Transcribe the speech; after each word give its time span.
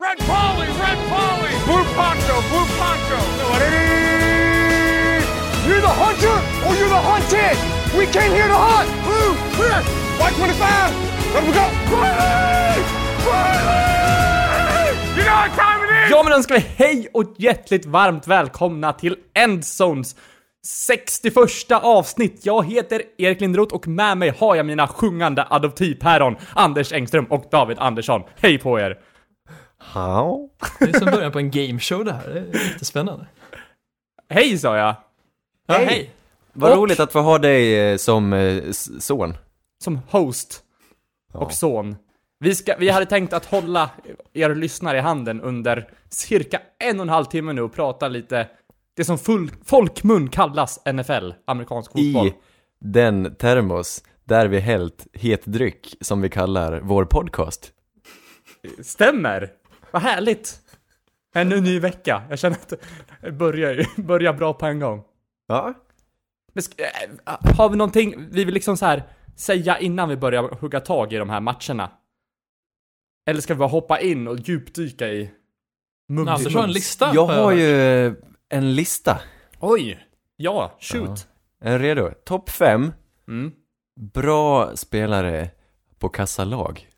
Red 0.00 0.18
Polly, 0.20 0.66
Red 0.66 0.98
Polly, 1.12 1.52
Blue 1.66 1.84
Poncho, 1.92 2.36
Blue 2.48 2.66
Poncho. 2.78 3.18
You're 5.66 5.80
the 5.80 5.94
hunter 6.02 6.36
or 6.66 6.72
you're 6.78 6.88
the 6.88 7.02
hunted! 7.10 7.56
We 7.98 8.06
came 8.06 8.32
here 8.32 8.48
to 8.48 8.54
hunt! 8.54 8.88
Blue, 9.04 9.32
red, 9.62 9.84
white 10.18 10.34
25! 10.36 11.34
Let 11.34 11.42
we 11.46 11.52
go! 11.52 11.66
Polly, 11.90 12.82
Polly. 13.24 13.80
You 15.16 15.24
know 15.24 15.36
what 15.36 15.52
time 15.56 15.84
it 15.84 15.90
is? 16.04 16.10
Ja 16.10 16.22
men 16.22 16.32
önskar 16.32 16.54
vi 16.54 16.60
hej 16.76 17.08
och 17.12 17.34
hjärtligt 17.36 17.86
varmt 17.86 18.26
välkomna 18.26 18.92
till 18.92 19.16
Endzones 19.34 20.16
61 20.66 21.34
avsnitt. 21.70 22.46
Jag 22.46 22.66
heter 22.66 23.02
Erik 23.18 23.40
Lindroth 23.40 23.74
och 23.74 23.88
med 23.88 24.18
mig 24.18 24.32
har 24.38 24.56
jag 24.56 24.66
mina 24.66 24.88
sjungande 24.88 25.46
adoptivpäron 25.50 26.36
Anders 26.54 26.92
Engström 26.92 27.24
och 27.24 27.44
David 27.50 27.78
Andersson. 27.78 28.22
Hej 28.40 28.58
på 28.58 28.80
er! 28.80 29.09
Ja. 29.94 30.48
Det 30.78 30.84
är 30.84 30.98
som 30.98 31.10
början 31.10 31.32
på 31.32 31.38
en 31.38 31.50
gameshow 31.50 32.04
det 32.04 32.12
här, 32.12 32.28
det 32.28 32.38
är 32.58 32.70
jättespännande. 32.72 33.26
Hej 34.28 34.58
sa 34.58 34.76
jag! 34.76 34.94
Ja, 35.66 35.74
Hej. 35.74 35.86
hej! 35.86 36.10
Vad 36.52 36.72
Och- 36.72 36.78
roligt 36.78 37.00
att 37.00 37.12
få 37.12 37.20
ha 37.20 37.38
dig 37.38 37.90
eh, 37.92 37.96
som 37.96 38.32
eh, 38.32 38.40
s- 38.56 39.06
son. 39.06 39.34
Som 39.84 40.00
host 40.08 40.62
och 41.32 41.52
son. 41.52 41.96
Vi, 42.40 42.54
ska, 42.54 42.74
vi 42.78 42.88
hade 42.88 43.06
tänkt 43.06 43.32
att 43.32 43.44
hålla 43.44 43.90
er 44.32 44.54
lyssnare 44.54 44.98
i 44.98 45.00
handen 45.00 45.40
under 45.40 45.88
cirka 46.08 46.60
en 46.78 47.00
och 47.00 47.02
en 47.04 47.08
halv 47.08 47.24
timme 47.24 47.52
nu 47.52 47.62
och 47.62 47.72
prata 47.72 48.08
lite 48.08 48.48
det 48.96 49.04
som 49.04 49.18
full, 49.18 49.50
folkmun 49.64 50.28
kallas 50.28 50.80
NFL, 50.92 51.30
amerikansk 51.44 51.92
fotboll. 51.92 52.26
I 52.26 52.34
den 52.80 53.34
termos 53.34 54.04
där 54.24 54.46
vi 54.46 54.58
hällt 54.60 55.06
het 55.12 55.42
dryck 55.44 55.96
som 56.00 56.20
vi 56.20 56.28
kallar 56.28 56.80
vår 56.80 57.04
podcast. 57.04 57.72
Stämmer! 58.82 59.50
Vad 59.92 60.02
härligt! 60.02 60.60
Ännu 61.34 61.56
en 61.56 61.64
ny 61.64 61.80
vecka. 61.80 62.22
Jag 62.30 62.38
känner 62.38 62.56
att 62.56 62.72
det 63.22 63.32
börjar, 63.32 64.02
börjar 64.02 64.32
bra 64.32 64.54
på 64.54 64.66
en 64.66 64.80
gång. 64.80 65.04
Ja. 65.48 65.74
Men 66.52 66.62
sk- 66.62 66.80
äh, 67.26 67.56
har 67.56 67.68
vi 67.70 67.76
någonting 67.76 68.28
vi 68.30 68.44
vill 68.44 68.54
liksom 68.54 68.76
så 68.76 68.86
här 68.86 69.02
säga 69.36 69.78
innan 69.78 70.08
vi 70.08 70.16
börjar 70.16 70.42
hugga 70.42 70.80
tag 70.80 71.12
i 71.12 71.16
de 71.16 71.30
här 71.30 71.40
matcherna? 71.40 71.90
Eller 73.26 73.40
ska 73.40 73.54
vi 73.54 73.58
bara 73.58 73.68
hoppa 73.68 74.00
in 74.00 74.28
och 74.28 74.38
djupdyka 74.38 75.08
i 75.08 75.30
mums? 76.08 76.28
Anders 76.30 76.54
har 76.54 76.64
en 76.64 76.72
lista. 76.72 77.10
Jag 77.14 77.26
har 77.26 77.52
ju 77.52 78.14
en 78.48 78.74
lista. 78.74 79.20
Oj! 79.60 80.06
Ja, 80.36 80.76
shoot! 80.80 81.28
Är 81.60 81.78
du 81.78 81.84
redo? 81.84 82.10
Topp 82.24 82.50
fem 82.50 82.92
Mm. 83.28 83.52
bra 84.00 84.76
spelare 84.76 85.50
på 85.98 86.08
kassalag. 86.08 86.88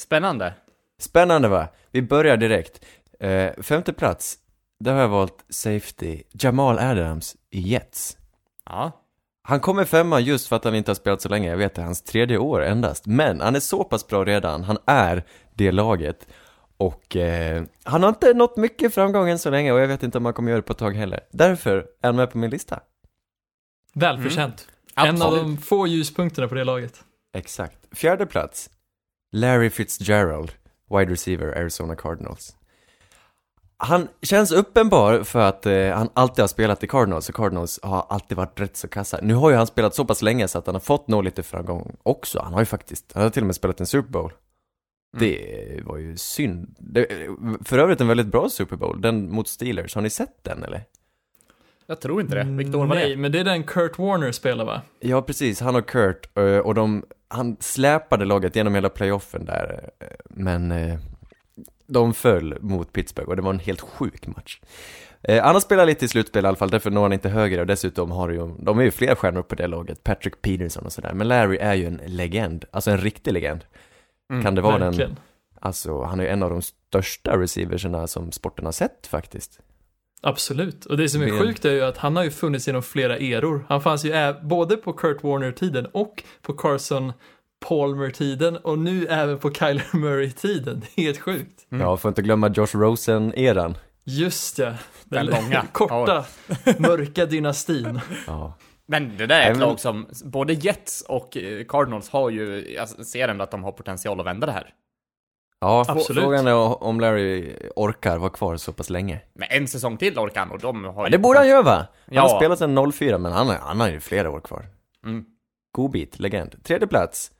Spännande. 0.00 0.54
Spännande 1.02 1.48
va? 1.48 1.68
Vi 1.90 2.02
börjar 2.02 2.36
direkt. 2.36 2.84
Eh, 3.20 3.52
femte 3.62 3.92
plats, 3.92 4.38
där 4.80 4.92
har 4.92 5.00
jag 5.00 5.08
valt 5.08 5.44
Safety, 5.48 6.22
Jamal 6.32 6.78
Adams 6.78 7.36
i 7.50 7.60
Jets. 7.60 8.16
Ja. 8.64 8.92
Han 9.42 9.60
kommer 9.60 9.84
femma 9.84 10.20
just 10.20 10.48
för 10.48 10.56
att 10.56 10.64
han 10.64 10.74
inte 10.74 10.90
har 10.90 10.94
spelat 10.94 11.22
så 11.22 11.28
länge, 11.28 11.50
jag 11.50 11.56
vet 11.56 11.74
det, 11.74 11.82
hans 11.82 12.02
tredje 12.02 12.38
år 12.38 12.62
endast. 12.62 13.06
Men 13.06 13.40
han 13.40 13.56
är 13.56 13.60
så 13.60 13.84
pass 13.84 14.06
bra 14.06 14.24
redan, 14.24 14.64
han 14.64 14.78
är 14.86 15.24
det 15.54 15.72
laget. 15.72 16.28
Och 16.76 17.16
eh, 17.16 17.62
han 17.84 18.02
har 18.02 18.08
inte 18.08 18.34
nått 18.34 18.56
mycket 18.56 18.94
framgång 18.94 19.28
än 19.28 19.38
så 19.38 19.50
länge 19.50 19.72
och 19.72 19.80
jag 19.80 19.88
vet 19.88 20.02
inte 20.02 20.18
om 20.18 20.24
han 20.24 20.34
kommer 20.34 20.50
göra 20.50 20.60
det 20.60 20.66
på 20.66 20.72
ett 20.72 20.78
tag 20.78 20.96
heller. 20.96 21.20
Därför 21.32 21.76
är 21.76 22.08
han 22.08 22.16
med 22.16 22.30
på 22.30 22.38
min 22.38 22.50
lista. 22.50 22.80
Välförtjänt. 23.94 24.68
En 24.96 25.22
av 25.22 25.36
de 25.36 25.56
få 25.56 25.86
ljuspunkterna 25.86 26.48
på 26.48 26.54
det 26.54 26.64
laget. 26.64 27.04
Exakt. 27.34 27.78
Fjärde 27.92 28.26
plats, 28.26 28.70
Larry 29.32 29.70
Fitzgerald, 29.70 30.52
wide 30.90 31.12
receiver, 31.12 31.58
Arizona 31.58 31.96
Cardinals. 31.96 32.56
Han 33.76 34.08
känns 34.22 34.52
uppenbar 34.52 35.22
för 35.22 35.40
att 35.40 35.66
eh, 35.66 35.90
han 35.90 36.08
alltid 36.14 36.42
har 36.42 36.48
spelat 36.48 36.84
i 36.84 36.86
Cardinals 36.86 37.28
och 37.28 37.34
Cardinals 37.34 37.80
har 37.82 38.06
alltid 38.08 38.36
varit 38.36 38.60
rätt 38.60 38.76
så 38.76 38.88
kassa. 38.88 39.18
Nu 39.22 39.34
har 39.34 39.50
ju 39.50 39.56
han 39.56 39.66
spelat 39.66 39.94
så 39.94 40.04
pass 40.04 40.22
länge 40.22 40.48
så 40.48 40.58
att 40.58 40.66
han 40.66 40.74
har 40.74 40.80
fått 40.80 41.08
nå 41.08 41.22
lite 41.22 41.42
framgång 41.42 41.96
också. 42.02 42.40
Han 42.42 42.52
har 42.52 42.60
ju 42.60 42.66
faktiskt, 42.66 43.12
han 43.14 43.22
har 43.22 43.30
till 43.30 43.42
och 43.42 43.46
med 43.46 43.54
spelat 43.54 43.80
en 43.80 43.86
Super 43.86 44.10
Bowl. 44.10 44.32
Det 45.18 45.80
var 45.84 45.96
ju 45.96 46.16
synd. 46.16 46.76
Det, 46.78 47.06
för 47.64 47.78
övrigt 47.78 48.00
en 48.00 48.08
väldigt 48.08 48.26
bra 48.26 48.48
Super 48.48 48.76
Bowl, 48.76 49.00
den 49.00 49.32
mot 49.32 49.48
Steelers. 49.48 49.94
Har 49.94 50.02
ni 50.02 50.10
sett 50.10 50.44
den 50.44 50.62
eller? 50.64 50.84
Jag 51.86 52.00
tror 52.00 52.20
inte 52.20 52.34
det. 52.34 52.44
Vilket 52.44 52.74
år 52.74 52.86
var 52.86 52.94
Nej, 52.94 53.10
det? 53.10 53.16
men 53.16 53.32
det 53.32 53.40
är 53.40 53.44
den 53.44 53.62
Kurt 53.62 53.98
Warner 53.98 54.32
spelar 54.32 54.64
va? 54.64 54.82
Ja, 55.00 55.22
precis. 55.22 55.60
Han 55.60 55.76
och 55.76 55.88
Kurt 55.88 56.38
eh, 56.38 56.58
och 56.58 56.74
de, 56.74 57.04
han 57.30 57.56
släpade 57.60 58.24
laget 58.24 58.56
genom 58.56 58.74
hela 58.74 58.88
playoffen 58.88 59.44
där, 59.44 59.90
eh, 60.00 60.06
men 60.30 60.72
eh, 60.72 60.98
de 61.86 62.14
föll 62.14 62.58
mot 62.60 62.92
Pittsburgh 62.92 63.28
och 63.30 63.36
det 63.36 63.42
var 63.42 63.50
en 63.50 63.58
helt 63.58 63.80
sjuk 63.80 64.26
match. 64.26 64.60
Eh, 65.22 65.42
Han 65.44 65.54
har 65.54 65.60
spelat 65.60 65.86
lite 65.86 66.04
i 66.04 66.08
slutspel 66.08 66.44
i 66.44 66.48
alla 66.48 66.56
fall, 66.56 66.70
därför 66.70 66.90
når 66.90 67.02
han 67.02 67.12
inte 67.12 67.28
högre 67.28 67.60
och 67.60 67.66
dessutom 67.66 68.10
har 68.10 68.28
ju, 68.30 68.54
de 68.58 68.78
är 68.78 68.82
ju 68.82 68.90
fler 68.90 69.14
stjärnor 69.14 69.42
på 69.42 69.54
det 69.54 69.66
laget, 69.66 70.04
Patrick 70.04 70.42
Peterson 70.42 70.84
och 70.84 70.92
sådär, 70.92 71.12
men 71.14 71.28
Larry 71.28 71.56
är 71.56 71.74
ju 71.74 71.86
en 71.86 72.00
legend, 72.06 72.64
alltså 72.70 72.90
en 72.90 72.98
riktig 72.98 73.32
legend. 73.32 73.64
Mm, 74.30 74.42
kan 74.42 74.54
det 74.54 74.60
vara 74.60 74.78
den, 74.78 74.86
Verkligen. 74.86 75.16
alltså 75.60 76.02
han 76.02 76.20
är 76.20 76.24
ju 76.24 76.30
en 76.30 76.42
av 76.42 76.50
de 76.50 76.62
största 76.62 77.38
receiverserna 77.38 78.06
som 78.06 78.32
sporten 78.32 78.64
har 78.64 78.72
sett 78.72 79.06
faktiskt. 79.06 79.60
Absolut. 80.22 80.86
Och 80.86 80.96
det 80.96 81.08
som 81.08 81.22
är 81.22 81.26
Ben. 81.26 81.38
sjukt 81.38 81.64
är 81.64 81.72
ju 81.72 81.82
att 81.82 81.96
han 81.96 82.16
har 82.16 82.24
ju 82.24 82.30
funnits 82.30 82.66
genom 82.66 82.82
flera 82.82 83.16
eror. 83.16 83.64
Han 83.68 83.82
fanns 83.82 84.04
ju 84.04 84.12
både 84.42 84.76
på 84.76 84.92
Kurt 84.92 85.22
Warner-tiden 85.22 85.86
och 85.86 86.22
på 86.42 86.52
Carson 86.52 87.12
Palmer-tiden 87.68 88.56
och 88.56 88.78
nu 88.78 89.06
även 89.06 89.38
på 89.38 89.52
Kyler 89.52 89.84
Murray-tiden. 89.96 90.80
Det 90.80 91.02
är 91.02 91.06
helt 91.06 91.20
sjukt. 91.20 91.66
Mm. 91.72 91.86
Ja, 91.86 91.96
får 91.96 92.08
inte 92.08 92.22
glömma 92.22 92.48
Josh 92.48 92.76
Rosen-eran. 92.76 93.76
Just 94.04 94.58
ja. 94.58 94.74
Den 95.04 95.26
långa. 95.26 95.64
korta, 95.72 96.24
mörka 96.78 97.26
dynastin. 97.26 98.00
Ja. 98.26 98.58
Men 98.86 99.16
det 99.16 99.26
där 99.26 99.40
är 99.40 99.50
ett 99.52 99.58
lag 99.58 99.80
som, 99.80 100.06
både 100.24 100.52
Jets 100.52 101.04
och 101.08 101.36
eh, 101.36 101.64
Cardinals 101.64 102.08
har 102.08 102.30
ju, 102.30 102.74
jag 102.74 102.88
ser 102.88 103.28
ändå 103.28 103.44
att 103.44 103.50
de 103.50 103.64
har 103.64 103.72
potential 103.72 104.20
att 104.20 104.26
vända 104.26 104.46
det 104.46 104.52
här. 104.52 104.74
Ja, 105.60 105.84
Absolut. 105.88 106.22
frågan 106.22 106.46
är 106.46 106.82
om 106.82 107.00
Larry 107.00 107.56
orkar 107.76 108.18
vara 108.18 108.30
kvar 108.30 108.56
så 108.56 108.72
pass 108.72 108.90
länge. 108.90 109.20
Men 109.34 109.48
en 109.50 109.68
säsong 109.68 109.96
till 109.96 110.18
orkar 110.18 110.40
han 110.40 110.50
och 110.50 110.58
de 110.58 110.84
har 110.84 111.04
Ja, 111.04 111.10
det 111.10 111.18
borde 111.18 111.38
han 111.38 111.48
göra 111.48 111.62
va? 111.62 111.76
Han 111.76 111.86
Ja. 112.14 112.22
har 112.22 112.36
spelat 112.38 112.58
sedan 112.58 112.92
04 112.92 113.18
men 113.18 113.32
han, 113.32 113.48
han 113.48 113.80
har 113.80 113.88
ju 113.88 114.00
flera 114.00 114.30
år 114.30 114.40
kvar. 114.40 114.66
Mm. 115.04 115.24
God 115.72 115.90
bit, 115.90 116.18
legend. 116.18 116.64
Tredje 116.64 116.86
plats, 116.86 117.32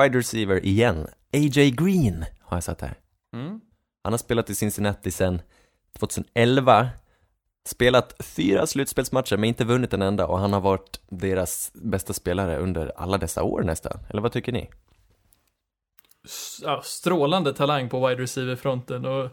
wide 0.00 0.18
receiver 0.18 0.64
igen. 0.64 1.06
A.J. 1.32 1.70
Green 1.70 2.24
har 2.40 2.56
jag 2.56 2.64
satt 2.64 2.80
här. 2.80 2.94
Mm. 3.34 3.60
Han 4.04 4.12
har 4.12 4.18
spelat 4.18 4.50
i 4.50 4.54
Cincinnati 4.54 5.10
sedan 5.10 5.42
2011. 5.98 6.88
Spelat 7.68 8.14
fyra 8.22 8.66
slutspelsmatcher 8.66 9.36
men 9.36 9.48
inte 9.48 9.64
vunnit 9.64 9.92
en 9.92 10.02
enda 10.02 10.26
och 10.26 10.38
han 10.38 10.52
har 10.52 10.60
varit 10.60 11.00
deras 11.08 11.70
bästa 11.74 12.12
spelare 12.12 12.56
under 12.58 12.92
alla 12.96 13.18
dessa 13.18 13.42
år 13.42 13.62
nästan. 13.62 13.98
Eller 14.10 14.22
vad 14.22 14.32
tycker 14.32 14.52
ni? 14.52 14.70
Ja, 16.62 16.82
strålande 16.84 17.52
talang 17.52 17.88
på 17.88 18.08
wide 18.08 18.22
receiver-fronten 18.22 19.04
och 19.04 19.30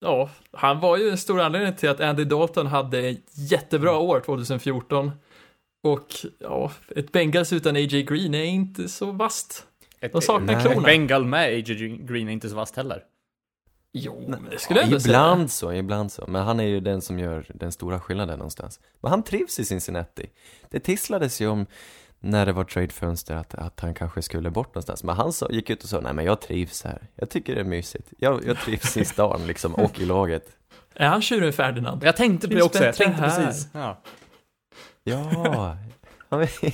ja, 0.00 0.30
han 0.52 0.80
var 0.80 0.96
ju 0.96 1.10
en 1.10 1.18
stor 1.18 1.40
anledning 1.40 1.74
till 1.74 1.88
att 1.88 2.00
Andy 2.00 2.24
Dalton 2.24 2.66
hade 2.66 2.98
ett 2.98 3.38
jättebra 3.50 3.98
år 3.98 4.20
2014. 4.20 5.10
Och 5.82 6.06
ja, 6.38 6.72
ett 6.88 7.12
Bengals 7.12 7.52
utan 7.52 7.76
A.J. 7.76 8.02
Green 8.02 8.34
är 8.34 8.44
inte 8.44 8.88
så 8.88 9.10
vast. 9.10 9.66
De 10.12 10.22
saknar 10.22 10.46
Nej. 10.46 10.56
Ett 10.56 10.62
klorna. 10.62 10.86
Bengal 10.86 11.24
med 11.24 11.48
A.J. 11.48 11.88
Green 11.88 12.28
är 12.28 12.32
inte 12.32 12.48
så 12.48 12.56
vast 12.56 12.76
heller. 12.76 13.02
Jo, 13.92 14.24
men 14.28 14.48
det 14.50 14.58
skulle 14.58 14.80
jag 14.80 14.84
ändå 14.84 14.96
ibland 14.96 15.50
så, 15.50 15.72
ibland 15.72 16.12
så. 16.12 16.24
Men 16.28 16.42
han 16.42 16.60
är 16.60 16.64
ju 16.64 16.80
den 16.80 17.02
som 17.02 17.18
gör 17.18 17.46
den 17.54 17.72
stora 17.72 18.00
skillnaden 18.00 18.38
någonstans. 18.38 18.80
Men 19.00 19.10
han 19.10 19.22
trivs 19.22 19.60
i 19.60 19.64
Cincinnati. 19.64 20.30
Det 20.70 20.80
tisslades 20.80 21.40
ju 21.40 21.46
om 21.48 21.66
när 22.24 22.46
det 22.46 22.52
var 22.52 22.64
tradefönster 22.64 23.34
att, 23.36 23.54
att 23.54 23.80
han 23.80 23.94
kanske 23.94 24.22
skulle 24.22 24.50
bort 24.50 24.68
någonstans. 24.68 25.04
Men 25.04 25.16
han 25.16 25.32
sa, 25.32 25.50
gick 25.50 25.70
ut 25.70 25.82
och 25.82 25.88
sa, 25.88 26.00
nej 26.00 26.12
men 26.12 26.24
jag 26.24 26.40
trivs 26.40 26.84
här. 26.84 27.02
Jag 27.14 27.30
tycker 27.30 27.54
det 27.54 27.60
är 27.60 27.64
mysigt. 27.64 28.12
Jag, 28.18 28.44
jag 28.46 28.58
trivs 28.58 28.96
i 28.96 29.04
stan 29.04 29.46
liksom, 29.46 29.74
och 29.74 30.00
i 30.00 30.04
laget. 30.04 30.56
Är 30.94 31.08
han 31.08 31.22
tjuren 31.22 31.52
Ferdinand? 31.52 32.04
Jag 32.04 32.16
tänkte 32.16 32.48
på 32.48 32.54
det 32.54 32.62
också, 32.62 32.84
jag 32.84 32.94
tänkte 32.94 33.22
här. 33.22 33.46
precis. 33.46 33.68
Ja. 33.72 34.02
Ja, 35.04 35.76
han 36.28 36.38
vill 36.38 36.48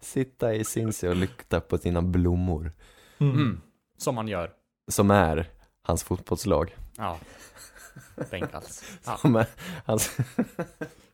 sitta 0.00 0.54
i 0.54 0.64
Cincy 0.64 1.08
och 1.08 1.16
lukta 1.16 1.60
på 1.60 1.78
sina 1.78 2.02
blommor. 2.02 2.72
Mm. 3.18 3.60
Som 3.98 4.14
man 4.14 4.28
gör. 4.28 4.50
Som 4.90 5.10
är 5.10 5.46
hans 5.82 6.02
fotbollslag. 6.04 6.76
Ja. 6.96 7.18
Bengals. 8.30 8.84
Ja. 9.06 9.16
Som 9.16 9.36
är 9.36 9.46
hans... 9.84 10.16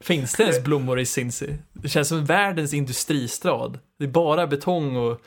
Finns 0.00 0.32
det 0.34 0.42
ens 0.42 0.64
blommor 0.64 1.00
i 1.00 1.06
Cincy? 1.06 1.54
Det 1.72 1.88
känns 1.88 2.08
som 2.08 2.25
världens 2.25 2.75
industristad. 2.75 3.72
Det 3.98 4.04
är 4.04 4.08
bara 4.08 4.46
betong 4.46 4.96
och 4.96 5.20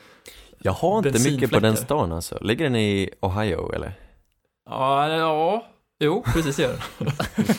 Jag 0.58 0.72
har 0.72 1.06
inte 1.06 1.30
mycket 1.30 1.50
på 1.50 1.58
den 1.60 1.76
stan 1.76 2.12
alltså. 2.12 2.38
Ligger 2.40 2.64
den 2.64 2.76
i 2.76 3.10
Ohio 3.20 3.72
eller? 3.74 3.92
ja, 4.70 5.08
ja, 5.08 5.66
jo, 6.00 6.22
precis 6.32 6.58
gör 6.58 6.72
det. 6.98 7.12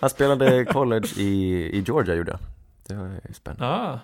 Han 0.00 0.10
spelade 0.10 0.64
college 0.64 1.08
i, 1.16 1.52
i 1.78 1.80
Georgia 1.86 2.14
gjorde 2.14 2.32
han. 2.32 2.40
Det 2.86 2.94
var 2.94 3.20
spännande. 3.32 3.66
Ah, 3.66 4.00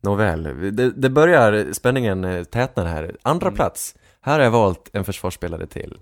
Nåväl, 0.00 0.42
det, 0.76 0.90
det 0.90 1.10
börjar, 1.10 1.72
spänningen 1.72 2.24
eh, 2.24 2.44
tätnar 2.44 2.84
här. 2.86 3.16
Andra 3.22 3.46
Mm. 3.46 3.56
plats. 3.56 3.94
Här 4.20 4.32
har 4.38 4.44
jag 4.44 4.50
valt 4.50 4.90
en 4.92 5.04
försvarsspelare 5.04 5.66
till. 5.66 5.98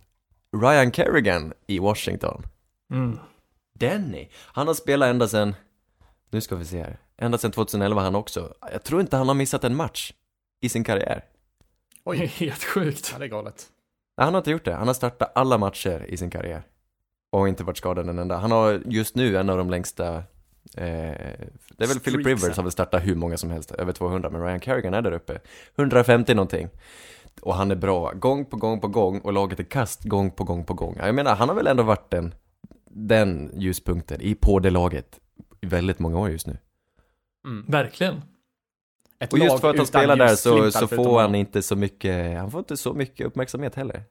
Ryan 0.56 0.92
Kerrigan 0.92 1.52
i 1.66 1.78
Washington. 1.78 2.46
Mm. 2.92 3.18
Denny, 3.74 4.28
han 4.34 4.66
har 4.66 4.74
spelat 4.74 5.08
ända 5.08 5.28
sedan, 5.28 5.54
nu 6.30 6.40
ska 6.40 6.56
vi 6.56 6.64
se 6.64 6.82
här, 6.82 6.98
ända 7.16 7.38
sedan 7.38 7.52
2011 7.52 8.02
han 8.02 8.14
också. 8.14 8.54
Jag 8.72 8.82
tror 8.82 9.00
inte 9.00 9.16
han 9.16 9.28
har 9.28 9.34
missat 9.34 9.64
en 9.64 9.76
match 9.76 10.12
i 10.60 10.68
sin 10.68 10.84
karriär. 10.84 11.24
Oj. 12.04 12.16
Helt 12.36 12.64
sjukt. 12.64 13.10
Ja, 13.12 13.18
det 13.18 13.24
är 13.24 13.28
galet. 13.28 13.66
Nej, 14.16 14.24
han 14.24 14.34
har 14.34 14.40
inte 14.40 14.50
gjort 14.50 14.64
det. 14.64 14.74
Han 14.74 14.86
har 14.86 14.94
startat 14.94 15.32
alla 15.34 15.58
matcher 15.58 16.06
i 16.08 16.16
sin 16.16 16.30
karriär. 16.30 16.62
Och 17.30 17.48
inte 17.48 17.64
varit 17.64 17.76
skadad 17.76 18.08
en 18.08 18.18
enda. 18.18 18.36
Han 18.36 18.50
har 18.50 18.82
just 18.86 19.16
nu 19.16 19.36
en 19.36 19.50
av 19.50 19.58
de 19.58 19.70
längsta 19.70 20.16
eh, 20.76 21.16
det 21.76 21.84
är 21.84 21.86
väl 21.86 22.00
Philip. 22.00 22.26
Rivers 22.26 22.56
har 22.56 22.62
väl 22.62 22.72
startat 22.72 23.06
hur 23.06 23.14
många 23.14 23.36
som 23.36 23.50
helst, 23.50 23.70
över 23.70 23.92
200, 23.92 24.30
men 24.30 24.42
Ryan 24.42 24.60
Kerrigan 24.60 24.94
är 24.94 25.02
där 25.02 25.12
uppe. 25.12 25.40
150 25.76 26.34
någonting. 26.34 26.68
Och 27.40 27.54
han 27.54 27.70
är 27.70 27.74
bra, 27.76 28.12
gång 28.12 28.44
på 28.44 28.56
gång 28.56 28.80
på 28.80 28.88
gång, 28.88 29.20
och 29.20 29.32
laget 29.32 29.60
är 29.60 29.64
kast 29.64 30.04
gång 30.04 30.30
på 30.30 30.44
gång 30.44 30.64
på 30.64 30.74
gång. 30.74 30.96
Jag 30.98 31.14
menar, 31.14 31.34
han 31.34 31.48
har 31.48 31.56
väl 31.56 31.66
ändå 31.66 31.82
varit 31.82 32.10
den, 32.10 32.34
den 32.90 33.50
ljuspunkten 33.56 34.20
i 34.20 34.34
på 34.34 34.58
det 34.58 34.70
laget 34.70 35.20
i 35.60 35.66
väldigt 35.66 35.98
många 35.98 36.18
år 36.18 36.30
just 36.30 36.46
nu. 36.46 36.58
Mm. 37.44 37.64
Verkligen. 37.68 38.22
Ett 39.18 39.32
Och 39.32 39.38
just 39.38 39.60
för 39.60 39.70
att 39.70 39.76
han 39.76 39.86
spelar 39.86 40.16
där 40.16 40.36
så, 40.36 40.70
så 40.70 40.88
får 40.88 41.20
han 41.20 41.34
inte 41.34 41.62
så 41.62 41.76
mycket, 41.76 42.38
han 42.38 42.50
får 42.50 42.58
inte 42.58 42.76
så 42.76 42.94
mycket 42.94 43.26
uppmärksamhet 43.26 43.74
heller. 43.74 44.02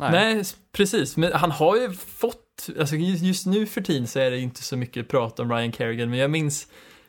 Nej. 0.00 0.10
Nej, 0.10 0.44
precis. 0.72 1.16
Men 1.16 1.32
han 1.32 1.50
har 1.50 1.76
ju 1.76 1.92
fått, 1.92 2.68
alltså 2.78 2.96
just 2.96 3.22
just 3.22 3.46
nu 3.46 3.66
för 3.66 3.80
tiden 3.80 4.06
så 4.06 4.18
är 4.18 4.30
det 4.30 4.38
inte 4.38 4.62
så 4.62 4.76
mycket 4.76 5.08
prat 5.08 5.40
om 5.40 5.52
Ryan 5.52 5.72
Kerrigan, 5.72 6.10
men 6.10 6.18
jag 6.18 6.30
minns 6.30 6.68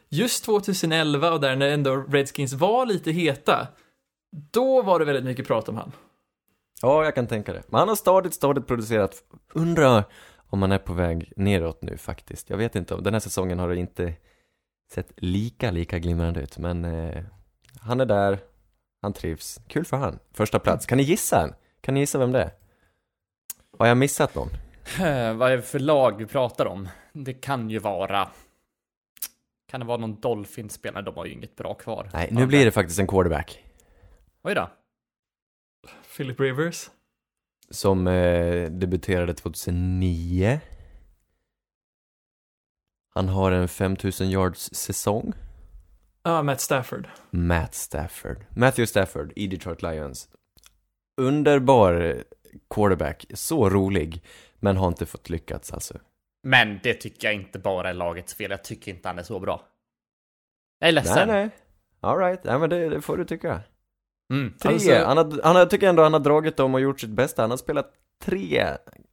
just 0.09 0.45
2011 0.45 1.31
och 1.31 1.41
där 1.41 1.55
när 1.55 1.69
ändå 1.69 1.95
Redskins 1.95 2.53
var 2.53 2.85
lite 2.85 3.11
heta, 3.11 3.67
då 4.31 4.81
var 4.81 4.99
det 4.99 5.05
väldigt 5.05 5.25
mycket 5.25 5.47
prat 5.47 5.69
om 5.69 5.77
han. 5.77 5.91
Ja, 6.81 7.03
jag 7.03 7.15
kan 7.15 7.27
tänka 7.27 7.53
det. 7.53 7.63
Men 7.67 7.79
han 7.79 7.87
har 7.87 7.95
stadigt, 7.95 8.33
stadigt 8.33 8.67
producerat. 8.67 9.23
Undrar 9.53 10.03
om 10.47 10.61
han 10.61 10.71
är 10.71 10.77
på 10.77 10.93
väg 10.93 11.33
neråt 11.35 11.81
nu 11.81 11.97
faktiskt. 11.97 12.49
Jag 12.49 12.57
vet 12.57 12.75
inte, 12.75 12.95
om 12.95 13.03
den 13.03 13.13
här 13.13 13.19
säsongen 13.19 13.59
har 13.59 13.69
det 13.69 13.75
inte 13.75 14.13
sett 14.93 15.11
lika, 15.17 15.71
lika 15.71 15.99
glimrande 15.99 16.41
ut. 16.41 16.57
Men 16.57 16.85
eh, 16.85 17.23
han 17.79 17.99
är 17.99 18.05
där, 18.05 18.39
han 19.01 19.13
trivs. 19.13 19.59
Kul 19.67 19.85
för 19.85 19.97
han. 19.97 20.19
Första 20.33 20.59
plats. 20.59 20.85
Kan 20.85 20.97
ni 20.97 21.03
gissa 21.03 21.41
en? 21.41 21.53
Kan 21.81 21.93
ni 21.93 21.99
gissa 21.99 22.17
vem 22.19 22.31
det 22.31 22.41
är? 22.41 22.51
Har 23.79 23.87
jag 23.87 23.97
missat 23.97 24.35
någon? 24.35 24.49
Vad 25.37 25.51
är 25.51 25.55
det 25.57 25.61
för 25.61 25.79
lag 25.79 26.17
vi 26.17 26.25
pratar 26.25 26.65
om? 26.65 26.89
Det 27.13 27.33
kan 27.33 27.69
ju 27.69 27.79
vara... 27.79 28.27
Kan 29.71 29.79
det 29.79 29.85
vara 29.85 29.97
någon 29.97 30.19
Dolphins-spelare? 30.19 31.03
De 31.03 31.15
har 31.15 31.25
ju 31.25 31.31
inget 31.31 31.55
bra 31.55 31.73
kvar. 31.73 32.09
Nej, 32.13 32.29
nu 32.31 32.45
blir 32.45 32.65
det 32.65 32.71
faktiskt 32.71 32.99
en 32.99 33.07
quarterback. 33.07 33.63
Oj 34.43 34.55
då. 34.55 34.69
Philip 36.17 36.39
Rivers. 36.39 36.89
Som 37.69 38.07
eh, 38.07 38.71
debuterade 38.71 39.33
2009. 39.33 40.59
Han 43.13 43.29
har 43.29 43.51
en 43.51 43.67
5000 43.67 44.29
yards 44.29 44.69
säsong. 44.73 45.33
Ja, 46.23 46.43
Matt 46.43 46.61
Stafford. 46.61 47.07
Matt 47.29 47.73
Stafford. 47.73 48.45
Matthew 48.55 48.87
Stafford 48.87 49.33
i 49.35 49.47
Detroit 49.47 49.81
Lions. 49.81 50.29
Underbar 51.21 52.23
quarterback, 52.69 53.25
så 53.33 53.69
rolig, 53.69 54.23
men 54.59 54.77
har 54.77 54.87
inte 54.87 55.05
fått 55.05 55.29
lyckats 55.29 55.73
alltså. 55.73 55.99
Men 56.43 56.79
det 56.83 56.93
tycker 56.93 57.27
jag 57.27 57.35
inte 57.35 57.59
bara 57.59 57.89
är 57.89 57.93
lagets 57.93 58.33
fel. 58.33 58.51
Jag 58.51 58.63
tycker 58.63 58.91
inte 58.91 59.07
han 59.09 59.19
är 59.19 59.23
så 59.23 59.39
bra. 59.39 59.67
Jag 60.79 60.87
är 60.87 60.91
ledsen. 60.91 61.27
Nej, 61.27 61.41
nej. 61.41 61.49
Alright, 61.99 62.43
nej 62.43 62.59
men 62.59 62.69
det, 62.69 62.89
det 62.89 63.01
får 63.01 63.17
du 63.17 63.25
tycka. 63.25 63.61
Mm. 64.31 64.53
Tre, 64.61 64.73
Alltså- 64.73 64.93
han, 65.05 65.17
har, 65.17 65.39
han 65.43 65.55
har, 65.55 65.59
jag 65.59 65.69
tycker 65.69 65.89
ändå 65.89 66.03
han 66.03 66.13
har 66.13 66.19
dragit 66.19 66.57
dem 66.57 66.73
och 66.73 66.81
gjort 66.81 66.99
sitt 66.99 67.09
bästa. 67.09 67.41
Han 67.43 67.49
har 67.49 67.57
spelat 67.57 67.91
tre 68.23 68.59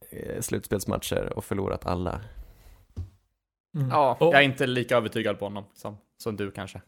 eh, 0.09 0.41
slutspelsmatcher 0.41 1.33
och 1.35 1.45
förlorat 1.45 1.85
alla. 1.85 2.21
Mm. 3.75 3.89
Ja, 3.89 4.17
Och- 4.19 4.27
jag 4.33 4.39
är 4.39 4.45
inte 4.45 4.67
lika 4.67 4.97
övertygad 4.97 5.39
på 5.39 5.45
honom 5.45 5.63
som, 5.73 5.97
som 6.23 6.35
du 6.37 6.51
kanske. 6.51 6.81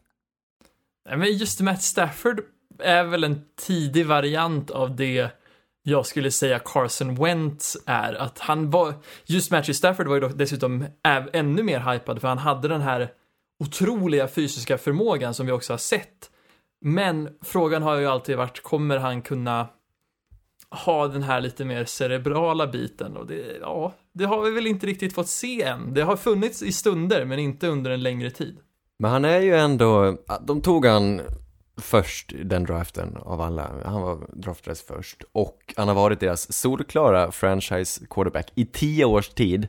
Nej, 1.08 1.16
men 1.18 1.32
just 1.36 1.60
Matt 1.60 1.82
Stafford 1.82 2.40
är 2.78 3.04
väl 3.04 3.24
en 3.24 3.44
tidig 3.56 4.06
variant 4.06 4.70
av 4.70 4.96
det 4.96 5.28
jag 5.82 6.06
skulle 6.06 6.30
säga 6.30 6.58
Carson 6.58 7.14
Wentz 7.14 7.76
är. 7.86 8.14
Att 8.14 8.38
han 8.38 8.70
var, 8.70 8.94
just 9.24 9.50
Matthew 9.50 9.74
Stafford 9.74 10.08
var 10.08 10.16
ju 10.16 10.28
dessutom 10.28 10.84
ännu 11.32 11.62
mer 11.62 11.80
hypad 11.92 12.20
för 12.20 12.28
han 12.28 12.38
hade 12.38 12.68
den 12.68 12.80
här 12.80 13.12
otroliga 13.64 14.28
fysiska 14.28 14.78
förmågan 14.78 15.34
som 15.34 15.46
vi 15.46 15.52
också 15.52 15.72
har 15.72 15.78
sett. 15.78 16.30
Men 16.82 17.28
frågan 17.42 17.82
har 17.82 17.96
ju 17.96 18.06
alltid 18.06 18.36
varit, 18.36 18.62
kommer 18.62 18.98
han 18.98 19.22
kunna 19.22 19.68
ha 20.70 21.08
den 21.08 21.22
här 21.22 21.40
lite 21.40 21.64
mer 21.64 21.84
cerebrala 21.84 22.66
biten? 22.66 23.16
Och 23.16 23.26
det, 23.26 23.58
ja, 23.60 23.94
det 24.12 24.24
har 24.24 24.42
vi 24.42 24.50
väl 24.50 24.66
inte 24.66 24.86
riktigt 24.86 25.14
fått 25.14 25.28
se 25.28 25.62
än. 25.62 25.94
Det 25.94 26.02
har 26.02 26.16
funnits 26.16 26.62
i 26.62 26.72
stunder, 26.72 27.24
men 27.24 27.38
inte 27.38 27.68
under 27.68 27.90
en 27.90 28.02
längre 28.02 28.30
tid. 28.30 28.58
Men 28.98 29.10
han 29.10 29.24
är 29.24 29.40
ju 29.40 29.54
ändå, 29.54 30.18
de 30.40 30.60
tog 30.60 30.86
han 30.86 31.20
först 31.76 32.32
i 32.32 32.44
den 32.44 32.64
draften 32.64 33.16
av 33.16 33.40
alla. 33.40 33.70
Han 33.84 34.02
var 34.02 34.26
draftades 34.32 34.82
först. 34.82 35.24
Och 35.32 35.74
han 35.76 35.88
har 35.88 35.94
varit 35.94 36.20
deras 36.20 36.52
solklara 36.52 37.32
franchise 37.32 38.06
quarterback 38.10 38.52
i 38.54 38.66
tio 38.66 39.04
års 39.04 39.28
tid. 39.28 39.68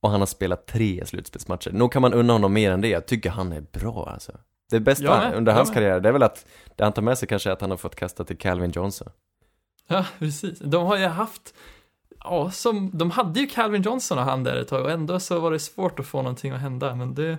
Och 0.00 0.10
han 0.10 0.20
har 0.20 0.26
spelat 0.26 0.66
tre 0.66 1.06
slutspelsmatcher. 1.06 1.72
Nog 1.72 1.92
kan 1.92 2.02
man 2.02 2.14
unna 2.14 2.32
honom 2.32 2.52
mer 2.52 2.70
än 2.70 2.80
det. 2.80 2.88
Jag 2.88 3.06
tycker 3.06 3.30
han 3.30 3.52
är 3.52 3.60
bra 3.60 4.08
alltså. 4.12 4.32
Det 4.70 4.80
bästa 4.80 5.32
under 5.32 5.52
hans 5.52 5.70
karriär, 5.70 6.00
det 6.00 6.08
är 6.08 6.12
väl 6.12 6.22
att 6.22 6.46
det 6.76 6.84
han 6.84 6.92
tar 6.92 7.02
med 7.02 7.18
sig 7.18 7.28
kanske 7.28 7.50
är 7.50 7.52
att 7.52 7.60
han 7.60 7.70
har 7.70 7.76
fått 7.76 7.94
kasta 7.94 8.24
till 8.24 8.38
Calvin 8.38 8.70
Johnson. 8.70 9.08
Ja, 9.86 10.06
precis. 10.18 10.58
De 10.58 10.86
har 10.86 10.96
ju 10.96 11.06
haft, 11.06 11.54
ja, 12.24 12.50
som, 12.50 12.90
de 12.92 13.10
hade 13.10 13.40
ju 13.40 13.46
Calvin 13.46 13.82
Johnson 13.82 14.18
och 14.18 14.24
han 14.24 14.44
där 14.44 14.56
ett 14.56 14.68
tag 14.68 14.84
och 14.84 14.90
ändå 14.90 15.20
så 15.20 15.40
var 15.40 15.50
det 15.50 15.58
svårt 15.58 16.00
att 16.00 16.06
få 16.06 16.22
någonting 16.22 16.52
att 16.52 16.60
hända, 16.60 16.94
men 16.94 17.14
det 17.14 17.38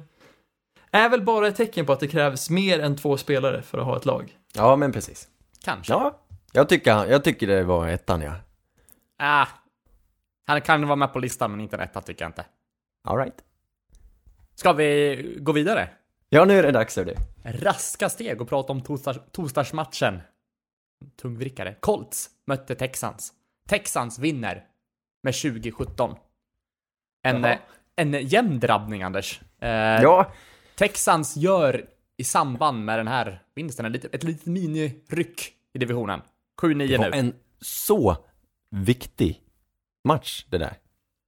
är 0.91 1.09
väl 1.09 1.21
bara 1.21 1.47
ett 1.47 1.55
tecken 1.55 1.85
på 1.85 1.93
att 1.93 1.99
det 1.99 2.07
krävs 2.07 2.49
mer 2.49 2.79
än 2.79 2.97
två 2.97 3.17
spelare 3.17 3.61
för 3.61 3.77
att 3.77 3.85
ha 3.85 3.97
ett 3.97 4.05
lag. 4.05 4.37
Ja, 4.53 4.75
men 4.75 4.91
precis. 4.91 5.27
Kanske. 5.63 5.93
Ja, 5.93 6.19
jag 6.51 6.69
tycker, 6.69 7.05
jag 7.05 7.23
tycker 7.23 7.47
det 7.47 7.63
var 7.63 7.87
ettan 7.87 8.21
ja. 8.21 8.33
Ah, 9.17 9.47
han 10.47 10.61
kan 10.61 10.87
vara 10.87 10.95
med 10.95 11.13
på 11.13 11.19
listan, 11.19 11.51
men 11.51 11.61
inte 11.61 11.75
en 11.75 11.81
etta 11.81 12.01
tycker 12.01 12.25
jag 12.25 12.29
inte. 12.29 12.45
Alright. 13.03 13.35
Ska 14.55 14.73
vi 14.73 15.37
gå 15.39 15.51
vidare? 15.51 15.89
Ja, 16.33 16.45
nu 16.45 16.59
är 16.59 16.63
det 16.63 16.71
dags 16.71 16.95
för 16.95 17.05
det. 17.05 17.17
Raska 17.43 18.09
steg 18.09 18.41
och 18.41 18.49
prata 18.49 18.73
om 18.73 18.81
torsdags, 18.81 19.19
torsdagsmatchen. 19.31 20.21
Tungvrickare. 21.21 21.75
Colts 21.79 22.29
mötte 22.47 22.75
Texans. 22.75 23.33
Texans 23.69 24.19
vinner 24.19 24.65
med 25.23 25.33
2017. 25.33 26.15
En, 27.23 27.43
Jaha. 27.43 27.51
eh, 27.51 27.57
en 27.95 28.13
jämn 28.27 28.59
drabbning, 28.59 29.03
Anders. 29.03 29.41
Eh, 29.59 29.69
Ja, 30.01 30.31
Texans 30.75 31.37
gör 31.37 31.85
i 32.17 32.23
samband 32.23 32.85
med 32.85 32.99
den 32.99 33.07
här 33.07 33.43
vinsten 33.55 33.85
ett 33.85 33.91
litet, 33.91 34.15
ett 34.15 34.23
litet 34.23 34.45
miniryck 34.45 35.53
i 35.73 35.79
divisionen. 35.79 36.21
7-9 36.61 36.87
det 36.87 36.97
var 36.97 37.09
nu. 37.09 37.17
en 37.17 37.33
så 37.61 38.17
viktig 38.69 39.41
match 40.03 40.45
det 40.49 40.57
där. 40.57 40.73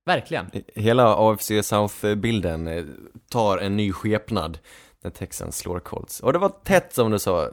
Verkligen. 0.05 0.51
Hela 0.75 1.15
AFC 1.17 1.51
South-bilden 1.63 2.67
eh, 2.67 2.85
tar 3.29 3.57
en 3.57 3.77
ny 3.77 3.91
skepnad 3.93 4.59
när 5.03 5.11
Texans 5.11 5.57
slår 5.57 5.79
Colts. 5.79 6.19
Och 6.19 6.33
det 6.33 6.39
var 6.39 6.49
tätt 6.49 6.93
som 6.93 7.11
du 7.11 7.19
sa. 7.19 7.49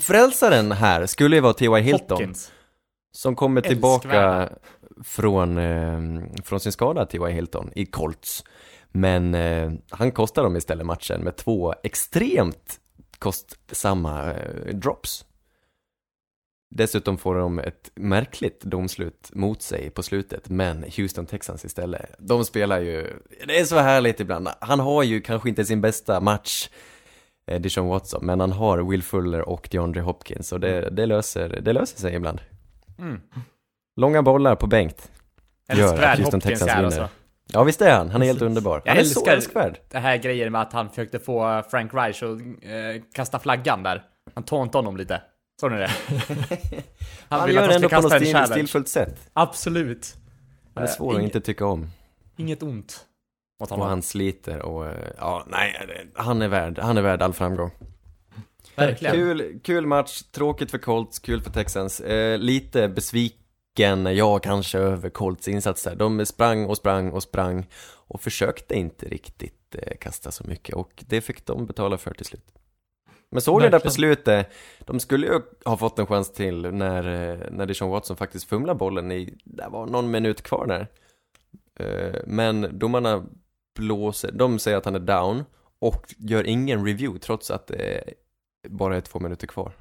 Frälsaren 0.00 0.72
här 0.72 1.06
skulle 1.06 1.36
ju 1.36 1.42
vara 1.42 1.52
T.Y. 1.52 1.80
Hilton, 1.80 2.08
Hopkins. 2.10 2.52
som 3.12 3.36
kommer 3.36 3.60
tillbaka 3.60 4.48
från, 5.04 5.58
eh, 5.58 6.00
från 6.44 6.60
sin 6.60 6.72
skada, 6.72 7.06
T.Y. 7.06 7.32
Hilton, 7.32 7.70
i 7.74 7.86
Colts. 7.86 8.44
Men 8.92 9.34
eh, 9.34 9.72
han 9.90 10.12
kostar 10.12 10.42
dem 10.42 10.56
istället 10.56 10.86
matchen 10.86 11.20
med 11.20 11.36
två 11.36 11.74
extremt 11.82 12.80
kostsamma 13.18 14.32
eh, 14.32 14.74
drops. 14.74 15.24
Dessutom 16.74 17.18
får 17.18 17.34
de 17.34 17.58
ett 17.58 17.90
märkligt 17.94 18.60
domslut 18.60 19.30
mot 19.32 19.62
sig 19.62 19.90
på 19.90 20.02
slutet, 20.02 20.48
men 20.48 20.84
Houston 20.96 21.26
Texans 21.26 21.64
istället, 21.64 22.14
de 22.18 22.44
spelar 22.44 22.80
ju, 22.80 23.06
det 23.46 23.60
är 23.60 23.64
så 23.64 23.78
härligt 23.78 24.20
ibland. 24.20 24.48
Han 24.60 24.80
har 24.80 25.02
ju 25.02 25.20
kanske 25.20 25.48
inte 25.48 25.64
sin 25.64 25.80
bästa 25.80 26.20
match, 26.20 26.68
eh, 27.46 27.60
Deshaun 27.60 27.88
Watson, 27.88 28.26
men 28.26 28.40
han 28.40 28.52
har 28.52 28.78
Will 28.78 29.02
Fuller 29.02 29.48
och 29.48 29.68
DeAndre 29.70 30.00
Hopkins 30.00 30.52
och 30.52 30.60
det, 30.60 30.90
det, 30.90 31.06
löser, 31.06 31.60
det 31.62 31.72
löser 31.72 32.00
sig 32.00 32.14
ibland. 32.14 32.40
Mm. 32.98 33.20
Långa 33.96 34.22
bollar 34.22 34.56
på 34.56 34.66
Bengt. 34.66 35.10
Gör 35.72 36.02
att 36.02 36.18
Houston 36.18 36.24
Hopkins 36.24 36.44
Texans 36.44 36.70
vinner. 36.70 36.84
alltså. 36.84 37.08
Ja 37.52 37.64
visst 37.64 37.82
är 37.82 37.96
han, 37.96 38.10
han 38.10 38.22
är 38.22 38.26
helt 38.26 38.42
underbar. 38.42 38.82
Jag 38.84 38.92
Han 38.92 39.00
är 39.00 39.04
så 39.04 39.26
älskvärd. 39.26 39.78
Det 39.90 39.98
här 39.98 40.16
grejen 40.16 40.52
med 40.52 40.60
att 40.60 40.72
han 40.72 40.88
försökte 40.88 41.18
få 41.18 41.62
Frank 41.70 41.94
Reich 41.94 42.22
att 42.22 42.40
eh, 42.40 43.02
kasta 43.14 43.38
flaggan 43.38 43.82
där. 43.82 44.02
Han 44.34 44.44
tåntade 44.44 44.78
honom 44.78 44.96
lite. 44.96 45.22
Såg 45.62 45.72
ni 45.72 45.78
det? 45.78 45.90
Han, 47.28 47.46
vill 47.46 47.54
gör 47.54 47.62
att 47.62 47.68
det 47.68 47.74
de 47.74 47.74
ändå 47.76 47.88
på 47.88 48.00
något 48.00 48.12
stil, 48.12 48.46
stilfullt 48.46 48.88
sätt. 48.88 49.30
Absolut. 49.32 50.14
Han 50.74 50.84
är 50.84 50.88
Eh, 50.88 50.94
svår 50.94 51.14
att 51.14 51.20
ing- 51.20 51.24
inte 51.24 51.40
tycka 51.40 51.66
om. 51.66 51.90
Inget 52.36 52.62
ont 52.62 53.06
mot 53.60 53.72
Och 53.72 53.86
han 53.86 54.02
sliter 54.02 54.58
och, 54.62 54.86
eh, 54.86 55.10
ja, 55.18 55.44
nej, 55.46 55.86
han 56.14 56.42
är 56.42 56.48
värd, 56.48 56.78
han 56.78 56.98
är 56.98 57.02
värd 57.02 57.22
all 57.22 57.32
framgång. 57.32 57.70
Verkligen. 58.76 59.14
Kul, 59.14 59.60
kul 59.64 59.86
match, 59.86 60.22
tråkigt 60.22 60.70
för 60.70 60.78
Colts, 60.78 61.18
kul 61.18 61.42
för 61.42 61.50
Texans. 61.50 62.00
Eh, 62.00 62.38
lite 62.38 62.88
besvik, 62.88 63.38
stycken, 63.72 64.16
ja 64.16 64.38
kanske 64.38 64.78
över 64.78 65.10
Colts 65.10 65.48
insats 65.48 65.82
där. 65.84 65.94
De 65.96 66.26
sprang 66.26 66.66
och 66.66 66.76
sprang 66.76 67.10
och 67.12 67.22
sprang 67.22 67.66
och 68.08 68.20
försökte 68.20 68.74
inte 68.74 69.08
riktigt 69.08 69.74
eh, 69.78 69.96
kasta 70.00 70.30
så 70.30 70.44
mycket 70.46 70.74
och 70.74 71.04
det 71.06 71.20
fick 71.20 71.46
de 71.46 71.66
betala 71.66 71.98
för 71.98 72.14
till 72.14 72.26
slut. 72.26 72.44
Men 73.32 73.42
såg 73.42 73.62
ni 73.62 73.68
där 73.68 73.78
på 73.78 73.90
slutet, 73.90 74.52
de 74.78 75.00
skulle 75.00 75.26
ju 75.26 75.40
ha 75.64 75.76
fått 75.76 75.98
en 75.98 76.06
chans 76.06 76.32
till 76.32 76.60
när, 76.74 77.30
eh, 77.32 77.50
när 77.50 77.66
Deshaun 77.66 77.90
Watson 77.90 78.16
faktiskt 78.16 78.48
fumlade 78.48 78.78
bollen 78.78 79.12
i, 79.12 79.38
det 79.44 79.68
var 79.68 79.86
någon 79.86 80.10
minut 80.10 80.42
kvar 80.42 80.66
där. 80.66 80.86
Eh, 81.80 82.20
Men 82.26 82.78
domarna 82.78 83.24
blåser, 83.74 84.32
de 84.32 84.58
säger 84.58 84.76
att 84.76 84.84
han 84.84 84.94
är 84.94 84.98
down 84.98 85.44
och 85.78 86.14
gör 86.18 86.46
ingen 86.46 86.86
review 86.86 87.18
trots 87.18 87.50
att 87.50 87.66
det 87.66 88.14
bara 88.68 88.96
är 88.96 89.00
två 89.00 89.20
minuter 89.20 89.46
kvar. 89.46 89.72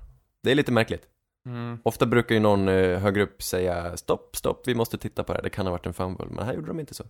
Det 0.43 0.51
är 0.51 0.55
lite 0.55 0.71
märkligt. 0.71 1.07
Mm. 1.45 1.79
Ofta 1.83 2.05
brukar 2.05 2.35
ju 2.35 2.41
någon 2.41 2.67
eh, 2.67 2.99
högre 2.99 3.23
upp 3.23 3.43
säga 3.43 3.97
stopp, 3.97 4.35
stopp, 4.35 4.67
vi 4.67 4.75
måste 4.75 4.97
titta 4.97 5.23
på 5.23 5.33
det 5.33 5.37
här, 5.37 5.43
det 5.43 5.49
kan 5.49 5.65
ha 5.65 5.71
varit 5.71 5.85
en 5.85 5.93
fumble, 5.93 6.25
men 6.29 6.45
här 6.45 6.53
gjorde 6.53 6.67
de 6.67 6.79
inte 6.79 6.93
så. 6.93 7.03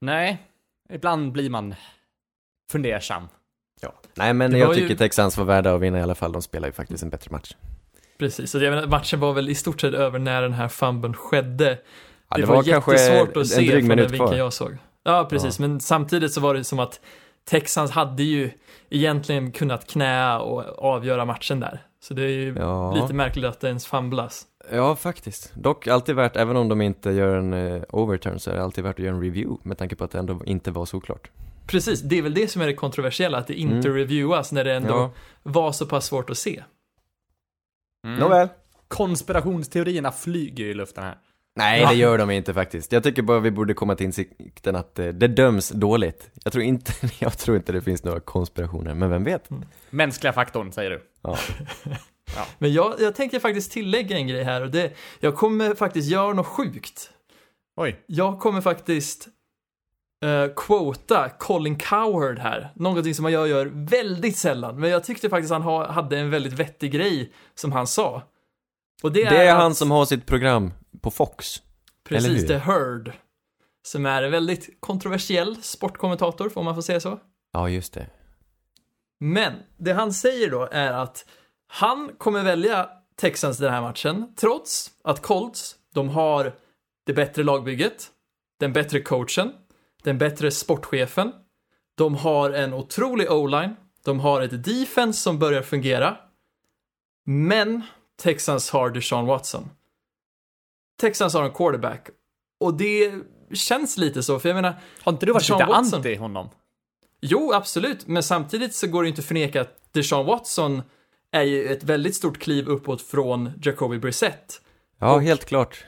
Nej, 0.00 0.42
ibland 0.88 1.32
blir 1.32 1.50
man 1.50 1.74
fundersam. 2.70 3.28
Nej 4.14 4.34
men 4.34 4.50
Det 4.50 4.58
jag 4.58 4.66
var 4.66 4.74
ju- 4.74 4.80
tycker 4.80 4.94
Texans 4.96 5.36
var 5.38 5.44
värda 5.44 5.74
att 5.74 5.80
vinna 5.80 5.98
i 5.98 6.02
alla 6.02 6.14
fall, 6.14 6.32
de 6.32 6.42
spelar 6.42 6.68
ju 6.68 6.72
faktiskt 6.72 7.02
en 7.02 7.10
bättre 7.10 7.30
match. 7.32 7.52
Precis, 8.18 8.50
så 8.50 8.58
jag 8.58 8.74
menar, 8.74 8.86
matchen 8.86 9.20
var 9.20 9.32
väl 9.32 9.48
i 9.48 9.54
stort 9.54 9.80
sett 9.80 9.94
över 9.94 10.18
när 10.18 10.42
den 10.42 10.52
här 10.52 10.68
fumblen 10.68 11.14
skedde. 11.14 11.78
Ja, 12.28 12.36
det, 12.36 12.46
var, 12.46 12.62
jättesvårt 12.64 13.36
att 13.36 13.46
se 13.46 13.70
från 13.70 13.88
den 13.88 13.98
vinkeln 13.98 14.16
kvar. 14.16 14.34
jag 14.34 14.52
såg. 14.52 14.76
Ja, 15.04 15.26
precis, 15.30 15.58
men 15.58 15.80
samtidigt 15.80 16.32
så 16.32 16.40
var 16.40 16.54
det 16.54 16.64
som 16.64 16.78
att 16.78 17.00
Texans 17.48 17.90
hade 17.90 18.22
ju 18.22 18.50
egentligen 18.90 19.52
kunnat 19.52 19.86
knä 19.86 20.36
och 20.36 20.62
avgöra 20.78 21.24
matchen 21.24 21.60
där. 21.60 21.80
Så 22.00 22.14
det 22.14 22.22
är 22.22 22.28
ju 22.28 22.54
Ja. 22.58 22.94
lite 22.94 23.14
märkligt 23.14 23.44
att 23.44 23.60
det 23.60 23.68
ens 23.68 23.86
fumlas. 23.86 24.46
Ja, 24.72 24.96
faktiskt. 24.96 25.52
Dock 25.54 25.86
alltid 25.86 26.14
värt, 26.14 26.36
även 26.36 26.56
om 26.56 26.68
de 26.68 26.80
inte 26.80 27.10
gör 27.10 27.36
en 27.36 27.52
eh, 27.52 27.82
overturn, 27.90 28.38
så 28.38 28.50
är 28.50 28.54
det 28.54 28.62
alltid 28.62 28.84
värt 28.84 28.98
att 28.98 29.04
göra 29.04 29.14
en 29.14 29.22
review 29.22 29.56
med 29.68 29.78
tanke 29.78 29.96
på 29.96 30.04
att 30.04 30.10
det 30.10 30.18
ändå 30.18 30.40
inte 30.44 30.70
var 30.70 30.84
så 30.86 31.00
klart. 31.00 31.30
Precis, 31.66 32.00
det 32.00 32.18
är 32.18 32.22
väl 32.22 32.34
det 32.34 32.48
som 32.48 32.62
är 32.62 32.66
det 32.66 32.74
kontroversiella, 32.74 33.38
att 33.38 33.46
det 33.46 33.54
inte 33.54 33.88
Mm. 33.88 33.98
reviewas 33.98 34.52
när 34.52 34.64
det 34.64 34.74
ändå 34.74 34.94
Ja. 34.94 35.12
var 35.42 35.72
så 35.72 35.86
pass 35.86 36.06
svårt 36.06 36.30
att 36.30 36.38
se. 36.38 36.62
Mm. 38.06 38.18
Nåväl. 38.18 38.48
Konspirationsteorierna 38.88 40.12
flyger 40.12 40.64
ju 40.64 40.70
i 40.70 40.74
luften 40.74 41.04
här. 41.04 41.18
Nej, 41.58 41.86
det 41.88 41.94
gör 41.94 42.18
de 42.18 42.30
inte 42.30 42.54
faktiskt. 42.54 42.92
Jag 42.92 43.02
tycker 43.02 43.22
bara 43.22 43.40
vi 43.40 43.50
borde 43.50 43.74
komma 43.74 43.94
till 43.96 44.06
insikten 44.06 44.76
att 44.76 44.98
eh, 44.98 45.06
det 45.08 45.28
döms 45.28 45.68
dåligt. 45.68 46.30
Jag 46.44 46.52
tror 46.52 46.64
inte, 46.64 46.92
jag 47.18 47.38
tror 47.38 47.56
inte 47.56 47.72
det 47.72 47.82
finns 47.82 48.04
några 48.04 48.20
konspirationer, 48.20 48.94
men 48.94 49.10
vem 49.10 49.24
vet? 49.24 49.50
Mänskliga 49.90 50.32
faktorn, 50.32 50.72
säger 50.72 50.90
du. 50.90 51.02
Ja. 51.22 51.38
Men 52.58 52.72
jag, 52.72 52.94
jag 53.00 53.14
tänker 53.14 53.40
faktiskt 53.40 53.72
tillägga 53.72 54.16
en 54.16 54.26
grej 54.26 54.42
här 54.44 54.62
och 54.62 54.70
det, 54.70 54.92
jag 55.20 55.34
kommer 55.36 55.74
faktiskt 55.74 56.08
göra 56.10 56.32
något 56.32 56.46
sjukt. 56.46 57.10
Oj. 57.76 58.00
Jag 58.06 58.38
kommer 58.40 58.60
faktiskt 58.60 59.28
uh, 60.24 60.54
quota 60.56 61.28
Colin 61.38 61.78
Cowherd 61.78 62.38
här. 62.38 62.72
Någonting 62.74 63.14
som 63.14 63.32
jag 63.32 63.48
gör 63.48 63.70
väldigt 63.72 64.36
sällan. 64.36 64.80
Men 64.80 64.90
jag 64.90 65.04
tyckte 65.04 65.28
faktiskt 65.28 65.52
han 65.52 65.62
ha, 65.62 65.92
hade 65.92 66.18
en 66.18 66.30
väldigt 66.30 66.52
vettig 66.52 66.92
grej 66.92 67.32
som 67.54 67.72
han 67.72 67.86
sa. 67.86 68.22
Och 69.02 69.12
det 69.12 69.22
är, 69.22 69.30
Det 69.30 69.46
är 69.46 69.52
att, 69.52 69.60
han 69.60 69.74
som 69.74 69.90
har 69.90 70.04
sitt 70.04 70.26
program 70.26 70.72
på 71.02 71.10
Fox. 71.10 71.62
Precis? 72.08 72.46
The 72.46 72.58
Herd. 72.58 73.12
Som 73.82 74.06
är 74.06 74.22
en 74.22 74.30
väldigt 74.30 74.80
kontroversiell 74.80 75.62
sportkommentator, 75.62 76.48
får 76.48 76.62
man 76.62 76.74
få 76.74 76.82
säga 76.82 77.00
så. 77.00 77.20
Ja, 77.52 77.68
just 77.68 77.94
det. 77.94 78.06
Men 79.20 79.52
det 79.76 79.92
han 79.92 80.12
säger 80.12 80.50
då 80.50 80.68
är 80.72 80.92
att 80.92 81.24
han 81.68 82.10
kommer 82.18 82.42
välja 82.42 82.88
Texans 83.16 83.58
den 83.58 83.72
här 83.72 83.82
matchen, 83.82 84.34
trots 84.36 84.90
att 85.04 85.22
Colts, 85.22 85.76
de 85.94 86.08
har 86.08 86.54
det 87.06 87.12
bättre 87.12 87.42
lagbygget, 87.42 88.06
den 88.60 88.72
bättre 88.72 89.00
coachen, 89.00 89.52
den 90.06 90.18
bättre 90.18 90.50
sportchefen, 90.50 91.32
de 91.94 92.14
har 92.14 92.50
en 92.50 92.74
otrolig 92.74 93.30
o-line, 93.30 93.76
de 94.04 94.20
har 94.20 94.40
ett 94.42 94.64
defense 94.64 95.20
som 95.20 95.38
börjar 95.38 95.62
fungera, 95.62 96.16
men 97.24 97.82
Texans 98.22 98.70
har 98.70 98.90
Deshaun 98.90 99.26
Watson. 99.26 99.68
Texans 101.00 101.34
har 101.34 101.42
en 101.44 101.50
quarterback, 101.50 102.08
och 102.60 102.74
det 102.74 103.12
känns 103.54 103.96
lite 103.98 104.22
så, 104.22 104.38
för 104.38 104.48
jag 104.48 104.56
menar, 104.56 104.74
Har 105.02 105.12
inte 105.12 105.26
du 105.26 105.32
varit 105.32 105.42
Deshaun 105.42 105.58
lite 105.58 105.70
Watson. 105.70 105.98
anti 105.98 106.14
honom? 106.16 106.48
Jo, 107.20 107.52
absolut, 107.52 108.06
men 108.06 108.22
samtidigt 108.22 108.74
så 108.74 108.86
går 108.86 109.02
det 109.02 109.08
inte 109.08 109.20
att 109.20 109.24
förneka 109.26 109.60
att 109.60 109.92
Deshaun 109.92 110.26
Watson 110.26 110.82
är 111.32 111.42
ju 111.42 111.66
ett 111.66 111.84
väldigt 111.84 112.16
stort 112.16 112.38
kliv 112.38 112.68
uppåt 112.68 113.02
från 113.02 113.50
Jacoby 113.62 113.98
Brissett. 113.98 114.60
Ja, 114.98 115.14
Och- 115.14 115.22
helt 115.22 115.44
klart. 115.44 115.84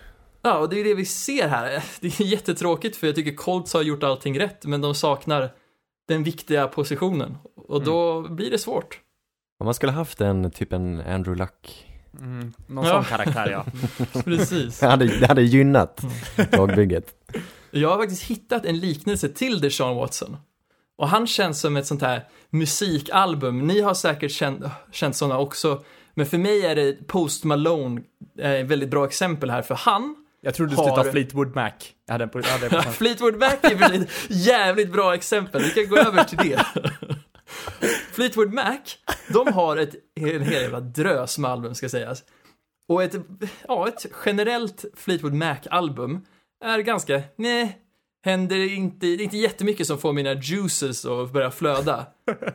Ja, 0.49 0.59
och 0.59 0.69
det 0.69 0.81
är 0.81 0.85
det 0.85 0.95
vi 0.95 1.05
ser 1.05 1.49
här. 1.49 1.85
Det 2.01 2.21
är 2.21 2.25
jättetråkigt 2.25 2.97
för 2.97 3.07
jag 3.07 3.17
tycker 3.17 3.35
Colts 3.35 3.75
har 3.75 3.83
gjort 3.83 4.03
allting 4.03 4.41
rätt, 4.41 4.65
men 4.67 4.81
de 4.81 4.95
saknar 4.95 5.51
den 6.09 6.23
viktiga 6.25 6.67
positionen. 6.69 7.39
Och 7.57 7.83
då 7.85 8.23
blir 8.29 8.51
det 8.51 8.59
svårt. 8.59 9.01
Om 9.61 9.65
man 9.65 9.75
skulle 9.75 9.93
haft 9.93 10.21
en, 10.21 10.51
typ 10.51 10.73
en 10.73 11.01
Andrew 11.01 11.35
Luck. 11.45 11.85
Mm, 12.21 12.53
någon 12.67 12.85
Ja. 12.87 12.93
sån 12.93 13.05
karaktär, 13.05 13.51
ja. 13.51 13.65
Precis. 14.25 14.79
Det 14.81 14.87
hade, 14.87 15.19
det 15.21 15.27
hade 15.27 15.43
gynnat 15.43 16.03
lagbygget. 16.53 17.15
Jag 17.71 17.89
har 17.89 17.99
faktiskt 17.99 18.23
hittat 18.23 18.65
en 18.65 18.79
liknelse 18.79 19.29
till 19.29 19.61
Deshaun 19.61 19.97
Watson. 19.97 20.37
Och 20.99 21.09
han 21.09 21.27
känns 21.27 21.61
som 21.61 21.77
ett 21.77 21.87
sånt 21.87 22.03
här 22.03 22.25
musikalbum. 22.51 23.67
Ni 23.67 23.81
har 23.81 23.95
säkert 23.95 24.33
känt, 24.33 24.65
känt 24.93 25.17
sådana 25.17 25.39
också. 25.39 25.83
Men 26.15 26.27
för 26.27 26.39
mig 26.39 26.67
är 26.67 26.77
det 26.77 27.07
Post 27.07 27.45
Malone 27.45 28.01
eh, 28.39 28.51
ett 28.53 28.67
väldigt 28.67 28.89
bra 28.91 29.05
exempel 29.07 29.51
här. 29.51 29.63
För 29.63 29.75
han, 29.75 30.17
Jag 30.41 30.55
trodde 30.55 30.73
du 30.73 30.77
skulle 30.77 30.97
ta 30.97 31.05
Fleetwood 31.05 31.55
Mac. 31.55 31.73
Jag 32.07 32.15
hade 32.15 32.25
en 32.25 32.31
på, 32.31 32.41
jag 32.41 32.47
hade 32.47 32.67
en 32.67 32.83
på 32.83 32.91
Fleetwood 32.93 33.37
Mac 33.37 33.57
är 33.63 33.75
väl 33.75 34.03
ett 34.03 34.11
jävligt 34.29 34.93
bra 34.93 35.15
exempel. 35.15 35.63
Vi 35.63 35.71
kan 35.71 35.89
gå 35.89 35.97
över 35.97 36.25
till 36.25 36.39
det. 36.39 36.67
Fleetwood 38.13 38.53
Mac, 38.53 38.79
de 39.29 39.53
har 39.53 39.77
ett, 39.77 39.95
en 40.21 40.43
hel 40.43 40.53
jävla 40.53 40.81
drös 40.81 41.39
med 41.39 41.51
album 41.51 41.75
ska 41.75 41.89
sägas. 41.89 42.23
Och 42.89 43.03
ett, 43.03 43.15
ja, 43.69 43.89
ett 43.89 44.07
generellt 44.25 44.85
Fleetwood 44.97 45.35
Mac-album 45.35 46.27
är 46.65 46.79
ganska, 46.79 47.23
nej, 47.37 47.79
händer 48.25 48.75
inte, 48.75 49.07
det 49.07 49.13
är 49.13 49.21
inte 49.21 49.37
jättemycket 49.37 49.87
som 49.87 49.99
får 49.99 50.13
mina 50.13 50.35
juices 50.35 51.07
att 51.07 51.33
börja 51.33 51.51
flöda. 51.51 52.07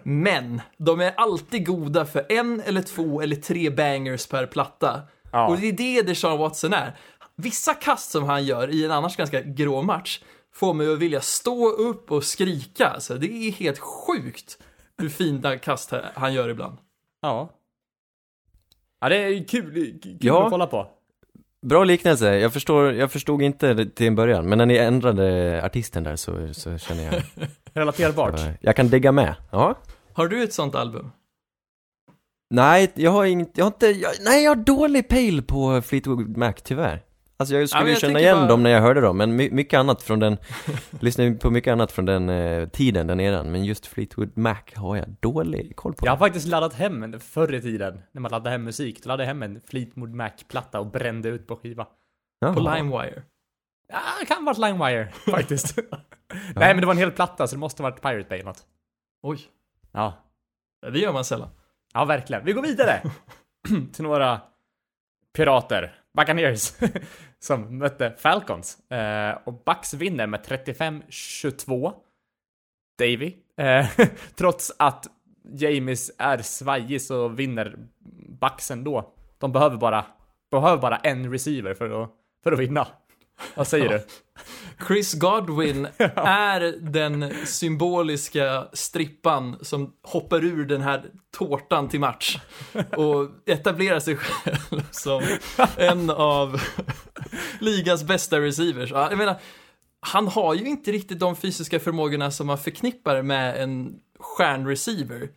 Men, 0.04 0.62
de 0.78 1.00
är 1.00 1.13
alltid 1.18 1.66
goda 1.66 2.06
för 2.06 2.25
en 2.30 2.62
eller 2.62 2.82
två 2.82 3.22
eller 3.22 3.36
tre 3.36 3.70
bangers 3.70 4.28
per 4.28 4.46
platta. 4.46 5.02
Ja. 5.32 5.48
Och 5.48 5.58
det 5.58 5.68
är 5.68 5.74
det 5.74 6.02
Deshaun 6.02 6.40
Watson 6.40 6.74
är. 6.74 6.98
Vissa 7.36 7.74
kast 7.74 8.12
som 8.12 8.24
han 8.24 8.44
gör 8.46 8.70
i 8.70 8.86
en 8.86 8.92
annars 8.92 9.16
ganska 9.16 9.42
grå 9.42 9.82
match 9.82 10.22
får 10.54 10.74
mig 10.74 10.94
att 10.94 11.00
vilja 11.00 11.22
stå 11.22 11.70
upp 11.70 12.12
och 12.12 12.24
skrika. 12.24 12.88
Alltså, 12.88 13.18
det 13.18 13.28
är 13.28 13.52
helt 13.52 13.80
sjukt 13.80 14.58
hur 14.98 15.10
fina 15.10 15.58
kast 15.58 15.94
han 16.13 16.34
gör 16.34 16.50
ibland. 16.50 16.78
Ja. 17.22 17.50
Ja, 19.02 19.10
det 19.10 19.18
är 19.18 19.28
ju 19.28 19.44
kul, 19.46 20.00
kul 20.04 20.18
Ja. 20.22 20.44
att 20.46 20.52
kolla 20.52 20.68
på. 20.68 20.88
Bra 21.62 21.84
liknelse, 21.84 22.38
jag 22.38 22.54
förstår, 22.54 22.94
jag 22.94 23.12
förstod 23.12 23.42
inte 23.42 23.86
till 23.86 24.08
en 24.08 24.16
början, 24.16 24.50
men 24.50 24.58
när 24.58 24.66
ni 24.66 24.78
ändrade 24.78 25.62
artisten 25.66 26.04
där 26.04 26.16
så, 26.16 26.54
så 26.54 26.78
känner 26.78 27.04
jag, 27.04 27.24
Relaterbart. 27.74 28.40
jag 28.62 28.75
kan 28.75 28.88
digga 28.88 29.12
med. 29.12 29.36
Ja. 29.52 29.75
Har 30.13 30.28
du 30.28 30.44
ett 30.44 30.54
sånt 30.54 30.75
album? 30.75 31.12
Nej, 32.50 32.92
jag 32.96 33.12
har 33.12 33.25
inget, 33.25 33.50
jag 33.58 33.66
har 33.66 33.72
inte, 33.72 33.88
jag, 33.88 34.12
nej 34.22 34.44
jag 34.44 34.52
har 34.52 34.56
dålig 34.56 35.08
pejl 35.08 35.42
på 35.44 35.82
Fleetwood 35.82 36.38
Mac 36.38 36.54
tyvärr. 36.63 37.04
Alltså 37.43 37.55
jag 37.55 37.69
skulle 37.69 37.85
ju 37.85 37.91
jag 37.91 38.00
känna 38.01 38.19
igen 38.19 38.38
bara- 38.38 38.47
dem 38.47 38.63
när 38.63 38.69
jag 38.69 38.81
hörde 38.81 39.01
dem, 39.01 39.17
men 39.17 39.35
my, 39.35 39.50
mycket 39.51 39.77
annat 39.77 40.03
från 40.03 40.19
den, 40.19 40.38
lyssnar 41.00 41.25
ju 41.25 41.38
på 41.38 41.51
mycket 41.51 41.71
annat 41.71 41.91
från 41.91 42.05
den 42.05 42.29
eh, 42.29 42.67
tiden, 42.69 43.07
den 43.07 43.19
eran, 43.19 43.51
men 43.51 43.65
just 43.65 43.85
Fleetwood 43.85 44.38
Mac 44.38 44.55
har 44.75 44.95
jag 44.97 45.09
dålig 45.19 45.75
koll 45.75 45.93
på. 45.93 46.05
Jag 46.05 46.12
har 46.12 46.17
faktiskt 46.17 46.47
laddat 46.47 46.73
hem 46.73 47.03
en 47.03 47.19
förr 47.19 47.53
i 47.53 47.62
tiden, 47.62 48.01
när 48.12 48.21
man 48.21 48.31
laddade 48.31 48.50
hem 48.50 48.63
musik. 48.63 49.03
Då 49.03 49.07
laddade 49.07 49.23
jag 49.23 49.27
hem 49.27 49.43
en 49.43 49.62
Fleetwood 49.67 50.13
Mac-platta 50.13 50.79
och 50.79 50.88
brände 50.91 51.29
ut 51.29 51.47
på 51.47 51.55
skiva. 51.55 51.88
Jaha. 52.39 52.53
På 52.53 52.59
LimeWire? 52.59 53.21
Ja, 53.88 54.00
det 54.19 54.25
kan 54.25 54.38
ha 54.38 54.43
varit 54.45 54.57
LimeWire, 54.57 55.12
faktiskt. 55.31 55.77
Nej, 56.55 56.73
men 56.73 56.77
det 56.79 56.85
var 56.85 56.93
en 56.93 56.97
hel 57.00 57.12
platta, 57.12 57.47
så 57.47 57.55
det 57.55 57.59
måste 57.59 57.83
ha 57.83 57.89
varit 57.89 58.01
Pirate 58.01 58.29
Bay 58.29 58.38
eller 58.39 58.50
något. 58.50 58.63
Oj, 59.23 59.39
Ja. 59.91 60.13
det 60.91 61.00
gör 61.00 61.13
man 61.13 61.25
sällan. 61.25 61.50
Ja, 61.93 62.05
verkligen. 62.05 62.45
Vi 62.45 62.53
går 62.53 62.62
vidare 62.62 63.01
till 63.93 64.03
några 64.03 64.41
pirater, 65.38 65.95
Buccaneers, 66.17 66.73
som 67.43 67.77
mötte 67.77 68.13
Falcons. 68.17 68.91
Eh, 68.91 69.38
och 69.43 69.63
Bucks 69.65 69.93
vinner 69.93 70.27
med 70.27 70.39
35-22. 70.39 71.93
Davy. 73.00 73.33
Eh, 73.57 73.85
trots 74.35 74.71
att 74.79 75.07
James 75.53 76.12
är 76.17 76.38
svajig 76.38 77.01
så 77.01 77.27
vinner 77.27 77.77
Bucks 78.41 78.71
ändå. 78.71 79.13
De 79.38 79.51
behöver 79.51 79.77
bara, 79.77 80.05
behöver 80.51 80.81
bara 80.81 80.97
en 80.97 81.31
receiver 81.31 81.73
för 81.73 82.03
att, 82.03 82.09
för 82.43 82.51
att 82.51 82.59
vinna. 82.59 82.88
Vad 83.56 83.68
säger 83.68 83.90
du? 83.90 84.02
Chris 84.88 85.13
Godwin 85.13 85.88
är 86.16 86.75
den 86.80 87.34
symboliska 87.46 88.68
strippan 88.74 89.58
som 89.62 89.94
hoppar 90.04 90.44
ur 90.44 90.66
den 90.66 90.82
här 90.82 91.06
tårtan 91.38 91.90
till 91.90 92.00
match 92.00 92.38
och 92.98 93.30
etablerar 93.46 94.00
sig 94.00 94.16
själv 94.18 94.84
som 94.92 95.24
en 95.78 96.10
av 96.10 96.62
ligans 97.60 98.04
bästa 98.04 98.40
receivers. 98.40 98.92
Ja, 98.92 99.10
Jag 99.10 99.18
menar, 99.18 99.36
han 100.00 100.28
har 100.28 100.54
ju 100.54 100.66
inte 100.66 100.92
riktigt 100.92 101.20
de 101.20 101.36
fysiska 101.36 101.80
förmågorna 101.80 102.32
som 102.32 102.48
man 102.48 102.58
förknippar 102.58 103.22
med 103.22 103.63
en 103.63 104.00
stjärnreceiver. 104.20 105.30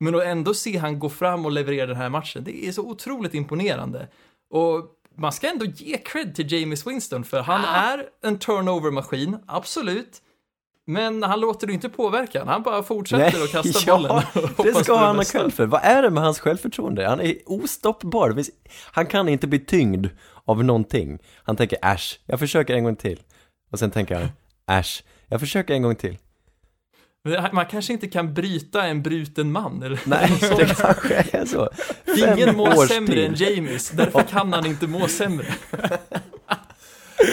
Men 0.00 0.14
att 0.14 0.22
ändå 0.22 0.54
se 0.54 0.76
han 0.76 0.98
gå 0.98 1.08
fram 1.08 1.44
och 1.44 1.52
leverera 1.52 1.86
den 1.86 1.96
här 1.96 2.08
matchen, 2.08 2.44
det 2.44 2.66
är 2.66 2.72
så 2.72 2.82
otroligt 2.82 3.34
imponerande. 3.34 4.08
Och 4.50 4.98
man 5.22 5.32
ska 5.32 5.48
ändå 5.48 5.64
ge 5.64 5.98
cred 5.98 6.34
till 6.34 6.52
James 6.52 6.86
Winston, 6.86 7.24
för 7.24 7.40
han 7.40 7.64
är 7.64 8.04
en 8.22 8.38
turnover-maskin, 8.38 9.38
absolut. 9.46 10.22
Men 10.86 11.22
han 11.22 11.40
låter 11.40 11.66
det 11.66 11.72
inte 11.72 11.88
påverka, 11.88 12.44
han 12.44 12.62
bara 12.62 12.82
fortsätter 12.82 13.44
att 13.44 13.50
kasta 13.50 13.92
bollen. 13.92 14.22
och 14.56 14.64
det 14.64 14.74
ska 14.74 14.96
han 14.96 15.16
ha 15.16 15.24
cred 15.24 15.54
för. 15.54 15.66
Vad 15.66 15.80
är 15.84 16.02
det 16.02 16.10
med 16.10 16.22
hans 16.22 16.40
självförtroende? 16.40 17.08
Han 17.08 17.20
är 17.20 17.36
ostoppbar. 17.46 18.42
Han 18.92 19.06
kan 19.06 19.28
inte 19.28 19.46
bli 19.46 19.58
tyngd 19.58 20.06
av 20.44 20.64
någonting. 20.64 21.18
Han 21.44 21.56
tänker 21.56 21.78
äsch, 21.82 22.20
jag 22.26 22.38
försöker 22.38 22.74
en 22.74 22.84
gång 22.84 22.96
till. 22.96 23.20
Och 23.72 23.78
sen 23.78 23.90
tänker 23.90 24.14
han, 24.14 24.28
äsch, 24.78 25.04
jag 25.28 25.40
försöker 25.40 25.74
en 25.74 25.82
gång 25.82 25.96
till. 25.96 26.18
Man 27.52 27.66
kanske 27.66 27.92
inte 27.92 28.08
kan 28.08 28.34
bryta 28.34 28.82
en 28.86 29.02
bruten 29.02 29.52
man, 29.52 29.82
eller 29.82 30.00
Nej, 30.06 30.28
det 30.40 30.74
kanske 30.78 31.14
är 31.38 31.44
så. 31.44 31.68
Fem 32.20 32.38
Ingen 32.38 32.56
mår 32.56 32.86
sämre 32.86 33.14
tid. 33.14 33.24
än 33.24 33.34
James, 33.34 33.90
därför 33.90 34.22
kan 34.22 34.52
han 34.52 34.66
inte 34.66 34.86
må 34.86 35.08
sämre. 35.08 35.46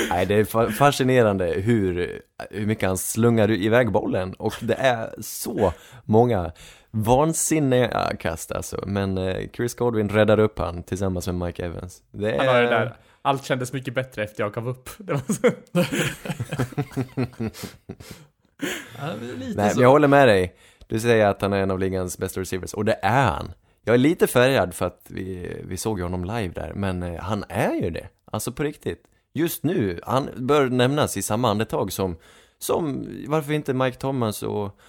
Nej, 0.10 0.26
det 0.26 0.36
är 0.36 0.44
fa- 0.44 0.72
fascinerande 0.72 1.46
hur, 1.46 2.22
hur 2.52 2.66
mycket 2.66 2.88
han 2.88 2.98
slungar 2.98 3.52
iväg 3.52 3.92
bollen 3.92 4.34
och 4.34 4.54
det 4.62 4.74
är 4.74 5.14
så 5.22 5.74
många 6.04 6.52
vansinniga 6.92 8.12
kast 8.20 8.52
alltså. 8.52 8.84
Men 8.88 9.18
eh, 9.18 9.50
Chris 9.54 9.76
Godwin 9.76 10.10
räddar 10.10 10.40
upp 10.40 10.60
han 10.60 10.84
tillsammans 10.84 11.28
med 11.28 11.36
Mike 11.36 11.66
Evans. 11.66 12.02
Det 12.12 12.32
är... 12.32 12.38
Han 12.38 12.48
har 12.48 12.62
det 12.62 12.70
där. 12.70 12.96
Allt 13.22 13.46
kändes 13.46 13.74
mycket 13.74 13.94
bättre 13.94 14.24
efter 14.24 14.44
jag 14.44 14.54
gav 14.54 14.68
upp. 14.70 14.90
Det 14.98 15.14
var 15.14 15.22
så. 15.34 15.52
Nej, 19.00 19.54
men 19.56 19.80
jag 19.80 19.90
håller 19.90 20.08
med 20.08 20.28
dig. 20.28 20.56
Du 20.88 21.00
säger 21.00 21.28
att 21.28 21.42
han 21.42 21.54
är 21.54 21.58
en 21.58 21.72
av 21.72 21.80
ligans 21.80 22.18
bästa 22.18 22.42
receivers, 22.42 22.74
och 22.74 22.86
det 22.86 23.00
är 23.02 23.26
han. 23.26 23.52
Jag 23.84 23.94
är 23.94 23.98
lite 23.98 24.28
färgad 24.28 24.74
för 24.74 24.86
att 24.86 25.06
vi, 25.08 25.58
vi 25.64 25.78
såg 25.78 26.00
ju 26.00 26.04
honom 26.04 26.26
live 26.26 26.54
där, 26.54 26.74
men 26.76 27.04
eh, 27.04 27.22
han 27.22 27.44
är 27.50 27.74
ju 27.74 27.90
det. 27.90 28.08
Alltså 28.32 28.52
på 28.52 28.64
riktigt. 28.64 29.04
Just 29.34 29.64
nu, 29.64 30.00
han 30.04 30.30
bör 30.36 30.70
nämnas 30.70 31.18
i 31.18 31.22
samma 31.22 31.50
andetag 31.50 31.92
som, 31.92 32.18
som 32.60 33.08
varför 33.28 33.54
inte 33.54 33.74
Mike 33.74 33.98
Thomas 33.98 34.44
och, 34.44 34.80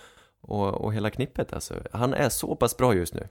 och, 0.41 0.75
och 0.75 0.95
hela 0.95 1.11
knippet 1.11 1.53
alltså. 1.53 1.75
Han 1.93 2.15
är 2.15 2.29
så 2.29 2.57
pass 2.57 2.77
bra 2.77 2.95
just 2.95 3.15
nu. 3.15 3.29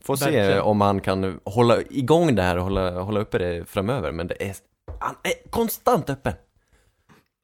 Får 0.00 0.16
se 0.16 0.24
Verkligen. 0.24 0.62
om 0.62 0.80
han 0.80 1.00
kan 1.00 1.40
hålla 1.44 1.82
igång 1.82 2.34
det 2.34 2.42
här 2.42 2.56
och 2.56 2.62
hålla, 2.62 3.00
hålla 3.00 3.20
uppe 3.20 3.38
det 3.38 3.68
framöver, 3.68 4.12
men 4.12 4.26
det 4.26 4.48
är, 4.48 4.56
han 5.00 5.14
är 5.22 5.50
konstant 5.50 6.10
öppen. 6.10 6.32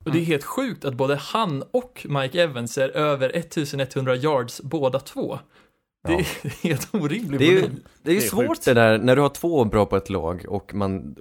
Och 0.04 0.12
det 0.12 0.18
är 0.18 0.24
helt 0.24 0.44
sjukt 0.44 0.84
att 0.84 0.94
både 0.94 1.16
han 1.16 1.62
och 1.70 2.06
Mike 2.08 2.42
Evans 2.42 2.78
är 2.78 2.88
över 2.88 3.30
1100 3.36 4.16
yards 4.16 4.60
båda 4.60 5.00
två. 5.00 5.38
Det 6.06 6.12
Ja. 6.12 6.18
är 6.18 6.48
helt 6.68 6.94
orimligt 6.94 7.38
Det 7.38 7.46
är 7.46 7.50
ju, 7.52 7.60
det 7.60 7.66
är 7.66 7.70
ju 7.70 7.80
Det 8.02 8.16
är 8.16 8.20
svårt 8.20 8.48
sjukt. 8.48 8.64
det 8.64 8.74
där, 8.74 8.98
när 8.98 9.16
du 9.16 9.22
har 9.22 9.28
två 9.28 9.64
bra 9.64 9.86
på 9.86 9.96
ett 9.96 10.10
lag 10.10 10.44
och 10.48 10.74
man 10.74 11.16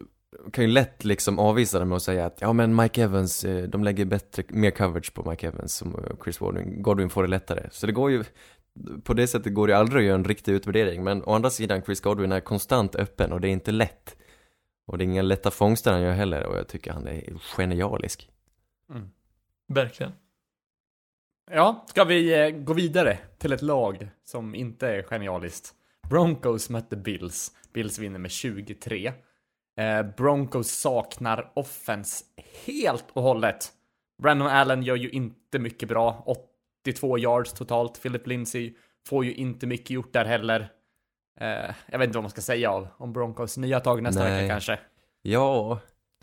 kan 0.52 0.64
ju 0.64 0.70
lätt 0.72 1.06
liksom 1.06 1.40
avvisa 1.40 1.80
det 1.80 1.86
med 1.86 1.96
att 1.96 2.04
säga 2.04 2.26
att 2.26 2.42
ja 2.42 2.54
men 2.54 2.76
Mike 2.76 3.04
Evans, 3.04 3.44
eh, 3.44 3.64
de 3.70 3.84
lägger 3.84 4.06
bättre, 4.06 4.44
mer 4.50 4.72
coverage 4.72 5.14
på 5.14 5.30
Mike 5.30 5.48
Evans 5.48 5.76
som 5.76 5.96
eh, 5.96 6.02
Chris 6.24 6.38
Godwin, 6.38 6.82
Godwin 6.82 7.10
får 7.10 7.24
det 7.24 7.30
lättare. 7.30 7.68
Så 7.72 7.86
det 7.86 7.92
går 7.92 8.12
ju, 8.12 8.24
på 9.04 9.14
det 9.14 9.28
sättet 9.28 9.54
går 9.54 9.68
det 9.68 9.78
aldrig 9.78 10.02
att 10.02 10.08
göra 10.08 10.16
en 10.16 10.24
riktig 10.26 10.52
utvärdering, 10.54 11.04
men 11.04 11.24
å 11.24 11.34
andra 11.34 11.50
sidan 11.50 11.82
Chris 11.82 12.02
Godwin 12.02 12.32
är 12.32 12.40
konstant 12.40 12.96
öppen 12.96 13.32
och 13.32 13.42
det 13.42 13.48
är 13.48 13.52
inte 13.52 13.72
lätt. 13.72 14.16
Och 14.88 14.98
det 14.98 15.04
är 15.04 15.06
inga 15.06 15.22
lätta 15.22 15.52
fångster 15.52 15.92
han 15.92 16.02
gör 16.02 16.12
heller 16.14 16.46
och 16.46 16.58
jag 16.58 16.68
tycker 16.68 16.92
han 16.92 17.08
är 17.08 17.34
genialisk. 17.56 18.30
Verkligen. 19.68 20.12
Ja, 21.52 21.86
ska 21.88 22.04
vi 22.04 22.46
eh, 22.46 22.50
gå 22.50 22.74
vidare 22.74 23.18
till 23.38 23.54
ett 23.54 23.62
lag 23.62 24.10
som 24.24 24.56
inte 24.56 24.88
är 24.88 25.04
genialiskt? 25.04 25.74
Broncos 26.10 26.70
mötte 26.70 26.96
Bills. 26.96 27.52
Bills 27.74 28.00
vinner 28.00 28.20
med 28.20 28.32
23. 28.32 29.14
Eh, 29.78 30.04
Broncos 30.18 30.72
saknar 30.72 31.52
offens 31.56 32.24
helt 32.66 33.06
och 33.14 33.24
hållet. 33.24 33.72
Brandon 34.22 34.48
Allen 34.48 34.84
gör 34.84 34.96
ju 34.96 35.10
inte 35.10 35.60
mycket 35.60 35.90
bra. 35.90 36.24
82 36.86 37.18
yards 37.18 37.54
totalt. 37.54 38.02
Philip 38.02 38.28
Lindsay 38.28 38.74
får 39.08 39.26
ju 39.26 39.34
inte 39.34 39.68
mycket 39.68 39.90
gjort 39.90 40.14
där 40.14 40.26
heller. 40.26 40.72
Eh, 41.40 41.76
jag 41.88 42.00
vet 42.00 42.08
inte 42.08 42.18
vad 42.18 42.24
man 42.24 42.32
ska 42.32 42.42
säga 42.42 42.72
av 42.72 42.88
om 42.98 43.14
Broncos 43.14 43.58
nya 43.58 43.80
tag 43.80 44.04
nästa 44.04 44.24
Nej. 44.24 44.42
vecka 44.42 44.54
kanske. 44.54 44.80
Ja, 45.22 45.80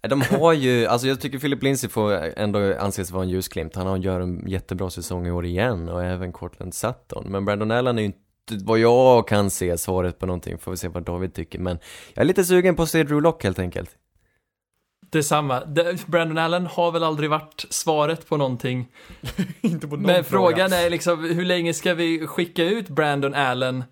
de 0.09 0.21
har 0.23 0.53
ju, 0.53 0.87
alltså 0.87 1.07
jag 1.09 1.21
tycker 1.21 1.39
Philip 1.39 1.63
Lindsay 1.63 1.91
får 1.91 2.13
ändå 2.39 2.79
anses 2.79 3.11
vara 3.11 3.23
en 3.23 3.29
ljusglimt. 3.31 3.77
Han 3.77 3.87
har 3.87 3.97
gör 3.97 4.21
en 4.21 4.49
jättebra 4.49 4.91
säsong 4.91 5.27
i 5.27 5.31
år 5.31 5.45
igen 5.47 5.89
och 5.89 6.05
även 6.05 6.33
Cortland 6.33 6.75
Sutton. 6.75 7.25
Men 7.29 7.45
Brandon 7.45 7.71
Allen 7.71 7.99
är 7.99 8.03
ju 8.03 8.07
inte, 8.07 8.65
vad 8.65 8.79
jag 8.79 9.29
kan 9.29 9.51
se, 9.51 9.79
svaret 9.79 10.19
på 10.19 10.27
någonting. 10.27 10.59
Får 10.59 10.71
vi 10.71 10.77
se 10.77 10.89
vad 10.89 11.03
David 11.03 11.35
tycker. 11.35 11.59
Men 11.59 11.79
jag 12.15 12.23
är 12.23 12.27
lite 12.27 12.45
sugen 12.45 12.77
på 12.77 12.83
att 12.83 12.91
se 12.91 13.03
Drew 13.03 13.23
Lock 13.23 13.45
helt 13.45 13.59
enkelt. 13.59 13.91
Detsamma. 15.11 15.65
Det- 15.65 16.07
Brandon 16.07 16.39
Allen 16.39 16.67
har 16.67 16.93
väl 16.93 17.03
aldrig 17.05 17.31
varit 17.31 17.65
svaret 17.71 18.29
på 18.29 18.37
någonting. 18.37 18.89
inte 19.61 19.89
på 19.89 19.97
någon 19.97 20.07
Men 20.07 20.25
fråga. 20.25 20.55
frågan 20.57 20.73
är 20.73 20.91
liksom, 20.91 21.25
hur 21.25 21.45
länge 21.45 21.75
ska 21.75 21.95
vi 21.95 22.27
skicka 22.27 22.65
ut 22.65 22.89
Brandon 22.89 23.35
Allen 23.35 23.85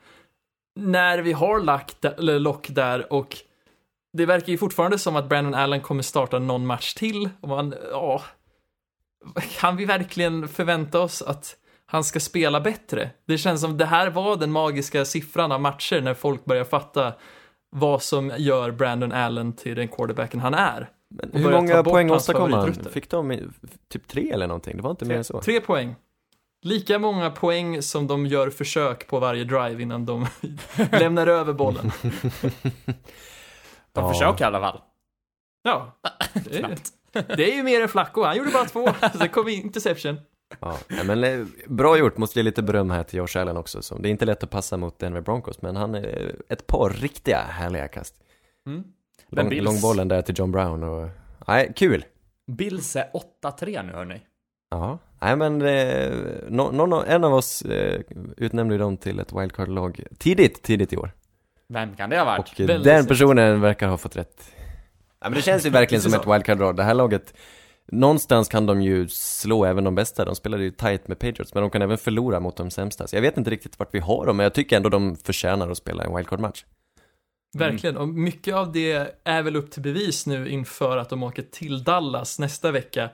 när 0.80 1.18
vi 1.18 1.32
har 1.32 1.60
lagt, 1.60 2.04
eller 2.04 2.38
lock 2.38 2.66
där 2.70 3.12
och 3.12 3.36
det 4.12 4.26
verkar 4.26 4.52
ju 4.52 4.58
fortfarande 4.58 4.98
som 4.98 5.16
att 5.16 5.28
Brandon 5.28 5.54
Allen 5.54 5.80
kommer 5.80 6.02
starta 6.02 6.38
någon 6.38 6.66
match 6.66 6.94
till 6.94 7.28
och 7.40 7.48
man, 7.48 7.74
ja, 7.90 8.22
kan 9.58 9.76
vi 9.76 9.84
verkligen 9.84 10.48
förvänta 10.48 11.00
oss 11.00 11.22
att 11.22 11.56
han 11.86 12.04
ska 12.04 12.20
spela 12.20 12.60
bättre? 12.60 13.10
Det 13.26 13.38
känns 13.38 13.60
som 13.60 13.78
det 13.78 13.84
här 13.84 14.10
var 14.10 14.36
den 14.36 14.52
magiska 14.52 15.04
siffran 15.04 15.52
av 15.52 15.60
matcher 15.60 16.00
när 16.00 16.14
folk 16.14 16.44
börjar 16.44 16.64
fatta 16.64 17.12
vad 17.70 18.02
som 18.02 18.32
gör 18.36 18.70
Brandon 18.70 19.12
Allen 19.12 19.52
till 19.52 19.76
den 19.76 19.88
quarterbacken 19.88 20.40
han 20.40 20.54
är. 20.54 20.90
Men 21.10 21.42
hur 21.42 21.50
många 21.50 21.82
poäng 21.82 22.10
åstadkom 22.10 22.52
han? 22.52 22.74
Fick 22.74 23.10
de 23.10 23.52
typ 23.88 24.08
tre 24.08 24.30
eller 24.30 24.46
någonting? 24.46 24.76
Det 24.76 24.82
var 24.82 24.90
inte 24.90 25.04
mer 25.04 25.16
än 25.16 25.24
så. 25.24 25.40
Tre 25.40 25.60
poäng. 25.60 25.94
Lika 26.62 26.98
många 26.98 27.30
poäng 27.30 27.82
som 27.82 28.06
de 28.06 28.26
gör 28.26 28.50
försök 28.50 29.06
på 29.06 29.18
varje 29.18 29.44
drive 29.44 29.82
innan 29.82 30.06
de 30.06 30.26
lämnar 30.90 31.26
över 31.26 31.52
bollen. 31.52 31.90
De 33.94 34.04
Ja. 34.04 34.12
försöker 34.12 34.44
i 34.44 34.46
alla 34.46 34.60
fall. 34.60 34.80
Ja, 35.62 35.92
det 36.34 36.58
är, 36.58 36.78
det 37.36 37.52
är 37.52 37.56
ju 37.56 37.62
mer 37.62 37.80
än 37.82 37.88
Flacco. 37.88 38.22
Han 38.22 38.36
gjorde 38.36 38.50
bara 38.50 38.64
två, 38.64 38.86
så 39.12 39.18
det 39.18 39.28
kom 39.28 39.48
interception. 39.48 40.16
Ja, 40.60 40.76
men 41.04 41.24
eh, 41.24 41.46
bra 41.66 41.98
gjort, 41.98 42.16
måste 42.16 42.38
ge 42.38 42.42
lite 42.42 42.62
beröm 42.62 42.90
här 42.90 43.02
till 43.02 43.18
Josh 43.18 43.36
Allen 43.38 43.56
också. 43.56 43.82
Så 43.82 43.98
det 43.98 44.08
är 44.08 44.10
inte 44.10 44.24
lätt 44.24 44.42
att 44.42 44.50
passa 44.50 44.76
mot 44.76 44.98
Denver 44.98 45.20
Broncos, 45.20 45.62
men 45.62 45.76
han 45.76 45.94
är 45.94 46.34
ett 46.48 46.66
par 46.66 46.90
riktiga 46.90 47.38
härliga 47.40 47.88
kast. 47.88 48.14
Mm. 48.66 48.84
Lång, 49.28 49.50
Bills- 49.50 49.64
långbollen 49.64 50.08
där 50.08 50.22
till 50.22 50.34
John 50.38 50.52
Brown 50.52 50.82
och, 50.82 51.08
nej, 51.46 51.72
kul! 51.76 52.04
Bills 52.52 52.96
är 52.96 53.10
8-3 53.44 53.82
nu 53.82 53.92
hörni. 53.92 54.20
Ja, 54.70 54.98
nej 55.20 55.36
men 55.36 55.62
eh, 55.62 56.12
nå- 56.48 56.70
någon, 56.70 57.04
en 57.04 57.24
av 57.24 57.34
oss 57.34 57.62
eh, 57.62 58.00
utnämnde 58.36 58.74
ju 58.74 58.78
dem 58.78 58.96
till 58.96 59.20
ett 59.20 59.32
wildcard-lag 59.32 60.04
tidigt, 60.18 60.62
tidigt 60.62 60.92
i 60.92 60.96
år. 60.96 61.10
Vem 61.72 61.96
kan 61.96 62.10
det 62.10 62.18
ha 62.18 62.24
varit? 62.24 62.40
Och 62.52 62.60
eh, 62.60 62.66
Väldigt 62.66 62.84
den 62.84 62.98
sent. 62.98 63.08
personen 63.08 63.60
verkar 63.60 63.88
ha 63.88 63.96
fått 63.96 64.16
rätt. 64.16 64.52
Ja 65.20 65.28
men 65.28 65.32
det 65.32 65.42
känns 65.42 65.66
ju 65.66 65.70
verkligen 65.80 66.02
som 66.02 66.14
ett 66.14 66.22
så. 66.24 66.32
wildcard-lag. 66.32 66.76
Det 66.76 66.82
här 66.82 66.94
laget, 66.94 67.34
någonstans 67.92 68.48
kan 68.48 68.66
de 68.66 68.82
ju 68.82 69.08
slå 69.08 69.64
även 69.64 69.84
de 69.84 69.94
bästa. 69.94 70.24
De 70.24 70.34
spelade 70.34 70.62
ju 70.62 70.70
tight 70.70 71.08
med 71.08 71.18
Patriots, 71.18 71.54
men 71.54 71.60
de 71.60 71.70
kan 71.70 71.82
även 71.82 71.98
förlora 71.98 72.40
mot 72.40 72.56
de 72.56 72.70
sämsta. 72.70 73.06
Så 73.06 73.16
jag 73.16 73.22
vet 73.22 73.36
inte 73.36 73.50
riktigt 73.50 73.78
vart 73.78 73.94
vi 73.94 73.98
har 73.98 74.26
dem, 74.26 74.36
men 74.36 74.44
jag 74.44 74.54
tycker 74.54 74.76
ändå 74.76 74.88
de 74.88 75.16
förtjänar 75.16 75.70
att 75.70 75.76
spela 75.78 76.04
en 76.04 76.16
wildcard-match. 76.16 76.64
Verkligen, 77.58 77.96
och 77.96 78.08
mycket 78.08 78.54
av 78.54 78.72
det 78.72 79.16
är 79.24 79.42
väl 79.42 79.56
upp 79.56 79.70
till 79.70 79.82
bevis 79.82 80.26
nu 80.26 80.48
inför 80.48 80.96
att 80.96 81.08
de 81.10 81.22
åker 81.22 81.42
till 81.42 81.84
Dallas 81.84 82.38
nästa 82.38 82.70
vecka. 82.70 83.10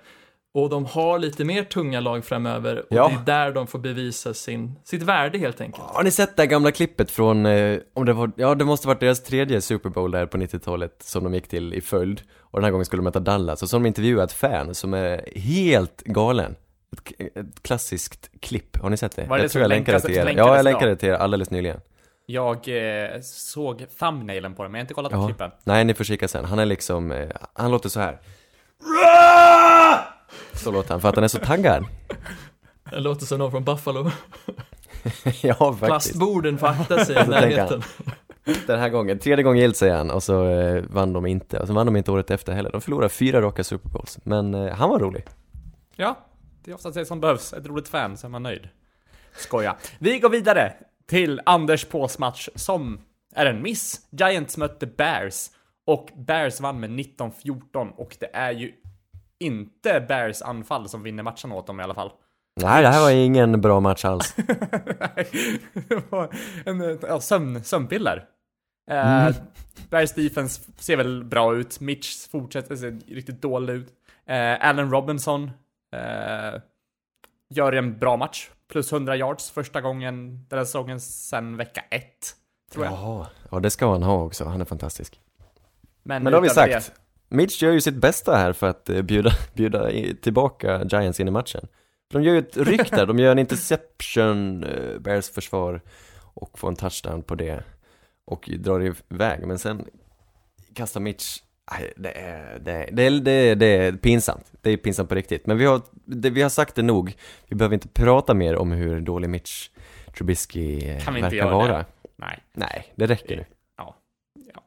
Och 0.55 0.71
de 0.71 0.85
har 0.87 1.19
lite 1.19 1.45
mer 1.45 1.65
tunga 1.65 2.01
lag 2.01 2.25
framöver 2.25 2.79
och 2.79 2.87
Ja. 2.91 3.09
det 3.09 3.33
är 3.33 3.45
där 3.45 3.53
de 3.53 3.67
får 3.67 3.79
bevisa 3.79 4.35
sin, 4.35 4.75
sitt 4.85 5.03
värde 5.03 5.39
helt 5.39 5.61
enkelt. 5.61 5.85
Har 5.89 6.03
ni 6.03 6.11
sett 6.11 6.37
det 6.37 6.43
här 6.43 6.49
gamla 6.49 6.71
klippet 6.73 7.11
från, 7.11 7.47
eh, 7.47 7.79
om 7.95 8.05
det 8.05 8.13
var, 8.13 8.31
ja 8.37 8.55
det 8.55 8.65
måste 8.65 8.89
varit 8.89 9.01
deras 9.01 9.23
tredje 9.23 9.61
Super 9.61 9.89
Bowl 9.91 10.11
där 10.11 10.27
på 10.27 10.37
90-talet 10.39 11.03
som 11.03 11.25
de 11.25 11.35
gick 11.35 11.49
till 11.49 11.75
i 11.75 11.81
följd. 11.81 12.23
Och 12.39 12.59
den 12.61 12.65
här 12.65 12.71
gången 12.71 12.85
skulle 12.85 13.01
de 13.01 13.05
möta 13.05 13.21
Dallas, 13.21 13.63
och 13.63 13.69
så 13.69 13.77
har 13.77 13.81
de 13.83 13.87
intervjuat 13.87 14.33
fan 14.33 14.75
som 14.75 14.95
är 14.95 15.39
helt 15.39 16.03
galen. 16.05 16.57
Ett, 16.93 17.37
ett 17.37 17.63
klassiskt 17.63 18.31
klipp, 18.41 18.77
har 18.83 18.91
ni 18.91 18.97
sett 18.97 19.17
det? 19.17 19.25
Var 19.25 19.37
det 19.37 19.45
jag 19.45 19.51
tror 19.51 19.63
jag 19.63 19.69
länkade 19.69 20.01
till 20.01 20.17
er. 20.17 20.35
Ja, 20.37 20.57
jag 20.57 20.65
länkade 20.65 20.97
till 20.97 21.09
er 21.09 21.13
alldeles 21.15 21.51
nyligen. 21.51 21.81
Jag 22.27 22.57
eh, 22.69 23.21
såg 23.23 23.87
thumbnailen 23.99 24.55
på 24.55 24.63
den, 24.63 24.73
men 24.73 24.79
jag 24.79 24.83
har 24.83 24.85
inte 24.85 24.95
kollat 24.95 25.13
på 25.13 25.19
Ja. 25.19 25.27
klippen. 25.27 25.51
Nej, 25.65 25.85
ni 25.85 25.95
får 25.95 26.05
kika 26.05 26.29
sen. 26.29 26.45
Han 26.45 26.59
är 26.59 26.67
liksom, 26.67 27.13
eh, 27.13 27.29
han 27.53 27.71
låter 27.71 27.89
så 27.89 28.01
här. 28.01 28.19
Så 30.59 30.71
låter 30.71 30.91
han 30.91 31.01
för 31.01 31.09
att 31.09 31.15
han 31.15 31.25
är 31.25 31.29
så 31.29 31.39
taggad. 31.39 31.85
Det 32.91 33.01
låter 33.01 33.27
som 33.27 33.39
någon 33.39 33.51
från 33.51 33.65
Buffalo. 33.65 34.05
ja, 35.43 35.55
faktiskt. 35.55 35.81
Plastborden 35.81 36.59
får 36.59 36.67
akta 36.67 37.05
sig 37.05 37.17
i 37.25 37.27
närheten. 37.29 37.83
Den 38.67 38.81
här 38.81 38.89
gången, 38.89 39.19
tredje 39.19 39.43
gången 39.43 39.61
gillt 39.61 39.77
säger 39.77 39.97
han 39.97 40.11
och 40.11 40.23
så 40.23 40.49
eh, 40.49 40.85
vann 40.91 41.13
de 41.13 41.27
inte. 41.27 41.59
Och 41.59 41.67
så 41.67 41.73
vann 41.73 41.87
de 41.87 41.97
inte 41.97 42.11
året 42.11 42.31
efter 42.31 42.53
heller. 42.53 42.71
De 42.71 42.81
förlorade 42.81 43.09
fyra 43.09 43.43
raka 43.43 43.65
Super 43.65 43.89
Bowls. 43.89 44.19
Men 44.25 44.55
eh, 44.55 44.75
han 44.75 44.91
var 44.91 44.99
rolig. 44.99 45.25
Ja, 45.97 46.19
det 46.65 46.71
är 46.71 46.75
ofta 46.75 46.91
det 46.91 47.07
som 47.07 47.21
behövs. 47.21 47.53
Ett 47.53 47.67
roligt 47.67 47.89
fan, 47.89 48.17
så 48.17 48.27
är 48.27 48.31
man 48.31 48.43
nöjd. 48.43 48.69
Skoja. 49.37 49.77
Vi 49.99 50.19
går 50.19 50.31
vidare 50.31 50.73
till 51.09 51.41
Anders 51.47 51.85
Pås 51.85 52.19
match 52.19 52.49
som 52.55 53.01
är 53.35 53.47
en 53.47 53.63
miss. 53.63 54.01
Giants 54.11 54.57
mötte 54.57 54.87
Bears 54.87 55.51
och 55.87 56.09
Bears 56.17 56.61
vann 56.61 56.81
med 56.81 56.91
19-14 56.91 57.91
och 57.97 58.17
det 58.21 58.31
är 58.33 58.53
ju 58.53 58.73
inte 59.41 60.05
Bears 60.09 60.43
anfall 60.43 60.89
som 60.89 61.03
vinner 61.03 61.23
matchen 61.23 61.53
åt 61.53 61.67
dem 61.67 61.81
i 61.81 61.83
alla 61.83 61.95
fall. 61.95 62.13
Nej, 62.63 62.83
det 62.83 62.89
här 62.89 63.01
var 63.01 63.11
ingen 63.11 63.61
bra 63.61 63.81
match 63.81 64.05
alls. 64.05 64.35
det 65.89 66.11
var 66.11 66.35
en 66.65 66.99
ja, 67.03 67.21
sömn, 67.21 67.65
sömnpiller. 67.65 68.25
Eh, 68.91 69.31
Bears 69.91 70.13
defense 70.13 70.63
ser 70.77 70.97
väl 70.97 71.25
bra 71.25 71.57
ut. 71.57 71.81
Mitch 71.81 72.29
fortsätter 72.29 72.77
se 72.77 72.91
riktigt 72.91 73.43
dålig 73.43 73.75
ut. 73.75 73.89
Eh, 74.27 74.69
Allen 74.69 74.91
Robinson 74.91 75.51
eh, 75.93 76.61
gör 77.51 77.73
en 77.73 77.99
bra 77.99 78.17
match. 78.17 78.51
Plus 78.73 78.93
100 78.93 79.17
yards 79.17 79.51
första 79.51 79.81
gången 79.81 80.47
den 80.49 80.59
här 80.59 80.65
säsongen 80.65 81.01
sen 81.01 81.57
vecka 81.57 81.85
1. 81.91 82.05
Tror 82.73 82.85
jag. 82.85 82.95
Jaha, 82.95 83.27
ja 83.51 83.61
det 83.61 83.71
ska 83.71 83.91
han 83.91 84.03
ha 84.03 84.23
också. 84.23 84.45
Han 84.45 84.61
är 84.61 84.65
fantastisk. 84.65 85.21
Men, 86.03 86.23
Men 86.23 86.33
då 86.33 86.37
har 86.37 86.43
vi 86.43 86.49
sagt, 86.49 86.93
Mitch 87.29 87.63
gör 87.63 87.73
ju 87.73 87.81
sitt 87.81 87.95
bästa 87.95 88.37
här 88.37 88.53
för 88.53 88.67
att 88.67 88.91
eh, 88.91 89.03
bjuda, 89.03 89.31
bjuda 89.55 89.91
tillbaka 90.23 90.85
Giants 90.85 91.21
in 91.21 91.29
i 91.29 91.31
matchen. 91.31 91.69
För 92.11 92.19
de 92.19 92.25
gör 92.25 92.33
ju 92.33 92.39
ett 92.39 92.57
ryck 92.57 92.91
där, 92.91 93.07
de 93.07 93.19
gör 93.19 93.33
en 93.33 93.39
interception, 93.39 94.65
eh, 94.65 94.99
Bears 94.99 95.31
försvar, 95.31 95.81
och 96.35 96.59
får 96.59 96.69
en 96.69 96.77
touchdown 96.77 97.23
på 97.23 97.35
det. 97.35 97.63
Och 98.25 98.51
drar 98.59 98.95
iväg, 99.11 99.47
men 99.47 99.59
sen 99.59 99.85
kastar 100.75 101.01
Mitch, 101.01 101.39
det 101.97 102.19
är, 102.19 102.59
det 102.59 102.73
är, 102.73 102.91
det 102.93 103.03
är, 103.03 103.11
det 103.21 103.33
är, 103.33 103.57
det 103.57 103.67
är 103.67 103.93
pinsamt. 103.93 104.53
Det 104.61 104.71
är 104.71 104.77
pinsamt 104.77 105.09
på 105.09 105.15
riktigt. 105.15 105.47
Men 105.47 105.59
vi 105.59 105.65
har, 105.65 105.83
det, 106.05 106.31
vi 106.31 106.43
har 106.43 106.49
sagt 106.51 106.75
det 106.75 106.83
nog, 106.83 107.15
vi 107.47 107.57
behöver 107.57 107.75
inte 107.75 107.89
prata 107.89 108.35
mer 108.35 108.57
om 108.57 108.73
hur 108.73 109.01
dålig 109.01 109.31
Mitch 109.31 109.69
Trubisky 110.19 110.89
eh, 110.89 111.05
Kan 111.05 111.15
vi 111.15 111.21
inte 111.21 111.37
verkar 111.37 111.51
vara. 111.51 111.79
det? 111.79 111.85
Nej. 112.17 112.39
Nej, 112.53 112.93
det 112.95 113.07
räcker 113.07 113.37
nu. 113.37 113.45
Ja. 113.77 113.97
ja. 114.55 114.63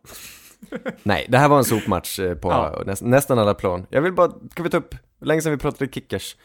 Nej, 1.03 1.25
det 1.29 1.37
här 1.37 1.49
var 1.49 1.57
en 1.57 1.63
sopmatch 1.63 2.19
eh, 2.19 2.35
på 2.35 2.49
Ja. 2.51 2.83
näst, 2.85 3.01
nästan 3.01 3.39
alla 3.39 3.53
plan. 3.53 3.85
Jag 3.89 4.01
vill 4.01 4.13
bara, 4.13 4.31
ska 4.51 4.63
vi 4.63 4.69
ta 4.69 4.77
upp, 4.77 4.95
länge 5.21 5.41
sedan 5.41 5.51
vi 5.51 5.57
pratade 5.57 5.91
kickers. 5.91 6.37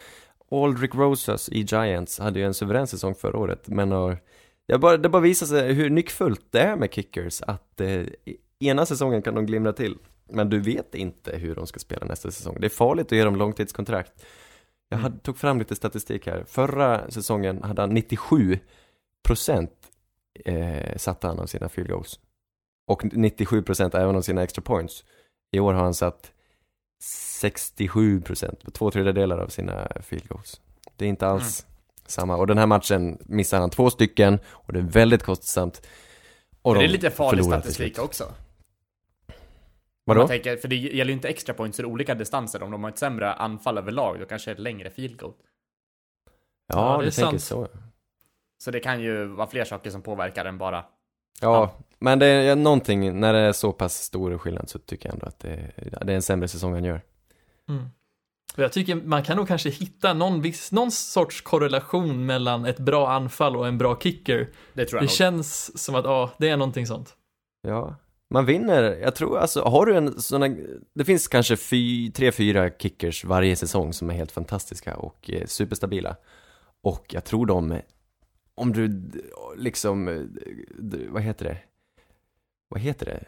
Aldrick 0.50 0.94
Rosas 0.94 1.48
i 1.48 1.60
Giants 1.60 2.18
hade 2.18 2.38
ju 2.38 2.44
en 2.46 2.54
suverän 2.54 2.86
säsong 2.86 3.14
förra 3.14 3.38
året, 3.38 3.68
men 3.68 3.92
har, 3.92 4.18
jag 4.66 4.80
bara, 4.80 4.96
det 4.96 5.08
bara 5.08 5.22
visar 5.22 5.46
sig 5.46 5.72
hur 5.72 5.90
nyckfullt 5.90 6.46
det 6.50 6.60
är 6.60 6.76
med 6.76 6.94
kickers, 6.94 7.42
att 7.42 7.80
eh, 7.80 8.02
ena 8.60 8.86
säsongen 8.86 9.22
kan 9.22 9.34
de 9.34 9.46
glimra 9.46 9.72
till, 9.72 9.98
men 10.30 10.50
du 10.50 10.60
vet 10.60 10.94
inte 10.94 11.36
hur 11.36 11.54
de 11.54 11.66
ska 11.66 11.78
spela 11.78 12.06
nästa 12.06 12.30
säsong. 12.30 12.56
Det 12.60 12.66
är 12.66 12.68
farligt 12.70 13.06
att 13.06 13.12
ge 13.12 13.24
dem 13.24 13.36
långtidskontrakt. 13.36 14.12
Jag 14.88 14.98
hade, 14.98 15.18
tog 15.18 15.38
fram 15.38 15.58
lite 15.58 15.76
statistik 15.76 16.26
här. 16.26 16.44
Förra 16.46 17.10
säsongen 17.10 17.62
hade 17.62 17.82
han 17.82 17.90
97 17.94 18.58
procent 19.26 19.72
eh, 20.44 20.96
satte 20.96 21.26
han 21.26 21.38
av 21.38 21.46
sina 21.46 21.68
field 21.68 21.90
goals. 21.90 22.20
Och 22.86 23.04
97 23.12 23.62
procent 23.62 23.94
även 23.94 24.16
av 24.16 24.22
sina 24.22 24.42
extra 24.42 24.62
points. 24.62 25.04
I 25.50 25.60
år 25.60 25.72
har 25.74 25.82
han 25.82 25.94
satt 25.94 26.32
67 27.00 28.20
procent, 28.20 28.74
två 28.74 28.90
tredjedelar 28.90 29.38
av 29.38 29.48
sina 29.48 29.88
field 30.02 30.28
goals. 30.28 30.60
Det 30.96 31.04
är 31.04 31.08
inte 31.08 31.26
alls 31.26 31.66
samma. 32.06 32.36
Och 32.36 32.46
den 32.46 32.58
här 32.58 32.66
matchen 32.66 33.18
missar 33.20 33.60
han 33.60 33.70
två 33.70 33.90
stycken 33.90 34.38
och 34.46 34.72
det 34.72 34.78
är 34.78 34.82
väldigt 34.82 35.22
kostsamt. 35.22 35.86
Och 36.62 36.72
Men 36.72 36.78
det 36.78 36.84
är 36.84 36.88
de 36.88 36.92
lite 36.92 37.10
farlig 37.10 37.44
statistik 37.44 37.98
också. 37.98 38.34
Vadå? 40.04 40.20
Man 40.20 40.28
tänker, 40.28 40.56
för 40.56 40.68
det 40.68 40.76
gäller 40.76 41.10
ju 41.10 41.12
inte 41.12 41.28
extra 41.28 41.54
points 41.54 41.76
för 41.76 41.84
olika 41.84 42.14
distanser. 42.14 42.62
Om 42.62 42.70
de 42.70 42.82
har 42.84 42.90
ett 42.90 42.98
sämre 42.98 43.32
anfall 43.32 43.78
överlag, 43.78 44.20
då 44.20 44.26
kanske 44.26 44.50
det 44.50 44.52
är 44.52 44.54
ett 44.54 44.60
längre 44.60 44.90
field 44.90 45.20
goal. 45.20 45.32
Ja, 46.66 46.92
Ja, 46.92 46.96
det 46.96 47.02
du 47.04 47.08
är 47.08 47.10
tänker 47.10 47.38
sant. 47.38 47.42
så. 47.42 47.68
Så 48.58 48.70
det 48.70 48.80
kan 48.80 49.00
ju 49.00 49.24
vara 49.26 49.46
fler 49.46 49.64
saker 49.64 49.90
som 49.90 50.02
påverkar 50.02 50.44
än 50.44 50.58
bara 50.58 50.84
Ja, 51.40 51.72
men 51.98 52.18
det 52.18 52.26
är 52.26 52.56
någonting, 52.56 53.20
när 53.20 53.32
det 53.32 53.38
är 53.38 53.52
så 53.52 53.72
pass 53.72 53.94
stor 54.02 54.38
skillnad 54.38 54.68
så 54.68 54.78
tycker 54.78 55.08
jag 55.08 55.14
ändå 55.14 55.26
att 55.26 55.38
det, 55.38 55.70
det 56.04 56.12
är 56.12 56.16
en 56.16 56.22
sämre 56.22 56.48
säsong 56.48 56.72
han 56.72 56.84
gör. 56.84 57.02
Mm. 57.68 57.84
Och 58.56 58.62
Jag 58.62 58.72
tycker 58.72 58.94
man 58.94 59.22
kan 59.22 59.36
nog 59.36 59.48
kanske 59.48 59.70
hitta 59.70 60.14
någon, 60.14 60.42
viss, 60.42 60.72
någon 60.72 60.90
sorts 60.90 61.40
korrelation 61.40 62.26
mellan 62.26 62.64
ett 62.64 62.78
bra 62.78 63.10
anfall 63.10 63.56
och 63.56 63.66
en 63.66 63.78
bra 63.78 63.98
kicker. 64.00 64.48
Det 64.74 64.84
tror 64.84 64.98
jag 64.98 65.02
Det 65.02 65.04
nog. 65.04 65.10
känns 65.10 65.78
som 65.84 65.94
att, 65.94 66.04
ja, 66.04 66.30
det 66.38 66.48
är 66.48 66.56
någonting 66.56 66.86
sånt. 66.86 67.14
Ja, 67.62 67.96
man 68.30 68.46
vinner, 68.46 68.82
jag 68.82 69.14
tror 69.14 69.38
alltså, 69.38 69.62
har 69.62 69.86
du 69.86 69.96
en 69.96 70.20
sån 70.20 70.42
här, 70.42 70.56
det 70.94 71.04
finns 71.04 71.28
kanske 71.28 71.56
fy, 71.56 72.10
tre, 72.12 72.32
fyra 72.32 72.70
kickers 72.70 73.24
varje 73.24 73.56
säsong 73.56 73.92
som 73.92 74.10
är 74.10 74.14
helt 74.14 74.32
fantastiska 74.32 74.96
och 74.96 75.30
eh, 75.30 75.46
superstabila. 75.46 76.16
Och 76.82 77.06
jag 77.08 77.24
tror 77.24 77.46
de, 77.46 77.80
om 78.56 78.72
du 78.72 79.02
liksom, 79.56 80.08
eh, 80.08 80.22
vad 81.08 81.22
heter 81.22 81.44
det? 81.44 81.58
Vad 82.68 82.80
heter 82.80 83.06
det? 83.06 83.24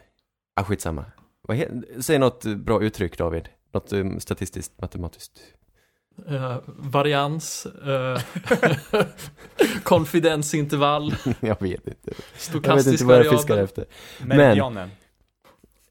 Ah, 0.55 0.63
skitsamma. 0.63 1.05
Vad 1.41 1.57
he- 1.57 2.01
Säg 2.01 2.19
något 2.19 2.45
bra 2.45 2.81
uttryck 2.83 3.17
David. 3.17 3.49
Något 3.71 3.93
um, 3.93 4.19
statistiskt, 4.19 4.81
matematiskt. 4.81 5.41
Uh, 6.31 6.57
varians, 6.67 7.67
uh, 7.87 8.19
konfidensintervall, 9.83 11.13
jag 11.39 11.61
vet 11.61 11.87
inte. 11.87 12.11
Jag 12.63 12.75
vet 12.75 12.87
inte 12.87 13.05
vad 13.05 13.17
jag 13.17 13.29
fiskar 13.29 13.47
variabel. 13.55 13.63
efter. 13.63 13.85
Medianen. 14.25 14.89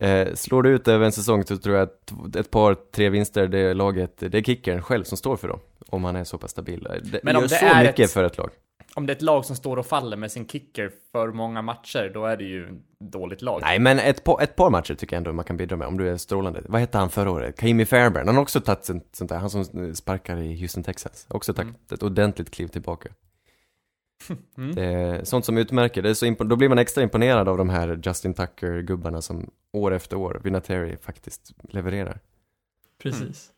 Eh, 0.01 0.35
slår 0.35 0.63
du 0.63 0.71
ut 0.71 0.89
över 0.89 1.07
en 1.07 1.13
säsong 1.13 1.45
så 1.45 1.57
tror 1.57 1.77
jag 1.77 1.83
att 1.83 2.37
ett 2.37 2.51
par, 2.51 2.75
tre 2.75 3.09
vinster, 3.11 3.49
det 3.49 3.59
är 3.59 3.75
laget, 3.75 4.13
det 4.19 4.35
är 4.35 4.43
kickern 4.43 4.83
själv 4.83 5.05
som 5.05 5.19
står 5.19 5.37
för 5.37 5.49
dem. 5.49 5.61
Om 5.89 6.05
han 6.05 6.17
är 6.17 6.25
så 6.25 6.39
pass 6.39 6.51
stabil. 6.51 6.89
Det 7.03 7.21
Men 7.23 7.37
om 7.37 7.43
gör 7.43 7.49
det 7.49 7.55
så 7.59 7.65
är 7.67 7.85
mycket 7.85 8.05
ett- 8.05 8.11
för 8.13 8.25
ett 8.25 8.39
lag. 8.39 8.51
Om 8.99 9.07
det 9.07 9.13
är 9.13 9.17
ett 9.17 9.23
lag 9.23 9.45
som 9.45 9.57
står 9.57 9.77
och 9.77 9.87
faller 9.87 10.17
med 10.17 10.33
sin 10.33 10.47
kicker 10.49 10.91
för 11.13 11.29
många 11.33 11.63
matcher, 11.63 12.11
då 12.15 12.27
är 12.27 12.37
det 12.37 12.45
ju 12.45 12.65
ett 12.69 12.75
dåligt 13.13 13.43
lag. 13.43 13.61
Nej, 13.63 13.79
men 13.79 13.99
ett, 13.99 14.25
par- 14.25 14.43
ett 14.43 14.57
par 14.57 14.71
matcher 14.71 14.95
tycker 14.95 15.17
jag 15.17 15.19
ändå 15.19 15.33
man 15.33 15.45
kan 15.45 15.57
bidra 15.57 15.77
med, 15.77 15.87
om 15.89 15.99
du 15.99 16.09
är 16.09 16.17
strålande. 16.17 16.63
Vad 16.69 16.81
hette 16.81 16.99
han 16.99 17.11
förra 17.11 17.31
året? 17.31 17.57
Kaimi 17.61 17.85
Fairbairn, 17.85 18.27
han 18.27 18.37
har 18.37 18.43
också 18.43 18.61
tagit 18.61 18.85
sånt, 18.85 19.09
sånt 19.13 19.31
där, 19.31 19.37
han 19.39 19.51
som 19.51 19.95
sparkar 19.95 20.37
i 20.37 20.61
Houston, 20.61 20.83
Texas. 20.83 21.27
Också 21.31 21.55
tagit 21.55 21.69
Mm. 21.69 21.81
ett 21.91 22.03
ordentligt 22.03 22.51
kliv 22.51 22.67
tillbaka. 22.69 23.09
Mm. 24.59 24.75
Det 24.75 24.85
är 24.85 25.25
sånt 25.25 25.45
som 25.45 25.59
utmärker, 25.59 26.03
det 26.03 26.11
är 26.11 26.15
så 26.15 26.27
impo- 26.27 26.45
då 26.49 26.57
blir 26.57 26.69
man 26.69 26.79
extra 26.79 27.03
imponerad 27.03 27.49
av 27.49 27.57
de 27.59 27.69
här 27.69 28.01
Justin 28.05 28.35
Tucker-gubbarna 28.35 29.23
som 29.23 29.51
år 29.73 29.93
efter 29.95 30.17
år, 30.17 30.41
Vinatieri 30.45 30.97
faktiskt 30.97 31.53
levererar. 31.71 32.21
Precis. 33.03 33.51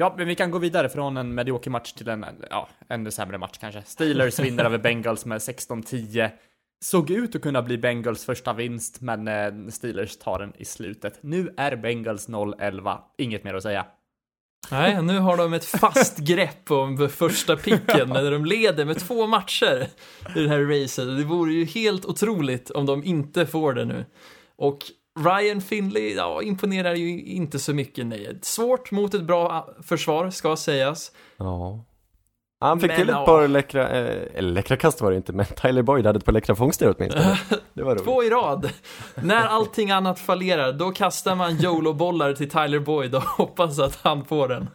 Ja, 0.00 0.14
men 0.18 0.28
vi 0.28 0.34
kan 0.34 0.50
gå 0.50 0.58
vidare 0.58 0.88
från 0.88 1.16
en 1.16 1.34
medioker 1.34 1.70
match 1.70 1.92
till 1.92 2.08
en, 2.08 2.26
ja, 2.50 2.68
ännu 2.88 3.10
sämre 3.10 3.38
match 3.38 3.58
kanske. 3.60 3.82
Steelers 3.82 4.38
vinner 4.40 4.64
över 4.64 4.78
Bengals 4.78 5.24
med 5.24 5.38
16-10. 5.38 6.30
Såg 6.84 7.10
ut 7.10 7.36
att 7.36 7.42
kunna 7.42 7.62
bli 7.62 7.78
Bengals 7.78 8.24
första 8.24 8.52
vinst, 8.52 9.00
men 9.00 9.28
eh, 9.28 9.70
Steelers 9.70 10.16
tar 10.16 10.38
den 10.38 10.52
i 10.56 10.64
slutet. 10.64 11.18
Nu 11.22 11.54
är 11.56 11.76
Bengals 11.76 12.28
0-11. 12.28 12.98
Inget 13.18 13.44
mer 13.44 13.54
att 13.54 13.62
säga. 13.62 13.86
Nej, 14.70 15.02
nu 15.02 15.18
har 15.18 15.36
de 15.36 15.52
ett 15.52 15.64
fast 15.64 16.18
grepp 16.28 16.70
om 16.70 17.08
första 17.08 17.56
picken 17.56 18.08
när 18.08 18.30
de 18.30 18.44
leder 18.44 18.84
med 18.84 18.98
två 18.98 19.26
matcher 19.26 19.86
i 20.36 20.40
det 20.40 20.48
här 20.48 20.82
racet. 20.82 21.06
Det 21.06 21.24
vore 21.24 21.52
ju 21.52 21.64
helt 21.64 22.04
otroligt 22.04 22.70
om 22.70 22.86
de 22.86 23.04
inte 23.04 23.46
får 23.46 23.72
det 23.72 23.84
nu. 23.84 24.04
Och 24.56 24.78
Ryan 25.24 25.60
Finley, 25.60 26.14
ja, 26.14 26.42
imponerar 26.42 26.94
ju 26.94 27.22
inte 27.22 27.58
så 27.58 27.74
mycket, 27.74 28.06
nej. 28.06 28.38
Svårt 28.42 28.90
mot 28.90 29.14
ett 29.14 29.24
bra 29.24 29.68
försvar, 29.82 30.30
ska 30.30 30.56
sägas. 30.56 31.12
Ja. 31.36 31.84
Han 32.60 32.80
fick 32.80 32.88
Men, 32.88 32.96
till 32.96 33.08
ett 33.08 33.14
ja. 33.14 33.24
par 33.24 33.48
läckra, 33.48 33.90
eh, 33.90 34.42
läckra 34.42 34.76
kast 34.76 35.00
var 35.00 35.10
det 35.10 35.16
inte, 35.16 35.32
men 35.32 35.46
Tyler 35.46 35.82
Boyd 35.82 36.06
hade 36.06 36.18
ett 36.18 36.24
par 36.24 36.32
läckra 36.32 36.54
fångster 36.54 36.94
åtminstone. 36.96 37.38
Det 37.74 37.82
var 37.82 37.92
roligt. 37.92 38.04
Två 38.04 38.24
i 38.24 38.30
rad. 38.30 38.70
När 39.14 39.46
allting 39.46 39.90
annat 39.90 40.18
fallerar, 40.18 40.72
då 40.72 40.90
kastar 40.90 41.34
man 41.34 41.52
YOLO-bollar 41.52 42.32
till 42.32 42.50
Tyler 42.50 42.78
Boyd 42.78 43.14
och 43.14 43.22
hoppas 43.22 43.78
att 43.78 43.96
han 44.02 44.24
får 44.24 44.48
den. 44.48 44.68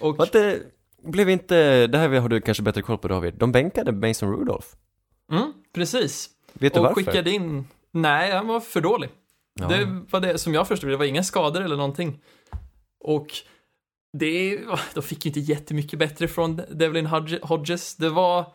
Och 0.00 0.16
Var 0.16 0.28
det, 0.32 0.58
blev 1.02 1.30
inte, 1.30 1.86
det 1.86 1.98
här 1.98 2.20
har 2.20 2.28
du 2.28 2.40
kanske 2.40 2.62
bättre 2.62 2.82
koll 2.82 2.98
på 2.98 3.08
David, 3.08 3.34
de 3.34 3.52
bänkade 3.52 3.92
Mason 3.92 4.32
Rudolph. 4.32 4.66
Mm, 5.32 5.52
precis. 5.74 6.28
Vet 6.52 6.74
du 6.74 6.80
och 6.80 6.86
varför? 6.86 7.02
skickade 7.02 7.30
in... 7.30 7.66
Nej, 7.92 8.32
han 8.32 8.46
var 8.46 8.60
för 8.60 8.80
dålig. 8.80 9.10
Ja. 9.60 9.68
Det 9.68 9.84
var 10.10 10.20
det 10.20 10.38
som 10.38 10.54
jag 10.54 10.68
förstod, 10.68 10.90
det 10.90 10.96
var 10.96 11.04
inga 11.04 11.22
skador 11.22 11.60
eller 11.60 11.76
någonting. 11.76 12.20
Och 13.04 13.26
det, 14.18 14.60
de 14.94 15.02
fick 15.02 15.24
ju 15.24 15.28
inte 15.28 15.40
jättemycket 15.40 15.98
bättre 15.98 16.28
från 16.28 16.60
Devlin 16.70 17.06
Hodge- 17.06 17.46
Hodges. 17.46 17.96
Det 17.96 18.08
var 18.08 18.54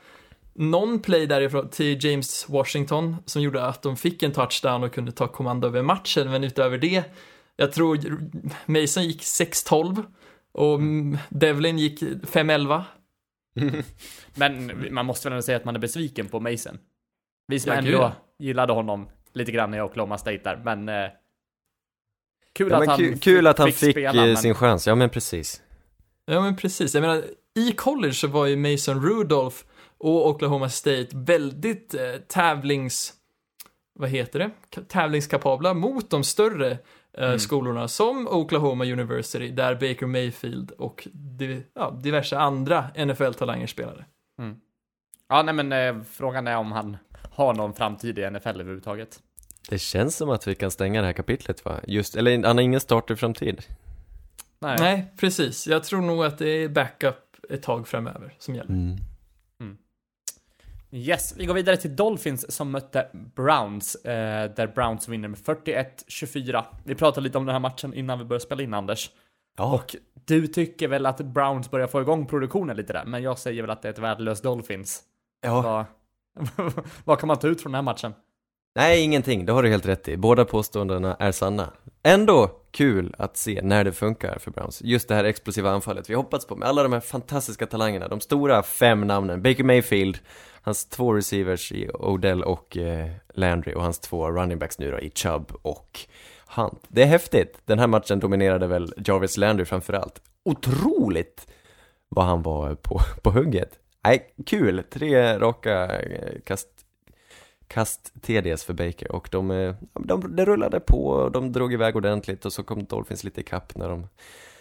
någon 0.53 0.99
play 0.99 1.25
därifrån 1.25 1.69
till 1.69 2.05
James 2.05 2.49
Washington 2.49 3.15
som 3.25 3.41
gjorde 3.41 3.65
att 3.65 3.81
de 3.81 3.97
fick 3.97 4.23
en 4.23 4.31
touchdown 4.31 4.83
och 4.83 4.93
kunde 4.93 5.11
ta 5.11 5.27
kommando 5.27 5.67
över 5.67 5.81
matchen, 5.81 6.31
men 6.31 6.43
utöver 6.43 6.77
det 6.77 7.03
Jag 7.55 7.71
tror 7.71 7.97
Mason 8.65 9.03
gick 9.03 9.21
6-12 9.21 10.03
och 10.53 10.75
mm, 10.75 11.17
Devlin 11.29 11.79
gick 11.79 12.01
5-11. 12.01 12.83
Men 14.35 14.71
man 14.93 15.05
måste 15.05 15.27
väl 15.29 15.33
ändå 15.33 15.41
säga 15.41 15.57
att 15.57 15.65
man 15.65 15.75
är 15.75 15.79
besviken 15.79 16.27
på 16.27 16.39
Mason. 16.39 16.77
Vi 17.47 17.59
som 17.59 17.71
ändå 17.71 18.11
gillade 18.39 18.73
honom 18.73 19.09
lite 19.35 19.51
grann 19.51 19.73
i 19.73 19.81
Oklahoma 19.81 20.17
State 20.17 20.37
där, 20.43 20.61
men... 20.65 20.89
Eh, 20.89 21.09
kul, 22.53 22.69
Ja, 22.71 22.75
att 22.75 22.79
men 22.79 22.89
han 22.89 23.19
kul, 23.19 23.47
att 23.47 23.57
han 23.57 23.71
fick, 23.71 23.91
spela, 23.91 24.21
eh, 24.21 24.27
men- 24.27 24.37
sin 24.37 24.55
chans, 24.55 24.87
ja 24.87 24.95
men 24.95 25.09
precis. 25.09 25.61
Ja 26.25 26.41
men 26.41 26.55
precis, 26.55 26.93
jag 26.93 27.01
menar 27.01 27.23
i 27.55 27.71
college 27.71 28.13
så 28.13 28.27
var 28.27 28.45
ju 28.45 28.55
Mason 28.55 29.01
Rudolph 29.03 29.57
och 29.97 30.27
Oklahoma 30.29 30.69
State 30.69 31.07
väldigt 31.11 31.93
eh, 31.93 32.01
tävlings... 32.27 33.13
Vad 33.99 34.09
heter 34.09 34.39
det? 34.39 34.49
Ka- 34.75 34.85
Tävlingskapabla 34.87 35.73
mot 35.73 36.09
de 36.09 36.23
större 36.23 36.77
eh, 37.17 37.35
skolorna 37.37 37.87
som 37.87 38.27
Oklahoma 38.27 38.85
University 38.85 39.51
där 39.51 39.73
Baker 39.73 40.05
Mayfield 40.05 40.71
och 40.71 41.07
di- 41.13 41.63
ja, 41.73 41.91
diverse 42.03 42.37
andra 42.37 42.85
NFL-talanger 42.95 43.67
spelade. 43.67 44.05
Ja, 45.29 45.41
nej 45.41 45.53
men 45.53 45.71
eh, 45.71 46.03
frågan 46.11 46.47
är 46.47 46.57
om 46.57 46.71
han 46.71 46.97
har 47.31 47.53
någon 47.53 47.73
framtid 47.73 48.19
i 48.19 48.29
NFL 48.29 48.47
överhuvudtaget. 48.49 49.19
Det 49.69 49.79
känns 49.79 50.15
som 50.15 50.29
att 50.29 50.47
vi 50.47 50.55
kan 50.55 50.71
stänga 50.71 51.01
det 51.01 51.07
här 51.07 51.13
kapitlet 51.13 51.65
va? 51.65 51.79
Just, 51.87 52.15
eller 52.15 52.43
han 52.43 52.57
har 52.57 52.63
ingen 52.63 52.79
starterframtid. 52.79 53.65
Nej. 54.59 54.77
Nej, 54.79 55.13
precis. 55.17 55.67
Jag 55.67 55.83
tror 55.83 56.01
nog 56.01 56.25
att 56.25 56.37
det 56.37 56.49
är 56.49 56.69
backup 56.69 57.15
ett 57.49 57.63
tag 57.63 57.87
framöver 57.87 58.33
som 58.39 58.55
gäller. 58.55 58.71
Mm. 58.71 58.97
Yes, 60.95 61.33
vi 61.37 61.45
går 61.45 61.53
vidare 61.53 61.77
till 61.77 61.95
Dolphins 61.95 62.55
som 62.55 62.71
mötte 62.71 63.07
Browns, 63.13 63.95
eh, 63.95 64.51
där 64.55 64.67
Browns 64.67 65.07
vinner 65.07 65.27
med 65.27 65.39
41-24. 65.39 66.65
Vi 66.83 66.95
pratade 66.95 67.23
lite 67.23 67.37
om 67.37 67.45
den 67.45 67.53
här 67.53 67.59
matchen 67.59 67.93
innan 67.93 68.19
vi 68.19 68.25
började 68.25 68.45
spela 68.45 68.63
in, 68.63 68.73
Anders. 68.73 69.11
Ja, 69.57 69.73
Och 69.73 69.95
du 70.25 70.47
tycker 70.47 70.87
väl 70.87 71.05
att 71.05 71.17
Browns 71.17 71.71
börjar 71.71 71.87
få 71.87 72.01
igång 72.01 72.25
produktionen 72.25 72.77
lite 72.77 72.93
där, 72.93 73.05
men 73.05 73.23
jag 73.23 73.39
säger 73.39 73.61
väl 73.61 73.71
att 73.71 73.81
det 73.81 73.87
är 73.87 73.93
ett 73.93 73.99
värdelöst 73.99 74.43
Dolphins. 74.43 75.03
ja. 75.41 75.85
Vad, 76.55 76.73
vad 77.05 77.19
kan 77.19 77.27
man 77.27 77.39
ta 77.39 77.47
ut 77.47 77.61
från 77.61 77.71
den 77.71 77.77
här 77.77 77.93
matchen? 77.93 78.13
Nej, 78.77 79.01
ingenting. 79.03 79.45
Det 79.45 79.53
har 79.53 79.63
du 79.63 79.69
helt 79.69 79.85
rätt 79.85 80.07
i. 80.07 80.17
Båda 80.17 80.45
påståendena 80.45 81.15
är 81.19 81.31
sanna. 81.31 81.71
Ändå 82.03 82.51
kul 82.71 83.15
att 83.17 83.37
se 83.37 83.61
när 83.63 83.83
det 83.83 83.91
funkar 83.91 84.39
för 84.39 84.51
Browns. 84.51 84.81
Just 84.81 85.07
det 85.07 85.15
här 85.15 85.23
explosiva 85.23 85.71
anfallet 85.71 86.09
vi 86.09 86.13
hoppats 86.13 86.47
på 86.47 86.55
med 86.55 86.67
alla 86.67 86.83
de 86.83 86.93
här 86.93 86.99
fantastiska 86.99 87.65
talangerna. 87.65 88.07
De 88.07 88.19
stora 88.19 88.63
fem 88.63 89.01
namnen. 89.01 89.41
Baker 89.41 89.63
Mayfield, 89.63 90.17
hans 90.61 90.85
två 90.85 91.13
receivers 91.13 91.71
i 91.71 91.89
Odell 91.93 92.43
och 92.43 92.77
eh, 92.77 93.09
Landry 93.33 93.73
och 93.73 93.83
hans 93.83 93.99
två 93.99 94.31
running 94.31 94.59
backs 94.59 94.79
nu 94.79 94.91
då 94.91 94.99
i 94.99 95.11
Chubb 95.15 95.51
och 95.61 95.99
Hunt. 96.47 96.83
Det 96.87 97.01
är 97.01 97.07
häftigt. 97.07 97.61
Den 97.65 97.79
här 97.79 97.87
matchen 97.87 98.19
dominerade 98.19 98.67
väl 98.67 98.93
Jarvis 99.05 99.37
Landry 99.37 99.65
framförallt. 99.65 100.21
Otroligt 100.43 101.47
vad 102.09 102.25
han 102.25 102.41
var 102.41 102.75
på, 102.75 102.99
på 103.21 103.31
hugget. 103.31 103.79
Nej, 104.03 104.33
kul. 104.45 104.83
Tre 104.89 105.39
raka 105.39 105.99
eh, 105.99 106.41
kast 106.45 106.67
kast 107.67 108.21
TDs 108.21 108.63
för 108.63 108.73
Baker 108.73 109.11
och 109.11 109.29
de, 109.31 109.51
eh, 109.51 109.75
de, 109.93 110.35
det 110.35 110.45
rullade 110.45 110.79
på 110.79 111.07
och 111.07 111.31
de 111.31 111.51
drog 111.51 111.73
iväg 111.73 111.95
ordentligt 111.95 112.45
och 112.45 112.53
så 112.53 112.63
kom 112.63 112.83
Dolphins 112.83 113.23
lite 113.23 113.41
ikapp 113.41 113.75
när 113.75 113.89
de 113.89 114.07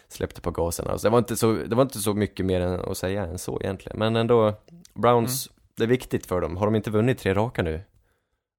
släppte 0.09 0.41
på 0.41 0.51
gasen. 0.51 0.87
Alltså 0.89 1.07
det, 1.07 1.11
var 1.11 1.19
inte 1.19 1.37
så, 1.37 1.53
det 1.53 1.77
var 1.77 1.83
inte 1.83 1.99
så 1.99 2.15
mycket 2.15 2.47
mer 2.47 2.61
än 2.61 2.81
att 2.81 2.97
säga 2.97 3.27
än 3.27 3.39
så 3.39 3.61
egentligen. 3.61 3.99
Men 3.99 4.17
ändå, 4.17 4.55
Browns, 4.95 5.51
det 5.75 5.83
är 5.83 5.89
viktigt 5.89 6.27
för 6.27 6.41
dem. 6.41 6.57
Har 6.57 6.67
de 6.67 6.75
inte 6.75 6.91
vunnit 6.91 7.19
tre 7.19 7.35
raka 7.35 7.63
nu? 7.63 7.81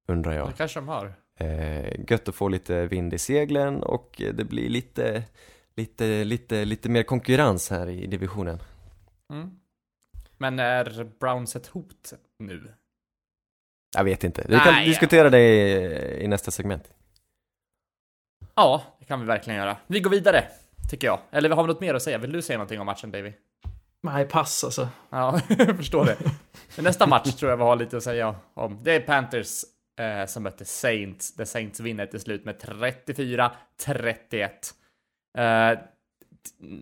Undrar 0.08 0.32
jag. 0.32 0.48
Det 0.48 0.52
kanske 0.52 0.80
de 0.80 0.88
har. 0.88 1.14
Eh, 1.38 2.10
gött 2.10 2.28
att 2.28 2.34
få 2.34 2.48
lite 2.48 2.86
vind 2.86 3.14
i 3.14 3.18
seglen 3.18 3.82
och 3.82 4.22
det 4.34 4.44
blir 4.44 4.68
lite, 4.68 5.22
lite, 5.76 6.24
lite, 6.24 6.64
lite 6.64 6.88
mer 6.88 7.02
konkurrens 7.02 7.70
här 7.70 7.88
i 7.88 8.06
divisionen. 8.06 8.58
Mm. 9.32 9.50
Men 10.38 10.58
är 10.58 11.10
Browns 11.20 11.56
ett 11.56 11.66
hot 11.66 12.12
nu? 12.38 12.72
Jag 13.94 14.04
vet 14.04 14.24
inte. 14.24 14.44
Vi 14.48 14.58
kan 14.58 14.74
Nej, 14.74 14.88
diskutera 14.88 15.30
det 15.30 15.40
i, 15.40 16.24
i 16.24 16.28
nästa 16.28 16.50
segment. 16.50 16.90
Ja, 18.54 18.82
det 18.98 19.04
kan 19.04 19.20
vi 19.20 19.26
verkligen 19.26 19.58
göra. 19.58 19.76
Vi 19.86 20.00
går 20.00 20.10
vidare, 20.10 20.44
tycker 20.90 21.06
jag. 21.06 21.18
Eller 21.30 21.50
har 21.50 21.62
vi 21.62 21.66
något 21.66 21.80
mer 21.80 21.94
att 21.94 22.02
säga? 22.02 22.18
Vill 22.18 22.32
du 22.32 22.42
säga 22.42 22.58
någonting 22.58 22.80
om 22.80 22.86
matchen, 22.86 23.10
Davy? 23.10 23.32
Nej, 24.02 24.24
pass 24.24 24.64
alltså. 24.64 24.88
Ja, 25.10 25.40
jag 25.58 25.76
förstår 25.76 26.04
det. 26.04 26.16
Men 26.76 26.84
nästa 26.84 27.06
match 27.06 27.34
tror 27.34 27.50
jag 27.50 27.56
vi 27.56 27.62
har 27.62 27.76
lite 27.76 27.96
att 27.96 28.02
säga 28.02 28.34
om. 28.54 28.78
Det 28.82 28.94
är 28.94 29.00
Panthers 29.00 29.64
eh, 30.00 30.26
som 30.26 30.42
mötte 30.42 30.64
Saints. 30.64 31.34
Där 31.34 31.44
Saints 31.44 31.80
vinner 31.80 32.06
till 32.06 32.20
slut 32.20 32.44
med 32.44 32.56
34-31. 32.56 34.48
Eh, 35.38 35.78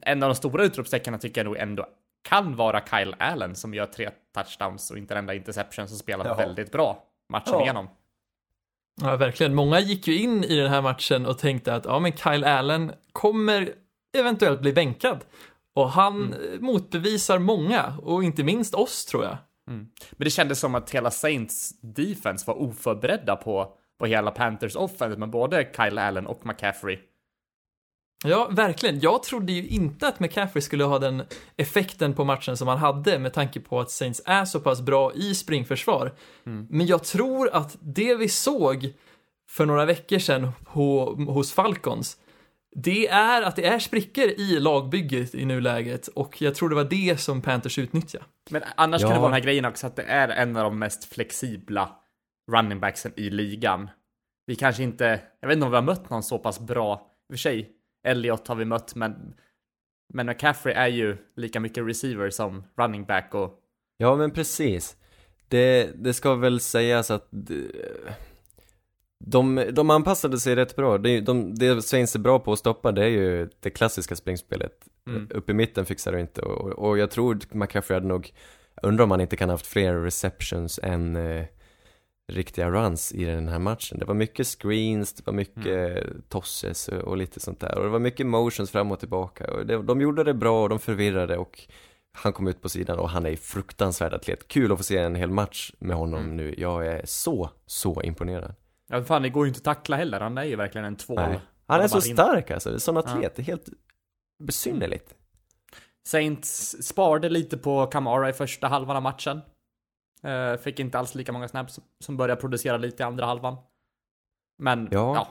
en 0.02 0.22
av 0.22 0.28
de 0.28 0.34
stora 0.34 0.64
utropstecknen 0.64 1.20
tycker 1.20 1.40
jag 1.40 1.46
nog 1.46 1.56
ändå 1.56 1.86
kan 2.24 2.56
vara 2.56 2.80
Kyle 2.90 3.14
Allen 3.18 3.54
som 3.54 3.74
gör 3.74 3.86
tre 3.86 4.10
touchdowns 4.34 4.90
och 4.90 4.98
inte 4.98 5.14
en 5.14 5.18
enda 5.18 5.34
interception 5.34 5.88
som 5.88 5.98
spelar 5.98 6.26
Ja. 6.26 6.34
väldigt 6.34 6.72
bra 6.72 7.02
matchen 7.28 7.52
Ja. 7.54 7.62
igenom. 7.62 7.88
Ja, 9.00 9.16
verkligen. 9.16 9.54
Många 9.54 9.80
gick 9.80 10.06
ju 10.06 10.18
in 10.18 10.44
i 10.44 10.56
den 10.56 10.70
här 10.70 10.82
matchen 10.82 11.26
och 11.26 11.38
tänkte 11.38 11.74
att 11.74 11.84
ja, 11.84 11.98
men 11.98 12.12
Kyle 12.16 12.44
Allen 12.44 12.92
kommer 13.12 13.72
eventuellt 14.18 14.60
bli 14.60 14.72
bänkad. 14.72 15.24
Och 15.74 15.90
han 15.90 16.32
eh, 16.32 16.60
motbevisar 16.60 17.38
många, 17.38 17.94
och 18.02 18.24
inte 18.24 18.44
minst 18.44 18.74
oss 18.74 19.04
tror 19.06 19.24
jag. 19.24 19.36
Men 19.66 19.90
det 20.16 20.30
kändes 20.30 20.60
som 20.60 20.74
att 20.74 20.90
hela 20.90 21.10
Saints 21.10 21.80
defense 21.80 22.44
var 22.46 22.54
oförberedda 22.62 23.36
på, 23.36 23.72
på 23.98 24.06
hela 24.06 24.30
Panthers 24.30 24.76
offense 24.76 25.18
med 25.18 25.30
både 25.30 25.70
Kyle 25.76 25.98
Allen 25.98 26.26
och 26.26 26.46
McCaffrey. 26.46 26.98
Ja, 28.24 28.48
verkligen. 28.50 29.00
Jag 29.00 29.22
trodde 29.22 29.52
ju 29.52 29.66
inte 29.68 30.08
att 30.08 30.20
McCaffrey 30.20 30.62
skulle 30.62 30.84
ha 30.84 30.98
den 30.98 31.22
effekten 31.56 32.14
på 32.14 32.24
matchen 32.24 32.56
som 32.56 32.68
han 32.68 32.78
hade 32.78 33.18
med 33.18 33.32
tanke 33.32 33.60
på 33.60 33.80
att 33.80 33.90
Saints 33.90 34.22
är 34.24 34.44
så 34.44 34.60
pass 34.60 34.80
bra 34.82 35.12
i 35.14 35.34
springförsvar. 35.34 36.12
Men 36.44 36.86
jag 36.86 37.04
tror 37.04 37.50
att 37.52 37.76
det 37.80 38.14
vi 38.14 38.28
såg 38.28 38.92
för 39.50 39.66
några 39.66 39.84
veckor 39.84 40.18
sedan 40.18 40.48
ho, 40.66 41.14
hos 41.32 41.52
Falcons, 41.52 42.16
det 42.76 43.08
är 43.08 43.42
att 43.42 43.56
det 43.56 43.66
är 43.66 43.78
sprickor 43.78 44.24
i 44.24 44.60
lagbygget 44.60 45.34
i 45.34 45.44
nuläget 45.44 46.08
och 46.08 46.42
jag 46.42 46.54
tror 46.54 46.68
det 46.68 46.74
var 46.74 46.84
det 46.84 47.20
som 47.20 47.42
Panthers 47.42 47.78
utnyttjade. 47.78 48.24
Men 48.50 48.62
annars 48.76 49.02
Ja. 49.02 49.08
kan 49.08 49.14
det 49.14 49.20
vara 49.20 49.30
den 49.30 49.34
här 49.40 49.44
grejen 49.44 49.64
också 49.64 49.86
att 49.86 49.96
det 49.96 50.02
är 50.02 50.28
en 50.28 50.56
av 50.56 50.64
de 50.64 50.78
mest 50.78 51.14
flexibla 51.14 51.90
running 52.52 52.80
backsen 52.80 53.12
i 53.16 53.30
ligan. 53.30 53.90
Vi 54.46 54.56
kanske 54.56 54.82
inte, 54.82 55.20
jag 55.40 55.48
vet 55.48 55.54
inte 55.54 55.64
om 55.64 55.70
vi 55.70 55.76
har 55.76 55.82
mött 55.82 56.10
någon 56.10 56.22
så 56.22 56.38
pass 56.38 56.60
bra, 56.60 56.94
i 56.94 57.32
och 57.32 57.34
för 57.34 57.38
sig, 57.38 57.70
Elliot 58.04 58.48
har 58.48 58.54
vi 58.54 58.64
mött, 58.64 58.94
men 58.94 59.34
men 60.14 60.26
McCaffrey 60.26 60.74
är 60.74 60.86
ju 60.86 61.16
lika 61.36 61.60
mycket 61.60 61.86
receiver 61.86 62.30
som 62.30 62.64
running 62.76 63.04
back 63.04 63.34
och 63.34 63.60
Ja 63.96 64.16
men 64.16 64.30
precis. 64.30 64.96
Det, 65.48 65.90
det 65.94 66.14
ska 66.14 66.34
väl 66.34 66.60
sägas 66.60 67.10
att 67.10 67.28
de, 67.30 67.70
de, 69.18 69.64
de 69.72 69.90
anpassade 69.90 70.40
sig 70.40 70.56
rätt 70.56 70.76
bra. 70.76 70.98
Det, 70.98 71.20
de, 71.20 71.54
det 71.54 71.82
Saints 71.82 72.14
är 72.14 72.18
bra 72.18 72.38
på 72.38 72.52
att 72.52 72.58
stoppa 72.58 72.92
det 72.92 73.04
är 73.04 73.08
ju 73.08 73.48
det 73.60 73.70
klassiska 73.70 74.16
springspelet. 74.16 74.72
Mm. 75.08 75.28
Upp 75.30 75.50
i 75.50 75.54
mitten 75.54 75.86
fixar 75.86 76.12
det 76.12 76.20
inte 76.20 76.42
och, 76.42 76.88
och 76.88 76.98
jag 76.98 77.10
tror 77.10 77.38
McCaffrey 77.50 77.96
hade 77.96 78.08
nog, 78.08 78.32
undrar 78.82 79.04
om 79.04 79.10
han 79.10 79.20
inte 79.20 79.36
kan 79.36 79.48
ha 79.48 79.54
haft 79.54 79.66
fler 79.66 79.94
receptions 79.94 80.80
än 80.82 81.16
eh, 81.16 81.44
riktiga 82.32 82.70
runs 82.70 83.12
i 83.12 83.24
den 83.24 83.48
här 83.48 83.58
matchen. 83.58 83.98
Det 83.98 84.04
var 84.04 84.14
mycket 84.14 84.46
screens, 84.46 85.12
det 85.12 85.26
var 85.26 85.32
mycket 85.32 86.04
tosses 86.28 86.88
och, 86.88 87.16
lite 87.16 87.40
sånt 87.40 87.60
där. 87.60 87.78
Och 87.78 87.84
det 87.84 87.90
var 87.90 87.98
mycket 87.98 88.26
motions 88.26 88.70
fram 88.70 88.92
och 88.92 89.00
tillbaka. 89.00 89.52
Och 89.52 89.66
det, 89.66 89.82
de 89.82 90.00
gjorde 90.00 90.24
det 90.24 90.34
bra 90.34 90.62
och 90.62 90.68
de 90.68 90.78
förvirrade 90.78 91.36
och 91.36 91.68
han 92.16 92.32
kom 92.32 92.48
ut 92.48 92.62
på 92.62 92.68
sidan 92.68 92.98
och 92.98 93.10
han 93.10 93.26
är 93.26 93.36
fruktansvärd 93.36 94.14
atlet. 94.14 94.48
Kul 94.48 94.72
att 94.72 94.78
få 94.78 94.84
se 94.84 94.98
en 94.98 95.14
hel 95.14 95.30
match 95.30 95.72
med 95.78 95.96
honom 95.96 96.36
nu. 96.36 96.54
Jag 96.58 96.86
är 96.86 97.02
så, 97.04 97.50
så 97.66 98.02
imponerad. 98.02 98.54
ja 98.88 99.04
fan 99.04 99.22
det 99.22 99.30
går 99.30 99.44
ju 99.44 99.48
inte 99.48 99.58
att 99.58 99.64
tackla 99.64 99.96
heller, 99.96 100.20
han 100.20 100.38
är 100.38 100.44
ju 100.44 100.56
verkligen 100.56 100.84
en 100.84 100.96
tvål. 100.96 101.16
Nej. 101.16 101.40
Han 101.66 101.80
är 101.80 101.88
så 101.88 102.00
stark 102.00 102.50
alltså, 102.50 102.80
sån 102.80 102.96
atlet. 102.96 103.36
Det 103.36 103.42
är 103.42 103.46
helt 103.46 103.68
besynnerligt. 104.44 105.14
Saints 106.08 106.76
sparade 106.82 107.28
lite 107.28 107.58
på 107.58 107.86
Kamara 107.86 108.28
i 108.28 108.32
första 108.32 108.68
halvan 108.68 108.96
av 108.96 109.02
matchen. 109.02 109.40
Eh, 110.24 110.56
fick 110.56 110.80
inte 110.80 110.98
alls 110.98 111.14
lika 111.14 111.32
många 111.32 111.48
snaps 111.48 111.80
som 112.04 112.16
började 112.16 112.40
producera 112.40 112.76
lite 112.76 113.02
i 113.02 113.06
andra 113.06 113.26
halvan. 113.26 113.56
Men 114.58 114.88
Ja. 114.90 115.26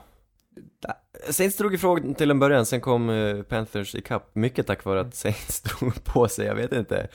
ja, 0.86 0.94
Saints 1.30 1.56
drog 1.56 1.74
ifrån 1.74 2.14
till 2.14 2.30
en 2.30 2.38
början, 2.38 2.66
sen 2.66 2.80
kom 2.80 3.10
eh, 3.10 3.42
Panthers 3.42 3.94
ikapp. 3.94 4.34
Mycket 4.34 4.66
tack 4.66 4.84
vare 4.84 5.00
att 5.00 5.14
Saints 5.14 5.60
drog 5.80 6.04
på 6.04 6.28
sig, 6.28 6.46
jag 6.46 6.54
vet 6.54 6.72
inte. 6.72 7.08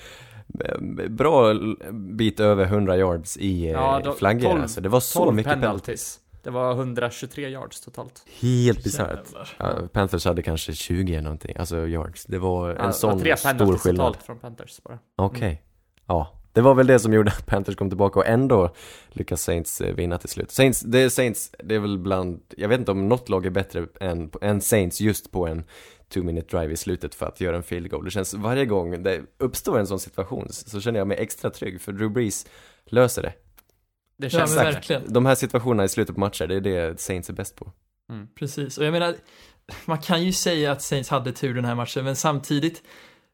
eh, 0.66 0.78
Bra 1.10 1.54
bit 1.92 2.40
över 2.40 2.66
100 2.66 2.98
yards 2.98 3.38
i 3.38 3.66
eh, 3.66 3.72
Ja, 3.72 4.02
då- 4.04 4.14
flaggor 4.14 4.50
12 4.50 4.62
alltså. 4.62 4.82
Det 4.82 4.90
var 4.90 5.00
så 5.00 5.20
12 5.20 5.36
mycket 5.36 5.52
penalty. 5.54 5.68
penalties. 5.68 6.20
Det 6.44 6.50
var 6.50 6.72
123 6.74 7.50
yards 7.50 7.82
totalt. 7.82 8.24
Helt 8.42 8.84
bisarrt. 8.84 9.28
Ja, 9.58 9.88
Panthers 9.94 10.26
hade 10.26 10.42
kanske 10.42 10.74
20 10.74 11.14
eller 11.14 11.22
någonting, 11.24 11.56
alltså 11.58 11.88
yards. 11.88 12.26
Det 12.26 12.38
var 12.40 12.70
en 12.70 12.76
Ja, 12.76 12.82
det 12.82 12.86
var 12.88 12.92
sån 12.92 13.20
tre 13.20 13.38
stor 13.38 13.50
penalties 13.52 13.82
skillnad. 13.82 14.08
totalt 14.14 14.26
från 14.26 14.40
Panthers 14.40 14.82
bara. 14.84 15.00
Okej. 15.16 15.64
Ja. 16.06 16.36
Det 16.54 16.62
var 16.62 16.76
väl 16.76 16.88
det 16.88 17.00
som 17.00 17.14
gjorde 17.14 17.32
att 17.32 17.46
Panthers 17.46 17.76
kom 17.76 17.90
tillbaka 17.90 18.20
och 18.20 18.26
ändå 18.28 18.76
lyckas 19.10 19.42
Saints 19.42 19.82
eh, 19.82 19.96
vinna 19.96 20.18
till 20.18 20.30
slut. 20.30 20.52
Saints, 20.52 20.80
det 20.82 21.00
är 21.00 21.10
Saints, 21.10 21.52
det 21.64 21.76
är 21.76 21.80
väl 21.80 21.98
bland, 22.00 22.42
jag 22.58 22.70
vet 22.70 22.80
inte 22.80 22.92
om 22.92 23.10
något 23.10 23.30
lag 23.30 23.46
är 23.46 23.50
bättre 23.50 23.88
än, 24.00 24.32
än 24.42 24.62
Saints 24.62 25.02
just 25.02 25.32
på 25.32 25.48
en 25.48 25.64
two 26.14 26.20
minute 26.24 26.58
drive 26.58 26.74
i 26.74 26.78
slutet 26.78 27.16
för 27.16 27.26
att 27.26 27.42
göra 27.42 27.56
en 27.56 27.64
field 27.64 27.90
goal. 27.92 28.06
Det 28.06 28.12
känns 28.12 28.34
varje 28.34 28.66
gång 28.66 29.04
det 29.04 29.22
uppstår 29.38 29.80
en 29.80 29.88
sån 29.88 30.00
situation 30.00 30.48
så 30.50 30.82
känner 30.82 31.00
jag 31.00 31.08
mig 31.08 31.18
extra 31.18 31.50
trygg 31.50 31.82
för 31.82 31.92
Drew 31.92 32.12
Brees 32.12 32.48
löser 32.86 33.22
det. 33.22 33.34
Det 34.18 34.26
Ja, 34.26 34.30
känns 34.40 34.54
säkert. 34.54 34.76
verkligen. 34.76 35.14
De 35.14 35.26
här 35.26 35.36
situationerna 35.36 35.84
i 35.84 35.90
slutet 35.90 36.16
på 36.16 36.20
matcher, 36.20 36.48
det 36.48 36.56
är 36.56 36.62
det 36.62 37.00
Saints 37.00 37.30
är 37.30 37.34
bäst 37.34 37.56
på. 37.56 37.72
Precis, 38.36 38.78
och 38.78 38.86
jag 38.86 38.92
menar, 38.92 39.16
man 39.86 39.98
kan 39.98 40.24
ju 40.24 40.32
säga 40.34 40.72
att 40.72 40.82
Saints 40.82 41.10
hade 41.10 41.32
tur 41.32 41.54
den 41.54 41.66
här 41.66 41.76
matchen, 41.76 42.04
men 42.06 42.16
samtidigt, 42.16 42.84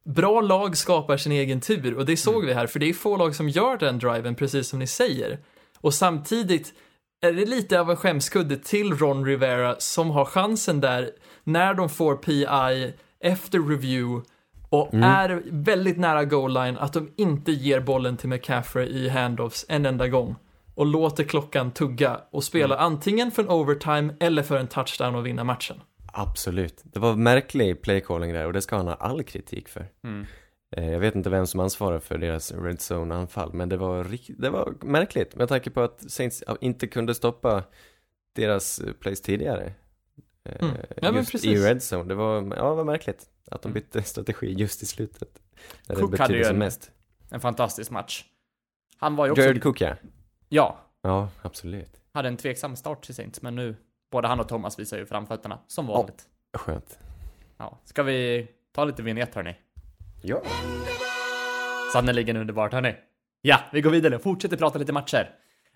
bra 0.06 0.42
lag 0.42 0.78
skapar 0.78 1.18
sin 1.18 1.32
egen 1.32 1.62
tur, 1.62 1.98
och 1.98 2.06
det 2.06 2.18
såg 2.18 2.46
vi 2.46 2.54
här, 2.54 2.68
för 2.68 2.80
det 2.80 2.90
är 2.90 2.94
få 2.94 3.18
lag 3.18 3.36
som 3.36 3.50
gör 3.50 3.78
den 3.78 4.00
driven, 4.00 4.36
precis 4.36 4.68
som 4.68 4.80
ni 4.80 4.88
säger. 4.88 5.40
Och 5.82 5.94
samtidigt 5.94 6.74
är 7.22 7.34
det 7.34 7.46
lite 7.46 7.80
av 7.80 7.90
en 7.90 7.98
skämskudde 7.98 8.58
till 8.58 8.94
Ron 8.94 9.26
Rivera 9.26 9.76
som 9.80 10.10
har 10.10 10.26
chansen 10.26 10.82
där, 10.82 11.12
när 11.44 11.74
de 11.74 11.90
får 11.90 12.16
PI 12.16 12.94
efter 13.20 13.60
review, 13.60 14.26
och 14.70 14.94
är 14.94 15.44
väldigt 15.46 15.98
nära 15.98 16.26
goal 16.26 16.54
line, 16.54 16.78
att 16.78 16.94
de 16.94 17.10
inte 17.18 17.52
ger 17.52 17.80
bollen 17.80 18.18
till 18.18 18.30
McCaffrey 18.30 18.88
i 18.88 19.10
handoffs 19.10 19.66
en 19.70 19.86
enda 19.86 20.08
gång. 20.08 20.36
Och 20.76 20.86
låter 20.86 21.24
klockan 21.24 21.72
tugga 21.72 22.22
och 22.32 22.44
spela 22.44 22.78
antingen 22.78 23.32
för 23.32 23.44
en 23.44 23.50
overtime 23.50 24.14
eller 24.20 24.44
för 24.44 24.58
en 24.58 24.68
touchdown 24.68 25.16
och 25.16 25.26
vinna 25.26 25.44
matchen. 25.44 25.78
Absolut. 26.18 26.82
Det 26.84 27.00
var 27.00 27.16
märklig 27.16 27.82
playcalling 27.82 28.34
där 28.34 28.46
och 28.46 28.54
det 28.54 28.62
ska 28.62 28.76
han 28.78 28.88
ha 28.88 28.94
all 28.94 29.24
kritik 29.24 29.70
för. 29.70 29.88
Mm. 30.04 30.26
Eh, 30.76 30.92
Jag 30.92 31.00
vet 31.00 31.16
inte 31.16 31.30
vem 31.30 31.48
som 31.48 31.60
ansvarar 31.60 32.00
för 32.00 32.18
deras 32.18 32.52
red 32.52 32.78
zone-anfall, 32.80 33.54
men 33.54 33.70
det 33.70 33.78
var, 33.78 34.08
det 34.38 34.50
var 34.50 34.74
märkligt 34.82 35.36
med 35.36 35.50
tanke 35.50 35.70
på 35.70 35.82
att 35.82 36.12
Saints 36.12 36.44
inte 36.62 36.88
kunde 36.88 37.16
stoppa 37.16 37.64
deras 38.36 38.80
eh, 38.80 38.94
plays 38.94 39.22
tidigare. 39.22 39.64
Eh, 39.66 39.72
Mm. 40.60 40.76
Ja, 40.90 41.12
men 41.12 41.16
just 41.16 41.32
precis. 41.32 41.50
i 41.52 41.56
red 41.68 41.78
zone. 41.94 42.04
Det 42.10 42.16
var, 42.16 42.36
ja, 42.36 42.70
det 42.70 42.76
var 42.76 42.84
märkligt 42.84 43.30
att 43.52 43.62
de 43.62 43.74
bytte 43.74 44.04
strategi 44.04 44.54
just 44.54 44.84
i 44.84 44.86
slutet. 44.86 45.30
När 45.88 45.96
det 45.96 46.02
Cook 46.02 46.12
hade 46.12 46.18
betydde 46.18 46.38
ju 46.40 46.44
som 46.44 46.54
en- 46.56 46.60
mest. 46.60 46.92
En 47.32 47.40
fantastisk 47.40 47.92
match. 47.92 48.26
Han 48.98 49.16
var 49.16 49.26
ju 49.26 49.32
också... 49.32 49.44
Jared 49.44 49.64
Cook 49.64 49.82
ja. 49.82 49.96
Ja, 50.50 50.78
Ja, 51.02 51.30
absolut. 51.42 52.02
hade 52.14 52.28
en 52.28 52.38
tveksam 52.38 52.76
start 52.76 53.06
till 53.06 53.16
Saints, 53.16 53.42
men 53.42 53.56
nu, 53.56 53.76
både 54.16 54.28
han 54.28 54.40
och 54.40 54.48
Thomas 54.48 54.80
visar 54.80 54.98
ju 54.98 55.06
framfötterna, 55.06 55.60
som 55.68 55.88
vanligt. 55.88 56.24
Skönt. 56.58 57.00
Ja. 57.58 57.80
Ska 57.86 58.04
vi 58.04 58.48
ta 58.76 58.86
lite 58.86 59.04
vignett 59.04 59.36
hörni? 59.36 59.56
Ja. 60.22 60.42
Sannerligen 61.94 62.38
underbart 62.38 62.74
hörni. 62.74 62.96
Ja, 63.42 63.60
vi 63.72 63.82
går 63.82 63.92
vidare 63.92 64.20
fortsätter 64.20 64.58
prata 64.58 64.80
lite 64.80 64.94
matcher. 64.94 65.30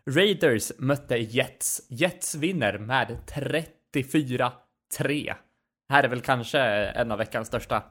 Raiders 0.09 0.71
mötte 0.77 1.17
Jets. 1.17 1.81
Jets 1.89 2.35
vinner 2.35 2.77
med 2.77 3.17
34-3. 3.27 5.33
Här 5.89 6.03
är 6.03 6.07
väl 6.07 6.21
kanske 6.21 6.59
en 6.61 7.11
av 7.11 7.17
veckans 7.17 7.47
största 7.47 7.83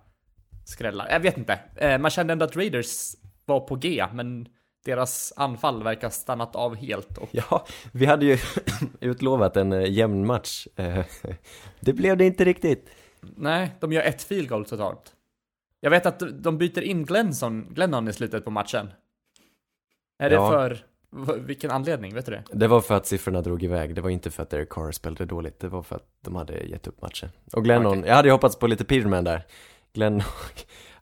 skrällar. 0.65 1.09
Jag 1.11 1.21
vet 1.21 1.39
inte. 1.39 1.61
Eh, 1.77 1.99
Man 1.99 2.11
kände 2.11 2.33
ändå 2.33 2.45
att 2.45 2.57
Raiders 2.57 3.15
var 3.45 3.61
på 3.61 3.77
G, 3.77 4.07
men 4.13 4.49
deras 4.85 5.33
anfall 5.37 5.83
verkar 5.83 6.11
stannat 6.11 6.57
av 6.57 6.75
helt. 6.77 7.19
Och 7.19 7.29
Ja, 7.33 7.67
vi 7.93 8.07
hade 8.07 8.27
ju 8.27 8.39
utlovat 9.01 9.57
en 9.57 9.73
eh, 9.73 9.91
jämn 9.93 10.27
match. 10.27 10.67
Eh, 10.77 11.05
Det 11.81 11.93
blev 11.93 12.17
det 12.17 12.25
inte 12.25 12.45
riktigt. 12.45 12.91
nej, 13.21 13.71
de 13.81 13.93
gör 13.93 14.03
ett 14.03 14.23
field 14.23 14.49
goal 14.49 14.65
totalt. 14.65 15.13
Jag 15.81 15.91
vet 15.91 16.07
att 16.07 16.23
de 16.43 16.59
byter 16.59 16.83
in 16.83 17.05
Glenson, 17.05 17.67
Glennon 17.71 18.09
i 18.09 18.13
slutet 18.13 18.45
på 18.45 18.51
matchen. 18.51 18.91
Är 20.19 20.29
det 20.31 20.35
Ja. 20.37 20.51
för 20.51 20.85
v- 21.11 21.39
vilken 21.39 21.71
anledning? 21.71 22.15
Vet 22.15 22.27
du 22.27 22.33
det? 22.33 22.43
Det 22.53 22.67
var 22.69 22.81
för 22.81 22.95
att 22.95 23.07
siffrorna 23.07 23.41
drog 23.43 23.63
iväg, 23.63 23.95
det 23.95 24.01
var 24.01 24.11
inte 24.11 24.31
för 24.31 24.43
att 24.43 24.51
Derek 24.51 24.69
Carr 24.69 24.93
spelade 24.93 25.25
dåligt, 25.25 25.61
det 25.61 25.69
var 25.69 25.83
för 25.83 25.97
att 25.97 26.07
de 26.21 26.37
hade 26.37 26.55
gett 26.65 26.87
upp 26.87 27.03
matchen. 27.03 27.29
Och 27.53 27.65
Glennon, 27.65 27.99
Okej. 27.99 28.09
jag 28.09 28.17
hade 28.17 28.29
ju 28.29 28.33
hoppats 28.33 28.57
på 28.59 28.67
lite 28.67 28.85
Peterman 28.85 29.25
där. 29.25 29.47
Glennon, 29.93 30.23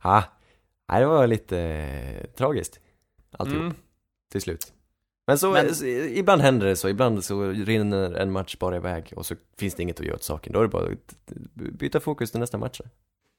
ja, 0.02 0.24
nej 0.88 1.00
det 1.00 1.06
var 1.06 1.26
lite 1.26 1.58
eh, 1.60 2.24
tragiskt. 2.26 2.80
Alltihop, 3.30 3.62
Mm. 3.62 3.74
till 4.32 4.40
slut. 4.40 4.72
Men 5.26 5.38
så, 5.38 5.52
Men- 5.52 5.74
ibland 6.16 6.42
händer 6.42 6.66
det 6.66 6.76
så, 6.76 6.88
ibland 6.88 7.24
så 7.24 7.42
rinner 7.50 8.12
en 8.14 8.32
match 8.32 8.56
bara 8.58 8.76
iväg 8.76 9.12
och 9.16 9.26
så 9.26 9.34
finns 9.58 9.74
det 9.74 9.82
inget 9.82 10.00
att 10.00 10.06
göra 10.06 10.14
åt 10.14 10.22
saken. 10.22 10.52
Då 10.52 10.58
är 10.58 10.62
det 10.62 10.68
bara 10.68 10.84
att 10.84 11.14
byta 11.54 12.00
fokus 12.00 12.30
till 12.30 12.40
nästa 12.40 12.58
match. 12.58 12.80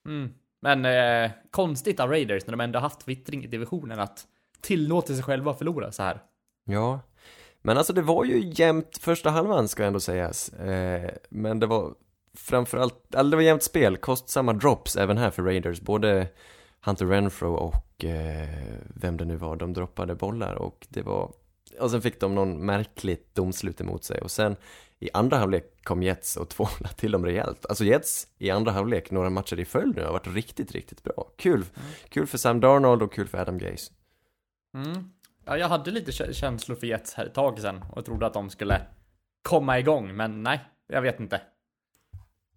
Mm. 0.08 0.30
Men 0.62 0.86
eh, 0.86 1.32
konstigt 1.52 2.00
av 2.00 2.10
Raiders 2.10 2.45
när 2.45 2.52
de 2.52 2.62
ändå 2.62 2.80
haft 2.80 3.08
vittring 3.08 3.43
i 3.43 3.47
divisionen 3.47 4.00
att 4.00 4.28
tillåta 4.62 5.13
sig 5.13 5.23
själva 5.23 5.52
att 5.52 5.58
förlora 5.58 5.91
så 5.91 6.04
här. 6.04 6.21
Ja, 6.65 7.00
men 7.62 7.78
alltså 7.78 7.93
det 7.93 8.02
var 8.02 8.26
ju 8.26 8.52
jämnt 8.56 8.97
första 8.97 9.30
halvan 9.30 9.67
ska 9.67 9.84
ändå 9.86 10.00
sägas. 10.00 10.50
Eh, 10.50 11.12
men 11.30 11.60
det 11.60 11.65
var 11.67 11.93
framförallt, 12.38 13.15
alltså 13.15 13.30
det 13.30 13.36
var 13.36 13.43
jämnt 13.43 13.63
spel, 13.63 13.97
kostsamma 13.97 14.54
drops 14.54 14.95
även 14.95 15.17
här 15.17 15.30
för 15.32 15.43
Raiders. 15.43 15.82
Både 15.82 16.28
Hunter 16.88 17.06
Renfro 17.06 17.54
och 17.54 18.06
eh, 18.06 18.47
vem 18.88 19.17
det 19.17 19.26
nu 19.26 19.36
var, 19.36 19.56
de 19.56 19.73
droppade 19.73 20.15
bollar 20.15 20.56
och 20.56 20.88
det 20.89 21.02
var, 21.02 21.32
och 21.80 21.91
sen 21.91 22.02
fick 22.02 22.19
de 22.19 22.36
någon 22.36 22.65
märkligt 22.65 23.36
domslut 23.36 23.82
emot 23.82 24.04
sig 24.04 24.21
och 24.21 24.32
sen 24.32 24.56
i 25.00 25.10
andra 25.13 25.38
halvlek 25.38 25.84
kom 25.84 26.04
Jets 26.04 26.38
och 26.38 26.50
tvålade 26.50 26.93
till 26.95 27.12
dem 27.12 27.26
rejält. 27.26 27.65
Alltså 27.65 27.84
Jets 27.84 28.28
i 28.38 28.50
andra 28.50 28.71
halvlek, 28.71 29.12
några 29.12 29.30
matcher 29.30 29.60
i 29.60 29.65
följd 29.65 29.95
nu, 29.95 30.04
har 30.04 30.12
varit 30.12 30.28
riktigt, 30.28 30.71
riktigt 30.71 31.04
bra. 31.04 31.32
Kul, 31.38 31.65
kul 32.10 32.28
för 32.28 32.38
Sam 32.38 32.60
Darnold 32.60 33.02
och 33.02 33.13
kul 33.13 33.28
för 33.28 33.38
Adam 33.38 33.58
Gase. 33.58 33.91
Mm. 34.73 35.12
Ja, 35.45 35.58
jag 35.58 35.69
hade 35.69 35.91
lite 35.91 36.12
kä- 36.12 36.34
känslor 36.34 36.76
för 36.76 36.88
Jets 36.88 37.13
här 37.13 37.26
ett 37.26 37.34
tag 37.34 37.60
sedan 37.60 37.86
och 37.91 38.06
trodde 38.06 38.26
att 38.26 38.34
de 38.34 38.50
skulle 38.50 38.82
komma 39.50 39.80
igång, 39.80 40.15
men 40.15 40.43
nej, 40.43 40.60
jag 40.88 41.02
vet 41.02 41.19
inte. 41.19 41.41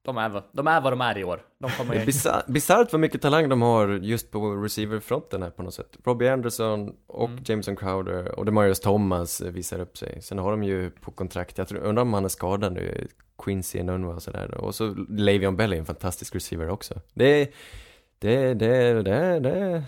De 0.03 0.19
är, 0.19 0.29
vad- 0.29 0.43
de 0.53 0.67
är 0.67 0.81
vad 0.81 0.93
de 0.93 1.01
är 1.01 1.19
i 1.19 1.25
år. 1.25 1.43
De 1.59 1.71
kommer 1.71 1.95
Det 1.95 2.01
är 2.03 2.07
bizar- 2.07 2.43
bisarrt 2.53 2.93
vad 2.93 3.01
mycket 3.01 3.23
talang 3.23 3.49
de 3.49 3.63
har 3.63 3.89
just 3.89 4.31
på 4.31 4.51
receiverfronten 4.55 5.43
här 5.43 5.51
på 5.51 5.63
något 5.63 5.75
sätt. 5.75 5.97
Robbie 6.05 6.29
Anderson 6.29 6.95
och 7.07 7.29
Mm. 7.29 7.43
Jameson 7.47 7.77
Crowder 7.77 8.39
och 8.39 8.45
Demarius 8.45 8.81
Thomas 8.81 9.41
visar 9.41 9.79
upp 9.81 9.99
sig. 9.99 10.23
Sen 10.23 10.39
har 10.39 10.51
de 10.51 10.63
ju 10.63 10.91
på 10.91 11.11
kontrakt, 11.11 11.59
jag 11.59 11.69
tror, 11.69 11.79
undrar 11.81 12.03
om 12.03 12.13
han 12.15 12.25
är 12.25 12.29
skadad 12.29 12.73
nu, 12.73 13.09
Quincy 13.45 13.79
Enunwa 13.79 14.15
och 14.15 14.23
sådär. 14.23 14.55
Och 14.55 14.75
så 14.75 14.89
Le'Veon 14.95 15.57
Bell 15.57 15.73
är 15.73 15.77
en 15.77 15.87
fantastisk 15.87 16.35
receiver 16.35 16.69
också. 16.69 16.95
Det 17.15 17.43
är, 17.43 17.49
det, 18.19 18.55
det, 18.55 19.03
det, 19.03 19.41
det, 19.41 19.83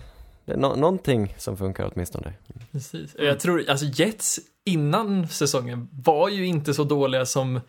det 0.45 0.53
är 0.53 0.57
nå- 0.57 0.75
någonting 0.75 1.35
som 1.37 1.57
funkar 1.57 1.91
åtminstone. 1.93 2.33
Precis. 2.71 3.15
Jag 3.19 3.39
tror, 3.39 3.69
alltså 3.69 3.85
Jets 3.85 4.39
innan 4.65 5.27
säsongen 5.27 5.87
var 5.91 6.29
ju 6.29 6.45
inte 6.45 6.73
så 6.73 6.83
dåliga 6.83 7.25
som 7.25 7.59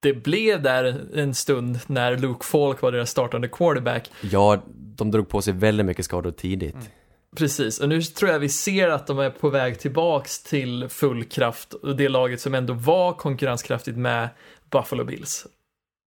det 0.00 0.12
blev 0.12 0.62
där 0.62 1.06
en 1.14 1.34
stund 1.34 1.78
när 1.86 2.16
Luke 2.16 2.44
Falk 2.44 2.82
var 2.82 2.92
deras 2.92 3.10
startande 3.10 3.48
quarterback. 3.48 4.10
Ja, 4.20 4.62
de 4.70 5.10
drog 5.10 5.28
på 5.28 5.42
sig 5.42 5.52
väldigt 5.52 5.86
mycket 5.86 6.04
skador 6.04 6.30
tidigt. 6.30 6.90
Precis, 7.36 7.80
och 7.80 7.88
nu 7.88 8.02
tror 8.02 8.30
jag 8.30 8.38
vi 8.38 8.48
ser 8.48 8.88
att 8.88 9.06
de 9.06 9.18
är 9.18 9.30
på 9.30 9.48
väg 9.48 9.78
tillbaks 9.78 10.42
till 10.42 10.88
full 10.88 11.24
kraft 11.24 11.72
och 11.72 11.96
det 11.96 12.08
laget 12.08 12.40
som 12.40 12.54
ändå 12.54 12.72
var 12.72 13.12
konkurrenskraftigt 13.12 13.96
med 13.96 14.28
Buffalo 14.70 15.04
Bills. 15.04 15.46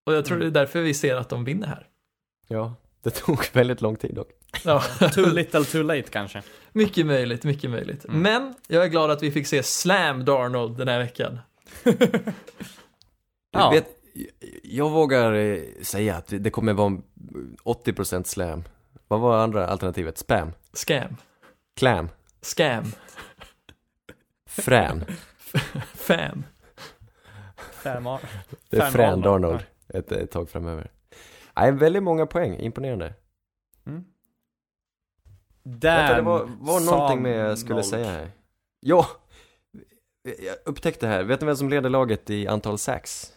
Och 0.05 0.13
jag 0.13 0.25
tror 0.25 0.37
det 0.39 0.45
är 0.45 0.51
därför 0.51 0.81
vi 0.81 0.93
ser 0.93 1.15
att 1.15 1.29
de 1.29 1.45
vinner 1.45 1.67
här. 1.67 1.87
Ja, 2.47 2.75
det 3.03 3.09
tog 3.09 3.49
väldigt 3.53 3.81
lång 3.81 3.95
tid 3.95 4.15
dock. 4.15 4.29
Ja, 4.63 4.83
too 5.13 5.25
little 5.33 5.63
too 5.63 5.83
late 5.83 6.09
kanske. 6.09 6.41
mycket 6.71 7.05
möjligt, 7.05 7.43
mycket 7.43 7.69
möjligt. 7.69 8.05
Men 8.09 8.53
jag 8.67 8.83
är 8.83 8.87
glad 8.87 9.11
att 9.11 9.23
vi 9.23 9.31
fick 9.31 9.47
se 9.47 9.63
Slam 9.63 10.25
Darnold 10.25 10.77
den 10.77 10.87
här 10.87 10.99
veckan. 10.99 11.39
Ja. 13.53 13.69
Vet, 13.69 13.87
jag 14.63 14.89
vågar 14.89 15.33
eh, 15.33 15.59
säga 15.81 16.15
att 16.15 16.33
det 16.39 16.49
kommer 16.49 16.73
vara 16.73 16.97
80% 17.63 18.23
slam. 18.23 18.63
Vad 19.07 19.19
var 19.19 19.37
andra 19.37 19.67
alternativet? 19.67 20.17
Spam? 20.17 20.51
Scam. 20.73 21.17
Clam? 21.75 22.09
Scam. 22.41 22.83
Frän? 24.49 25.05
Fan. 25.95 26.43
Fem. 27.83 28.03
Det 28.69 28.77
är 28.77 28.91
Frän 28.91 29.21
Darnold. 29.21 29.63
Ett, 29.87 30.11
ett 30.11 30.31
tag 30.31 30.49
framöver. 30.49 30.91
Nej, 31.55 31.71
väldigt 31.71 32.03
många 32.03 32.25
poäng, 32.25 32.59
imponerande. 32.59 33.13
Mm. 33.85 34.03
Vänta, 35.63 36.15
det 36.15 36.21
var, 36.21 36.49
var 36.59 36.79
någonting 36.79 37.21
med 37.21 37.49
jag 37.49 37.59
skulle 37.59 37.73
Nold. 37.75 37.85
säga 37.85 38.11
här. 38.11 38.31
Ja! 38.79 39.07
Jag 40.23 40.55
upptäckte 40.65 41.07
här, 41.07 41.23
vet 41.23 41.41
ni 41.41 41.47
vem 41.47 41.55
som 41.55 41.69
leder 41.69 41.89
laget 41.89 42.29
i 42.29 42.47
antal 42.47 42.77
sacks? 42.77 43.32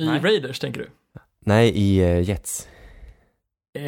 I 0.00 0.06
Nej. 0.06 0.20
Raiders 0.20 0.58
tänker 0.58 0.80
du? 0.80 0.90
Nej, 1.40 1.68
i 1.68 2.00
eh, 2.00 2.28
Jets. 2.28 2.68
Eh, 3.74 3.82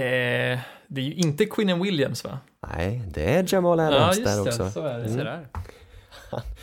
det 0.87 1.01
är 1.01 1.05
ju 1.05 1.15
inte 1.15 1.45
Quinnen 1.47 1.83
Williams 1.83 2.25
va? 2.25 2.39
Nej, 2.69 3.03
det 3.15 3.35
är 3.35 3.55
Jamal 3.55 3.81
Adams 3.81 4.25
där 4.25 4.41
också. 4.41 4.71
så 4.71 4.81
är 4.81 4.99
det. 4.99 5.05
Mm. 5.05 5.17
där. 5.17 5.47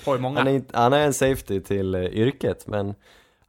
Många. 0.19 0.39
Han 0.39 0.47
är, 0.47 0.63
han 0.73 0.93
är 0.93 1.05
en 1.05 1.13
safety 1.13 1.61
till 1.61 1.95
eh, 1.95 2.03
yrket, 2.03 2.67
men 2.67 2.93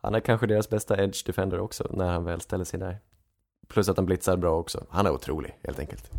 han 0.01 0.15
är 0.15 0.21
kanske 0.21 0.47
deras 0.47 0.71
bästa 0.71 1.03
edge 1.03 1.27
defender 1.27 1.61
också 1.61 1.87
när 1.91 2.09
han 2.09 2.25
väl 2.25 2.41
ställer 2.41 2.65
sig 2.65 2.81
där. 2.81 2.99
Plus 3.69 3.89
att 3.89 3.97
han 3.97 4.07
blitzar 4.07 4.37
bra 4.37 4.59
också. 4.59 4.85
Han 4.91 5.07
är 5.07 5.11
otrolig, 5.11 5.57
helt 5.65 5.79
enkelt. 5.79 6.11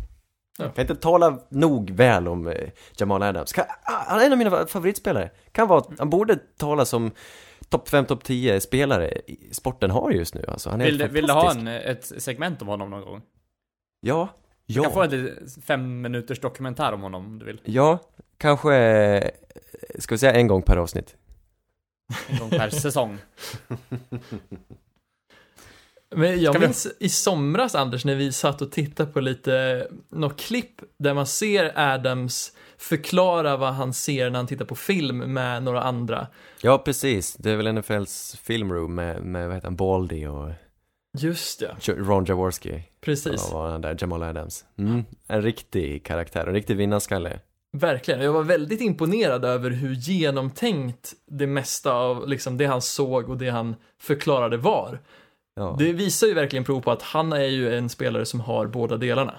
Ja. 0.58 0.68
Kan 0.68 0.82
inte 0.82 0.96
tala 0.96 1.38
nog 1.48 1.90
väl 1.90 2.28
om 2.28 2.46
eh, 2.46 2.68
Jamal 2.96 3.22
Adams. 3.22 3.52
Kan, 3.52 3.64
han 3.82 4.20
är 4.20 4.26
en 4.26 4.32
av 4.32 4.38
mina 4.38 4.66
favoritspelare. 4.66 5.30
Kan 5.52 5.68
vara, 5.68 5.84
han 5.98 6.10
borde 6.10 6.38
tala 6.56 6.84
som 6.84 7.10
topp 7.72 7.88
5, 7.88 8.04
topp 8.06 8.24
10 8.24 8.60
spelare 8.60 9.08
i 9.26 9.54
sporten 9.54 9.90
har 9.90 10.10
just 10.10 10.34
nu 10.34 10.44
alltså. 10.48 10.70
Han 10.70 10.80
är 10.80 10.84
Vill, 10.84 10.98
du- 10.98 11.08
vill 11.08 11.26
du 11.26 11.32
ha 11.32 11.50
en, 11.50 11.66
ett 11.68 12.04
segment 12.22 12.62
om 12.62 12.68
honom 12.68 12.90
någon 12.90 13.02
gång? 13.04 13.22
Ja, 14.00 14.28
Du 14.66 14.82
kan 14.82 14.92
få 14.92 15.04
ja, 15.04 15.12
en 15.12 15.48
fem 15.66 16.00
minuters 16.00 16.40
dokumentär 16.40 16.92
om 16.92 17.00
honom 17.02 17.26
om 17.26 17.38
du 17.38 17.44
vill. 17.44 17.60
ja, 17.64 17.98
kanske, 18.38 19.30
ska 19.98 20.14
vi 20.14 20.18
säga 20.18 20.32
en 20.34 20.46
gång 20.46 20.62
per 20.62 20.76
avsnitt? 20.76 21.16
En 22.28 22.38
gång 22.38 22.50
per 22.50 22.70
säsong. 22.70 23.18
Men 26.16 26.40
jag 26.42 26.52
vi- 26.52 26.58
minns 26.58 26.86
i 27.00 27.08
somras, 27.08 27.74
Anders, 27.74 28.04
när 28.04 28.14
vi 28.14 28.32
satt 28.32 28.62
och 28.62 28.72
tittade 28.72 29.12
på 29.12 29.20
lite, 29.20 29.86
något 30.10 30.40
klipp 30.40 30.80
där 30.98 31.14
man 31.14 31.26
ser 31.26 31.72
Adams 31.78 32.52
förklara 32.82 33.56
vad 33.56 33.74
han 33.74 33.92
ser 33.92 34.30
när 34.30 34.38
han 34.38 34.46
tittar 34.46 34.64
på 34.64 34.74
film 34.74 35.18
med 35.18 35.62
några 35.62 35.82
andra. 35.82 36.26
Ja, 36.62 36.78
precis. 36.78 37.34
Det 37.34 37.50
är 37.50 37.56
väl 37.56 37.72
NFLs 37.74 38.36
filmroom 38.42 38.94
med, 38.94 39.22
med 39.22 39.46
vad 39.46 39.54
heter 39.54 39.66
han, 39.66 39.76
Baldy 39.76 40.26
och 40.26 40.50
Just 41.18 41.60
det, 41.60 41.76
Jo- 41.80 41.94
Ron 41.98 42.24
Jaworski. 42.24 42.82
precis. 43.00 43.48
Ja, 43.50 43.58
var 43.58 43.70
han 43.70 43.80
där, 43.80 43.96
Jamal 44.00 44.22
Adams. 44.22 44.64
Mm, 44.78 45.04
en 45.26 45.42
riktig 45.42 46.04
karaktär, 46.04 46.46
en 46.46 46.54
riktig 46.54 46.76
vinnarskalle. 46.76 47.40
Verkligen. 47.76 48.20
Jag 48.20 48.32
var 48.32 48.42
väldigt 48.42 48.80
imponerad 48.80 49.44
över 49.44 49.70
hur 49.70 49.94
genomtänkt 49.94 51.12
det 51.26 51.46
mesta 51.46 51.92
av 51.94 52.28
liksom, 52.28 52.56
det 52.58 52.66
han 52.66 52.82
såg 52.82 53.28
och 53.28 53.36
det 53.38 53.50
han 53.50 53.74
förklarade 54.00 54.56
var. 54.56 54.98
Ja. 55.54 55.76
Det 55.78 55.92
visar 55.92 56.26
ju 56.26 56.34
verkligen 56.34 56.64
prov 56.64 56.80
på 56.80 56.90
att 56.90 57.02
han 57.02 57.32
är 57.32 57.44
ju 57.44 57.74
en 57.76 57.88
spelare 57.88 58.26
som 58.26 58.40
har 58.40 58.66
båda 58.66 58.96
delarna. 58.96 59.34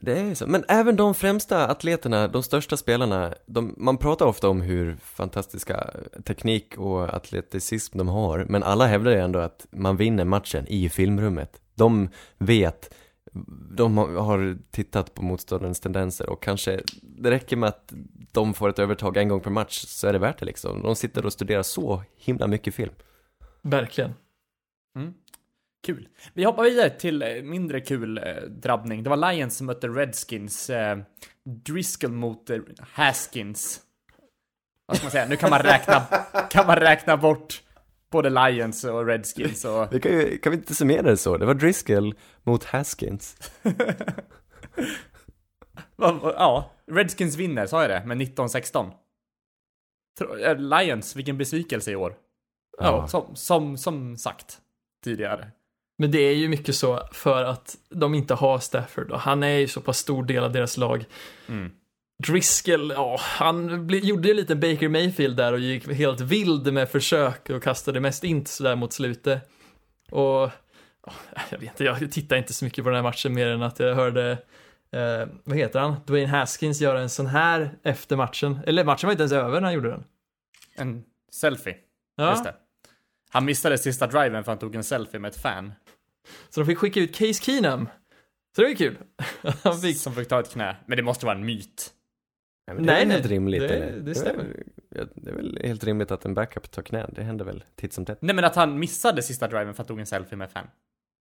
Det 0.00 0.18
är 0.20 0.34
så. 0.34 0.46
Men 0.46 0.64
även 0.68 0.96
de 0.96 1.14
främsta 1.14 1.66
atleterna, 1.68 2.28
de 2.28 2.42
största 2.42 2.76
spelarna, 2.76 3.34
de, 3.46 3.74
man 3.76 3.96
pratar 3.96 4.26
ofta 4.26 4.48
om 4.48 4.60
hur 4.60 4.96
fantastiska 4.96 5.90
teknik 6.24 6.78
och 6.78 7.14
atleticism 7.14 7.98
de 7.98 8.08
har, 8.08 8.46
men 8.48 8.62
alla 8.62 8.86
hävdar 8.86 9.10
ju 9.10 9.18
ändå 9.18 9.38
att 9.38 9.66
man 9.70 9.96
vinner 9.96 10.24
matchen 10.24 10.66
i 10.68 10.88
filmrummet. 10.88 11.60
De 11.74 12.08
vet, 12.38 12.94
de 13.76 13.98
har- 13.98 14.08
har 14.20 14.58
tittat 14.70 15.14
på 15.14 15.22
motståndarens 15.22 15.80
tendenser 15.80 16.30
och 16.30 16.42
kanske 16.42 16.80
det 17.02 17.30
räcker 17.30 17.56
med 17.56 17.68
att 17.68 17.92
de 18.32 18.54
får 18.54 18.68
ett 18.68 18.78
övertag 18.78 19.16
en 19.16 19.28
gång 19.28 19.40
per 19.40 19.50
match 19.50 19.84
så 19.86 20.06
är 20.08 20.12
det 20.12 20.18
värt 20.18 20.38
det 20.38 20.46
liksom. 20.46 20.82
De 20.82 20.96
sitter 20.96 21.26
och 21.26 21.32
studerar 21.32 21.62
så 21.62 22.02
himla 22.16 22.46
mycket 22.46 22.74
film. 22.74 22.92
Verkligen. 23.62 24.14
Mm. 24.96 25.14
Kul. 25.86 26.08
Vi 26.34 26.44
hoppar 26.44 26.62
vidare 26.62 26.90
till 26.90 27.22
eh, 27.22 27.42
mindre 27.42 27.80
kul 27.80 28.18
eh, 28.18 28.24
drabbning. 28.42 29.02
Det 29.02 29.10
var 29.10 29.32
Lions 29.32 29.56
som 29.56 29.66
mötte 29.66 29.88
Redskins. 29.88 30.70
Eh, 30.70 30.98
Driscoll 31.44 32.12
mot 32.12 32.50
eh, 32.50 32.58
Haskins. 32.80 33.80
Vad 34.86 34.96
ska 34.96 35.04
man 35.04 35.10
säga? 35.10 35.26
Nu 35.28 35.36
kan 35.36 35.50
man 35.50 35.62
räkna, 35.62 36.00
kan 36.50 36.66
man 36.66 36.76
räkna 36.76 37.16
bort 37.16 37.62
både 38.10 38.30
Lions 38.30 38.84
och 38.84 39.06
Redskins 39.06 39.64
och... 39.64 39.92
Vi 39.92 40.00
kan, 40.00 40.12
ju, 40.12 40.38
kan 40.38 40.52
vi 40.52 40.58
inte 40.58 40.74
summera 40.74 41.02
det 41.02 41.16
så? 41.16 41.36
Det 41.36 41.46
var 41.46 41.54
Driscoll 41.54 42.14
mot 42.42 42.64
Haskins. 42.64 43.36
Ja, 45.96 46.70
Redskins 46.90 47.36
vinner, 47.36 47.66
sa 47.66 47.82
jag 47.82 47.90
det? 47.90 48.06
Med 48.06 48.16
19-16. 48.16 48.90
Tro- 50.18 50.36
eh, 50.38 50.56
Lions, 50.58 51.16
vilken 51.16 51.38
besvikelse 51.38 51.90
i 51.90 51.96
år. 51.96 52.14
Ja. 52.78 53.08
Som, 53.08 53.36
som, 53.36 53.76
som 53.78 54.16
sagt 54.16 54.58
tidigare. 55.04 55.50
Men 56.00 56.10
det 56.10 56.18
är 56.18 56.34
ju 56.34 56.48
mycket 56.48 56.74
så 56.74 57.08
för 57.12 57.44
att 57.44 57.76
de 57.88 58.14
inte 58.14 58.34
har 58.34 58.58
Stafford 58.58 59.10
och 59.10 59.20
han 59.20 59.42
är 59.42 59.58
ju 59.58 59.68
så 59.68 59.80
pass 59.80 59.98
stor 59.98 60.24
del 60.24 60.44
av 60.44 60.52
deras 60.52 60.76
lag. 60.76 61.04
Mm. 61.48 61.70
Driscoll, 62.26 62.90
ja, 62.90 63.16
han 63.20 63.86
bli, 63.86 63.98
gjorde 63.98 64.28
ju 64.28 64.34
lite 64.34 64.56
Baker 64.56 64.88
Mayfield 64.88 65.36
där 65.36 65.52
och 65.52 65.58
gick 65.58 65.92
helt 65.92 66.20
vild 66.20 66.72
med 66.72 66.88
försök 66.90 67.50
och 67.50 67.62
kastade 67.62 68.00
mest 68.00 68.24
int 68.24 68.48
sådär 68.48 68.76
mot 68.76 68.92
slutet. 68.92 69.50
Och, 70.10 70.50
ja, 71.06 71.12
jag 71.50 71.58
vet 71.58 71.70
inte, 71.70 71.84
jag 71.84 72.12
tittar 72.12 72.36
inte 72.36 72.52
så 72.52 72.64
mycket 72.64 72.84
på 72.84 72.90
den 72.90 72.96
här 72.96 73.02
matchen 73.02 73.34
mer 73.34 73.46
än 73.46 73.62
att 73.62 73.80
jag 73.80 73.94
hörde, 73.94 74.30
eh, 74.92 75.28
vad 75.44 75.56
heter 75.56 75.80
han, 75.80 75.96
Dwayne 76.06 76.28
Haskins 76.28 76.80
göra 76.80 77.00
en 77.00 77.10
sån 77.10 77.26
här 77.26 77.70
efter 77.82 78.16
matchen. 78.16 78.58
Eller 78.66 78.84
matchen 78.84 79.06
var 79.06 79.12
inte 79.12 79.22
ens 79.22 79.32
över 79.32 79.60
när 79.60 79.66
han 79.66 79.74
gjorde 79.74 79.90
den. 79.90 80.04
En 80.74 81.04
selfie. 81.32 81.76
Ja, 82.16 82.30
Just 82.30 82.44
det. 82.44 82.54
Han 83.28 83.44
missade 83.44 83.78
sista 83.78 84.06
driven 84.06 84.44
för 84.44 84.52
han 84.52 84.58
tog 84.58 84.74
en 84.74 84.84
selfie 84.84 85.20
med 85.20 85.28
ett 85.28 85.40
fan. 85.42 85.72
så 86.50 86.60
de 86.60 86.66
fick 86.66 86.78
skicka 86.78 87.00
ut 87.00 87.14
Case 87.14 87.42
Keenum. 87.44 87.88
Så 88.56 88.62
det 88.62 88.62
var 88.62 88.70
ju 88.70 88.76
kul. 88.76 88.98
han 89.62 89.78
fick, 89.80 89.96
Som 89.98 90.14
fick 90.14 90.28
ta 90.28 90.40
ett 90.40 90.50
knä. 90.50 90.76
Men 90.86 90.96
det 90.96 91.02
måste 91.02 91.26
vara 91.26 91.36
en 91.36 91.46
myt. 91.46 91.92
Nej, 92.66 92.76
men 92.76 92.86
det 92.86 92.92
Nej, 92.92 92.94
är 92.94 92.98
väl 92.98 93.08
nej, 93.08 93.16
helt 93.16 93.30
rimligt 93.30 93.60
det- 93.60 94.00
det 94.00 94.10
är 94.10 94.14
stämmer. 94.14 94.44
väl- 94.44 95.08
Det 95.14 95.30
är 95.30 95.34
väl 95.34 95.60
helt 95.64 95.84
rimligt 95.84 96.10
att 96.10 96.24
en 96.24 96.34
backup 96.34 96.70
tar 96.70 96.82
knä, 96.82 97.06
det 97.12 97.22
händer 97.22 97.44
väl 97.44 97.64
titt 97.76 97.92
som 97.92 98.04
tätt. 98.04 98.18
Nej 98.22 98.34
men 98.34 98.44
att 98.44 98.56
han 98.56 98.78
missade 98.78 99.22
sista 99.22 99.48
driven 99.48 99.66
för 99.66 99.70
att 99.70 99.78
han 99.78 99.86
tog 99.86 100.00
en 100.00 100.06
selfie 100.06 100.36
med 100.38 100.50
fan. 100.50 100.66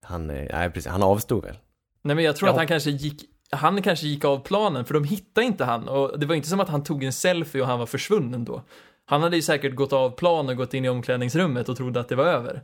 Han, 0.06 0.30
eh, 0.30 0.48
nej 0.52 0.70
precis, 0.72 0.88
han 0.92 1.04
avstod 1.04 1.44
väl? 1.46 1.58
Nej 2.02 2.16
men 2.16 2.26
jag 2.26 2.36
tror 2.36 2.48
Ja. 2.48 2.52
att 2.52 2.58
han 2.58 2.68
kanske 2.68 2.90
gick 2.90 3.26
han 3.52 3.82
kanske 3.82 4.08
gick 4.08 4.26
av 4.26 4.40
planen 4.44 4.86
för 4.86 4.94
de 4.94 5.04
hittade 5.04 5.48
inte 5.48 5.66
han 5.66 5.88
och 5.88 6.20
det 6.20 6.26
var 6.26 6.36
inte 6.36 6.48
som 6.50 6.60
att 6.60 6.70
han 6.70 6.84
tog 6.84 7.04
en 7.04 7.14
selfie 7.14 7.62
och 7.62 7.68
han 7.68 7.80
var 7.80 7.86
försvunnen 7.86 8.46
då. 8.46 8.64
Han 9.10 9.22
hade 9.24 9.36
ju 9.36 9.42
säkert 9.42 9.76
gått 9.76 9.94
av 9.94 10.10
plan 10.10 10.50
och 10.50 10.56
gått 10.58 10.74
in 10.74 10.86
i 10.86 10.90
omklädningsrummet 10.90 11.70
och 11.70 11.78
trodde 11.78 12.00
att 12.00 12.10
det 12.10 12.16
var 12.16 12.26
över. 12.26 12.62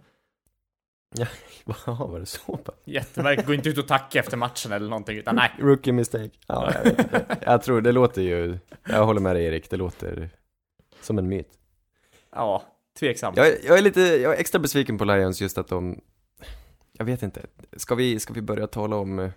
Jaha, 1.66 2.08
var 2.08 2.20
det 2.20 2.26
så? 2.26 2.60
Jättemärkligt. 2.86 3.48
Gå 3.48 3.54
inte 3.54 3.70
ut 3.70 3.78
och 3.78 3.88
tacka 3.88 4.20
efter 4.20 4.38
matchen 4.38 4.72
eller 4.72 4.90
någonting 4.90 5.18
utan 5.18 5.36
nej. 5.36 5.52
Rookie 5.60 5.94
mistake. 5.94 6.30
Ja, 6.48 6.72
jag, 6.76 6.84
vet 6.84 7.00
inte. 7.00 7.26
jag 7.42 7.64
tror, 7.64 7.82
det 7.82 7.92
låter 7.92 8.22
ju, 8.22 8.58
jag 8.90 9.06
håller 9.06 9.22
med 9.22 9.36
dig 9.36 9.46
Erik, 9.46 9.70
det 9.70 9.78
låter 9.78 10.30
som 11.02 11.18
en 11.18 11.28
myt. 11.28 11.50
Ja, 12.36 12.64
tveksamt. 13.00 13.38
Jag, 13.38 13.48
är- 13.48 13.58
jag 13.66 13.78
är 13.78 13.82
lite, 13.82 14.02
jag 14.02 14.34
är 14.36 14.40
extra 14.40 14.60
besviken 14.60 14.98
på 14.98 15.06
Lions 15.06 15.42
just 15.42 15.58
att 15.58 15.68
de, 15.68 16.02
jag 16.94 17.06
vet 17.06 17.24
inte, 17.24 17.42
ska 17.78 17.96
vi, 17.96 18.20
ska 18.20 18.34
vi 18.34 18.42
börja 18.42 18.68
tala 18.68 18.96
om 18.96 19.30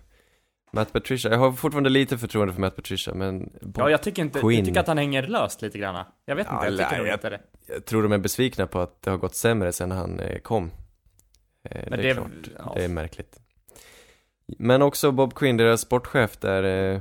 Matt 0.73 0.93
Patricia? 0.93 1.31
Jag 1.31 1.39
har 1.39 1.53
fortfarande 1.53 1.91
lite 1.91 2.19
förtroende 2.19 2.55
för 2.55 2.61
Matt 2.61 2.77
Patricia, 2.77 3.15
men 3.15 3.53
Bob, 3.63 3.75
Ja, 3.79 3.91
jag 3.91 4.03
tycker 4.03 4.23
inte, 4.23 4.39
jag 4.39 4.49
Quinn. 4.49 4.65
tycker 4.65 4.81
att 4.81 4.87
han 4.87 4.99
hänger 4.99 5.27
löst 5.27 5.63
lite 5.63 5.79
grann. 5.79 6.05
Jag 6.25 6.37
vet 6.37 6.47
Ja, 6.51 6.55
inte, 6.69 6.83
jag 6.83 6.89
tycker 6.91 6.99
nog 7.03 7.07
jag- 7.09 7.15
inte 7.17 7.31
det. 7.31 7.41
jag 7.67 7.85
tror 7.85 8.03
de 8.03 8.13
är 8.13 8.19
besvikna 8.19 8.67
på 8.67 8.81
att 8.81 9.03
det 9.03 9.11
har 9.11 9.19
gått 9.19 9.35
sämre 9.35 9.73
sen 9.73 9.91
han 9.91 10.21
eh, 10.21 10.39
kom. 10.39 10.71
Eh, 11.71 11.85
Men 11.91 11.99
det 11.99 12.05
är 12.05 12.09
det- 12.09 12.15
klart, 12.15 12.31
ja. 12.59 12.73
det 12.77 12.85
är 12.85 12.89
märkligt. 12.89 13.41
Men 14.59 14.83
också 14.83 15.13
Bob 15.13 15.35
Quinn, 15.35 15.57
deras 15.57 15.81
sportchef 15.81 16.37
där, 16.37 16.63
eh, 16.95 17.01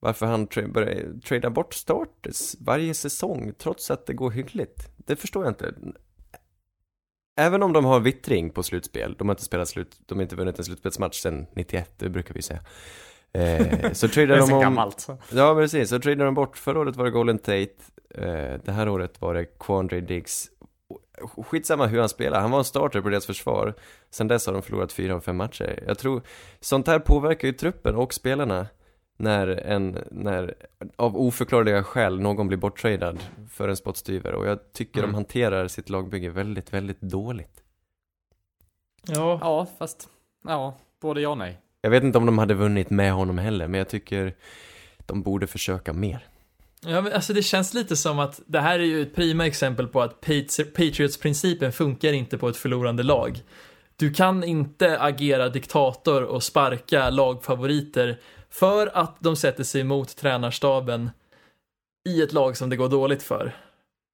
varför 0.00 0.26
han 0.26 0.48
tra- 0.48 0.72
börjar 0.72 1.20
trada 1.20 1.50
bort 1.50 1.74
starters 1.74 2.54
varje 2.60 2.94
säsong 2.94 3.52
trots 3.58 3.90
att 3.90 4.06
det 4.06 4.12
går 4.12 4.30
hyggligt. 4.30 4.88
Det 4.96 5.16
förstår 5.16 5.44
jag 5.44 5.50
inte. 5.50 5.74
Även 7.40 7.62
om 7.62 7.72
de 7.72 7.84
har 7.84 8.00
vittring 8.00 8.50
på 8.50 8.62
slutspel, 8.62 9.14
de 9.18 9.28
har 9.28 9.32
inte 9.32 9.44
spelat 9.44 9.68
slut, 9.68 10.00
de 10.06 10.18
har 10.18 10.22
inte 10.22 10.36
vunnit 10.36 10.58
en 10.58 10.64
slutspelsmatch 10.64 11.20
sedan 11.20 11.46
91, 11.52 11.92
det 11.96 12.08
brukar 12.08 12.34
vi 12.34 12.42
säga. 12.42 12.60
Eh, 13.32 13.92
så 13.92 14.08
tradar 14.14 14.36
de 14.36 14.52
om... 14.52 14.60
gammalt. 14.60 15.08
Ja, 15.32 15.54
precis. 15.54 15.88
Så 15.88 15.98
tradade 15.98 16.24
de 16.24 16.34
bort. 16.34 16.56
Förra 16.56 16.80
året 16.80 16.96
var 16.96 17.04
det 17.04 17.10
Golden 17.10 17.38
Tate. 17.38 17.68
Eh, 18.14 18.60
det 18.64 18.72
här 18.72 18.88
året 18.88 19.20
var 19.20 19.34
det 19.34 19.44
Quandre 19.44 20.00
Diggs. 20.00 20.48
Skitsamma 21.46 21.86
hur 21.86 22.00
han 22.00 22.08
spelar. 22.08 22.40
Han 22.40 22.50
var 22.50 22.58
en 22.58 22.64
starter 22.64 23.00
på 23.00 23.08
deras 23.08 23.26
försvar. 23.26 23.74
Sen 24.10 24.28
dess 24.28 24.46
har 24.46 24.52
de 24.52 24.62
förlorat 24.62 24.92
fyra 24.92 25.14
av 25.14 25.20
fem 25.20 25.36
matcher. 25.36 25.84
Jag 25.86 25.98
tror 25.98 26.22
sånt 26.60 26.86
här 26.86 26.98
påverkar 26.98 27.48
ju 27.48 27.54
truppen 27.54 27.94
och 27.94 28.14
spelarna. 28.14 28.66
När 29.20 29.46
en, 29.48 29.98
när 30.10 30.54
av 30.96 31.16
oförklarliga 31.16 31.84
skäl 31.84 32.20
någon 32.20 32.48
blir 32.48 32.58
borttradad 32.58 33.18
för 33.50 33.68
en 33.68 33.76
spottstyver. 33.76 34.32
Och 34.34 34.46
jag 34.46 34.72
tycker 34.72 34.98
Mm. 34.98 35.10
de 35.10 35.14
hanterar 35.14 35.68
sitt 35.68 35.88
lagbygge 35.90 36.30
väldigt, 36.30 36.72
väldigt 36.72 37.00
dåligt. 37.00 37.62
Ja, 39.06 39.38
Ja, 39.42 39.66
fast, 39.78 40.08
ja, 40.44 40.76
både 41.00 41.20
ja 41.20 41.28
och 41.28 41.38
nej. 41.38 41.60
Jag 41.80 41.90
vet 41.90 42.02
inte 42.04 42.18
om 42.18 42.26
de 42.26 42.38
hade 42.38 42.54
vunnit 42.54 42.90
med 42.90 43.12
honom 43.12 43.38
heller, 43.38 43.68
men 43.68 43.78
jag 43.78 43.88
tycker 43.88 44.34
de 45.06 45.22
borde 45.22 45.46
försöka 45.46 45.92
mer. 45.92 46.26
ja 46.86 47.00
men 47.00 47.12
alltså 47.12 47.32
det 47.32 47.42
känns 47.42 47.74
lite 47.74 47.96
som 47.96 48.18
att 48.18 48.40
det 48.46 48.60
här 48.60 48.78
är 48.78 48.84
ju 48.84 49.02
ett 49.02 49.14
prima 49.14 49.46
exempel 49.46 49.88
på 49.88 50.02
att 50.02 50.20
Patri- 50.20 50.64
Patriots-principen 50.64 51.72
funkar 51.72 52.12
inte 52.12 52.38
på 52.38 52.48
ett 52.48 52.56
förlorande 52.56 53.02
lag. 53.02 53.42
Du 53.96 54.12
kan 54.14 54.44
inte 54.44 55.00
agera 55.00 55.48
diktator 55.48 56.22
och 56.22 56.42
sparka 56.42 57.10
lagfavoriter 57.10 58.20
för 58.50 58.86
att 58.96 59.16
de 59.20 59.36
sätter 59.36 59.64
sig 59.64 59.80
emot 59.80 60.16
tränarstaben 60.16 61.10
i 62.08 62.22
ett 62.22 62.32
lag 62.32 62.56
som 62.56 62.70
det 62.70 62.76
går 62.76 62.88
dåligt 62.88 63.22
för. 63.22 63.56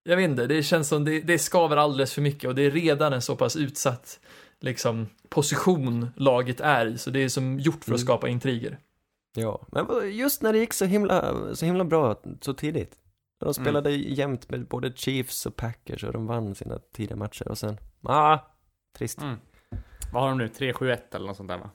Jag 0.03 0.17
vet 0.17 0.31
inte, 0.31 0.47
det 0.47 0.63
känns 0.63 0.89
som 0.89 1.05
det, 1.05 1.21
det 1.21 1.39
skaver 1.39 1.77
alldeles 1.77 2.13
för 2.15 2.23
mycket 2.23 2.49
och 2.49 2.55
det 2.55 2.63
är 2.63 2.71
redan 2.71 3.13
en 3.13 3.23
så 3.23 3.37
pass 3.37 3.57
utsatt 3.57 4.21
liksom, 4.61 5.07
position 5.29 6.09
laget 6.17 6.61
är 6.61 6.87
i, 6.87 6.99
så 6.99 7.11
det 7.11 7.19
är 7.25 7.29
som 7.29 7.61
gjort 7.61 7.85
för 7.85 7.93
att 7.93 7.99
Mm. 8.01 8.07
skapa 8.07 8.29
intriger. 8.29 8.79
Ja, 9.37 9.67
men 9.71 9.87
just 10.17 10.43
när 10.43 10.53
det 10.53 10.59
gick 10.59 10.73
så 10.73 10.85
himla, 10.85 11.35
så 11.55 11.67
himla 11.67 11.85
bra 11.85 12.21
så 12.41 12.55
tidigt. 12.55 12.95
De 13.41 13.55
spelade 13.55 13.91
jämt 13.91 14.51
med 14.51 14.67
både 14.67 14.93
Chiefs 14.97 15.47
och 15.47 15.57
Packers 15.57 16.05
och 16.05 16.13
de 16.13 16.27
vann 16.27 16.55
sina 16.55 16.79
tidiga 16.93 17.17
matcher 17.17 17.49
och 17.49 17.59
sen, 17.59 17.79
ah, 18.03 18.39
trist. 18.99 19.19
Mm. 19.21 19.37
Vad 20.13 20.23
har 20.23 20.29
de 20.29 20.39
nu? 20.39 20.47
3-7-1 20.49 20.99
eller 21.13 21.27
något 21.27 21.37
sånt 21.37 21.49
där 21.49 21.59
va? 21.59 21.71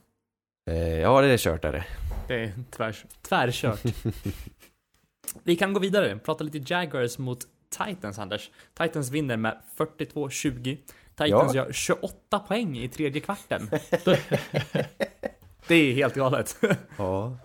Eh, 0.65 0.99
ja, 0.99 1.21
det 1.21 1.27
är 1.27 1.37
kört 1.37 1.65
är 1.65 1.71
det. 1.71 1.85
Det 2.27 2.43
är 2.43 2.51
tvärs, 2.71 3.05
tvärkört. 3.21 3.81
Vi 5.43 5.55
kan 5.55 5.73
gå 5.73 5.79
vidare, 5.79 6.17
prata 6.17 6.43
lite 6.43 6.73
Jaguars 6.73 7.17
mot 7.17 7.39
Titans, 7.85 8.19
Anders. 8.19 8.51
Titans 8.73 9.09
vinner 9.11 9.37
med 9.37 9.57
42-20. 9.77 10.77
Titans 11.15 11.53
Ja. 11.53 11.55
gör 11.55 11.71
28 11.71 12.39
poäng 12.39 12.77
i 12.77 12.89
tredje 12.89 13.21
kvarten. 13.21 13.69
det 15.67 15.75
är 15.75 15.93
helt 15.93 16.15
galet. 16.15 16.57
Ja. 16.97 17.37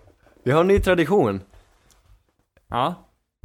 Vi 0.43 0.51
har 0.53 0.61
en 0.61 0.69
ny 0.69 0.81
tradition. 0.81 1.41
ja, 2.69 2.95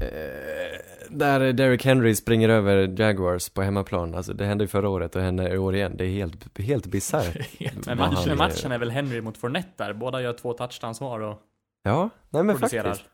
Eh, 0.02 0.69
där 1.10 1.54
Derrick 1.54 1.86
Henry 1.86 2.16
springer 2.16 2.50
över 2.50 2.96
Jaguars 3.02 3.50
på 3.50 3.62
hemmaplan. 3.62 4.16
Alltså 4.16 4.34
det 4.34 4.46
hände 4.46 4.64
ju 4.64 4.68
förra 4.68 4.90
året 4.90 5.16
och 5.16 5.22
hände 5.22 5.50
i 5.54 5.58
år 5.58 5.76
igen. 5.76 5.94
Det 5.98 6.06
är 6.06 6.10
helt, 6.10 6.60
helt 6.60 6.86
bisarrt. 6.86 7.38
men 7.86 7.98
matchen, 7.98 8.38
matchen 8.38 8.72
är 8.72 8.78
väl 8.78 8.92
Henry 8.92 9.22
mot 9.22 9.38
Fournette 9.38 9.70
där. 9.84 9.94
Båda 9.94 10.22
gör 10.22 10.34
två 10.34 10.54
touchdowns 10.54 11.02
var 11.02 11.20
och 11.20 11.38
Ja, 11.84 12.10
nej 12.30 12.44
men 12.44 12.56
producerar. 12.58 12.84
faktiskt. 12.90 13.10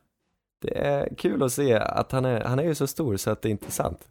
Det 0.61 0.77
är 0.77 1.15
kul 1.17 1.43
att 1.43 1.53
se 1.53 1.73
att 1.73 2.11
han 2.11 2.25
är, 2.25 2.41
han 2.41 2.59
är 2.59 2.63
ju 2.63 2.75
så 2.75 2.87
stor 2.87 3.17
så 3.17 3.29
att 3.31 3.41
det 3.41 3.49
är 3.49 3.51
inte 3.51 3.71
sant. 3.71 4.07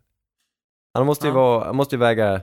Han 0.94 1.06
måste 1.06 1.26
ju 1.26 1.32
Ja. 1.32 1.36
vara, 1.36 1.64
han 1.64 1.76
måste 1.76 1.94
ju 1.96 2.00
väga 2.00 2.40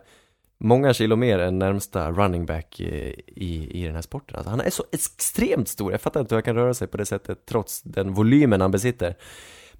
många 0.58 0.94
kilo 0.94 1.16
mer 1.16 1.40
än 1.40 1.60
närmsta 1.60 2.12
running 2.12 2.46
back 2.46 2.80
i, 2.80 3.22
i, 3.28 3.82
i 3.82 3.86
den 3.86 3.96
här 3.96 4.02
sporten. 4.02 4.36
Alltså, 4.36 4.50
han 4.50 4.62
är 4.62 4.70
så 4.70 4.84
extremt 4.92 5.68
stor, 5.68 5.92
jag 5.92 6.02
fattar 6.02 6.20
inte 6.20 6.36
hur 6.36 6.38
han 6.38 6.44
kan 6.44 6.56
röra 6.56 6.74
sig 6.74 6.88
på 6.88 6.98
det 6.98 7.06
sättet 7.06 7.46
trots 7.46 7.82
den 7.82 8.14
volymen 8.14 8.62
han 8.62 8.72
besitter. 8.72 9.16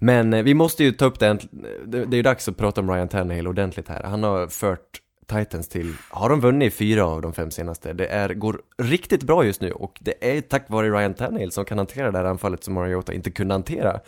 Men 0.02 0.34
eh, 0.34 0.42
vi 0.42 0.54
måste 0.54 0.84
ju 0.84 0.92
ta 0.92 1.04
upp 1.04 1.18
det, 1.18 1.38
det, 1.84 1.98
är 1.98 2.14
ju 2.14 2.22
dags 2.22 2.48
att 2.48 2.56
prata 2.56 2.80
om 2.80 2.90
Ryan 2.90 3.08
Tannehill 3.08 3.48
ordentligt 3.48 3.88
här. 3.88 4.02
Han 4.02 4.22
har 4.22 4.46
fört 4.46 5.00
Titans 5.26 5.68
till, 5.68 5.94
har 6.10 6.28
de 6.28 6.40
vunnit 6.40 6.74
fyra 6.74 7.04
av 7.04 7.22
de 7.22 7.32
fem 7.32 7.50
senaste? 7.50 7.92
Det 7.92 8.06
är, 8.06 8.34
går 8.34 8.62
riktigt 8.78 9.22
bra 9.22 9.44
just 9.44 9.60
nu 9.60 9.72
och 9.72 9.98
det 10.00 10.36
är 10.36 10.40
tack 10.40 10.64
vare 10.68 10.90
Ryan 10.90 11.14
Tannehill 11.14 11.52
som 11.52 11.64
kan 11.64 11.78
hantera 11.78 12.10
det 12.10 12.18
här 12.18 12.24
anfallet 12.24 12.64
som 12.64 12.74
Mariota 12.74 13.12
inte 13.12 13.30
kunde 13.30 13.54
hantera. 13.54 14.00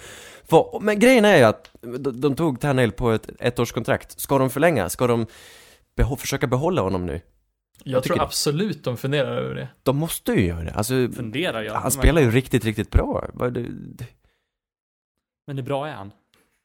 För, 0.44 0.80
men 0.80 0.98
grejen 0.98 1.24
är 1.24 1.36
ju 1.36 1.42
att 1.42 1.70
de, 2.14 2.34
tog 2.36 2.60
Tannehill 2.60 2.92
på 2.92 3.10
ett 3.10 3.30
ettårskontrakt. 3.40 4.20
Ska 4.20 4.38
de 4.38 4.50
förlänga? 4.50 4.88
Ska 4.88 5.06
de 5.06 5.26
beho- 5.96 6.16
försöka 6.16 6.46
behålla 6.46 6.82
honom 6.82 7.06
nu? 7.06 7.20
Jag 7.84 8.02
tycker 8.02 8.14
tror 8.14 8.16
det. 8.16 8.24
absolut 8.24 8.84
de 8.84 8.96
funderar 8.96 9.36
över 9.36 9.54
det. 9.54 9.68
De 9.82 9.96
måste 9.96 10.32
ju 10.32 10.46
göra 10.46 10.64
det. 10.64 10.72
Alltså, 10.72 10.94
funderar 11.16 11.62
jag. 11.62 11.74
han 11.74 11.90
spelar 11.90 12.22
ju 12.22 12.30
riktigt, 12.30 12.64
riktigt 12.64 12.90
bra. 12.90 13.24
Men 15.46 15.56
hur 15.56 15.64
bra 15.64 15.86
är 15.86 15.92
han? 15.92 16.12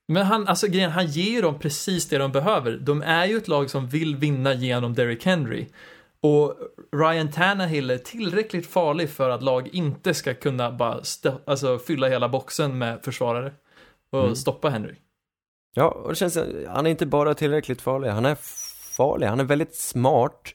Men 0.08 0.26
han, 0.26 0.48
alltså 0.48 0.68
grejen, 0.68 0.92
han 0.92 1.08
ger 1.08 1.32
ju 1.32 1.42
dem 1.42 1.60
precis 1.60 2.10
det 2.10 2.18
de 2.18 2.32
behöver. 2.32 2.72
De 2.78 3.02
är 3.02 3.26
ju 3.26 3.38
ett 3.38 3.48
lag 3.48 3.70
som 3.70 3.88
vill 3.88 4.16
vinna 4.16 4.54
genom 4.54 4.94
Derrick 4.94 5.26
Henry. 5.26 5.68
Och 6.22 6.56
Ryan 6.96 7.32
Tannehill 7.32 7.90
är 7.90 7.98
tillräckligt 7.98 8.68
farlig 8.68 9.10
för 9.10 9.30
att 9.30 9.44
lag 9.44 9.68
inte 9.68 10.14
ska 10.14 10.34
kunna 10.34 10.72
bara 10.72 11.02
alltså, 11.46 11.80
fylla 11.80 12.08
hela 12.08 12.30
boxen 12.30 12.78
med 12.78 13.00
försvarare 13.04 13.54
och 14.12 14.24
Mm. 14.24 14.36
stoppa 14.36 14.70
Henry. 14.70 14.96
Ja, 15.74 15.88
och 15.90 16.10
det 16.10 16.16
känns, 16.16 16.38
han 16.68 16.86
är 16.86 16.90
inte 16.90 17.06
bara 17.06 17.34
tillräckligt 17.34 17.82
farlig, 17.82 18.10
han 18.10 18.26
är 18.26 18.36
farlig, 18.98 19.28
han 19.28 19.40
är 19.40 19.44
väldigt 19.44 19.76
smart, 19.76 20.54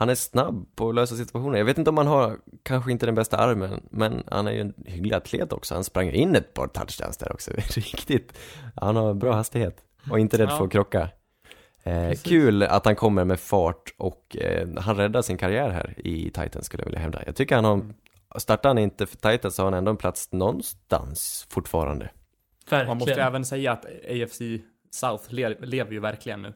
han 0.00 0.08
är 0.08 0.14
snabb 0.14 0.76
på 0.76 0.88
att 0.88 0.94
lösa 0.94 1.16
situationer. 1.16 1.58
Jag 1.58 1.64
vet 1.64 1.78
inte 1.78 1.90
om 1.90 1.96
han 1.96 2.06
har, 2.06 2.38
kanske 2.62 2.92
inte 2.92 3.06
den 3.06 3.14
bästa 3.14 3.36
armen, 3.36 3.86
men 3.90 4.22
han 4.30 4.46
är 4.46 4.52
ju 4.52 4.60
en 4.60 4.74
hygglig 4.86 5.14
atlet 5.14 5.52
också. 5.52 5.74
Han 5.74 5.84
sprang 5.84 6.10
in 6.10 6.36
ett 6.36 6.54
par 6.54 6.66
touchdowns 6.66 7.16
där 7.16 7.32
också, 7.32 7.50
riktigt. 7.56 8.38
Han 8.76 8.96
har 8.96 9.14
bra 9.14 9.32
hastighet 9.34 9.76
och 10.10 10.18
inte 10.18 10.38
rädd 10.38 10.48
Ja. 10.50 10.56
för 10.56 10.64
att 10.64 10.72
krocka. 10.72 11.08
Eh, 11.82 12.12
kul 12.12 12.62
att 12.62 12.84
han 12.84 12.96
kommer 12.96 13.24
med 13.24 13.40
fart 13.40 13.94
och 13.98 14.36
eh, 14.36 14.68
han 14.78 14.96
räddar 14.96 15.22
sin 15.22 15.36
karriär 15.38 15.70
här 15.70 15.94
i 15.96 16.30
Titans 16.30 16.66
skulle 16.66 16.80
jag 16.82 16.86
vilja 16.86 17.00
hävda. 17.00 17.22
Jag 17.26 17.36
tycker 17.36 17.54
han 17.54 17.64
har, 17.64 17.82
startar 18.40 18.68
han 18.68 18.78
inte 18.78 19.06
för 19.06 19.16
Titans 19.16 19.54
så 19.54 19.62
har 19.62 19.66
han 19.66 19.78
ändå 19.78 19.90
en 19.90 19.96
plats 19.96 20.32
någonstans 20.32 21.46
fortfarande. 21.50 22.10
Verkligen. 22.70 22.86
Man 22.86 22.96
måste 22.98 23.12
ju 23.14 23.20
även 23.20 23.44
säga 23.44 23.72
att 23.72 23.84
AFC 23.84 24.40
South 24.90 25.24
le 25.34 25.48
lever 25.48 25.92
ju 25.92 26.00
verkligen 26.00 26.42
nu. 26.42 26.54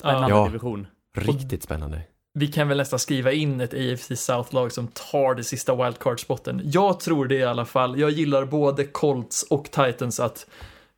Spännande 0.00 0.28
Ja. 0.30 0.46
division. 0.46 0.86
Riktigt 1.16 1.62
spännande. 1.62 2.02
Vi 2.34 2.46
kan 2.46 2.68
väl 2.68 2.76
nästan 2.76 2.98
skriva 2.98 3.32
in 3.32 3.60
ett 3.60 3.74
AFC 3.74 4.12
South-lag 4.24 4.72
som 4.72 4.88
tar 4.88 5.34
det 5.34 5.44
sista 5.44 5.74
wildcard-spotten. 5.74 6.60
Jag 6.64 7.00
tror 7.00 7.26
det 7.26 7.34
i 7.34 7.42
alla 7.44 7.64
fall. 7.64 8.00
Jag 8.00 8.10
gillar 8.10 8.44
både 8.44 8.84
Colts 8.84 9.42
och 9.42 9.64
Titans 9.64 10.20
att 10.20 10.46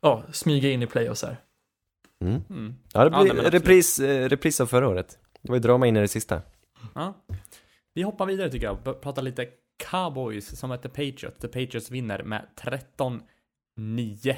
ja, 0.01 0.23
smyga 0.33 0.71
in 0.71 0.83
i 0.83 0.87
playoffs 0.87 1.23
här. 1.23 1.37
Mm. 2.25 2.43
Mm. 2.51 2.75
Ja, 2.93 3.05
det 3.05 3.05
Ja, 3.05 3.09
blir 3.11 3.19
nej, 3.19 3.27
men 3.27 3.31
absolut. 3.47 3.55
repris, 3.55 3.99
eh, 3.99 4.29
repris 4.29 4.61
av 4.61 4.67
förra 4.67 4.89
året. 4.89 5.19
Det 5.43 5.49
var 5.49 5.57
ju 5.57 5.61
drama 5.63 5.87
in 5.87 5.97
i 5.97 6.01
det 6.01 6.09
sista. 6.09 6.43
Ja. 6.95 7.15
Vi 7.95 8.03
hoppar 8.03 8.27
vidare 8.27 8.51
tycker 8.51 8.67
jag. 8.67 8.79
B- 8.85 8.93
Prata 8.93 9.21
lite 9.21 9.47
Cowboys 9.91 10.59
som 10.59 10.71
heter 10.71 10.89
Patriots. 10.89 11.39
The 11.41 11.49
Patriots 11.49 11.91
vinner 11.91 12.23
med 12.23 12.47
13-9. 12.57 14.37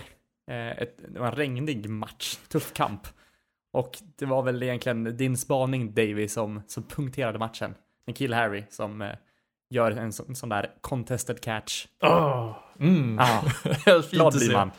Eh, 0.51 0.70
ett, 0.82 1.01
det 1.12 1.18
var 1.20 1.26
en 1.26 1.32
regnig 1.34 1.88
match. 1.90 2.36
Tuff 2.49 2.72
kamp. 2.72 3.07
Och 3.77 3.99
det 4.18 4.27
var 4.27 4.43
väl 4.43 4.62
egentligen 4.62 5.16
din 5.16 5.37
spaning 5.37 5.95
Davy 5.95 6.29
som, 6.29 6.62
som 6.66 6.83
punkterade 6.83 7.39
matchen. 7.39 7.74
En 8.07 8.14
kill 8.14 8.33
Harry 8.33 8.64
som 8.70 9.03
eh, 9.03 9.12
gör 9.70 9.91
en, 9.91 10.12
så, 10.12 10.24
en 10.29 10.37
sån 10.37 10.49
där 10.49 10.70
contested 10.81 11.41
catch. 11.41 11.87
Oh, 12.03 12.57
mm. 12.81 13.18
Ah, 13.18 13.43
glad 14.11 14.33
blir 14.33 14.53
man. 14.53 14.70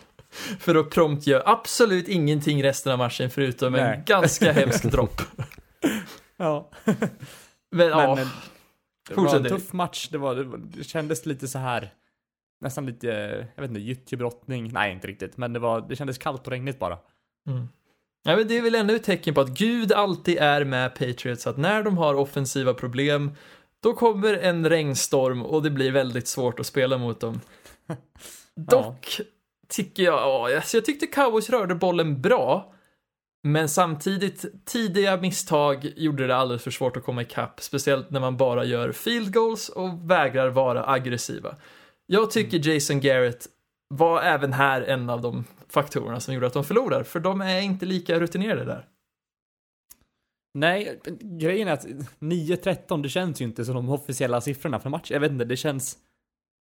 För 0.60 0.76
att 0.76 0.90
prompt 0.90 1.28
gör 1.28 1.44
absolut 1.46 2.08
ingenting 2.08 2.64
resten 2.64 2.92
av 2.92 2.98
matchen 2.98 3.30
förutom 3.30 3.74
Nej. 3.74 3.82
en 3.82 4.04
ganska 4.06 4.52
hemsk 4.52 4.84
dropp. 4.84 5.22
Ja. 6.40 6.70
Men, 7.72 7.90
Men 7.90 7.90
eh, 7.90 8.28
det 9.10 9.16
var 9.16 9.36
en 9.36 9.44
tuff 9.44 9.74
match. 9.74 10.10
Det, 10.12 10.18
var, 10.18 10.36
det, 10.36 10.44
var, 10.44 10.58
det 10.58 10.84
kändes 10.84 11.26
lite 11.26 11.48
så 11.48 11.60
här. 11.60 11.94
Nästan 12.62 12.86
lite, 12.86 13.12
eh, 13.12 13.46
jag 13.56 13.62
vet 13.62 13.70
inte, 13.70 13.82
gyttjebrottning. 13.82 14.72
Nej, 14.74 14.94
inte 14.94 15.08
riktigt. 15.08 15.38
Men 15.38 15.54
det, 15.54 15.60
var, 15.60 15.82
det 15.82 15.96
kändes 15.96 16.18
kallt 16.18 16.48
och 16.48 16.52
regnigt 16.52 16.80
bara. 16.80 16.98
Mm. 17.48 17.68
Ja, 18.24 18.36
men 18.36 18.48
det 18.48 18.58
är 18.58 18.62
väl 18.62 18.76
ännu 18.76 18.96
ett 18.96 19.04
tecken 19.04 19.34
på 19.34 19.42
att 19.42 19.50
Gud 19.50 19.92
alltid 19.92 20.38
är 20.38 20.64
med 20.64 20.96
Patriots, 20.96 21.48
att 21.48 21.58
när 21.58 21.84
de 21.84 21.98
har 21.98 22.14
offensiva 22.14 22.74
problem, 22.74 23.32
då 23.84 23.94
kommer 23.94 24.34
en 24.34 24.70
regnstorm 24.70 25.44
och 25.44 25.64
det 25.64 25.70
blir 25.70 25.92
väldigt 25.92 26.28
svårt 26.28 26.60
att 26.60 26.66
spela 26.66 26.98
mot 26.98 27.20
dem. 27.20 27.42
Dock 28.56 29.22
tycker 29.68 30.04
jag, 30.04 30.14
ja, 30.14 30.56
alltså 30.56 30.78
jag 30.78 30.86
tyckte 30.86 31.08
Cowboys 31.08 31.50
rörde 31.50 31.76
bollen 31.76 32.22
bra, 32.22 32.74
men 33.44 33.70
samtidigt, 33.70 34.66
tidiga 34.66 35.18
misstag 35.18 35.94
gjorde 35.96 36.28
det 36.28 36.36
alldeles 36.36 36.64
för 36.64 36.72
svårt 36.72 36.98
att 36.98 37.04
komma 37.04 37.22
ikapp, 37.22 37.62
speciellt 37.62 38.12
när 38.12 38.20
man 38.20 38.38
bara 38.38 38.66
gör 38.66 38.92
field 38.92 39.34
goals 39.34 39.70
och 39.70 40.12
vägrar 40.12 40.50
vara 40.50 40.90
aggressiva. 40.90 41.56
Jag 42.06 42.32
tycker 42.32 42.70
Jason 42.70 43.00
Garrett 43.00 43.48
var 43.88 44.22
även 44.22 44.54
här 44.54 44.82
en 44.82 45.10
av 45.10 45.22
de 45.22 45.46
faktorerna 45.70 46.20
som 46.20 46.34
gjorde 46.34 46.48
att 46.48 46.54
de 46.54 46.64
förlorar, 46.64 47.04
för 47.04 47.20
de 47.20 47.42
är 47.42 47.62
inte 47.62 47.86
lika 47.86 48.20
rutinerade 48.20 48.66
där. 48.66 48.88
Nej, 50.54 51.00
grejen 51.22 51.68
är 51.68 51.72
att 51.72 51.86
9-13, 52.20 53.04
det 53.04 53.10
känns 53.10 53.42
ju 53.42 53.46
inte 53.46 53.66
som 53.66 53.76
de 53.76 53.90
officiella 53.90 54.42
siffrorna 54.42 54.80
för 54.80 54.90
match. 54.90 55.12
Jag 55.12 55.20
vet 55.20 55.32
inte, 55.32 55.46
det 55.46 55.58
känns... 55.58 55.98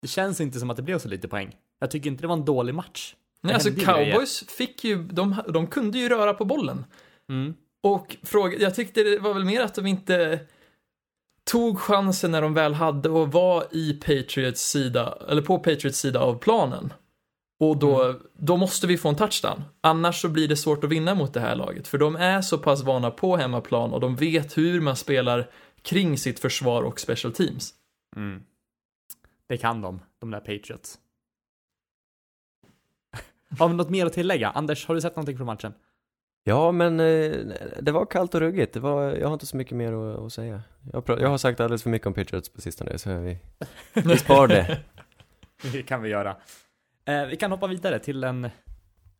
Det 0.02 0.08
känns 0.08 0.40
inte 0.40 0.60
som 0.60 0.70
att 0.70 0.76
det 0.76 0.82
blev 0.82 0.98
så 0.98 1.08
lite 1.08 1.28
poäng. 1.28 1.56
Jag 1.80 1.90
tycker 1.90 2.10
inte 2.10 2.22
det 2.22 2.26
var 2.26 2.36
en 2.36 2.44
dålig 2.44 2.74
match. 2.74 3.14
Nej, 3.40 3.54
alltså 3.54 3.68
ju 3.68 3.74
grejer. 3.74 4.12
cowboys 4.12 4.44
fick 4.48 4.84
ju, 4.84 5.02
de, 5.02 5.36
de 5.48 5.66
kunde 5.66 5.98
ju 5.98 6.08
röra 6.08 6.34
på 6.34 6.44
bollen. 6.44 6.84
Mm. 7.28 7.54
Och 7.82 8.16
fråga, 8.22 8.58
jag 8.58 8.74
tyckte 8.74 9.02
det 9.02 9.18
var 9.18 9.34
väl 9.34 9.44
mer 9.44 9.60
att 9.60 9.74
de 9.74 9.86
inte 9.86 10.40
tog 11.44 11.78
chansen 11.80 12.30
när 12.30 12.42
de 12.42 12.54
väl 12.54 12.74
hade 12.74 13.08
och 13.08 13.32
var 13.32 13.64
i 13.70 13.92
Patriots 13.92 14.70
sida, 14.70 15.18
eller 15.28 15.42
på 15.42 15.58
Patriots 15.58 15.98
sida 15.98 16.20
av 16.20 16.38
planen. 16.38 16.92
Och 17.58 17.76
då, 17.76 18.02
Mm. 18.04 18.22
då 18.32 18.56
måste 18.56 18.86
vi 18.86 18.98
få 18.98 19.08
en 19.08 19.16
touchdown. 19.16 19.62
Annars 19.80 20.20
så 20.20 20.28
blir 20.28 20.48
det 20.48 20.56
svårt 20.56 20.84
att 20.84 20.90
vinna 20.90 21.14
mot 21.14 21.34
det 21.34 21.40
här 21.40 21.54
laget. 21.56 21.88
För 21.88 21.98
de 21.98 22.16
är 22.16 22.42
så 22.42 22.58
pass 22.58 22.82
vana 22.82 23.10
på 23.10 23.36
hemmaplan 23.36 23.92
och 23.92 24.00
de 24.00 24.16
vet 24.16 24.58
hur 24.58 24.80
man 24.80 24.96
spelar 24.96 25.50
kring 25.82 26.18
sitt 26.18 26.38
försvar 26.40 26.82
och 26.82 27.00
special 27.00 27.32
teams. 27.34 27.74
Mm. 28.16 28.42
Det 29.48 29.56
kan 29.56 29.80
de, 29.82 30.00
de 30.18 30.30
där 30.30 30.40
Patriots. 30.40 30.98
Har 33.58 33.68
vi 33.68 33.74
något 33.74 33.90
mer 33.90 34.06
att 34.06 34.12
tillägga? 34.12 34.50
Anders, 34.50 34.86
har 34.86 34.94
du 34.94 35.00
sett 35.00 35.16
någonting 35.16 35.36
från 35.36 35.46
matchen? 35.46 35.74
Ja, 36.44 36.72
men 36.72 37.00
eh, 37.00 37.36
det 37.80 37.92
var 37.92 38.06
kallt 38.06 38.34
och 38.34 38.40
ruggigt. 38.40 38.72
Det 38.74 38.80
var, 38.80 39.02
jag 39.12 39.26
har 39.26 39.32
inte 39.32 39.46
så 39.46 39.56
mycket 39.56 39.76
mer 39.76 39.92
att, 39.92 40.18
att 40.18 40.32
säga. 40.32 40.62
Jag, 40.92 41.04
jag 41.06 41.28
har 41.28 41.38
sagt 41.38 41.60
alldeles 41.60 41.82
för 41.82 41.90
mycket 41.90 42.06
om 42.06 42.14
Patriots 42.14 42.48
på 42.48 42.60
sistone, 42.60 42.98
så 42.98 43.18
vi, 43.18 43.38
vi 43.94 44.18
spar 44.18 44.48
det. 44.48 44.80
Det 45.72 45.82
kan 45.82 46.02
vi 46.02 46.08
göra. 46.08 46.36
Eh, 47.06 47.26
vi 47.26 47.36
kan 47.36 47.50
hoppa 47.50 47.66
vidare 47.66 47.98
till 47.98 48.24
en, 48.24 48.50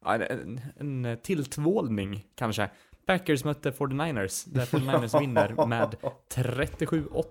en, 0.07 0.61
en 0.77 1.19
tilltvålning 1.23 2.27
kanske. 2.35 2.71
Packers 3.07 3.45
mötte 3.45 3.71
49ers, 3.71 4.49
där 4.49 4.67
49ers 4.67 5.21
vinner 5.21 5.67
med 5.67 5.97
37-8. 6.35 7.25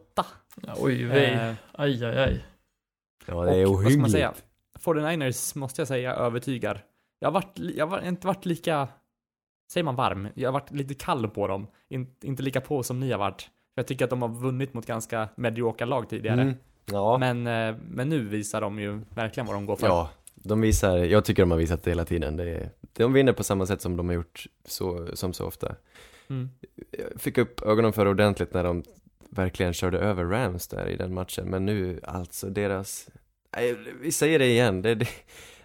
Ja, 0.62 0.74
oj, 0.80 1.04
vej. 1.04 1.34
Eh, 1.34 1.54
Aj, 1.72 2.06
aj, 2.06 2.18
aj. 2.18 2.46
Ja, 3.26 3.46
det 3.46 3.56
är 3.58 3.66
och, 3.70 3.84
vad 3.84 3.92
ska 3.92 4.02
man 4.02 4.10
säga? 4.10 4.30
ohyggligt. 4.30 4.46
49ers 4.80 5.58
måste 5.58 5.82
jag 5.82 5.88
säga 5.88 6.14
övertygar. 6.14 6.84
Jag 7.20 7.28
har, 7.28 7.34
varit, 7.34 7.60
jag 7.76 7.88
har 7.88 8.02
inte 8.02 8.28
varit 8.28 8.46
lika, 8.46 8.88
säger 9.72 9.84
man 9.86 9.96
varm? 9.96 10.28
Jag 10.36 10.48
har 10.48 10.54
varit 10.54 10.72
lite 10.72 10.94
kall 10.94 11.28
på 11.28 11.48
dem. 11.48 11.68
In, 11.90 12.16
inte 12.24 12.44
lika 12.44 12.62
på 12.62 12.84
som 12.84 13.00
ni 13.00 13.12
har 13.12 13.20
varit. 13.20 13.42
För 13.42 13.50
jag 13.82 13.88
tycker 13.88 14.04
att 14.06 14.10
de 14.10 14.22
har 14.22 14.30
vunnit 14.30 14.74
mot 14.74 14.86
ganska 14.86 15.30
mediokra 15.36 15.86
lag 15.86 16.10
tidigare. 16.10 16.42
Mm. 16.42 16.56
Ja. 16.86 17.18
Men, 17.18 17.48
eh, 17.48 17.76
men 17.90 18.10
nu 18.10 18.26
visar 18.28 18.62
de 18.62 18.80
ju 18.80 19.02
verkligen 19.10 19.48
vad 19.48 19.56
de 19.56 19.66
går 19.66 19.76
för. 19.76 19.88
Ja, 19.88 20.10
de 20.50 20.62
visar, 20.62 20.98
jag 20.98 21.26
tycker 21.26 21.42
de 21.44 21.52
har 21.52 21.58
visat 21.58 21.84
det 21.84 21.92
hela 21.92 22.06
tiden. 22.06 22.38
Det, 22.38 22.50
är- 22.50 22.70
de 22.94 23.14
vinner 23.14 23.34
på 23.34 23.44
samma 23.44 23.66
sätt 23.66 23.82
som 23.82 23.98
de 23.98 24.08
har 24.08 24.16
gjort 24.16 24.46
så, 24.66 25.08
som 25.14 25.34
så 25.34 25.46
ofta. 25.46 25.76
Mm. 26.30 26.50
Jag 26.92 27.22
fick 27.22 27.38
upp 27.38 27.62
ögonen 27.62 27.94
för 27.94 28.08
ordentligt 28.08 28.54
när 28.54 28.64
de 28.64 28.84
verkligen 29.30 29.74
körde 29.74 29.98
över 30.00 30.26
Rams 30.26 30.68
där 30.68 30.88
i 30.90 30.96
den 30.96 31.14
matchen. 31.14 31.50
Men 31.50 31.66
nu, 31.66 32.00
alltså 32.04 32.50
deras, 32.50 33.10
nej, 33.56 33.76
vi 34.02 34.12
säger 34.12 34.40
det 34.40 34.48
igen, 34.48 34.82
det, 34.82 34.96
det, 34.96 35.08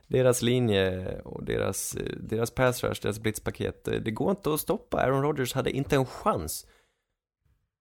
deras 0.06 0.42
linje 0.42 1.06
och 1.20 1.44
deras, 1.44 1.96
deras 2.16 2.50
pass 2.50 2.84
rush, 2.84 3.02
deras 3.02 3.20
blitzpaket, 3.20 3.84
det, 3.84 4.10
går 4.10 4.30
inte 4.30 4.54
att 4.54 4.60
stoppa. 4.60 5.00
Aaron 5.00 5.22
Rodgers 5.22 5.52
hade 5.54 5.70
inte 5.70 5.96
en 5.96 6.06
chans. 6.06 6.66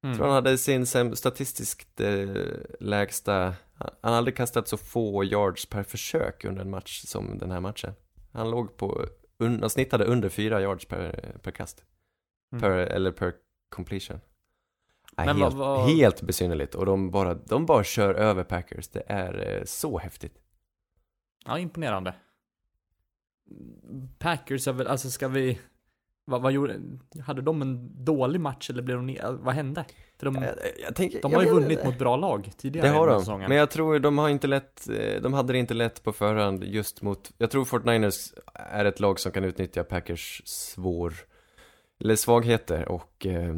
Mm. 0.04 0.12
Jag 0.12 0.18
tror 0.18 0.26
han 0.26 0.36
hade 0.36 0.58
sin 0.58 0.86
statistiskt 1.16 2.02
eh, 2.02 2.30
lägsta, 2.80 3.54
han 3.80 4.12
har 4.12 4.18
aldrig 4.18 4.38
kastat 4.38 4.68
så 4.68 4.78
få 4.78 5.24
yards 5.24 5.66
per 5.66 5.84
försök 5.84 6.46
under 6.46 6.62
en 6.62 6.70
match 6.70 7.02
som 7.06 7.38
den 7.38 7.52
här 7.52 7.60
matchen. 7.60 7.94
Han 8.34 8.52
låg 8.52 8.78
på, 8.78 9.06
un, 9.38 9.60
han 9.62 9.70
snittade 9.70 10.06
under 10.06 10.30
fyra 10.30 10.62
yards 10.62 10.86
per, 10.86 11.36
per 11.44 11.52
kast. 11.52 11.86
Mm. 12.52 12.62
Per, 12.62 12.70
eller 12.72 13.12
per 13.12 13.34
completion. 13.70 14.20
Men 15.18 15.28
helt, 15.28 15.40
vad- 15.40 15.54
vad- 15.54 15.90
helt 15.90 16.22
besynnerligt 16.22 16.76
och 16.76 16.86
de 16.86 17.12
bara, 17.12 17.34
de 17.34 17.66
bara 17.66 17.84
kör 17.84 18.14
över 18.14 18.44
Packers. 18.44 18.88
Det 18.88 19.04
är 19.08 19.58
eh, 19.58 19.64
så 19.66 20.00
häftigt. 20.00 20.42
Ja, 21.46 21.60
imponerande. 21.60 22.16
Packers 24.20 24.68
är 24.68 24.74
väl, 24.74 24.88
alltså 24.88 25.10
ska 25.10 25.28
vi... 25.28 25.60
Vad, 26.30 26.42
vad 26.42 26.52
gjorde... 26.52 26.80
Hade 27.26 27.42
de 27.42 27.62
en 27.62 28.06
dålig 28.06 28.42
match 28.42 28.70
eller 28.70 28.84
blev 28.84 28.98
de 28.98 29.06
ner, 29.06 29.38
Vad 29.42 29.54
hände? 29.56 29.86
För 30.18 30.26
de, 30.26 30.36
Jag, 30.36 30.54
jag 30.86 30.96
tänker, 30.96 31.22
de 31.22 31.34
har 31.34 31.44
ju 31.44 31.50
vunnit 31.50 31.72
inte. 31.72 31.86
mot 31.86 31.98
bra 32.00 32.16
lag 32.16 32.52
tidigare 32.58 32.88
Det 32.88 32.94
har 32.94 33.08
de, 33.08 33.20
säsongen. 33.20 33.50
men 33.50 33.58
jag 33.58 33.70
tror 33.72 34.00
de 34.00 34.18
har 34.18 34.30
inte 34.30 34.48
lätt, 34.48 34.90
eh, 34.90 35.22
de 35.22 35.34
hade 35.34 35.54
det 35.54 35.60
inte 35.60 35.74
lätt 35.74 36.04
på 36.04 36.12
förhand 36.12 36.64
just 36.64 37.02
mot, 37.02 37.32
jag 37.38 37.52
tror 37.52 37.66
Fort 37.66 37.86
Niners 37.86 38.34
är 38.54 38.86
ett 38.86 39.00
lag 39.00 39.20
som 39.20 39.32
kan 39.32 39.44
utnyttja 39.44 39.84
Packers 39.84 40.42
svår, 40.46 41.14
eller 42.00 42.16
svagheter 42.16 42.88
och, 42.88 43.26
eh, 43.26 43.56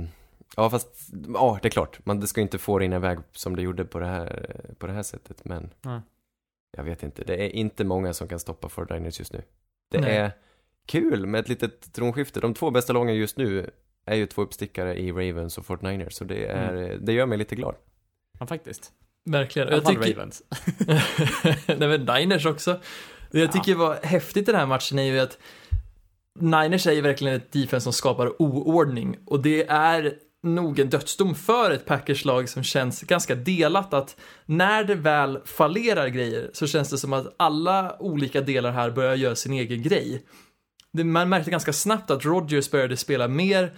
ja 0.56 0.70
fast, 0.70 0.88
ja 1.34 1.60
det 1.62 1.68
är 1.68 1.72
klart, 1.72 2.00
man 2.06 2.20
det 2.20 2.28
ska 2.28 2.42
inte 2.42 2.58
få 2.58 2.80
rinna 2.80 2.96
iväg 2.96 3.18
som 3.32 3.56
det 3.56 3.62
gjorde 3.62 3.86
på 3.86 4.00
det 4.00 4.06
här, 4.08 4.56
på 4.78 4.88
det 4.88 4.94
här 4.94 5.04
sättet, 5.04 5.46
men 5.46 5.70
Nej. 5.82 6.00
jag 6.78 6.84
vet 6.84 7.04
inte, 7.04 7.24
det 7.24 7.46
är 7.46 7.50
inte 7.50 7.84
många 7.84 8.14
som 8.14 8.28
kan 8.28 8.40
stoppa 8.40 8.70
Fort 8.70 8.90
Niners 8.90 9.20
just 9.20 9.34
nu. 9.34 9.42
Det 9.92 10.00
Nej. 10.02 10.18
är 10.18 10.32
kul 10.88 11.26
med 11.26 11.40
ett 11.40 11.50
litet 11.50 11.94
tronskifte, 11.94 12.40
de 12.40 12.54
två 12.54 12.72
bästa 12.72 12.94
lagen 12.94 13.16
just 13.16 13.38
nu 13.38 13.70
är 14.06 14.16
ju 14.16 14.26
två 14.26 14.42
uppstickare 14.42 14.96
i 15.00 15.12
Ravens 15.12 15.58
och 15.58 15.66
Fort 15.66 15.82
Niners, 15.82 16.14
så 16.14 16.24
det 16.24 16.46
är, 16.46 16.74
Mm. 16.74 17.06
det 17.06 17.14
gör 17.14 17.26
mig 17.26 17.38
lite 17.38 17.56
glad. 17.56 17.76
Ja, 18.40 18.46
faktiskt. 18.48 18.92
Verkligen. 19.26 19.68
Jag 19.70 19.86
tycker, 19.86 20.14
Ravens. 20.14 20.44
Nej 21.68 21.98
men 21.98 22.02
Niners 22.06 22.46
också. 22.46 22.80
Det 23.32 23.40
jag 23.40 23.52
tycker 23.52 23.76
var 23.76 24.00
häftigt 24.04 24.50
i 24.50 24.52
den 24.52 24.60
här 24.60 24.66
matchen 24.68 25.00
är 25.00 25.04
ju 25.04 25.20
att 25.20 25.38
Niners 26.40 26.88
är 26.88 26.92
ju 26.92 27.02
verkligen 27.02 27.36
ett 27.36 27.52
defense 27.52 27.84
som 27.84 27.94
skapar 27.94 28.42
oordning 28.42 29.18
och 29.26 29.42
det 29.42 29.68
är 29.68 30.14
nog 30.44 30.80
en 30.80 30.90
dödsdom 30.90 31.36
för 31.36 31.72
ett 31.72 31.86
Packers-lag 31.86 32.50
som 32.50 32.64
känns 32.64 33.02
ganska 33.02 33.36
delat 33.36 33.94
att 33.94 34.16
när 34.46 34.84
det 34.84 34.96
väl 34.96 35.40
fallerar 35.46 36.08
grejer 36.08 36.50
så 36.54 36.68
känns 36.68 36.90
det 36.90 36.98
som 36.98 37.14
att 37.14 37.36
alla 37.38 37.96
olika 38.00 38.42
delar 38.42 38.72
här 38.72 38.92
börjar 38.92 39.16
göra 39.16 39.36
sin 39.36 39.54
egen 39.54 39.82
grej. 39.82 40.26
Man 40.94 41.30
märkte 41.30 41.52
ganska 41.52 41.74
snabbt 41.74 42.12
att 42.12 42.26
Rodgers 42.26 42.72
började 42.72 42.98
spela 42.98 43.28
mer 43.28 43.74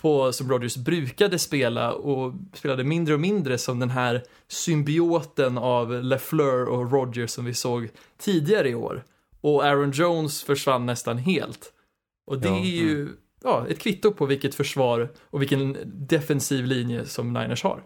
på, 0.00 0.32
som 0.32 0.50
Rodgers 0.50 0.76
brukade 0.76 1.38
spela 1.38 1.92
och 1.92 2.32
spelade 2.54 2.84
mindre 2.84 3.14
och 3.14 3.20
mindre 3.20 3.58
som 3.58 3.78
den 3.78 3.90
här 3.90 4.22
symbioten 4.48 5.58
av 5.58 6.02
LeFleur 6.04 6.64
och 6.68 6.92
Rodgers 6.92 7.30
som 7.30 7.44
vi 7.44 7.54
såg 7.54 7.88
tidigare 8.18 8.68
i 8.68 8.74
år. 8.74 9.04
Och 9.40 9.64
Aaron 9.64 9.90
Jones 9.90 10.42
försvann 10.42 10.86
nästan 10.86 11.18
helt. 11.18 11.72
Och 12.26 12.38
det 12.38 12.48
Ja, 12.48 12.56
är 12.56 12.64
ju 12.64 13.08
ja, 13.42 13.66
ett 13.68 13.78
kvitto 13.78 14.12
på 14.12 14.26
vilket 14.26 14.54
försvar 14.54 15.08
och 15.30 15.40
vilken 15.42 15.76
defensiv 15.84 16.64
linje 16.64 17.04
som 17.04 17.32
Niners 17.32 17.62
har. 17.62 17.82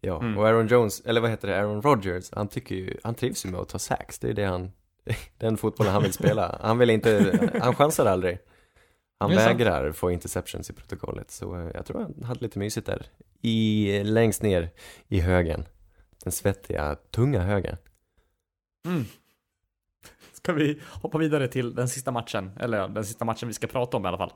Ja, 0.00 0.20
Mm. 0.20 0.38
och 0.38 0.46
Aaron 0.48 0.66
Jones, 0.66 1.00
eller 1.00 1.20
vad 1.20 1.30
heter 1.30 1.48
det, 1.48 1.58
Aaron 1.58 1.82
Rodgers, 1.82 2.28
han 2.32 2.48
tycker 2.48 2.74
ju, 2.74 2.96
han 3.02 3.14
trivs 3.14 3.46
ju 3.46 3.50
med 3.50 3.60
att 3.60 3.68
ta 3.68 3.78
sacks, 3.78 4.18
det 4.18 4.28
är 4.28 4.32
det 4.34 4.44
han, 4.44 4.70
den 5.38 5.56
fotbollen 5.56 5.92
han 5.92 6.02
vill 6.02 6.12
spela. 6.12 6.58
Han 6.62 6.78
vill 6.78 6.90
inte, 6.90 7.50
han 7.62 7.74
chansar 7.74 8.06
aldrig. 8.06 8.38
Han 9.18 9.34
sant. 9.34 9.40
vägrar 9.40 9.92
få 9.92 10.10
interceptions 10.10 10.70
i 10.70 10.72
protokollet, 10.72 11.30
så 11.30 11.56
eh, 11.56 11.70
jag 11.74 11.86
tror 11.86 12.00
han 12.00 12.24
hade 12.24 12.40
lite 12.40 12.58
mysigt 12.58 12.86
där. 12.86 13.06
I, 13.42 14.02
längst 14.04 14.42
ner 14.42 14.70
i 15.08 15.20
högen. 15.20 15.64
Den 16.24 16.32
svettiga, 16.32 16.96
tunga 17.10 17.40
högen. 17.40 17.76
Mm. 18.86 19.04
Ska 20.32 20.52
vi 20.52 20.80
hoppa 21.02 21.18
vidare 21.18 21.48
till 21.48 21.74
den 21.74 21.88
sista 21.88 22.10
matchen? 22.10 22.50
Eller 22.60 22.88
den 22.88 23.04
sista 23.04 23.24
matchen 23.24 23.48
vi 23.48 23.54
ska 23.54 23.66
prata 23.66 23.96
om 23.96 24.04
i 24.04 24.08
alla 24.08 24.18
fall. 24.18 24.32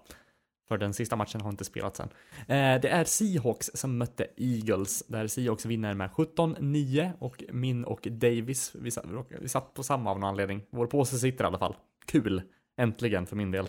För 0.73 0.79
den 0.79 0.95
sista 0.95 1.17
matchen 1.17 1.41
har 1.41 1.51
inte 1.51 1.65
spelats 1.65 2.01
än. 2.01 2.09
Eh, 2.39 2.81
det 2.81 2.89
är 2.89 3.05
Seahawks 3.05 3.71
som 3.75 3.99
mötte 3.99 4.27
Eagles. 4.37 5.03
Där 5.07 5.27
Seahawks 5.27 5.67
vinner 5.67 5.95
med 5.95 6.11
17-9 6.11 7.11
och 7.19 7.43
min 7.53 7.85
och 7.85 8.09
Davis, 8.11 8.73
vi 8.75 8.91
satt, 8.91 9.05
vi 9.41 9.49
satt 9.49 9.75
på 9.75 9.83
samma 9.83 10.11
av 10.11 10.19
någon 10.21 10.29
anledning. 10.29 10.63
Vår 10.71 10.87
påse 10.87 11.19
sitter 11.19 11.45
i 11.45 11.47
alla 11.47 11.59
fall. 11.59 11.77
Kul. 12.07 12.43
Äntligen 12.77 13.27
för 13.27 13.37
min 13.37 13.51
del. 13.51 13.69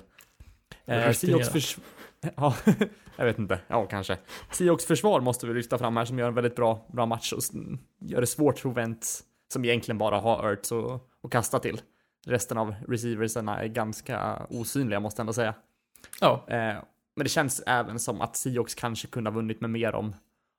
Eh. 0.86 1.12
Seahawks 1.12 1.50
förs- 1.50 1.78
Ja, 2.36 2.56
jag 3.16 3.26
vet 3.26 3.40
inte. 3.40 3.60
Ja, 3.68 3.86
kanske. 3.86 4.18
Seahawks 4.52 4.86
försvar 4.86 5.22
måste 5.22 5.48
vi 5.48 5.54
lyfta 5.54 5.78
fram 5.78 5.98
här 5.98 6.06
som 6.06 6.20
gör 6.20 6.28
en 6.28 6.34
väldigt 6.34 6.56
bra, 6.56 6.86
bra 6.94 7.06
match 7.06 7.34
och 7.34 7.42
gör 8.00 8.22
det 8.22 8.28
svårt 8.28 8.60
för 8.60 8.70
Wentz 8.70 9.24
som 9.54 9.66
egentligen 9.66 9.98
bara 9.98 10.20
har 10.20 10.52
Ertz 10.54 10.72
att 10.72 11.02
att 11.24 11.32
kasta 11.32 11.60
till. 11.60 11.82
Resten 12.26 12.58
av 12.58 12.76
receiversarna 12.88 13.62
är 13.64 13.68
ganska 13.68 14.46
osynliga 14.50 15.00
måste 15.00 15.20
jag 15.20 15.24
ändå 15.24 15.34
säga. 15.34 15.54
Ja, 16.22 16.46
Eh, 16.48 16.76
men 17.16 17.24
det 17.24 17.30
känns 17.30 17.64
även 17.68 18.00
som 18.00 18.22
att 18.22 18.36
Seahawks 18.36 18.76
kanske 18.76 19.08
kunde 19.08 19.30
ha 19.30 19.36
vunnit 19.36 19.62
med 19.62 19.70
mer 19.70 19.96
om, 19.96 20.16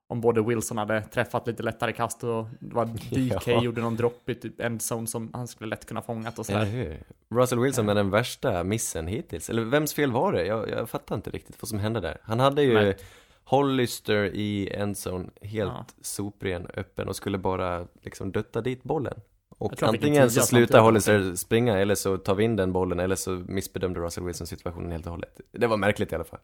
om 0.09 0.21
både 0.21 0.43
Wilson 0.43 0.79
hade 0.79 1.03
träffat 1.03 1.47
lite 1.47 1.63
lättare 1.63 1.93
kast 1.93 2.25
och 2.25 2.47
det 2.61 2.75
var 2.75 2.85
DK 3.11 3.49
Ja. 3.49 3.63
gjorde 3.63 3.81
någon 3.81 3.97
dropp 3.97 4.29
i 4.29 4.35
typ 4.35 4.61
endzone 4.61 5.07
som 5.07 5.31
han 5.33 5.49
skulle 5.49 5.71
lätt 5.71 5.87
kunna 5.87 6.03
fångat 6.03 6.39
och 6.39 6.47
sådär. 6.47 6.99
Russell 7.31 7.59
Wilson 7.59 7.87
med 7.87 7.97
den 7.97 8.11
värsta 8.11 8.65
missen 8.65 9.07
hittills. 9.07 9.51
Eller 9.51 9.63
vems 9.65 9.95
fel 9.95 10.13
var 10.13 10.33
det? 10.33 10.47
Jag, 10.47 10.71
jag 10.71 10.91
fattar 10.91 11.15
inte 11.15 11.31
riktigt 11.31 11.57
vad 11.63 11.69
som 11.69 11.79
hände 11.79 12.01
där. 12.01 12.19
Han 12.23 12.41
hade 12.41 12.63
ju 12.63 12.75
Nej. 12.75 12.97
Hollister 13.45 14.25
i 14.25 14.71
endzone 14.75 15.29
helt 15.43 15.73
Ja. 15.73 15.85
sopren, 16.01 16.67
öppen 16.75 17.09
och 17.09 17.17
skulle 17.17 17.39
bara 17.39 17.87
liksom 18.03 18.33
dutta 18.33 18.61
dit 18.61 18.83
bollen. 18.83 19.21
Och 19.65 19.83
antingen 19.83 20.31
så 20.31 20.41
slutar. 20.43 20.81
Hollister 20.81 21.35
springa 21.35 21.79
eller 21.79 21.95
så 21.95 22.17
tar 22.19 22.35
vi 22.35 22.45
in 22.45 22.57
den 22.57 22.73
bollen 22.73 23.01
eller 23.01 23.17
så 23.17 23.31
missbedömde 23.31 24.01
Russell 24.01 24.25
Wilson 24.25 24.47
situationen 24.47 24.93
helt 24.93 25.07
och 25.07 25.13
hållet. 25.13 25.41
Det 25.53 25.67
var 25.67 25.77
märkligt 25.77 26.13
i 26.13 26.15
alla 26.15 26.25
fall. 26.25 26.41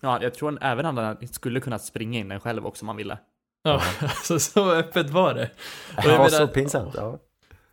Ja, 0.00 0.22
jag 0.22 0.34
tror 0.34 0.58
även 0.60 0.84
han 0.84 1.16
skulle 1.32 1.60
kunna 1.60 1.78
springa 1.78 2.18
in 2.18 2.28
den 2.28 2.40
själv 2.40 2.66
också 2.66 2.84
om 2.84 2.88
han 2.88 2.96
ville. 2.96 3.18
ja 3.62 3.82
alltså, 4.00 4.38
så 4.38 4.72
öppet 4.72 5.10
var 5.10 5.34
det. 5.34 5.50
Och 5.96 6.04
jag 6.04 6.12
Ja, 6.14 6.16
menar- 6.18 6.28
så 6.28 6.48
pinsamt. 6.48 6.94
Ja. 6.96 7.18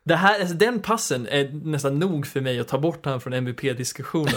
Det 0.03 0.15
här, 0.15 0.39
alltså, 0.39 0.55
den 0.55 0.79
passen 0.81 1.27
är 1.27 1.49
nästan 1.63 1.99
nog 1.99 2.27
för 2.27 2.41
mig 2.41 2.59
att 2.59 2.67
ta 2.67 2.77
bort 2.77 3.05
han 3.05 3.21
från 3.21 3.33
MVP-diskussionen. 3.33 4.33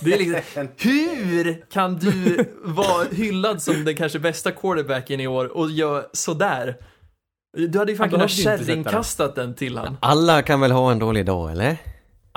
Det 0.00 0.12
är 0.12 0.18
liksom, 0.18 0.68
hur 0.76 1.64
kan 1.70 1.96
du 1.98 2.44
vara 2.64 3.04
hyllad 3.12 3.62
som 3.62 3.84
den 3.84 3.96
kanske 3.96 4.18
bästa 4.18 4.50
quarterbacken 4.52 5.20
i 5.20 5.26
år 5.26 5.56
och 5.56 5.70
göra 5.70 6.04
sådär? 6.12 6.76
Du 7.54 7.78
hade 7.78 7.92
ju 7.92 7.96
fan 7.96 8.04
Han 8.04 8.10
kunnat 8.10 8.30
kärringkastat 8.30 9.34
den 9.34 9.54
till 9.54 9.78
han. 9.78 9.96
Alla 10.00 10.42
kan 10.42 10.60
väl 10.60 10.70
ha 10.70 10.92
en 10.92 10.98
dålig 10.98 11.26
dag, 11.26 11.52
eller? 11.52 11.66
Han 11.66 11.76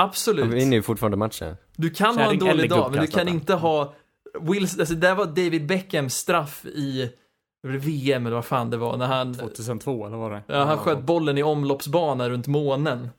Absolut. 0.08 0.46
vinner 0.46 0.78
ju 0.78 0.84
fortfarande 0.84 1.18
matchen. 1.18 1.58
Du 1.76 1.90
kan 1.90 2.18
ha 2.18 2.24
en 2.24 2.28
Kärring 2.28 2.40
dålig 2.40 2.70
dag, 2.70 2.92
men 2.92 3.02
du 3.02 3.08
kan 3.08 3.28
inte 3.28 3.54
ha 3.54 3.94
Wills, 4.42 4.80
alltså 4.80 4.96
det 4.96 5.08
där 5.08 5.16
var 5.16 5.26
David 5.26 5.66
Beckhams 5.66 6.16
straff 6.16 6.66
i 6.66 7.10
VM 7.64 8.26
eller 8.26 8.36
vad 8.36 8.46
fan 8.46 8.70
det 8.70 8.78
var, 8.78 8.98
när 8.98 9.06
han, 9.06 9.34
2002 9.34 10.06
eller 10.06 10.18
vad 10.18 10.30
var 10.30 10.36
det? 10.36 10.44
ja, 10.48 10.64
han 10.64 10.78
sköt 10.78 11.04
bollen 11.04 11.38
i 11.38 11.44
omloppsbana 11.44 12.30
runt 12.30 12.48
månen. 12.48 13.10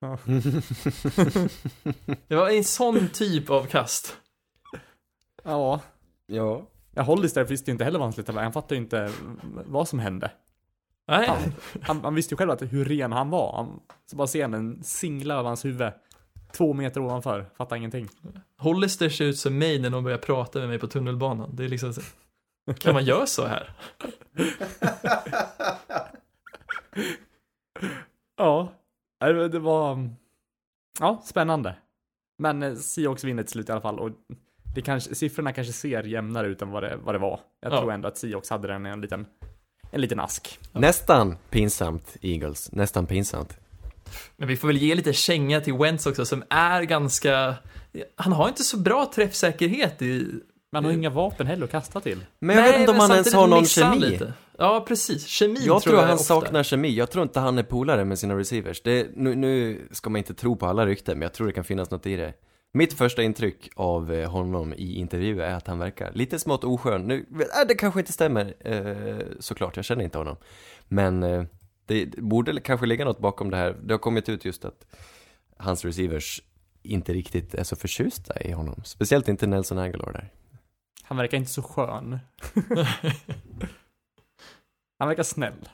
Ja. 0.00 0.18
Det 2.28 2.34
var 2.34 2.48
en 2.48 2.64
sån 2.64 3.08
typ 3.08 3.50
av 3.50 3.66
kast. 3.66 4.16
Ja. 5.44 5.80
Ja. 6.26 6.62
Ja, 6.94 7.02
Hollister 7.02 7.44
visste 7.44 7.70
ju 7.70 7.72
inte 7.72 7.84
heller 7.84 7.98
vad 7.98 8.06
han 8.06 8.12
skulle 8.12 8.26
ta 8.26 8.32
vägen. 8.32 8.44
Han 8.44 8.52
fattade 8.52 8.74
ju 8.74 8.80
inte 8.80 9.12
vad 9.66 9.88
som 9.88 9.98
hände. 9.98 10.30
Nej, 11.08 11.26
Han, 11.28 11.38
han, 11.82 12.04
han 12.04 12.14
visste 12.14 12.34
ju 12.34 12.36
själv 12.36 12.50
att 12.50 12.62
hur 12.62 12.84
ren 12.84 13.12
han 13.12 13.30
var. 13.30 13.56
Han, 13.56 13.80
så 14.06 14.16
bara 14.16 14.26
ser 14.26 14.42
han 14.42 14.54
en 14.54 14.82
singla 14.82 15.34
över 15.34 15.44
hans 15.44 15.64
huvud. 15.64 15.92
Två 16.52 16.74
meter 16.74 17.00
ovanför. 17.00 17.50
Fattar 17.56 17.76
ingenting. 17.76 18.08
Hollister 18.58 19.08
ser 19.08 19.24
ut 19.24 19.38
som 19.38 19.58
mig 19.58 19.78
när 19.78 19.90
någon 19.90 20.04
börjar 20.04 20.18
prata 20.18 20.58
med 20.58 20.68
mig 20.68 20.78
på 20.78 20.86
tunnelbanan. 20.86 21.56
Det 21.56 21.64
är 21.64 21.68
liksom 21.68 21.92
så, 21.92 22.00
kan 22.78 22.94
man 22.94 23.04
göra 23.04 23.26
så 23.26 23.46
här? 23.46 23.70
Ja. 28.36 28.72
Det 29.50 29.58
var... 29.58 30.08
Ja, 31.00 31.22
spännande. 31.24 31.74
Men 32.38 32.62
eh, 32.62 32.74
Seahawks 32.74 33.24
vinner 33.24 33.42
till 33.42 33.52
slut 33.52 33.68
i 33.68 33.72
alla 33.72 33.80
fall. 33.80 33.98
Och 33.98 34.10
det 34.74 34.82
kanske, 34.82 35.14
siffrorna 35.14 35.52
kanske 35.52 35.72
ser 35.72 36.02
jämnare 36.02 36.46
ut 36.46 36.62
än 36.62 36.70
vad 36.70 36.82
det, 36.82 36.96
vad 36.96 37.14
det 37.14 37.18
var. 37.18 37.40
Jag 37.60 37.72
Ja. 37.72 37.80
tror 37.80 37.92
ändå 37.92 38.08
att 38.08 38.16
Seahawks 38.18 38.50
hade 38.50 38.68
den 38.68 38.86
en 38.86 39.00
liten 39.00 39.26
en 39.90 40.00
liten 40.00 40.20
ask. 40.20 40.58
Nästan 40.72 41.36
pinsamt, 41.50 42.16
Eagles. 42.22 42.72
Nästan 42.72 43.06
pinsamt. 43.06 43.56
Men 44.36 44.48
vi 44.48 44.56
får 44.56 44.68
väl 44.68 44.76
ge 44.76 44.94
lite 44.94 45.12
känga 45.12 45.60
till 45.60 45.74
Wentz 45.74 46.06
också 46.06 46.24
som 46.24 46.44
är 46.50 46.82
ganska, 46.82 47.54
han 48.16 48.32
har 48.32 48.48
inte 48.48 48.64
så 48.64 48.76
bra 48.76 49.10
träffsäkerhet 49.14 50.02
i... 50.02 50.26
Man 50.72 50.84
har 50.84 50.92
inga 50.92 51.10
vapen 51.10 51.46
heller 51.46 51.64
att 51.64 51.70
kasta 51.70 52.00
till. 52.00 52.24
Men 52.38 52.56
jag 52.56 52.64
vet 52.64 52.80
inte 52.80 52.92
om 52.92 52.98
han 52.98 53.10
ens 53.10 53.34
har 53.34 53.46
någon 53.46 53.58
han 53.58 53.66
kemi. 53.66 53.98
lite. 53.98 54.32
Ja, 54.58 54.84
precis. 54.88 55.26
Kemin 55.26 55.62
Jag 55.64 55.82
tror, 55.82 55.96
jag 55.96 56.02
han 56.02 56.12
ofta. 56.14 56.24
saknar 56.24 56.62
kemi. 56.62 56.94
Jag 56.94 57.10
tror 57.10 57.22
inte 57.22 57.40
han 57.40 57.58
är 57.58 57.62
polare 57.62 58.04
med 58.04 58.18
sina 58.18 58.38
receivers. 58.38 58.82
Det, 58.82 59.06
nu, 59.16 59.34
nu 59.34 59.80
ska 59.90 60.10
man 60.10 60.18
inte 60.18 60.34
tro 60.34 60.56
på 60.56 60.66
alla 60.66 60.86
rykten, 60.86 61.18
men 61.18 61.22
jag 61.22 61.32
tror 61.32 61.46
det 61.46 61.52
kan 61.52 61.64
finnas 61.64 61.90
något 61.90 62.06
i 62.06 62.16
det. 62.16 62.32
Mitt 62.72 62.92
första 62.92 63.22
intryck 63.22 63.70
av 63.76 64.12
eh, 64.12 64.30
honom 64.30 64.74
i 64.74 64.94
intervjuer 64.94 65.44
är 65.44 65.54
att 65.54 65.66
han 65.66 65.78
verkar 65.78 66.12
lite 66.12 66.38
smått 66.38 66.64
oskön. 66.64 67.02
Nu, 67.02 67.26
äh, 67.40 67.66
det 67.68 67.74
kanske 67.74 68.00
inte 68.00 68.12
stämmer, 68.12 68.54
eh, 68.60 69.26
såklart, 69.40 69.76
jag 69.76 69.84
känner 69.84 70.04
inte 70.04 70.18
honom. 70.18 70.36
Men 70.88 71.22
eh, 71.22 71.44
det, 71.86 72.04
det 72.04 72.22
borde 72.22 72.60
kanske 72.60 72.86
ligga 72.86 73.04
något 73.04 73.18
bakom 73.18 73.50
det 73.50 73.56
här. 73.56 73.76
Det 73.82 73.94
har 73.94 73.98
kommit 73.98 74.28
ut 74.28 74.44
just 74.44 74.64
att 74.64 74.86
hans 75.56 75.84
receivers 75.84 76.42
inte 76.82 77.12
riktigt 77.12 77.54
är 77.54 77.64
så 77.64 77.76
förtjusta 77.76 78.40
i 78.40 78.52
honom. 78.52 78.82
Speciellt 78.84 79.28
inte 79.28 79.46
Nelson 79.46 79.78
Aguilar 79.78 80.12
där. 80.12 80.32
Han 81.02 81.16
verkar 81.16 81.38
inte 81.38 81.50
så 81.50 81.62
skön. 81.62 82.18
han 84.98 85.08
verkar 85.08 85.22
snäll. 85.22 85.68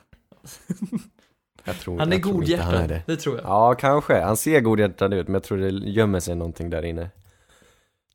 Jag 1.65 1.75
tror, 1.79 1.99
Han 1.99 2.07
är 2.07 2.11
han 2.13 2.21
godhjärtad, 2.21 2.89
det. 2.89 3.01
det 3.05 3.15
tror 3.17 3.35
jag. 3.35 3.45
Ja, 3.45 3.73
kanske. 3.75 4.21
Han 4.21 4.37
ser 4.37 4.59
godhjärtad 4.61 5.13
ut, 5.13 5.27
men 5.27 5.33
jag 5.33 5.43
tror 5.43 5.57
det 5.57 5.69
gömmer 5.69 6.19
sig 6.19 6.35
någonting 6.35 6.69
där 6.69 6.85
inne. 6.85 7.09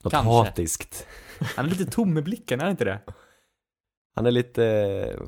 Något 0.02 0.12
Kanske. 0.12 0.32
hatiskt. 0.32 1.06
Han 1.56 1.64
är 1.66 1.70
lite 1.70 1.84
tom 1.86 2.14
med 2.14 2.24
blicken, 2.24 2.60
är 2.60 2.64
det 2.64 2.70
inte 2.70 2.84
det? 2.84 2.98
Han 4.14 4.26
är 4.26 4.30
lite 4.30 4.60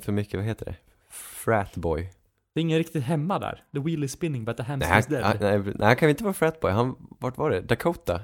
för 0.01 0.13
mycket, 0.13 0.35
vad 0.35 0.45
heter 0.45 0.65
det? 0.65 0.75
Fratboy. 1.11 2.11
Det 2.55 2.61
är 2.61 2.63
ingen 2.63 2.79
riktigt 2.79 3.03
hemma 3.05 3.39
där. 3.39 3.63
The 3.73 3.79
wheel 3.79 4.05
is 4.05 4.13
spinning 4.13 4.45
but 4.45 4.57
the 4.57 4.63
Nej, 4.63 4.89
hamster 4.89 4.99
is 4.99 5.07
dead. 5.07 5.37
nej, 5.41 5.59
nej, 5.59 5.75
nej, 5.79 5.87
han 5.87 5.97
kan 5.97 6.09
inte 6.11 6.25
vara 6.25 6.35
fratboy. 6.35 6.71
Han, 6.73 6.97
vart 7.21 7.39
var 7.39 7.51
det? 7.51 7.61
Dakota? 7.61 8.21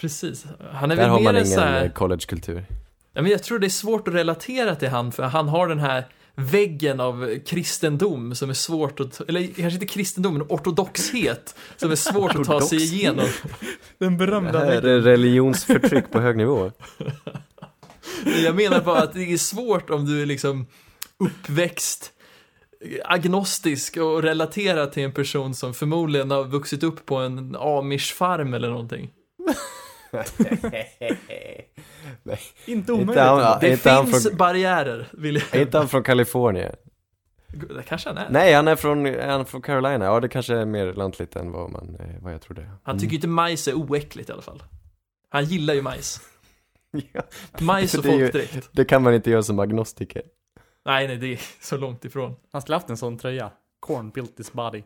Precis. 0.00 0.46
Han 0.72 0.90
är 0.90 0.96
Där 0.96 1.02
väl 1.02 1.10
har 1.10 1.20
man 1.20 1.36
en 1.36 1.46
ingen 1.46 1.58
här... 1.58 1.84
eh, 1.84 1.90
collegekultur. 1.90 2.64
Ja, 3.12 3.22
men 3.22 3.30
jag 3.30 3.42
tror 3.42 3.58
det 3.58 3.66
är 3.66 3.68
svårt 3.68 4.08
att 4.08 4.14
relatera 4.14 4.74
till 4.74 4.88
han, 4.88 5.12
för 5.12 5.22
han 5.22 5.48
har 5.48 5.68
den 5.68 5.78
här 5.78 6.04
väggen 6.36 7.00
av 7.00 7.38
kristendom 7.46 8.34
som 8.34 8.50
är 8.50 8.54
svårt 8.54 9.00
att, 9.00 9.20
eller 9.28 9.46
kanske 9.46 9.74
inte 9.74 9.86
kristendom, 9.86 10.32
men 10.32 10.42
ortodoxhet 10.42 11.54
som 11.76 11.90
är 11.90 11.96
svårt 11.96 12.34
att 12.34 12.46
ta 12.46 12.60
sig 12.60 12.82
igenom. 12.82 13.26
Den 13.98 14.12
Det 14.12 14.26
berömda 14.26 14.58
här 14.58 14.66
väggen. 14.66 14.90
är 14.90 15.00
religionsförtryck 15.00 16.10
på 16.10 16.20
hög 16.20 16.36
nivå. 16.36 16.72
Jag 18.44 18.54
menar 18.56 18.80
bara 18.80 19.02
att 19.02 19.12
det 19.12 19.32
är 19.32 19.38
svårt 19.38 19.90
om 19.90 20.06
du 20.06 20.22
är 20.22 20.26
liksom 20.26 20.66
uppväxt 21.18 22.10
agnostisk 23.04 23.96
och 23.96 24.22
relaterar 24.22 24.86
till 24.86 25.02
en 25.02 25.12
person 25.12 25.54
som 25.54 25.74
förmodligen 25.74 26.30
har 26.30 26.44
vuxit 26.44 26.82
upp 26.82 27.06
på 27.06 27.16
en 27.16 27.56
amish-farm 27.56 28.54
eller 28.56 28.68
någonting. 28.68 29.10
Inte 30.14 30.86
Inte 32.66 32.92
omöjligt. 32.92 33.18
han- 33.18 33.38
ändå. 33.40 33.58
Det 33.60 33.68
inte 33.72 33.90
han 33.90 34.06
finns 34.06 34.28
från- 34.28 34.36
barriärer, 34.36 35.08
vill 35.12 35.34
jag... 35.36 35.54
Är 35.54 35.60
inte 35.62 35.78
han 35.78 35.88
från 35.88 36.02
Kalifornien? 36.02 36.76
Det 37.76 37.82
kanske 37.88 38.08
han 38.08 38.18
är. 38.18 38.26
Nej, 38.30 38.52
han 38.52 38.68
är 38.68 38.76
från, 38.76 39.06
är 39.06 39.28
han 39.28 39.46
från 39.46 39.62
Carolina. 39.62 40.04
Ja, 40.04 40.20
det 40.20 40.28
kanske 40.28 40.54
är 40.56 40.64
mer 40.64 40.92
lantligt 40.92 41.36
än 41.36 41.52
vad, 41.52 41.70
man, 41.70 41.96
eh, 42.00 42.06
vad 42.22 42.32
jag 42.32 42.40
trodde. 42.40 42.70
Han 42.82 42.98
tycker 42.98 43.10
ju 43.10 43.16
inte 43.16 43.28
majs 43.28 43.68
är 43.68 43.74
oäckligt 43.74 44.28
i 44.28 44.32
alla 44.32 44.42
fall. 44.42 44.62
Han 45.28 45.44
gillar 45.44 45.74
ju 45.74 45.82
majs. 45.82 46.20
Ja, 47.12 47.22
Majs 47.60 47.94
och 47.94 48.02
Det 48.02 48.08
är 48.08 48.12
ju- 48.18 48.30
folkdräkt. 48.32 48.68
det 48.72 48.84
kan 48.84 49.02
man 49.02 49.14
inte 49.14 49.30
göra 49.30 49.42
som 49.42 49.58
agnostiker. 49.58 50.22
Nej, 50.86 51.08
nej, 51.08 51.16
det 51.16 51.32
är 51.32 51.40
så 51.60 51.76
långt 51.76 52.04
ifrån. 52.04 52.34
Han 52.52 52.62
skulle 52.62 52.76
haft 52.76 52.90
en 52.90 52.96
sån 52.96 53.18
tröja. 53.18 53.50
Corn 53.80 54.10
built 54.10 54.36
this 54.36 54.52
body. 54.52 54.82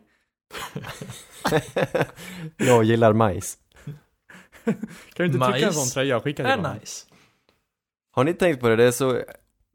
Jag 2.57 2.83
gillar 2.83 3.13
majs. 3.13 3.57
Kan 5.13 5.15
du 5.15 5.25
inte 5.25 5.37
trycka 5.37 5.45
en 5.45 5.61
Majs 5.61 5.75
sån 5.75 5.87
tröja 5.87 6.17
och 6.17 6.23
skicka 6.23 6.43
till 6.43 6.51
Är 6.51 6.57
honom? 6.57 6.75
nice. 6.79 7.05
Har 8.11 8.23
ni 8.23 8.33
tänkt 8.33 8.61
på 8.61 8.69
det? 8.69 8.75
Det 8.75 8.83
är 8.83 8.91
så, 8.91 9.21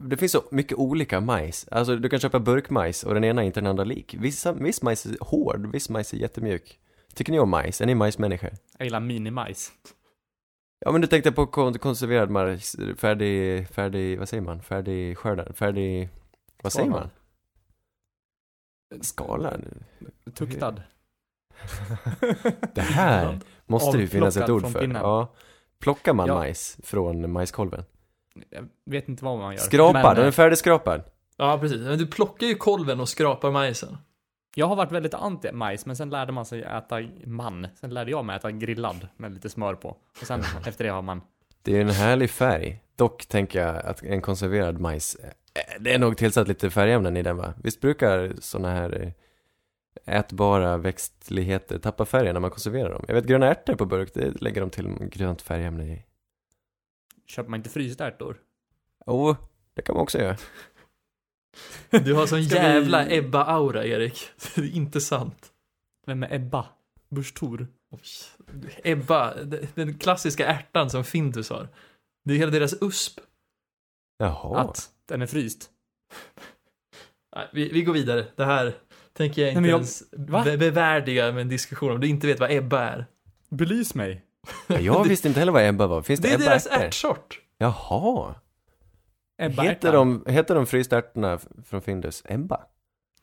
det 0.04 0.16
finns 0.16 0.32
så 0.32 0.42
mycket 0.50 0.78
olika 0.78 1.20
majs. 1.20 1.68
Alltså 1.70 1.96
du 1.96 2.08
kan 2.08 2.20
köpa 2.20 2.38
burkmajs 2.40 3.04
och 3.04 3.14
den 3.14 3.24
ena 3.24 3.42
är 3.42 3.46
inte 3.46 3.60
den 3.60 3.66
andra 3.70 3.84
lik. 3.84 4.14
Vissa, 4.18 4.52
viss 4.52 4.82
majs 4.82 5.06
är 5.06 5.16
hård, 5.20 5.66
viss 5.72 5.88
majs 5.88 6.12
är 6.14 6.16
jättemjuk. 6.18 6.78
Tycker 7.14 7.32
ni 7.32 7.38
om 7.38 7.50
majs? 7.50 7.80
Är 7.80 7.86
ni 7.86 7.94
majsmänniskor? 7.94 8.50
Jag 8.78 8.84
gillar 8.86 9.00
minimajs. 9.00 9.72
Ja 10.78 10.92
men 10.92 11.00
du 11.00 11.06
tänkte 11.06 11.32
på 11.32 11.46
kon- 11.46 11.78
konserverad 11.78 12.30
majs, 12.30 12.76
färdig, 12.98 13.68
färdig, 13.68 14.18
vad 14.18 14.28
säger 14.28 14.42
man? 14.42 14.62
Färdig 14.62 15.18
skördad, 15.18 15.56
färdig, 15.56 16.08
vad 16.62 16.72
säger 16.72 16.88
Skalad. 16.90 17.10
man? 18.92 19.02
Skalad? 19.02 19.64
Tuktad. 20.34 20.82
Det 22.74 22.80
här 22.80 23.40
måste 23.66 23.96
det 23.96 24.00
ju 24.00 24.08
finnas 24.08 24.36
ett 24.36 24.50
ord 24.50 24.66
för. 24.66 24.80
pinnen. 24.80 25.02
Ja. 25.02 25.32
Plockar 25.80 26.12
man 26.12 26.26
Ja. 26.28 26.34
majs 26.34 26.76
från 26.82 27.32
majskolven? 27.32 27.84
Jag 28.50 28.68
vet 28.84 29.08
inte 29.08 29.24
vad 29.24 29.38
man 29.38 29.52
gör. 29.52 29.60
Skrapad, 29.60 30.02
Men, 30.02 30.14
den 30.14 30.24
är 30.24 30.28
eh, 30.28 30.32
färdigskrapad. 30.32 31.02
Ja, 31.36 31.58
precis. 31.60 31.80
Men 31.80 31.98
du 31.98 32.06
plockar 32.06 32.46
ju 32.46 32.54
kolven 32.54 33.00
och 33.00 33.08
skrapar 33.08 33.50
majsen. 33.50 33.96
Jag 34.54 34.66
har 34.66 34.76
varit 34.76 34.92
väldigt 34.92 35.14
anti 35.14 35.52
majs, 35.52 35.86
men 35.86 35.96
sen 35.96 36.10
lärde 36.10 36.32
man 36.32 36.44
sig 36.46 36.62
äta 36.62 37.00
man. 37.26 37.66
Sen 37.80 37.90
lärde 37.94 38.10
jag 38.10 38.24
mig 38.24 38.36
äta 38.36 38.50
grillad 38.50 39.08
med 39.16 39.34
lite 39.34 39.50
smör 39.50 39.74
på. 39.74 39.88
Och 40.20 40.26
sen 40.26 40.40
efter 40.66 40.84
det 40.84 40.90
har 40.90 41.02
man... 41.02 41.20
Det 41.62 41.76
är 41.76 41.80
en 41.80 41.88
härlig 41.90 42.30
färg. 42.30 42.80
Dock 42.96 43.26
tänker 43.26 43.60
jag 43.66 43.76
att 43.86 44.02
en 44.02 44.20
konserverad 44.22 44.80
majs, 44.80 45.14
eh, 45.14 45.30
det 45.80 45.92
är 45.94 45.98
nog 45.98 46.16
tillsatt 46.16 46.48
lite 46.48 46.70
färgämnen 46.70 47.16
i 47.16 47.22
den 47.22 47.36
va? 47.36 47.54
Visst 47.62 47.80
brukar 47.80 48.32
såna 48.40 48.70
här 48.70 49.02
eh, 49.02 49.08
ätbara 50.04 50.76
växtligheter 50.76 51.78
tappa 51.78 52.04
färgen 52.04 52.34
när 52.34 52.40
man 52.40 52.50
konserverar 52.50 52.90
dem? 52.90 53.04
Jag 53.08 53.14
vet 53.14 53.24
gröna 53.26 53.46
ärtor 53.46 53.74
på 53.74 53.86
burk, 53.86 54.14
det 54.14 54.40
lägger 54.42 54.60
de 54.60 54.70
till 54.70 54.86
grönt 54.88 55.42
färgämne 55.42 55.84
i. 55.94 56.02
Köper 57.26 57.50
man 57.50 57.60
inte 57.60 57.70
frysta-ärtor? 57.70 58.36
Oh, 59.06 59.36
det 59.74 59.82
kan 59.82 59.94
man 59.94 60.02
också 60.02 60.18
göra. 60.18 60.36
Du 61.90 62.14
har 62.14 62.26
sån 62.26 62.44
Ska 62.44 62.60
vi- 62.60 62.66
jävla 62.66 63.06
Ebba-aura, 63.08 63.84
Erik. 63.84 64.28
Det 64.54 64.60
är 64.60 64.76
inte 64.76 65.00
sant. 65.00 65.52
Vem 66.06 66.22
är 66.22 66.34
Ebba? 66.34 66.66
Busch 67.08 67.34
Thor? 67.34 67.66
Oj. 67.90 68.00
Ebba, 68.84 69.34
den 69.74 69.98
klassiska 69.98 70.46
ärtan 70.46 70.90
som 70.90 71.04
Findus 71.04 71.50
har. 71.50 71.68
Det 72.24 72.34
är 72.34 72.38
hela 72.38 72.50
deras 72.50 72.74
USP. 72.82 73.20
Jaha. 74.18 74.60
Att 74.60 74.90
den 75.06 75.22
är 75.22 75.26
fryst? 75.26 75.70
Nej, 77.36 77.48
vi, 77.52 77.68
vi 77.72 77.82
går 77.82 77.92
vidare. 77.92 78.26
Det 78.36 78.44
här 78.44 78.74
tänker 79.16 79.42
jag 79.42 79.50
inte 79.50 79.60
Nej, 79.60 79.62
men 79.62 79.70
jag- 79.70 79.76
ens 79.76 80.10
be- 80.44 80.56
bevärdiga 80.58 81.32
med 81.32 81.40
en 81.40 81.48
diskussion 81.48 81.90
om 81.92 82.00
du 82.00 82.06
inte 82.08 82.26
vet 82.26 82.40
vad 82.40 82.50
Ebba 82.52 82.80
är. 82.80 83.06
Belys 83.50 83.94
mig. 83.94 84.24
Jag 84.66 85.04
visste 85.08 85.28
inte 85.28 85.40
heller 85.40 85.52
vad 85.52 85.62
Ebba 85.68 85.86
var. 85.86 86.02
Finns 86.02 86.20
det, 86.20 86.28
Det 86.28 86.34
är 86.34 86.38
deras 86.38 86.66
ärtsort. 86.66 87.40
Jaha. 87.58 88.34
Ebba 89.38 89.62
Heter 89.62 89.92
de, 89.92 90.24
heter 90.26 90.54
de 90.54 90.66
frysta 90.66 90.98
ärtorna 90.98 91.38
från 91.66 91.82
Findus 91.82 92.22
Ebba? 92.26 92.60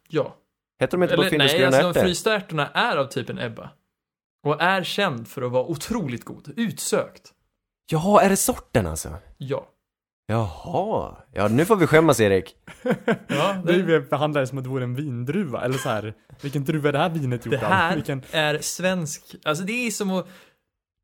Ja. 0.10 0.36
Heter 0.80 0.98
de 0.98 1.04
inte 1.04 1.16
bara 1.16 1.22
Eller 1.22 1.30
Findus 1.30 1.52
nej, 1.54 1.66
alltså 1.66 1.92
de 1.94 2.02
frysta 2.02 2.36
ärtorna 2.36 2.68
är 2.68 2.98
av 2.98 3.06
typen 3.06 3.40
Ebba. 3.40 3.70
Och 4.44 4.62
är 4.62 4.84
känd 4.84 5.28
för 5.28 5.42
att 5.42 5.52
vara 5.52 5.64
otroligt 5.66 6.26
god. 6.26 6.54
Utsökt. 6.58 7.34
Jaha, 7.92 8.22
är 8.22 8.30
det 8.30 8.38
sorten 8.38 8.88
alltså? 8.88 9.16
Ja. 9.38 9.68
Jaha. 10.32 11.16
Ja, 11.34 11.48
nu 11.48 11.66
får 11.66 11.76
vi 11.76 11.88
skämmas 11.88 12.20
Erik. 12.20 12.56
ja 13.28 13.62
Det 13.66 13.74
ju 13.74 14.02
behandlar 14.02 14.42
det 14.42 14.48
som 14.48 14.58
att 14.58 14.64
det 14.64 14.70
vore 14.70 14.84
en 14.84 14.96
vindruva, 14.96 15.62
eller 15.66 15.78
så 15.78 15.90
här. 15.90 16.14
Vilken 16.42 16.64
druva 16.64 16.90
är 16.90 16.94
det 16.94 17.00
här 17.00 17.10
vinet 17.10 17.46
gjort 17.46 17.60
det 17.60 17.66
här 17.66 17.90
av? 17.90 17.96
Vilken... 17.96 18.24
är 18.32 18.58
svensk. 18.58 19.36
Alltså 19.44 19.64
det 19.64 19.88
är 19.88 19.92
som 19.92 20.12
att, 20.12 20.28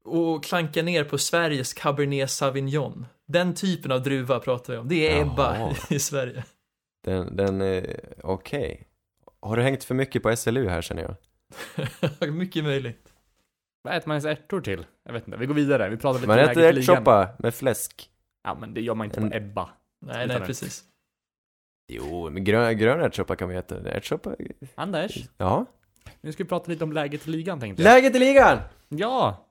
att 0.05 0.43
klanka 0.43 0.84
ner 0.84 1.03
på 1.03 1.17
Sveriges 1.17 1.73
Cabernet 1.73 2.32
Sauvignon. 2.32 3.05
Den 3.28 3.53
typen 3.55 3.91
av 3.91 4.03
druva 4.03 4.39
pratar 4.39 4.73
vi 4.73 4.80
om. 4.80 4.88
Det 4.88 5.11
är 5.11 5.21
Ebba 5.21 5.57
Jaha. 5.57 5.73
i 5.89 5.99
Sverige. 5.99 6.43
Den, 7.05 7.36
den, 7.36 7.86
okej. 8.23 8.88
Har 9.41 9.57
du 9.57 9.63
hängt 9.63 9.84
för 9.84 9.95
mycket 9.95 10.23
på 10.23 10.36
SLU 10.36 10.67
här 10.67 10.82
känner 10.82 11.01
jag? 11.01 11.15
Mycket 12.34 12.63
möjligt. 12.63 13.13
Vad 13.82 13.95
äter 13.95 14.07
man 14.07 14.15
ens 14.15 14.25
ärtor 14.25 14.61
till? 14.61 14.86
Jag 15.05 15.13
vet 15.13 15.28
inte, 15.28 15.38
vi 15.38 15.45
går 15.45 15.53
vidare. 15.53 15.89
Vi 15.89 15.97
pratar 15.97 16.19
lite 16.19 16.28
Man 16.28 16.39
om 16.39 16.45
äter 16.45 16.63
ärtsoppa 16.63 17.30
med 17.39 17.55
fläsk. 17.55 18.09
Ja, 18.48 18.56
men 18.60 18.74
det 18.74 18.82
gör 18.82 18.95
man 18.95 19.06
inte 19.06 19.20
på 19.20 19.26
en 19.26 19.34
En- 19.34 19.43
Ebba. 19.43 19.70
Nej, 20.02 20.28
nej, 20.28 20.39
precis. 20.39 20.84
Jo, 21.88 22.30
men 22.30 22.43
grön, 22.43 22.78
grön 22.78 23.02
ärtsoppa 23.02 23.36
kan 23.36 23.50
vi 23.50 23.56
äta. 23.56 23.89
Ärtsoppa, 23.91 24.36
Anders, 24.76 25.18
ja. 25.38 25.66
nu 26.22 26.32
ska 26.32 26.43
vi 26.43 26.50
prata 26.50 26.72
lite 26.72 26.84
om 26.84 26.91
läget 26.93 27.28
i 27.28 27.30
ligan 27.32 27.60
tänkte 27.60 27.84
jag. 27.84 27.93
Läget 27.93 28.16
i 28.16 28.20
ligan! 28.20 28.58
Ja! 28.89 29.45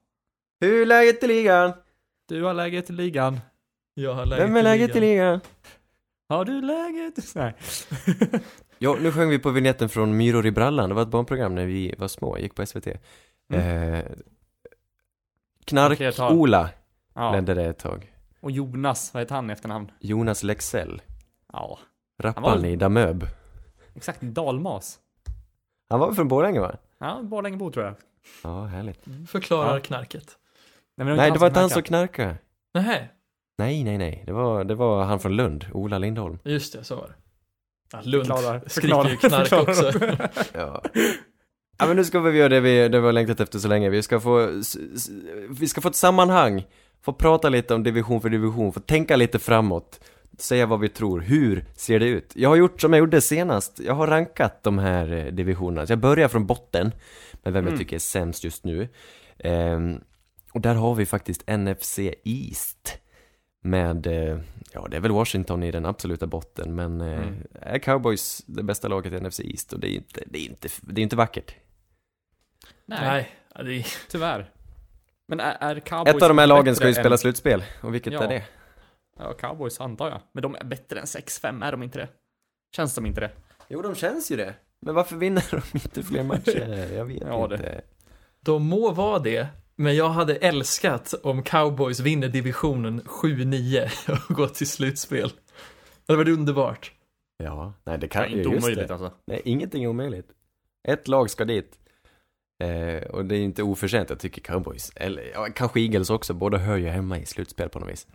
Hur 0.61 0.83
är 0.83 0.87
läget 0.87 1.25
i 1.25 1.27
ligan? 1.27 1.73
Du 2.29 2.43
har 2.43 2.55
läget 2.55 2.91
i 2.91 2.93
ligan. 2.93 3.41
Jag 3.95 4.15
har 4.15 4.27
läget 4.27 4.45
Vem 4.45 4.57
är 4.57 4.63
läget 4.63 4.97
i 4.97 5.01
ligan? 5.01 5.41
Har 6.29 6.45
du 6.45 6.61
läget? 6.61 7.15
Nej. 7.35 7.55
Ja, 8.79 8.97
nu 9.01 9.13
sjöng 9.13 9.29
vi 9.31 9.39
på 9.39 9.51
vignetten 9.51 9.89
från 9.89 10.17
Myror 10.17 10.47
i 10.47 10.51
brallan. 10.51 10.89
Det 10.89 10.95
var 10.95 11.03
ett 11.03 11.09
barnprogram 11.09 11.55
när 11.55 11.67
vi 11.67 11.95
var 11.99 12.09
små, 12.09 12.39
gick 12.39 12.55
på 12.55 12.67
SVT. 12.67 12.87
Mm. 13.53 13.95
Eh, 13.95 14.05
Knark-Ola 15.65 16.71
Ja. 17.15 17.41
det 17.41 17.65
ett 17.65 17.79
tag. 17.79 18.13
Och 18.47 18.53
Jonas, 18.53 19.15
vad 19.15 19.21
heter 19.23 19.35
han 19.35 19.51
i 19.51 19.53
efternamn? 19.53 19.91
Jonas 20.01 20.43
Lexell. 20.43 21.03
Ja. 21.53 21.79
Rapparen 22.23 22.63
var- 22.63 22.69
i 22.69 22.77
Damöb. 22.77 23.27
Exakt, 23.95 24.21
dalmas. 24.21 24.99
Han 25.91 26.01
var 26.01 26.07
väl 26.07 26.17
från 26.17 26.29
Borlänge 26.29 26.61
va? 26.61 26.77
Ja, 26.99 27.21
Borlängebo 27.23 27.71
tror 27.71 27.85
jag. 27.85 27.95
Ja, 28.43 28.65
härligt. 28.65 29.05
Förklarar 29.29 29.75
Ja. 29.75 29.81
knarket. 29.81 30.37
men 30.97 31.17
Nej, 31.17 31.31
det 31.31 31.39
var 31.39 31.47
inte 31.47 31.61
han 31.61 31.71
som 31.71 31.83
knarkade. 31.83 32.37
Nej, 32.75 33.09
Nej, 33.59 33.85
nej, 33.85 33.99
nej. 33.99 34.23
Det 34.27 34.33
var, 34.33 34.65
det 34.65 34.75
var 34.75 35.05
han 35.05 35.21
från 35.21 35.37
Lund, 35.37 35.67
Ola 35.73 35.99
Lindholm. 35.99 36.39
just 36.45 36.73
det, 36.73 36.85
så 36.85 36.97
var 36.97 37.07
det. 37.07 37.15
Ja, 37.93 38.01
Lund 38.05 38.27
Förklarar- 38.27 38.63
skriker 38.67 39.09
ju 39.11 39.17
knark 39.17 39.53
också. 39.69 39.93
Ja. 40.59 40.83
Ja 41.79 41.87
men 41.87 41.97
nu 41.97 42.05
ska 42.05 42.21
vi 42.21 42.39
göra 42.39 42.49
det 42.49 42.61
vi, 42.61 42.89
det 42.89 43.01
vi 43.01 43.07
har 43.07 43.13
längtat 43.13 43.41
efter 43.41 43.59
så 43.59 43.69
länge. 43.69 43.91
Vi 43.91 44.03
ska 44.03 44.21
få, 44.21 44.47
vi 45.51 45.69
ska 45.69 45.81
få 45.81 45.89
ett 45.89 45.97
sammanhang. 45.97 46.67
Få 47.07 47.13
prata 47.13 47.49
lite 47.49 47.75
om 47.75 47.83
division 47.83 48.21
för 48.21 48.29
division, 48.31 48.73
få 48.73 48.81
tänka 48.81 49.17
lite 49.17 49.39
framåt. 49.39 50.01
Säga 50.39 50.67
vad 50.67 50.81
vi 50.81 50.89
tror, 50.89 51.21
hur 51.21 51.65
ser 51.75 52.01
det 52.01 52.07
ut? 52.07 52.33
Jag 52.37 52.49
har 52.49 52.57
gjort 52.57 52.81
som 52.81 52.93
jag 52.93 52.99
gjorde 53.01 53.21
senast, 53.21 53.81
jag 53.81 53.95
har 53.95 54.07
rankat 54.07 54.63
de 54.63 54.79
här 54.79 55.13
eh, 55.13 55.25
divisionerna. 55.33 55.87
Så 55.87 55.93
jag 55.93 55.99
börjar 55.99 56.29
från 56.29 56.47
botten, 56.47 56.91
med 57.43 57.53
vem 57.53 57.65
jag 57.65 57.69
Mm. 57.73 57.79
tycker 57.79 57.97
är 57.97 58.01
sämst 58.01 58.45
just 58.45 58.65
nu. 58.65 58.89
Ehm, 59.39 60.01
och 60.53 60.61
där 60.61 60.75
har 60.75 60.95
vi 60.95 61.07
faktiskt 61.07 61.43
NFC 61.51 61.99
East. 62.25 62.99
Med, 63.63 64.07
eh, 64.07 64.39
ja 64.73 64.87
det 64.91 64.97
är 64.97 65.01
väl 65.01 65.13
Washington 65.13 65.63
i 65.63 65.71
den 65.71 65.87
absoluta 65.87 66.27
botten, 66.27 66.75
men 66.75 67.01
eh, 67.01 67.19
Mm. 67.19 67.35
är 67.53 67.79
Cowboys 67.79 68.43
det 68.47 68.63
bästa 68.63 68.89
laget 68.89 69.13
i 69.13 69.21
NFC 69.21 69.41
East? 69.41 69.73
Och 69.73 69.81
det 69.81 69.89
är 69.89 69.95
inte, 69.95 70.21
det 70.27 70.39
är 70.39 70.45
inte, 70.51 70.69
det 70.83 71.01
är 71.01 71.03
inte 71.03 71.17
vackert. 71.17 71.55
Nej, 72.87 72.99
Nej, 73.03 73.29
ja, 73.55 73.63
det 73.63 73.75
är... 73.75 73.87
tyvärr. 74.11 74.51
Men 75.29 75.41
är, 75.41 75.57
är 75.61 75.81
cowboys 75.81 76.17
Ett 76.17 76.23
av 76.23 76.29
de 76.29 76.39
här 76.39 76.47
lagen 76.47 76.77
ska 76.77 76.87
ju 76.89 76.95
spela 76.95 77.11
än- 77.15 77.19
slutspel, 77.19 77.65
och 77.83 77.95
vilket 77.95 78.13
Ja. 78.13 78.23
är 78.25 78.29
det? 78.29 78.43
Ja, 79.19 79.33
cowboys 79.33 79.81
antar 79.81 80.09
jag. 80.09 80.21
Men 80.33 80.43
de 80.43 80.55
är 80.55 80.65
bättre 80.65 81.01
än 81.01 81.07
6-5, 81.07 81.65
är 81.67 81.73
de 81.73 81.83
inte 81.83 81.99
det? 81.99 82.09
Känns 82.77 82.95
de 82.95 83.07
inte 83.07 83.21
det? 83.21 83.31
Jo, 83.69 83.83
de 83.83 83.95
känns 83.95 84.31
ju 84.31 84.37
det. 84.37 84.55
Men 84.81 84.95
varför 84.95 85.17
vinner 85.17 85.45
de 85.51 85.61
inte 85.79 86.03
fler 86.03 86.23
matcher? 86.23 86.93
Jag 86.97 87.05
vet 87.05 87.23
Ja, 87.27 87.47
det- 87.47 87.55
inte. 87.55 87.83
De 88.41 88.67
må 88.67 88.91
vara 88.93 89.19
det, 89.19 89.47
men 89.77 89.97
jag 89.97 90.09
hade 90.09 90.37
älskat 90.37 91.15
om 91.23 91.43
cowboys 91.43 92.01
vinner 92.01 92.29
divisionen 92.29 93.01
7-9 93.03 93.89
och 94.29 94.35
går 94.37 94.47
till 94.49 94.69
slutspel. 94.71 95.29
Det 96.07 96.13
hade 96.13 96.25
varit 96.25 96.39
underbart. 96.39 96.93
Ja, 97.39 97.73
nej 97.85 97.99
det 97.99 98.09
kan 98.09 98.31
ju, 98.31 98.37
inte 98.39 98.49
just 98.51 98.65
omöjligt 98.65 98.89
det. 98.89 98.95
alltså. 98.95 99.13
Nej, 99.27 99.43
ingenting 99.45 99.85
är 99.85 99.89
omöjligt. 99.89 100.29
Ett 100.89 101.09
lag 101.09 101.31
ska 101.31 101.45
dit. 101.45 101.79
Eh, 102.59 103.03
och 103.03 103.25
det 103.25 103.37
är 103.37 103.41
inte 103.41 103.63
oförtjänt, 103.63 104.11
jag 104.11 104.19
tycker 104.19 104.41
cowboys. 104.43 104.93
Eller 104.95 105.31
ja, 105.35 105.49
kanske 105.55 105.81
Eagles 105.81 106.11
också, 106.11 106.35
båda 106.35 106.59
hör 106.59 106.77
ju 106.77 106.89
hemma 106.89 107.19
i 107.19 107.27
slutspel 107.27 107.69
på 107.69 107.79
något 107.79 107.91
vis. 107.91 108.07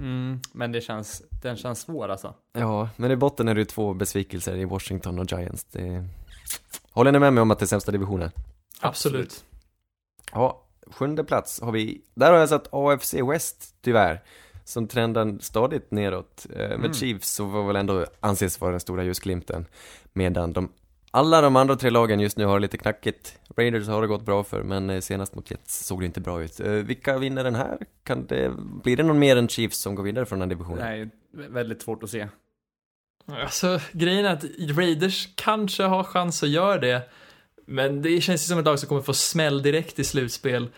Mm, 0.00 0.40
men 0.52 0.72
det 0.72 0.80
känns, 0.80 1.22
den 1.42 1.56
känns 1.56 1.80
svår 1.80 2.08
alltså. 2.08 2.34
Ja, 2.52 2.88
men 2.96 3.10
i 3.10 3.16
botten 3.16 3.48
är 3.48 3.54
det 3.54 3.60
ju 3.60 3.64
två 3.64 3.94
besvikelser 3.94 4.56
i 4.56 4.64
Washington 4.64 5.18
och 5.18 5.32
Giants. 5.32 5.64
Det... 5.64 6.04
Håller 6.92 7.12
ni 7.12 7.18
med 7.18 7.32
mig 7.32 7.42
om 7.42 7.50
att 7.50 7.58
det 7.58 7.64
är 7.64 7.66
sämsta 7.66 7.92
divisionen? 7.92 8.30
Absolut. 8.80 9.44
Ja, 10.32 10.62
sjunde 10.86 11.24
plats 11.24 11.60
har 11.60 11.72
vi, 11.72 12.02
där 12.14 12.32
har 12.32 12.38
jag 12.38 12.48
satt 12.48 12.68
AFC 12.72 13.14
West 13.14 13.74
tyvärr, 13.80 14.22
som 14.64 14.86
trendar 14.88 15.38
stadigt 15.40 15.90
neråt. 15.90 16.46
Eh, 16.50 16.58
Med 16.58 16.74
Mm. 16.74 16.94
Chiefs 16.94 17.32
så 17.32 17.44
var 17.44 17.66
väl 17.66 17.76
ändå 17.76 18.06
anses 18.20 18.60
vara 18.60 18.70
den 18.70 18.80
stora 18.80 19.04
ljusglimten, 19.04 19.66
medan 20.12 20.52
de 20.52 20.72
alla 21.10 21.40
de 21.40 21.56
andra 21.56 21.76
tre 21.76 21.90
lagen 21.90 22.20
just 22.20 22.36
nu 22.38 22.44
har 22.44 22.54
det 22.58 22.62
lite 22.62 22.78
knackigt. 22.78 23.38
Raiders 23.56 23.88
har 23.88 24.02
det 24.02 24.08
gått 24.08 24.24
bra 24.24 24.44
för, 24.44 24.62
men 24.62 24.90
eh, 24.90 25.00
senast 25.00 25.34
mot 25.34 25.50
Jets 25.50 25.86
såg 25.86 26.00
det 26.00 26.06
inte 26.06 26.20
bra 26.20 26.42
ut. 26.42 26.60
Eh, 26.60 26.70
Vilka 26.72 27.18
vinner 27.18 27.44
den 27.44 27.54
här? 27.54 27.78
Kan 28.04 28.26
det, 28.26 28.52
blir 28.84 28.96
det 28.96 29.02
någon 29.02 29.18
mer 29.18 29.36
än 29.36 29.48
Chiefs 29.48 29.78
som 29.80 29.94
går 29.94 30.02
vidare 30.02 30.26
från 30.26 30.38
den 30.38 30.48
här 30.50 30.56
divisionen? 30.56 30.84
Nej, 30.84 31.08
väldigt 31.48 31.82
svårt 31.82 32.02
att 32.02 32.10
se. 32.10 32.28
Alltså, 33.26 33.80
grejen 33.92 34.24
är 34.26 34.32
att 34.32 34.44
Raiders 34.76 35.28
kanske 35.34 35.82
har 35.82 36.04
chans 36.04 36.42
att 36.42 36.48
göra 36.48 36.78
det, 36.80 37.02
men 37.66 38.02
det 38.02 38.20
känns 38.20 38.42
ju 38.44 38.46
som 38.48 38.58
ett 38.58 38.64
lag 38.64 38.78
som 38.78 38.88
kommer 38.88 39.02
få 39.02 39.14
smäll 39.14 39.62
direkt 39.62 39.98
i 39.98 40.04
slutspel. 40.04 40.68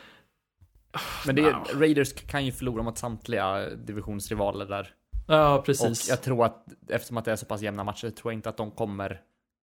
Men 1.27 1.35
det 1.37 1.43
Wow. 1.43 1.67
Raiders 1.75 2.13
kan 2.13 2.45
ju 2.47 2.53
förlora 2.53 2.83
mot 2.83 2.99
samtliga 2.99 3.71
divisionsrivaler 3.71 4.67
där. 4.67 4.95
Ja, 5.29 5.59
Och 5.59 5.65
precis. 5.65 6.09
jag 6.09 6.23
tror 6.23 6.45
att, 6.45 6.67
eftersom 6.89 7.17
att 7.17 7.25
det 7.25 7.33
är 7.33 7.37
så 7.37 7.47
pass 7.47 7.63
jämna 7.63 7.85
matcher, 7.85 8.11
tror 8.11 8.33
jag 8.33 8.39
inte 8.39 8.49
att 8.49 8.57
de 8.57 8.71
kommer 8.71 9.21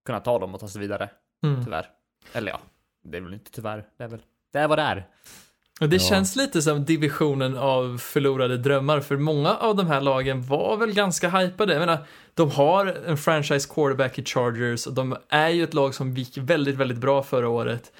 kunna 0.07 0.19
ta 0.19 0.39
dem 0.39 0.53
och 0.53 0.59
ta 0.59 0.67
sig 0.67 0.81
vidare. 0.81 1.09
Mm. 1.43 1.63
Tyvärr. 1.65 1.85
Eller 2.33 2.51
ja, 2.51 2.59
det 3.03 3.17
är 3.17 3.21
väl 3.21 3.33
inte 3.33 3.51
tyvärr. 3.51 3.85
Det 3.97 4.03
är 4.03 4.07
väl, 4.07 4.19
det 4.53 4.59
är 4.59 4.67
vad 4.67 4.77
det 4.77 4.81
är. 4.81 5.07
Och 5.81 5.89
det 5.89 5.95
Ja. 5.95 6.09
känns 6.09 6.35
lite 6.35 6.61
som 6.61 6.85
divisionen 6.85 7.57
av 7.57 7.97
förlorade 7.97 8.57
drömmar, 8.57 8.99
för 8.99 9.17
många 9.17 9.55
av 9.55 9.75
de 9.75 9.87
här 9.87 10.01
lagen 10.01 10.41
var 10.43 10.77
väl 10.77 10.93
ganska 10.93 11.29
hypade. 11.29 11.73
Jag 11.73 11.79
menar, 11.79 11.97
de 12.33 12.51
har 12.51 12.85
en 12.85 13.17
franchise 13.17 13.69
quarterback 13.73 14.19
i 14.19 14.25
Chargers 14.25 14.87
och 14.87 14.93
de 14.93 15.17
är 15.29 15.49
ju 15.49 15.63
ett 15.63 15.73
lag 15.73 15.95
som 15.95 16.13
gick 16.13 16.37
väldigt, 16.37 16.75
väldigt 16.75 16.97
bra 16.97 17.23
förra 17.23 17.49
året. 17.49 17.91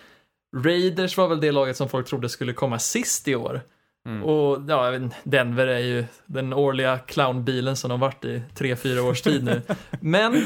Raiders 0.56 1.18
var 1.18 1.28
väl 1.28 1.42
det 1.42 1.52
laget 1.52 1.78
som 1.78 1.90
folk 1.90 2.08
trodde 2.08 2.30
skulle 2.30 2.54
komma 2.54 2.80
sist 2.80 3.28
i 3.28 3.36
år. 3.36 3.62
Mm. 4.08 4.24
Och 4.24 4.64
ja, 4.68 5.00
Denver 5.24 5.68
är 5.68 5.80
ju 5.80 6.06
den 6.26 6.54
årliga 6.54 6.98
clownbilen 6.98 7.76
som 7.76 7.90
de 7.90 8.00
varit 8.00 8.26
i 8.26 8.42
tre, 8.56 8.76
fyra 8.76 9.04
års 9.04 9.22
tid 9.22 9.44
nu. 9.44 9.62
Men 10.00 10.46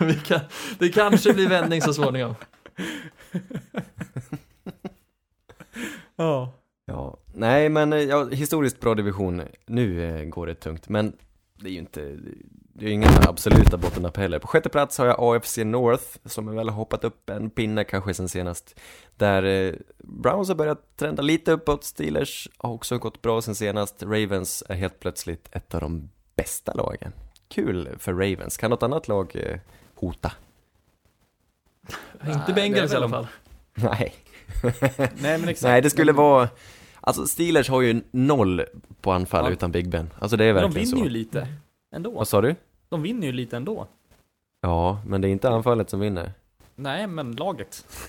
vi 0.00 0.14
kan, 0.14 0.40
det 0.78 0.88
kanske 0.88 1.32
blir 1.32 1.48
vändning 1.48 1.82
så 1.82 1.94
småningom. 1.94 2.34
Ja. 6.16 6.52
Ja, 6.86 7.18
nej 7.34 7.68
men 7.68 8.08
ja, 8.08 8.28
historiskt 8.28 8.80
bra 8.80 8.94
division. 8.94 9.42
Nu 9.66 10.04
eh, 10.04 10.24
går 10.24 10.46
det 10.46 10.54
tungt, 10.54 10.88
men 10.88 11.12
det 11.60 11.68
är 11.68 11.72
ju 11.72 11.78
inte, 11.78 12.18
det 12.72 12.84
är 12.84 12.88
ju 12.88 12.94
inga 12.94 13.08
absoluta 13.28 13.76
bottennapp 13.76 14.16
heller. 14.16 14.38
På 14.38 14.46
sjätte 14.46 14.68
plats 14.68 14.98
har 14.98 15.06
jag 15.06 15.16
AFC 15.36 15.58
North, 15.58 16.04
som 16.24 16.54
väl 16.56 16.68
har 16.68 16.76
hoppat 16.76 17.04
upp 17.04 17.30
en 17.30 17.50
pinne 17.50 17.84
kanske 17.84 18.14
sen 18.14 18.28
senast. 18.28 18.80
Där 19.16 19.42
eh, 19.42 19.74
Browns 19.98 20.48
har 20.48 20.54
börjat 20.54 20.96
trenda 20.96 21.22
lite 21.22 21.52
uppåt, 21.52 21.84
Steelers 21.84 22.48
har 22.58 22.72
också 22.72 22.98
gått 22.98 23.22
bra 23.22 23.42
sen 23.42 23.54
senast. 23.54 24.02
Ravens 24.02 24.62
är 24.68 24.74
helt 24.74 25.00
plötsligt 25.00 25.48
ett 25.52 25.74
av 25.74 25.80
de 25.80 26.10
bästa 26.36 26.74
lagen. 26.74 27.12
Kul 27.48 27.88
för 27.98 28.12
Ravens. 28.12 28.56
Kan 28.56 28.70
något 28.70 28.82
annat 28.82 29.08
lag 29.08 29.32
eh, 29.36 29.58
hota? 29.94 30.32
Inte 32.26 32.52
Bengals 32.52 32.92
i 32.92 32.96
alla 32.96 33.06
de- 33.06 33.10
fall. 33.10 33.26
Nej. 33.74 34.14
Nej 34.98 35.38
men 35.38 35.48
exakt. 35.48 35.62
Nej, 35.62 35.82
det 35.82 35.90
skulle 35.90 36.12
vara, 36.12 36.48
alltså 37.00 37.26
Steelers 37.26 37.68
har 37.68 37.80
ju 37.82 38.02
noll 38.10 38.64
på 39.00 39.12
anfall 39.12 39.44
Ja. 39.44 39.50
utan 39.50 39.72
Big 39.72 39.88
Ben. 39.88 40.10
Alltså 40.18 40.36
det 40.36 40.44
är 40.44 40.54
Men 40.54 40.62
de 40.62 40.68
verkligen 40.68 40.88
vinner 40.88 40.98
så. 40.98 41.04
ju 41.04 41.10
lite. 41.10 41.48
Ändå. 41.92 42.10
Vad 42.10 42.28
sa 42.28 42.40
du? 42.40 42.54
De 42.88 43.02
vinner 43.02 43.26
ju 43.26 43.32
lite 43.32 43.56
ändå. 43.56 43.86
Ja, 44.60 45.02
men 45.06 45.20
det 45.20 45.28
är 45.28 45.30
inte 45.30 45.50
anfallet 45.50 45.90
som 45.90 46.00
vinner. 46.00 46.32
Nej, 46.74 47.06
men 47.06 47.32
laget. 47.32 47.86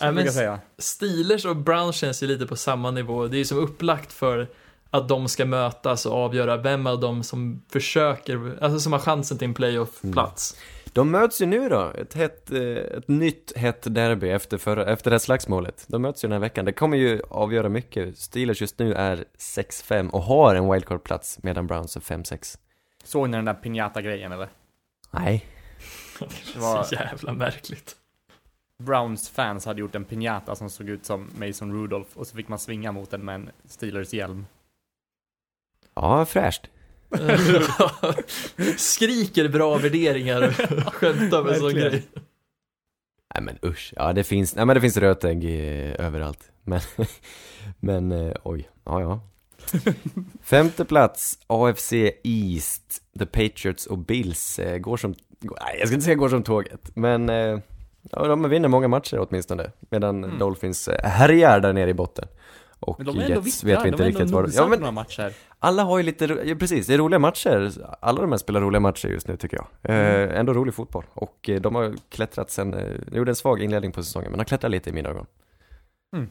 Nej, 0.00 0.24
jag 0.24 0.32
säga. 0.32 0.60
Steelers 0.78 1.44
och 1.44 1.56
Browns 1.56 1.96
känns 1.96 2.22
ju 2.22 2.26
lite 2.26 2.46
på 2.46 2.56
samma 2.56 2.90
nivå. 2.90 3.26
Det 3.26 3.36
är 3.36 3.38
ju 3.38 3.44
som 3.44 3.58
upplagt 3.58 4.12
för 4.12 4.48
att 4.90 5.08
de 5.08 5.28
ska 5.28 5.44
mötas 5.46 6.06
och 6.06 6.12
avgöra 6.12 6.56
vem 6.56 6.86
av 6.86 7.00
dem 7.00 7.22
som 7.22 7.62
försöker, 7.68 8.58
alltså 8.60 8.80
som 8.80 8.92
har 8.92 9.00
chansen 9.00 9.38
till 9.38 9.48
en 9.48 9.54
playoff-plats. 9.54 10.56
De 10.96 11.10
möts 11.10 11.40
ju 11.42 11.46
nu 11.46 11.68
då, 11.68 11.90
ett, 11.94 12.14
hett, 12.14 12.50
eh, 12.50 12.60
ett 12.60 13.08
nytt 13.08 13.56
hett 13.56 13.94
derby 13.94 14.28
efter, 14.30 14.58
förra, 14.58 14.92
efter 14.92 15.10
det 15.10 15.14
här 15.14 15.18
slagsmålet. 15.18 15.84
De 15.88 16.02
möts 16.02 16.24
ju 16.24 16.28
den 16.28 16.32
här 16.32 16.40
veckan, 16.40 16.64
det 16.64 16.72
kommer 16.72 16.96
ju 16.96 17.20
avgöra 17.30 17.68
mycket. 17.68 18.18
Steelers 18.18 18.60
just 18.60 18.78
nu 18.78 18.94
är 18.94 19.24
6-5 19.38 20.10
och 20.10 20.22
har 20.22 20.54
en 20.54 20.72
wildcard-plats 20.72 21.38
medan 21.42 21.66
Browns 21.66 21.96
är 21.96 22.00
5-6. 22.00 22.58
Såg 23.04 23.28
ni 23.30 23.36
den 23.36 23.44
där 23.44 23.54
Pinata-grejen 23.54 24.32
eller? 24.32 24.48
Nej. 25.10 25.46
Det 26.54 26.58
var- 26.60 26.74
var 26.76 26.82
så 26.84 26.94
jävla 26.94 27.32
märkligt. 27.32 27.96
Browns 28.82 29.28
fans 29.30 29.66
hade 29.66 29.80
gjort 29.80 29.94
en 29.94 30.04
Pinata 30.04 30.54
som 30.56 30.70
såg 30.70 30.88
ut 30.88 31.04
som 31.06 31.30
Mason 31.38 31.72
Rudolph 31.72 32.10
och 32.18 32.26
så 32.26 32.36
fick 32.36 32.48
man 32.48 32.58
svinga 32.58 32.92
mot 32.92 33.10
den 33.10 33.24
med 33.24 33.34
en 33.34 33.50
Steelers 33.64 34.12
hjälm. 34.12 34.46
Ja, 35.94 36.24
fräscht. 36.26 36.70
Skriker 38.76 39.48
bra 39.48 39.76
värderingar 39.78 40.42
och 40.86 40.94
skämtar 40.94 41.42
med 41.42 41.56
sån 41.56 41.64
Verkligen. 41.64 41.90
grej. 41.90 42.02
Nej 43.34 43.42
men 43.42 43.58
usch, 43.70 43.92
ja 43.96 44.12
det 44.12 44.24
finns, 44.24 44.54
nej 44.54 44.66
men 44.66 44.74
det 44.74 44.80
finns 44.80 44.96
rötägg 44.96 45.44
eh, 45.44 46.06
överallt. 46.06 46.50
Men, 46.64 46.80
men 47.80 48.12
eh, 48.12 48.34
oj, 48.44 48.68
ja 48.84 49.00
ja. 49.00 49.20
Femte 50.42 50.84
plats, 50.84 51.38
AFC 51.46 51.92
East, 52.24 53.02
The 53.18 53.26
Patriots 53.26 53.86
och 53.86 53.98
Bills 53.98 54.58
eh, 54.58 54.78
går 54.78 54.96
som, 54.96 55.14
nej 55.40 55.76
jag 55.78 55.88
ska 55.88 55.94
inte 55.94 56.04
säga 56.04 56.14
går 56.14 56.28
som 56.28 56.42
tåget, 56.42 56.90
men 56.96 57.28
eh, 57.28 57.58
ja, 58.10 58.26
de 58.26 58.48
vinner 58.48 58.68
många 58.68 58.88
matcher 58.88 59.18
åtminstone. 59.28 59.70
Medan 59.90 60.24
Mm. 60.24 60.38
Dolphins 60.38 60.88
eh, 60.88 61.08
härjar 61.10 61.60
där 61.60 61.72
nere 61.72 61.90
i 61.90 61.94
botten. 61.94 62.28
Och 62.80 62.98
Men 62.98 63.06
de 63.06 63.18
är 63.18 63.22
ändå 63.22 63.34
Jets 63.46 63.64
vet 63.64 63.84
vi 63.84 63.88
inte 63.88 64.02
de 64.02 64.08
riktigt 64.08 64.30
vad 64.30 64.42
nosat 64.44 64.56
Ja 64.56 64.78
men 64.78 64.94
matcher. 64.94 65.32
alla 65.58 65.82
har 65.82 65.96
ju 65.98 66.02
lite, 66.02 66.24
ja, 66.44 66.54
precis, 66.54 66.86
det 66.86 66.94
är 66.94 66.98
roliga 66.98 67.18
matcher. 67.18 67.72
Alla 68.00 68.20
de 68.20 68.30
här 68.30 68.38
spelar 68.38 68.60
roliga 68.60 68.80
matcher 68.80 69.08
just 69.08 69.28
nu 69.28 69.36
tycker 69.36 69.56
jag. 69.56 69.66
Mm. 69.82 70.30
Eh, 70.30 70.38
ändå 70.40 70.52
rolig 70.54 70.74
fotboll. 70.74 71.04
Och 71.14 71.48
eh, 71.50 71.60
de 71.60 71.74
har 71.74 71.94
klättrat 72.08 72.50
sen, 72.50 72.74
eh, 72.74 72.94
de 73.06 73.16
gjorde 73.18 73.30
en 73.30 73.36
svag 73.36 73.62
inledning 73.62 73.92
på 73.92 74.02
säsongen, 74.02 74.30
men 74.30 74.40
har 74.40 74.44
klättrat 74.44 74.70
lite 74.70 74.90
i 74.90 74.92
mina 74.92 75.08
ögon. 75.08 75.26
Mm. 76.16 76.28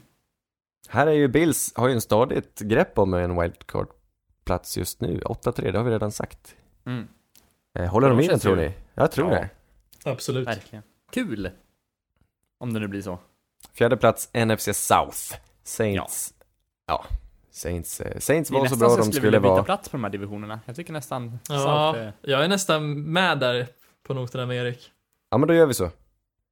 Här 0.89 1.07
är 1.07 1.11
ju 1.11 1.27
Bills, 1.27 1.73
har 1.75 1.87
ju 1.87 1.93
en 1.93 2.01
stadigt 2.01 2.59
grepp 2.59 2.99
om 2.99 3.13
en 3.13 3.41
wildcard-plats 3.41 4.77
just 4.77 5.01
nu. 5.01 5.19
8-3, 5.25 5.71
det 5.71 5.77
har 5.77 5.85
vi 5.85 5.91
redan 5.91 6.11
sagt. 6.11 6.55
Mm. 6.85 7.07
Eh, 7.79 7.85
håller 7.85 8.09
de 8.09 8.17
de 8.17 8.23
i 8.23 8.27
den 8.27 8.39
tror 8.39 8.55
ni? 8.55 8.73
Jag 8.93 9.11
tror 9.11 9.31
Ja. 9.33 9.39
det. 9.39 9.49
Absolut. 10.09 10.47
Verkligen. 10.47 10.83
Kul! 11.11 11.49
Om 12.57 12.73
det 12.73 12.79
nu 12.79 12.87
blir 12.87 13.01
så. 13.01 13.19
Fjärde 13.73 13.97
plats, 13.97 14.29
NFC 14.33 14.73
South. 14.73 15.17
Saints. 15.63 16.33
Ja. 16.34 16.34
Saints, 17.51 18.01
eh, 18.01 18.19
Saints 18.19 18.49
Det 18.49 18.53
var 18.53 18.59
så 18.59 18.63
nästan 18.63 18.79
bra 18.79 18.89
så 18.89 18.95
de 18.95 18.99
jag 18.99 19.05
skulle 19.13 19.21
skulle 19.27 19.39
vara. 19.39 19.63
plats 19.63 19.89
på 19.89 19.97
de 19.97 20.03
här 20.03 20.11
divisionerna. 20.11 20.59
Jag 20.65 20.75
tycker 20.75 20.93
nästan 20.93 21.39
Ja, 21.49 21.93
South 21.93 22.11
jag 22.21 22.43
är 22.43 22.47
nästan 22.47 23.01
med 23.01 23.39
där 23.39 23.67
på 24.07 24.13
noterna 24.13 24.45
med 24.45 24.57
Erik. 24.57 24.91
Ja 25.29 25.37
men 25.37 25.47
då 25.47 25.53
gör 25.53 25.65
vi 25.65 25.73
så. 25.73 25.89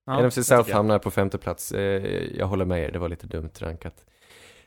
Ja, 0.05 0.27
NFC 0.27 0.35
det 0.35 0.43
South 0.43 0.71
hamnar 0.71 0.99
på 0.99 1.11
femte 1.11 1.37
plats. 1.37 1.71
Eh, 1.71 2.03
Jag 2.37 2.47
håller 2.47 2.65
med 2.65 2.83
er, 2.83 2.91
det 2.91 2.99
var 2.99 3.09
lite 3.09 3.27
dumt 3.27 3.49
rankat. 3.59 4.05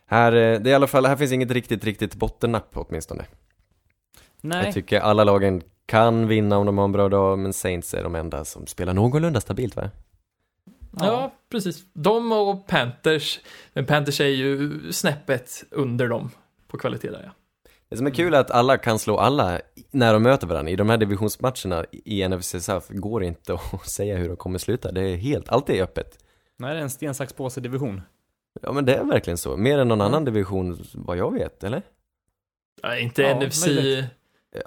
Här, 0.06 0.32
eh, 0.32 0.60
det 0.60 0.68
är 0.70 0.72
i 0.72 0.74
alla 0.74 0.86
fall, 0.86 1.06
här 1.06 1.16
finns 1.16 1.32
inget 1.32 1.50
riktigt, 1.50 1.84
riktigt 1.84 2.14
bottennapp 2.14 2.68
åtminstone. 2.72 3.24
Nej, 4.40 4.64
Jag 4.64 4.74
tycker 4.74 5.00
alla 5.00 5.24
lagen 5.24 5.62
kan 5.86 6.28
vinna 6.28 6.58
om 6.58 6.66
de 6.66 6.78
har 6.78 6.84
en 6.84 6.92
bra 6.92 7.08
dag, 7.08 7.38
men 7.38 7.52
Saints 7.52 7.94
är 7.94 8.02
de 8.02 8.14
enda 8.14 8.44
som 8.44 8.66
spelar 8.66 8.94
någorlunda 8.94 9.40
stabilt 9.40 9.76
va? 9.76 9.90
Ja. 11.00 11.32
precis. 11.50 11.84
De 11.92 12.32
och 12.32 12.66
Panthers. 12.66 13.40
Men 13.72 13.86
Panthers 13.86 14.20
är 14.20 14.24
ju 14.26 14.80
snäppet 14.92 15.64
under 15.70 16.08
dem 16.08 16.30
på 16.68 16.78
kvalitet 16.78 17.10
där 17.10 17.22
ja. 17.24 17.30
Det 17.88 17.96
som 17.96 18.06
är 18.06 18.10
kul 18.10 18.34
är 18.34 18.38
att 18.40 18.50
alla 18.50 18.78
kan 18.78 18.98
slå 18.98 19.16
alla 19.18 19.60
när 19.90 20.12
de 20.12 20.22
möter 20.22 20.46
varandra. 20.46 20.70
I 20.72 20.76
de 20.76 20.88
här 20.90 20.96
divisionsmatcherna 20.96 21.84
i 21.92 22.28
NFC 22.28 22.64
South 22.64 22.92
går 22.92 23.20
det 23.20 23.26
inte 23.26 23.54
att 23.54 23.86
säga 23.90 24.16
hur 24.16 24.28
de 24.28 24.36
kommer 24.36 24.58
sluta. 24.58 24.92
Det 24.92 25.00
är 25.00 25.16
helt, 25.16 25.48
allt 25.48 25.70
är 25.70 25.82
öppet. 25.82 26.18
Nej, 26.58 26.72
det 26.74 26.78
är 26.78 26.82
en 26.82 26.90
sten, 26.90 27.14
sax, 27.14 27.32
påse 27.32 27.60
division. 27.60 28.02
Ja 28.62 28.72
men 28.72 28.84
det 28.84 28.94
är 28.94 29.04
verkligen 29.04 29.36
så. 29.38 29.56
Mer 29.56 29.78
än 29.78 29.88
någon 29.88 30.00
Mm. 30.00 30.06
annan 30.12 30.24
division 30.24 30.84
vad 30.94 31.16
jag 31.16 31.32
vet, 31.32 31.64
eller? 31.64 31.82
ja 32.82 32.96
inte 32.98 33.22
Ja, 33.22 33.40
NFC. 33.40 33.66
möjligt. 33.66 34.04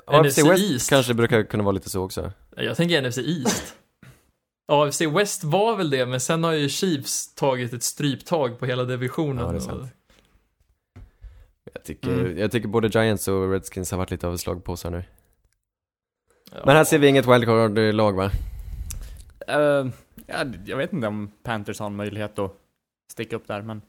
AFC 0.07 0.37
NFC 0.37 0.49
West 0.51 0.71
East. 0.71 0.89
kanske 0.89 1.13
brukar 1.13 1.43
kunna 1.43 1.63
vara 1.63 1.71
lite 1.71 1.89
så 1.89 2.03
också. 2.03 2.31
Jag 2.57 2.77
tänker 2.77 3.01
NFC 3.01 3.17
East. 3.17 3.75
AFC 4.69 5.01
West 5.01 5.43
var 5.43 5.75
väl 5.75 5.89
det, 5.89 6.05
men 6.05 6.19
sen 6.19 6.43
har 6.43 6.51
ju 6.53 6.69
Chiefs 6.69 7.35
tagit 7.35 7.73
ett 7.73 7.83
stryptag 7.83 8.59
på 8.59 8.65
hela 8.65 8.83
divisionen. 8.83 9.45
Ja, 9.45 9.51
det 9.51 9.57
är 9.57 9.59
sant. 9.59 9.91
Jag 11.73 11.83
tycker, 11.83 12.09
Mm. 12.19 12.37
jag 12.37 12.51
tycker 12.51 12.67
både 12.67 12.87
Giants 12.87 13.27
och 13.27 13.51
Redskins 13.51 13.91
har 13.91 13.97
varit 13.97 14.11
lite 14.11 14.27
av 14.27 14.37
slagpåsar 14.37 14.89
nu. 14.91 15.03
Ja. 16.51 16.57
Men 16.65 16.75
här 16.75 16.83
ser 16.83 16.99
vi 16.99 17.07
inget 17.07 17.27
wildcard-lag 17.27 18.13
va? 18.15 18.31
Eh, 19.47 19.87
ja, 20.27 20.45
jag 20.65 20.77
vet 20.77 20.93
inte 20.93 21.07
om 21.07 21.31
Panthers 21.43 21.79
har 21.79 21.85
en 21.87 21.95
möjlighet 21.95 22.39
att 22.39 22.55
sticka 23.11 23.35
upp 23.35 23.47
där, 23.47 23.61
men... 23.61 23.81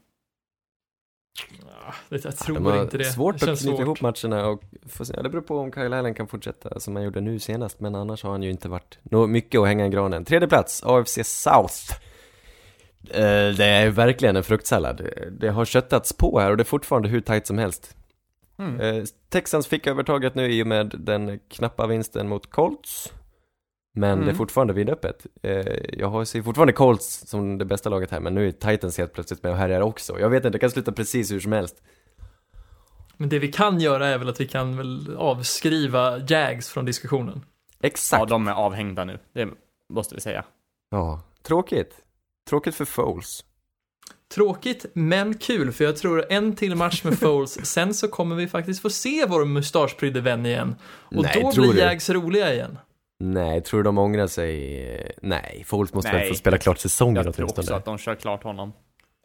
Ja, 1.60 1.94
jag 2.08 2.20
De 2.22 2.32
tror 2.32 2.58
har 2.72 2.82
inte 2.82 2.98
det. 2.98 3.04
svårt 3.04 3.40
det 3.40 3.52
att 3.52 3.58
knyta 3.60 3.76
svårt. 3.76 3.80
ihop 3.80 4.00
matcherna 4.00 4.46
och 4.48 4.62
få 4.88 5.04
se. 5.04 5.14
Ja, 5.16 5.22
det 5.22 5.28
beror 5.28 5.42
på 5.42 5.58
om 5.58 5.72
Kyle 5.72 5.92
Allen 5.92 6.14
kan 6.14 6.26
fortsätta 6.28 6.80
som 6.80 6.96
han 6.96 7.04
gjorde 7.04 7.20
nu 7.20 7.38
senast, 7.38 7.80
men 7.80 7.94
annars 7.94 8.22
har 8.22 8.30
han 8.30 8.42
ju 8.42 8.50
inte 8.50 8.68
varit 8.68 8.98
mycket 9.28 9.60
att 9.60 9.66
hänga 9.66 9.86
i 9.86 9.88
granen. 9.88 10.24
Tredje 10.24 10.48
plats, 10.48 10.82
AFC 10.86 11.18
South. 11.24 11.92
Eh, 13.10 13.54
det 13.56 13.64
är 13.64 13.90
verkligen 13.90 14.36
en 14.36 14.42
fruktsallad. 14.44 15.08
Det 15.40 15.48
har 15.48 15.64
köttats 15.64 16.12
på 16.12 16.40
här 16.40 16.50
och 16.50 16.56
det 16.56 16.62
är 16.62 16.64
fortfarande 16.64 17.08
hur 17.08 17.20
tight 17.20 17.46
som 17.46 17.58
helst. 17.58 17.96
Mm. 18.58 18.80
Eh, 18.80 19.04
Texans 19.28 19.66
fick 19.66 19.86
övertaget 19.86 20.34
nu 20.34 20.52
i 20.52 20.62
och 20.62 20.66
med 20.66 20.94
den 20.98 21.38
knappa 21.48 21.86
vinsten 21.86 22.28
mot 22.28 22.50
Colts. 22.50 23.12
Men 23.92 24.12
Mm. 24.12 24.24
det 24.24 24.30
är 24.30 24.34
fortfarande 24.34 24.72
vidöppet. 24.72 25.26
Eh, 25.42 25.50
jag 25.98 26.08
har- 26.08 26.24
ser 26.24 26.42
fortfarande 26.42 26.72
Colts 26.72 27.26
som 27.26 27.58
det 27.58 27.64
bästa 27.64 27.88
laget 27.90 28.10
här, 28.10 28.20
men 28.20 28.34
nu 28.34 28.48
är 28.48 28.52
Titans 28.52 28.98
helt 28.98 29.12
plötsligt 29.12 29.42
med 29.42 29.52
och 29.52 29.58
här 29.58 29.68
är 29.68 29.82
också. 29.82 30.20
Jag 30.20 30.30
vet 30.30 30.36
inte, 30.44 30.50
det 30.50 30.58
kan 30.58 30.70
sluta 30.70 30.92
precis 30.92 31.32
hur 31.32 31.40
som 31.40 31.52
helst. 31.52 31.82
Men 33.16 33.28
det 33.28 33.38
vi 33.38 33.52
kan 33.52 33.80
göra 33.80 34.06
är 34.08 34.18
väl 34.18 34.28
att 34.28 34.40
vi 34.40 34.48
kan 34.48 34.76
väl 34.76 35.16
avskriva 35.16 36.18
Jags 36.28 36.68
från 36.68 36.84
diskussionen. 36.84 37.44
Exakt. 37.82 38.20
Ja, 38.20 38.26
de 38.26 38.48
är 38.48 38.52
avhängda 38.52 39.04
nu. 39.04 39.18
Det 39.32 39.48
måste 39.92 40.14
vi 40.14 40.20
säga. 40.20 40.44
Ja, 40.90 41.22
tråkigt. 41.42 41.94
Tråkigt 42.48 42.74
för 42.74 42.84
Foles. 42.84 43.44
Tråkigt, 44.34 44.86
men 44.92 45.34
kul, 45.38 45.72
för 45.72 45.84
jag 45.84 45.96
tror 45.96 46.32
en 46.32 46.56
till 46.56 46.74
match 46.76 47.04
med 47.04 47.18
Foles, 47.18 47.66
sen 47.72 47.94
så 47.94 48.08
kommer 48.08 48.36
vi 48.36 48.48
faktiskt 48.48 48.82
få 48.82 48.90
se 48.90 49.26
vår 49.28 49.44
mustaschprydde 49.44 50.20
vän 50.20 50.46
igen. 50.46 50.76
Och 50.82 51.22
Nej, 51.22 51.40
då 51.54 51.62
blir? 51.62 51.78
Jags 51.78 52.10
roliga 52.10 52.54
igen. 52.54 52.78
Nej, 53.22 53.60
tror 53.60 53.80
du 53.80 53.84
de 53.84 53.98
ångrar 53.98 54.26
sig? 54.26 55.12
Nej, 55.22 55.62
Foles 55.66 55.94
måste 55.94 56.10
väl 56.10 56.20
Nej. 56.20 56.28
få 56.28 56.34
spela 56.34 56.58
klart 56.58 56.78
säsongen 56.78 57.24
Jag 57.24 57.34
tror 57.34 57.44
också 57.44 57.54
åtminstone. 57.56 57.78
att 57.78 57.84
de 57.84 57.98
kör 57.98 58.14
klart 58.14 58.42
honom. 58.44 58.72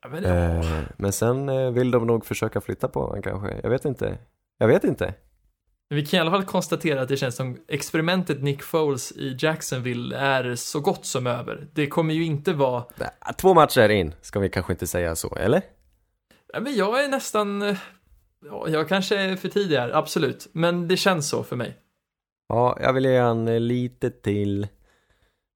Ja, 0.02 0.10
men. 0.10 0.26
Eh, 0.26 0.66
men 0.98 1.12
sen 1.12 1.50
eh, 1.50 1.72
vill 1.72 1.92
de 1.92 2.08
nog 2.08 2.26
försöka 2.26 2.62
flytta 2.62 2.88
på 2.88 3.02
honom 3.02 3.22
kanske. 3.22 3.60
Jag 3.64 3.70
vet 3.70 3.86
inte. 3.86 4.18
Jag 4.58 4.68
vet 4.68 4.84
inte. 4.84 5.14
Vi 5.90 6.06
kan 6.06 6.18
i 6.18 6.22
alla 6.22 6.32
fall 6.32 6.44
konstatera 6.44 7.02
att 7.02 7.08
det 7.08 7.18
känns 7.18 7.36
som 7.36 7.58
experimentet 7.68 8.44
Nick 8.44 8.64
Foles 8.64 9.12
i 9.12 9.38
Jacksonville 9.40 10.18
är 10.18 10.56
så 10.56 10.80
gott 10.80 11.06
som 11.06 11.28
över. 11.28 11.68
Det 11.74 11.88
kommer 11.88 12.14
ju 12.14 12.24
inte 12.26 12.54
vara, 12.54 12.84
Två 13.38 13.54
matcher 13.54 13.90
in, 13.90 14.14
ska 14.22 14.40
vi 14.40 14.50
kanske 14.50 14.74
inte 14.74 14.88
säga 14.88 15.16
så, 15.16 15.36
eller? 15.36 15.62
ja, 16.54 16.60
men 16.60 16.76
jag 16.76 17.04
är 17.04 17.08
nästan, 17.10 17.78
ja, 18.46 18.68
jag 18.70 18.90
kanske 18.90 19.18
är 19.18 19.36
för 19.36 19.50
tidig 19.50 19.78
här, 19.78 19.90
absolut. 19.90 20.48
Men 20.52 20.88
det 20.88 20.98
känns 20.98 21.30
så 21.30 21.44
för 21.44 21.56
mig. 21.56 21.78
Ja, 22.48 22.78
jag 22.82 22.94
vill 22.94 23.06
ge 23.06 23.20
han 23.20 23.48
eh, 23.48 23.60
lite 23.60 24.10
till. 24.10 24.68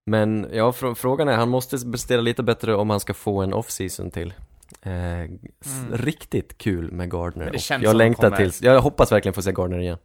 Men 0.06 0.48
ja, 0.54 0.72
fr- 0.72 0.96
frågan 0.96 1.28
är, 1.28 1.36
han 1.36 1.50
måste 1.50 1.78
prestera 1.92 2.22
lite 2.22 2.44
bättre 2.44 2.76
om 2.76 2.90
han 2.90 3.00
ska 3.00 3.14
få 3.14 3.42
en 3.42 3.54
off-season 3.54 4.12
till. 4.12 4.34
Eh, 4.82 4.92
Mm. 4.92 5.98
Riktigt 5.98 6.58
kul 6.58 6.92
med 6.92 7.12
Gardner. 7.12 7.48
Och 7.50 7.56
jag 7.84 7.96
längtar 7.96 8.30
tills, 8.38 8.62
jag 8.62 8.82
hoppas 8.82 9.12
verkligen 9.12 9.34
få 9.34 9.42
se 9.42 9.52
Gardner 9.52 9.80
igen. 9.80 9.98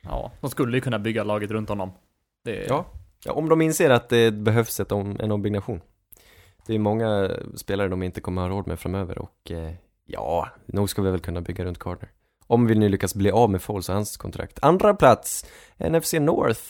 Ja, 0.00 0.32
de 0.40 0.50
skulle 0.50 0.76
ju 0.76 0.80
kunna 0.80 0.98
bygga 0.98 1.24
laget 1.24 1.50
runt 1.50 1.68
honom. 1.68 1.92
Är... 2.48 2.66
Ja. 2.68 2.84
Ja, 3.24 3.32
om 3.32 3.48
de 3.48 3.60
inser 3.62 3.90
att 3.90 4.08
det 4.08 4.30
behövs 4.34 4.80
ett 4.80 4.92
om, 4.92 5.20
en 5.20 5.32
ombyggnation. 5.32 5.80
Det 6.66 6.74
är 6.74 6.78
många 6.78 7.30
spelare 7.56 7.88
de 7.88 8.02
inte 8.02 8.20
kommer 8.20 8.42
ha 8.42 8.48
råd 8.48 8.66
med 8.66 8.78
framöver 8.78 9.18
och 9.18 9.50
eh, 9.50 9.72
ja, 10.06 10.48
nog 10.66 10.90
ska 10.90 11.02
vi 11.02 11.10
väl 11.10 11.20
kunna 11.20 11.40
bygga 11.40 11.64
runt 11.64 11.78
Gardner. 11.78 12.10
Om 12.46 12.66
vi 12.66 12.74
nu 12.74 12.88
lyckas 12.88 13.14
bli 13.14 13.30
av 13.30 13.50
med 13.50 13.62
Foles 13.62 13.88
och 13.88 13.94
hans 13.94 14.16
kontrakt. 14.16 14.58
Andra 14.62 14.94
plats, 14.94 15.44
NFC 15.78 16.12
North, 16.12 16.60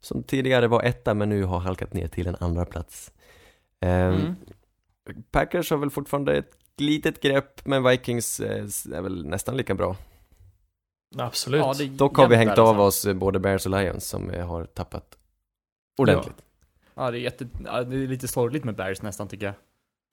som 0.00 0.22
tidigare 0.22 0.68
var 0.68 0.82
etta 0.82 1.14
men 1.14 1.28
nu 1.28 1.44
har 1.44 1.58
halkat 1.58 1.92
ner 1.92 2.08
till 2.08 2.26
en 2.26 2.36
andra 2.40 2.64
plats. 2.64 3.12
Ehm, 3.80 4.14
Mm. 4.14 4.34
Packers 5.30 5.70
har 5.70 5.76
väl 5.78 5.90
fortfarande 5.90 6.36
ett 6.36 6.50
litet 6.76 7.20
grepp, 7.20 7.66
men 7.66 7.82
Vikings 7.84 8.40
eh, 8.40 8.64
är 8.94 9.00
väl 9.02 9.26
nästan 9.26 9.56
lika 9.56 9.74
bra. 9.74 9.96
Absolut. 11.18 11.60
Ja, 11.60 11.74
Dock 11.90 12.16
har 12.16 12.28
vi 12.28 12.36
hängt 12.36 12.58
av 12.58 12.68
alltså. 12.80 12.82
oss 12.82 13.04
eh, 13.06 13.14
både 13.14 13.38
Bears 13.38 13.66
och 13.66 13.72
Lions 13.72 14.08
som 14.08 14.30
eh, 14.30 14.46
har 14.46 14.64
tappat 14.64 15.18
ordentligt. 15.98 16.36
Ja, 16.94 17.10
det 17.10 17.18
är 17.18 17.20
jätte... 17.20 17.48
Ja, 17.64 17.82
det 17.82 17.96
är 17.96 18.06
lite 18.06 18.28
sorgligt 18.28 18.64
med 18.64 18.76
Bears 18.76 19.02
nästan 19.02 19.28
tycker 19.28 19.46
jag. 19.46 19.54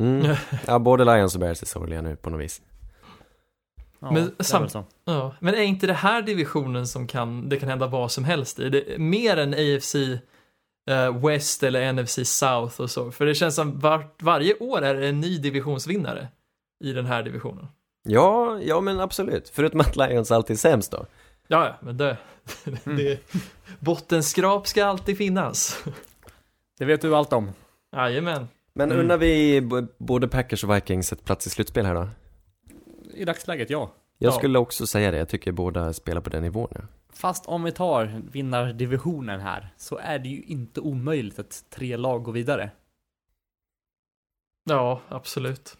Mm. 0.07 0.35
Ja, 0.67 0.79
både 0.79 1.05
Lions 1.05 1.33
och 1.35 1.39
Bears 1.39 1.61
är 1.61 1.65
sorgliga 1.65 2.01
nu 2.01 2.15
på 2.15 2.29
något 2.29 2.41
vis. 2.41 2.61
Ja, 4.01 4.11
Men 4.11 4.23
det 4.25 4.31
är 4.37 4.43
sam-. 4.43 4.83
Ja, 5.05 5.35
men 5.39 5.53
är 5.55 5.61
inte 5.61 5.87
det 5.87 5.93
här 5.93 6.21
divisionen 6.21 6.87
som 6.87 7.07
kan, 7.07 7.49
det 7.49 7.57
kan 7.57 7.69
hända 7.69 7.87
vad 7.87 8.11
som 8.11 8.23
helst 8.23 8.59
i? 8.59 8.69
Det 8.69 8.93
är 8.93 8.97
mer 8.99 9.37
än 9.37 9.53
AFC 9.53 9.95
eh, 10.89 11.19
West 11.27 11.63
eller 11.63 11.93
NFC 11.93 12.19
South 12.23 12.81
och 12.81 12.89
så. 12.91 13.11
För 13.11 13.25
det 13.25 13.35
känns 13.35 13.55
som 13.55 13.79
vart, 13.79 14.21
varje 14.21 14.55
år 14.57 14.81
är 14.81 14.95
det 14.95 15.07
en 15.07 15.19
ny 15.19 15.37
divisionsvinnare 15.37 16.27
i 16.83 16.93
den 16.93 17.05
här 17.05 17.23
divisionen. 17.23 17.67
Ja, 18.03 18.59
ja 18.61 18.81
men 18.81 18.99
absolut. 18.99 19.49
Förutom 19.53 19.79
att 19.79 19.95
Lions 19.95 20.31
alltid 20.31 20.53
är 20.53 20.57
sämst 20.57 20.91
då. 20.91 21.05
Ja, 21.47 21.65
ja, 21.65 21.75
men 21.81 21.97
det, 21.97 22.17
det 22.83 23.19
bottenskrap 23.79 24.67
ska 24.67 24.85
alltid 24.85 25.17
finnas. 25.17 25.83
Det 26.79 26.85
vet 26.85 27.01
du 27.01 27.15
allt 27.15 27.33
om. 27.33 27.51
Jajamän. 27.95 28.47
Men 28.73 28.91
Mm. 28.91 29.03
unnar 29.05 29.17
vi 29.17 29.61
både 29.97 30.27
Packers 30.27 30.63
och 30.63 30.75
Vikings 30.75 31.13
ett 31.13 31.25
plats 31.25 31.47
i 31.47 31.49
slutspel 31.49 31.85
här 31.85 31.95
då? 31.95 32.07
I 33.21 33.25
dagsläget, 33.25 33.69
ja. 33.69 33.91
Jag 34.17 34.31
Ja. 34.33 34.37
skulle 34.37 34.59
också 34.59 34.87
säga 34.87 35.11
det, 35.11 35.17
jag 35.17 35.29
tycker 35.29 35.51
båda 35.51 35.93
spelar 35.93 36.21
på 36.21 36.29
den 36.29 36.43
nivån 36.43 36.67
nu. 36.75 36.81
Fast 37.13 37.45
om 37.45 37.63
vi 37.63 37.71
tar 37.71 38.21
vinnardivisionen 38.31 39.39
här, 39.39 39.73
så 39.77 39.97
är 39.97 40.19
det 40.19 40.29
ju 40.29 40.43
inte 40.43 40.79
omöjligt 40.81 41.39
att 41.39 41.65
tre 41.69 41.97
lag 41.97 42.23
går 42.23 42.31
vidare. 42.31 42.71
Ja, 44.69 45.01
absolut. 45.09 45.77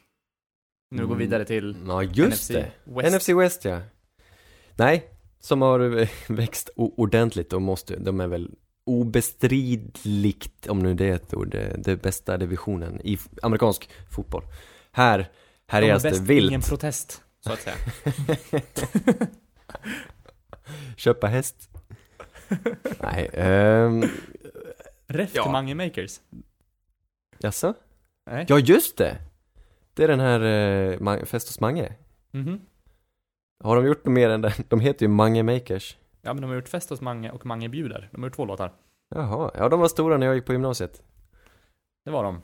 Nu 0.92 0.98
går 0.98 1.06
Mm. 1.16 1.18
vidare 1.18 1.46
till 1.46 1.76
Ja, 1.88 2.04
just 2.04 2.18
NFC 2.42 2.48
det. 2.48 2.72
West. 2.84 3.16
NFC 3.16 3.30
West 3.30 3.66
ja. 3.66 3.82
Nej, 4.76 5.10
som 5.39 5.62
har 5.62 6.08
växt 6.34 6.70
ordentligt 6.76 7.54
och 7.54 7.62
måste, 7.62 7.96
de 7.96 8.20
är 8.20 8.28
väl 8.28 8.56
obestridligt, 8.84 10.68
om 10.68 10.80
nu 10.80 10.94
det 10.94 11.06
är 11.10 11.14
ett 11.16 11.34
ord, 11.34 11.50
det, 11.78 12.02
bästa 12.02 12.38
divisionen 12.38 13.02
i 13.04 13.18
amerikansk 13.42 13.89
fotboll. 14.12 14.44
Här 14.92 15.18
De 15.18 15.26
härjas 15.72 16.04
det 16.04 16.20
vilt. 16.22 16.50
ingen 16.50 16.62
protest, 16.62 17.24
så 17.42 17.54
att 17.54 17.60
säga. 17.62 17.76
Köpa 20.98 21.28
häst. 21.28 21.70
Nej, 23.02 23.30
ehm, 23.34 24.04
Rätt 25.08 25.36
Ja. 25.36 25.52
Mange 25.52 25.76
Makers. 25.76 26.20
jaså? 27.39 27.74
Nej. 28.26 28.46
Ja, 28.50 28.60
just 28.60 28.98
det! 28.98 29.18
Det 29.94 30.04
är 30.04 30.08
den 30.08 30.20
här 30.20 30.39
Ma- 30.98 31.26
Fest 31.26 31.48
hos 31.48 31.60
Mange. 31.60 31.94
Mhm. 32.32 32.62
Har 33.64 33.76
de 33.76 33.86
gjort 33.86 34.06
något 34.06 34.14
mer 34.14 34.30
än 34.30 34.42
den? 34.42 34.52
De 34.68 34.80
heter 34.80 35.06
ju 35.06 35.10
Mange 35.10 35.44
Makers. 35.44 35.98
Ja, 36.22 36.34
men 36.34 36.42
de 36.42 36.48
har 36.48 36.56
gjort 36.56 36.70
fest 36.70 36.89
hos 36.89 37.02
Mange 37.02 37.32
och 37.32 37.46
Mange 37.46 37.70
bjuder. 37.70 38.10
De 38.12 38.22
har 38.24 38.28
gjort 38.30 38.36
två 38.36 38.46
låtar. 38.46 38.74
Jaha, 39.16 39.52
ja 39.56 39.70
de 39.70 39.80
var 39.80 39.88
stora 39.88 40.18
när 40.18 40.26
jag 40.28 40.36
gick 40.36 40.46
på 40.46 40.52
gymnasiet. 40.54 41.02
Det 42.06 42.12
var 42.12 42.24
de. 42.24 42.42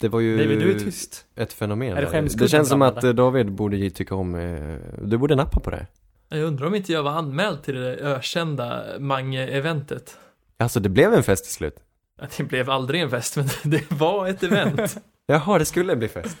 Det 0.00 0.08
var 0.08 0.20
ju 0.20 0.38
David, 0.38 0.58
du 0.58 0.74
är 0.74 0.78
tyst. 0.78 1.24
ett 1.36 1.52
fenomen. 1.52 1.96
Är 1.96 2.02
det 2.02 2.10
där. 2.10 2.38
det 2.38 2.48
känns 2.48 2.68
som 2.68 2.82
att 2.82 3.00
David 3.00 3.52
borde 3.52 3.90
tycka 3.90 4.14
om, 4.14 4.34
eh, 4.34 4.76
du 5.02 5.18
borde 5.18 5.34
nappa 5.34 5.60
på 5.60 5.70
det. 5.70 5.86
Jag 6.28 6.42
undrar 6.42 6.66
om 6.66 6.74
inte 6.74 6.92
jag 6.92 7.02
var 7.02 7.10
anmäld 7.10 7.62
till 7.62 7.74
det 7.74 7.96
ökända 7.96 8.84
Mange-eventet. 8.98 10.16
Alltså 10.56 10.80
det 10.80 10.88
blev 10.88 11.14
en 11.14 11.22
fest 11.22 11.44
till 11.44 11.52
slut. 11.52 11.74
Ja, 12.20 12.26
Det 12.36 12.44
blev 12.44 12.70
aldrig 12.70 13.00
en 13.00 13.10
fest, 13.10 13.36
men 13.36 13.46
det 13.70 13.90
var 13.90 14.28
ett 14.28 14.42
event. 14.42 14.96
Jaha, 15.26 15.58
det 15.58 15.64
skulle 15.64 15.96
bli 15.96 16.08
fest. 16.08 16.36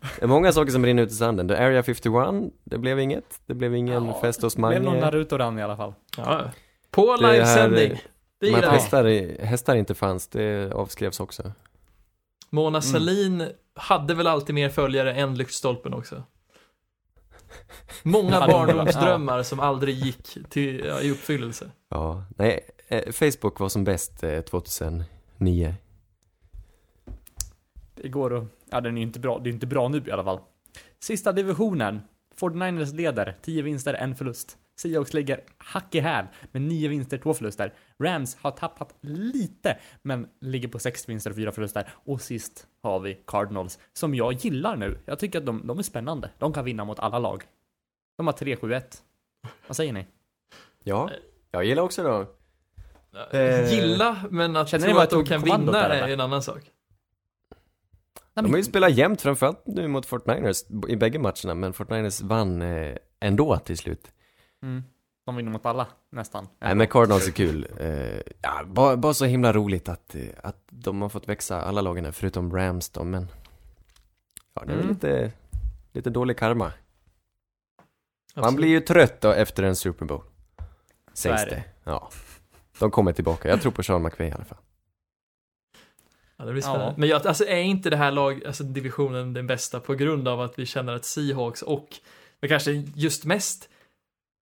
det 0.00 0.22
är 0.22 0.26
många 0.26 0.52
saker 0.52 0.72
som 0.72 0.86
rinner 0.86 1.02
ut 1.02 1.10
i 1.10 1.14
sanden. 1.14 1.48
The 1.48 1.54
Area 1.54 1.82
51, 1.82 2.52
det 2.64 2.78
blev 2.78 3.00
inget. 3.00 3.40
Det 3.46 3.54
blev 3.54 3.74
ingen 3.74 4.06
Ja, 4.06 4.20
fest 4.20 4.42
hos 4.42 4.54
Det 4.54 4.60
blev 4.68 4.82
någon 4.82 5.00
Mange. 5.00 5.00
Naruto-run 5.06 5.58
i 5.58 5.62
alla 5.62 5.76
fall. 5.76 5.94
Ja. 6.16 6.50
På 6.90 7.16
livesändning. 7.20 8.00
Det 8.40 8.52
Men 8.52 8.64
att 8.64 8.72
hästar, 8.72 9.04
hästar 9.42 9.76
inte 9.76 9.94
fanns, 9.94 10.28
det 10.28 10.72
avskrevs 10.72 11.20
också. 11.20 11.52
Mona 12.50 12.80
Sahlin 12.80 13.48
hade 13.74 14.14
väl 14.14 14.26
alltid 14.26 14.54
mer 14.54 14.68
följare 14.68 15.14
än 15.14 15.34
Lyktstolpen 15.34 15.94
också. 15.94 16.22
Många 18.02 18.46
barndomsdrömmar 18.46 19.42
som 19.42 19.60
aldrig 19.60 19.94
gick 19.94 20.50
till, 20.50 20.84
ja, 20.84 21.00
i 21.00 21.10
uppfyllelse. 21.10 21.70
Ja, 21.88 22.24
nej, 22.36 22.70
eh, 22.88 23.12
Facebook 23.12 23.60
var 23.60 23.68
som 23.68 23.84
bäst 23.84 24.22
eh, 24.22 24.40
2009. 24.40 25.74
Det 27.94 28.08
går 28.08 28.36
att... 28.38 28.44
Ja, 28.70 28.80
den 28.80 28.98
är 28.98 29.02
inte 29.02 29.20
bra. 29.20 29.38
Det 29.38 29.50
är 29.50 29.52
inte 29.52 29.66
bra 29.66 29.88
nu 29.88 30.02
i 30.06 30.10
alla 30.10 30.24
fall. 30.24 30.40
Sista 31.00 31.32
divisionen. 31.32 32.00
49ers 32.40 32.94
leder. 32.94 33.36
10 33.42 33.62
vinster, 33.62 33.94
en 33.94 34.16
förlust. 34.16 34.56
Seahawks 34.80 35.14
ligger 35.14 35.40
hack 35.58 35.94
i 35.94 36.00
häl 36.00 36.26
med 36.52 36.62
9 36.62 36.88
vinster, 36.88 37.18
2 37.18 37.34
förluster. 37.34 37.74
Rams 38.02 38.36
har 38.36 38.50
tappat 38.50 38.94
lite, 39.00 39.78
men 40.02 40.28
ligger 40.40 40.68
på 40.68 40.78
6 40.78 41.08
vinster 41.08 41.30
och 41.30 41.36
4 41.36 41.52
förluster. 41.52 41.88
Och 41.94 42.20
sist 42.20 42.66
har 42.82 43.00
vi 43.00 43.14
Cardinals, 43.26 43.78
som 43.92 44.14
jag 44.14 44.32
gillar 44.32 44.76
nu. 44.76 44.98
Jag 45.04 45.18
tycker 45.18 45.38
att 45.38 45.46
de, 45.46 45.66
de 45.66 45.78
är 45.78 45.82
spännande. 45.82 46.30
De 46.38 46.52
kan 46.52 46.64
vinna 46.64 46.84
mot 46.84 46.98
alla 46.98 47.18
lag. 47.18 47.44
De 48.16 48.26
har 48.26 48.34
3-7-1. 48.34 48.82
Vad 49.66 49.76
säger 49.76 49.92
ni? 49.92 50.06
Ja, 50.84 51.10
jag 51.50 51.64
gillar 51.64 51.82
också 51.82 52.02
dem. 52.02 52.26
Eh, 53.32 53.72
Gilla, 53.72 54.16
men 54.30 54.56
att 54.56 54.68
känner 54.68 54.88
tro 54.88 54.98
att 54.98 55.10
de 55.10 55.24
kan 55.24 55.42
vinna 55.42 55.86
är 55.86 56.08
en 56.08 56.20
annan 56.20 56.42
sak. 56.42 56.62
De 58.34 58.50
har 58.50 58.56
ju 58.56 58.64
spelat 58.64 58.92
jämnt, 58.92 59.20
framförallt 59.20 59.66
nu 59.66 59.88
mot 59.88 60.06
49ers 60.06 60.88
i 60.88 60.96
bägge 60.96 61.18
matcherna, 61.18 61.54
men 61.54 61.72
49ers 61.72 62.24
vann 62.24 62.62
eh, 62.62 62.96
ändå 63.20 63.58
till 63.58 63.78
slut. 63.78 64.12
Mm. 64.62 64.84
De 65.26 65.36
vinner 65.36 65.52
mot 65.52 65.66
alla, 65.66 65.86
nästan. 66.10 66.48
Nej 66.58 66.74
men 66.74 66.86
Cardinals 66.86 67.28
är 67.28 67.32
kul. 67.32 67.66
Eh, 67.80 68.20
ja, 68.42 68.64
bara, 68.66 68.96
bara 68.96 69.14
så 69.14 69.24
himla 69.24 69.52
roligt 69.52 69.88
att, 69.88 70.14
eh, 70.14 70.22
att 70.42 70.64
de 70.70 71.02
har 71.02 71.08
fått 71.08 71.28
växa, 71.28 71.62
alla 71.62 71.80
lagen 71.80 72.04
här, 72.04 72.12
förutom 72.12 72.56
Rams 72.56 72.90
då, 72.90 73.04
men... 73.04 73.26
Ja, 74.54 74.64
det 74.66 74.72
är 74.72 74.76
Mm. 74.76 74.88
lite, 74.88 75.32
lite 75.92 76.10
dålig 76.10 76.36
karma. 76.38 76.64
Man 76.64 78.44
Absolut. 78.44 78.56
blir 78.56 78.68
ju 78.68 78.80
trött 78.80 79.20
då 79.20 79.30
efter 79.32 79.62
en 79.62 79.76
Super 79.76 80.06
Bowl. 80.06 80.22
Sägs 81.12 81.44
det. 81.44 81.50
det. 81.50 81.64
Ja. 81.84 82.10
De 82.78 82.90
kommer 82.90 83.12
tillbaka. 83.12 83.48
Jag 83.48 83.62
tror 83.62 83.72
på 83.72 83.82
Sean 83.82 84.02
McVay 84.02 84.28
i 84.28 84.32
alla 84.32 84.44
fall. 84.44 84.58
Ja, 86.36 86.44
det 86.44 86.52
blir 86.52 86.62
spännande. 86.62 86.84
Ja. 86.86 86.94
Men 86.96 87.08
jag, 87.08 87.26
alltså, 87.26 87.44
är 87.44 87.62
inte 87.62 87.90
det 87.90 87.96
här 87.96 88.10
lag, 88.10 88.44
alltså 88.46 88.64
divisionen 88.64 89.32
den 89.34 89.46
bästa 89.46 89.80
på 89.80 89.94
grund 89.94 90.28
av 90.28 90.40
att 90.40 90.58
vi 90.58 90.66
känner 90.66 90.92
att 90.92 91.04
Seahawks 91.04 91.62
och, 91.62 91.88
men 92.40 92.48
kanske 92.48 92.70
just 92.94 93.24
mest 93.24 93.68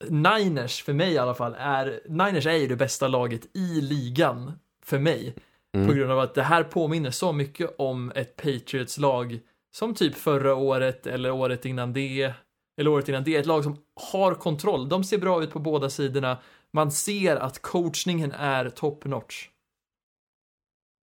Niners, 0.04 0.82
för 0.82 0.92
mig 0.92 1.12
i 1.12 1.18
alla 1.18 1.34
fall, 1.34 1.54
är, 1.58 2.00
Niners 2.08 2.46
är 2.46 2.56
ju 2.56 2.66
det 2.66 2.76
bästa 2.76 3.08
laget 3.08 3.56
i 3.56 3.80
ligan 3.80 4.52
för 4.82 4.98
mig. 4.98 5.34
På 5.72 5.78
Mm. 5.78 5.96
grund 5.96 6.12
av 6.12 6.18
att 6.18 6.34
det 6.34 6.42
här 6.42 6.64
påminner 6.64 7.10
så 7.10 7.32
mycket 7.32 7.74
om 7.78 8.12
ett 8.14 8.36
Patriots-lag 8.36 9.40
som 9.70 9.94
typ 9.94 10.14
förra 10.14 10.54
året 10.54 11.06
eller 11.06 11.30
året 11.30 11.64
innan 11.64 11.92
det. 11.92 12.32
Eller 12.76 12.90
året 12.90 13.08
innan 13.08 13.24
det. 13.24 13.36
Ett 13.36 13.46
lag 13.46 13.64
som 13.64 13.76
har 14.12 14.34
kontroll. 14.34 14.88
De 14.88 15.04
ser 15.04 15.18
bra 15.18 15.42
ut 15.42 15.50
på 15.50 15.58
båda 15.58 15.90
sidorna. 15.90 16.38
Man 16.70 16.92
ser 16.92 17.36
att 17.36 17.62
coachningen 17.62 18.32
är 18.32 18.70
top 18.70 19.04
notch. 19.04 19.48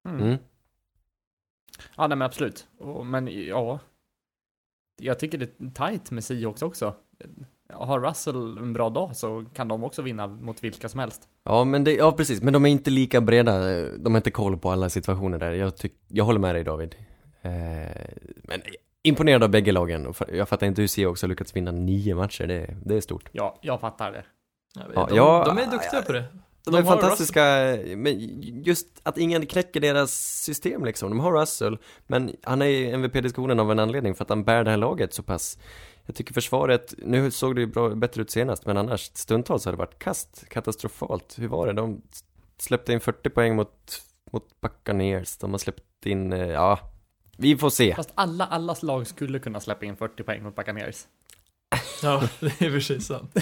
Mm. 0.09 0.21
Mm. 0.21 0.37
Ja, 1.95 2.07
nej 2.07 2.17
men 2.17 2.25
absolut. 2.25 2.67
Och, 2.77 3.05
men 3.05 3.45
ja. 3.47 3.79
Jag 5.01 5.19
tycker 5.19 5.37
det 5.37 5.59
är 5.59 5.69
tight 5.69 6.11
med 6.11 6.23
Seahawks 6.23 6.61
också. 6.61 6.95
Har 7.75 7.99
Russell 7.99 8.57
en 8.57 8.73
bra 8.73 8.89
dag 8.89 9.15
så 9.15 9.45
kan 9.53 9.67
de 9.67 9.83
också 9.83 10.01
vinna 10.01 10.27
mot 10.27 10.63
vilka 10.63 10.89
som 10.89 10.99
helst. 10.99 11.21
Ja, 11.43 11.63
men 11.63 11.83
det, 11.83 11.93
ja 11.93 12.11
precis, 12.11 12.41
men 12.41 12.53
de 12.53 12.65
är 12.65 12.69
inte 12.69 12.89
lika 12.89 13.21
breda, 13.21 13.59
de 13.97 14.13
har 14.13 14.17
inte 14.17 14.31
koll 14.31 14.57
på 14.57 14.71
alla 14.71 14.89
situationer 14.89 15.37
där. 15.37 15.51
Jag, 15.51 15.77
tyck, 15.77 15.93
jag 16.07 16.25
håller 16.25 16.39
med 16.39 16.55
dig 16.55 16.63
David. 16.63 16.95
Eh, 17.41 17.51
men 18.43 18.61
imponerad 19.03 19.43
av 19.43 19.49
bägge 19.49 19.71
lagen. 19.71 20.13
Jag 20.33 20.49
fattar 20.49 20.67
inte 20.67 20.81
hur 20.81 20.87
Seahawks 20.87 21.21
har 21.21 21.29
lyckats 21.29 21.55
vinna 21.55 21.71
nio 21.71 22.15
matcher, 22.15 22.47
det, 22.47 22.77
det 22.85 22.95
är 22.95 23.01
stort. 23.01 23.29
Ja, 23.31 23.59
jag 23.61 23.79
fattar 23.81 24.11
det. 24.11 24.23
Ja, 24.75 25.05
de, 25.09 25.15
ja, 25.15 25.43
de 25.47 25.57
är 25.57 25.71
duktiga 25.71 26.01
på 26.01 26.11
det. 26.11 26.23
De, 26.65 26.71
De 26.71 26.77
är 26.77 26.83
fantastiska, 26.83 27.41
men 27.97 28.41
just 28.63 28.87
att 29.03 29.17
ingen 29.17 29.45
knäcker 29.45 29.79
deras 29.79 30.11
system 30.43 30.85
liksom. 30.85 31.09
De 31.09 31.19
har 31.19 31.31
Russell, 31.31 31.77
men 32.07 32.31
han 32.43 32.61
är 32.61 32.65
i 32.65 32.91
MVP-diskussionen 32.91 33.59
av 33.59 33.71
en 33.71 33.79
anledning, 33.79 34.15
för 34.15 34.23
att 34.23 34.29
han 34.29 34.43
bär 34.43 34.63
det 34.63 34.69
här 34.69 34.77
laget 34.77 35.13
så 35.13 35.23
pass. 35.23 35.57
Jag 36.05 36.15
tycker 36.15 36.33
försvaret, 36.33 36.93
nu 36.97 37.31
såg 37.31 37.55
det 37.55 37.61
ju 37.61 37.67
bra, 37.67 37.89
bättre 37.89 38.21
ut 38.21 38.31
senast, 38.31 38.65
men 38.65 38.77
annars 38.77 39.11
stundtals 39.13 39.65
har 39.65 39.71
det 39.71 39.77
varit 39.77 39.99
kast, 39.99 40.49
katastrofalt. 40.49 41.39
Hur 41.39 41.47
var 41.47 41.67
det? 41.67 41.73
De 41.73 42.01
släppte 42.57 42.93
in 42.93 42.99
40 42.99 43.29
poäng 43.29 43.55
mot, 43.55 44.01
mot 44.31 44.61
Buccaneers, 44.61 45.37
de 45.37 45.51
har 45.51 45.57
släppt 45.57 46.05
in, 46.05 46.33
eh, 46.33 46.47
ja, 46.47 46.79
vi 47.37 47.57
får 47.57 47.69
se. 47.69 47.95
Fast 47.95 48.11
alla, 48.15 48.45
allas 48.45 48.83
lag 48.83 49.07
skulle 49.07 49.39
kunna 49.39 49.59
släppa 49.59 49.85
in 49.85 49.97
40 49.97 50.23
poäng 50.23 50.43
mot 50.43 50.55
Buccaneers. 50.55 51.07
Ja, 52.03 52.23
det 52.39 52.61
är 52.61 52.71
precis 52.71 53.07
sant. 53.07 53.35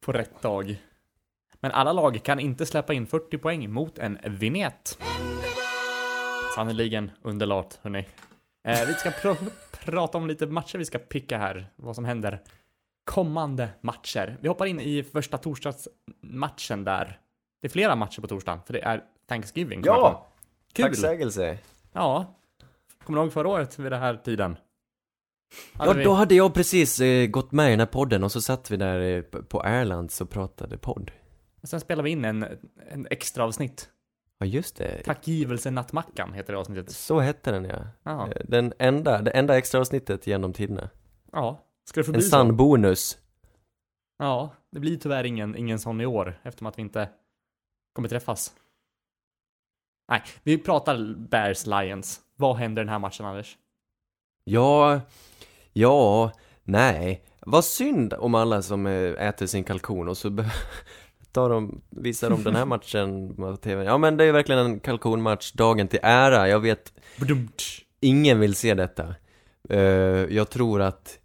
På 0.00 0.12
rätt 0.12 0.42
dag. 0.42 0.82
Men 1.60 1.70
alla 1.70 1.92
lag 1.92 2.20
kan 2.24 2.40
inte 2.40 2.66
släppa 2.66 2.94
in 2.94 3.06
40 3.06 3.38
poäng 3.38 3.72
mot 3.72 3.98
en 3.98 4.18
vignett. 4.24 4.98
Sannerligen 6.54 7.10
underlat, 7.22 7.78
hörni. 7.82 8.06
Eh, 8.68 8.86
vi 8.86 8.94
ska 8.94 9.10
pr- 9.10 9.50
prata 9.84 10.18
om 10.18 10.26
lite 10.28 10.46
matcher 10.46 10.78
vi 10.78 10.84
ska 10.84 10.98
picka 10.98 11.38
här. 11.38 11.66
Vad 11.76 11.94
som 11.94 12.04
händer 12.04 12.42
kommande 13.04 13.68
matcher. 13.80 14.36
Vi 14.40 14.48
hoppar 14.48 14.66
in 14.66 14.80
i 14.80 15.02
första 15.02 15.38
torsdagsmatchen 15.38 16.84
där. 16.84 17.18
Det 17.60 17.66
är 17.66 17.70
flera 17.70 17.96
matcher 17.96 18.20
på 18.20 18.26
torsdagen, 18.26 18.60
för 18.66 18.72
det 18.72 18.80
är 18.82 19.02
Thanksgiving. 19.28 19.82
på. 19.82 20.26
Kul! 20.72 20.84
tacksägelse. 20.84 21.58
Ja. 21.92 22.34
Kommer 23.04 23.18
du 23.18 23.24
ihåg 23.24 23.32
förra 23.32 23.48
året 23.48 23.78
vid 23.78 23.92
den 23.92 24.00
här 24.00 24.16
tiden? 24.16 24.56
Hade 25.74 25.90
Ja, 25.90 25.96
vi- 25.96 26.04
då 26.04 26.12
hade 26.12 26.34
jag 26.34 26.54
precis 26.54 27.00
eh, 27.00 27.26
gått 27.26 27.52
med 27.52 27.66
i 27.66 27.70
den 27.70 27.78
här 27.80 27.86
podden 27.86 28.24
och 28.24 28.32
så 28.32 28.40
satt 28.40 28.70
vi 28.70 28.76
där 28.76 29.00
eh, 29.00 29.22
på- 29.22 29.42
på 29.42 29.62
Erlands 29.64 30.20
och 30.20 30.30
pratade 30.30 30.78
podd. 30.78 31.10
Sen 31.62 31.80
spelade 31.80 32.04
vi 32.04 32.10
in 32.10 32.24
en, 32.24 32.46
en 32.90 33.06
extra 33.10 33.44
avsnitt. 33.44 33.88
Ja, 34.42 34.46
just 34.46 34.76
det. 34.76 35.02
Tackgivelse 35.04 35.70
nattmackan 35.70 36.32
heter 36.32 36.52
det 36.52 36.58
avsnittet. 36.58 36.90
Så 36.90 37.20
hette 37.20 37.52
den 37.52 37.64
ja. 37.64 38.28
Eh, 38.28 38.42
Den 38.44 38.72
enda, 38.78 39.22
det 39.22 39.30
enda 39.30 39.58
extra 39.58 39.80
avsnittet 39.80 40.26
genom 40.26 40.52
tiderna. 40.52 40.90
Ja. 41.32 41.64
Ska 41.84 42.00
det 42.00 42.04
få 42.04 42.14
En 42.14 42.22
sann 42.22 42.56
bonus. 42.56 43.18
Ja, 44.18 44.50
det 44.70 44.80
blir 44.80 44.96
tyvärr 44.96 45.24
ingen, 45.24 45.56
ingen 45.56 45.78
sån 45.78 46.00
i 46.00 46.06
år 46.06 46.40
eftersom 46.42 46.66
att 46.66 46.78
vi 46.78 46.82
inte 46.82 47.08
kommer 47.92 48.08
träffas. 48.08 48.52
Nej, 50.08 50.22
vi 50.42 50.58
pratar 50.58 51.14
Bears 51.14 51.66
Lions. 51.66 52.20
Vad 52.36 52.56
händer 52.56 52.82
den 52.82 52.88
här 52.88 52.98
matchen 52.98 53.26
Anders? 53.26 53.58
Ja, 54.44 55.00
ja, 55.72 56.32
nej. 56.62 57.24
Vad 57.40 57.64
synd 57.64 58.14
om 58.14 58.34
alla 58.34 58.62
som 58.62 58.86
eh, 58.86 59.28
äter 59.28 59.46
sin 59.46 59.64
kalkon 59.64 60.08
och 60.08 60.16
så 60.16 60.28
tar 61.32 61.50
de, 61.50 61.80
visar 61.90 62.30
de 62.30 62.42
den 62.42 62.56
här 62.56 62.64
matchen 62.74 63.34
på 63.36 63.56
TV. 63.56 63.84
Ja 63.84 63.98
men 63.98 64.16
det 64.16 64.24
är 64.24 64.32
verkligen 64.32 64.66
en 64.66 64.80
kalkonmatch, 64.80 65.52
dagen 65.52 65.88
till 65.88 66.00
ära. 66.02 66.48
Jag 66.48 66.60
vet, 66.60 66.92
ingen 68.00 68.40
vill 68.40 68.54
se 68.54 68.74
detta. 68.74 69.14
Eh, 69.68 69.78
jag 70.30 70.50
tror 70.50 70.82
att 70.82 71.18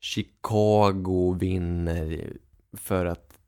Chicago 0.00 1.36
vinner 1.40 2.32
för 2.72 3.06
att 3.06 3.38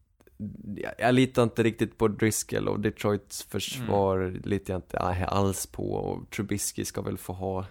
jag, 0.77 0.93
jag 0.99 1.15
litar 1.15 1.43
inte 1.43 1.62
riktigt 1.62 1.99
på 1.99 2.09
Driscoll 2.09 2.69
och 2.69 2.81
Detroits 2.81 3.43
försvar 3.43 4.41
litar 4.45 4.74
jag 4.74 4.78
inte 4.78 4.99
alls 5.27 5.66
på 5.66 5.93
och 5.93 6.31
Trubisky 6.31 6.85
ska 6.85 7.03
väl 7.03 7.19
få 7.19 7.33
ha 7.33 7.66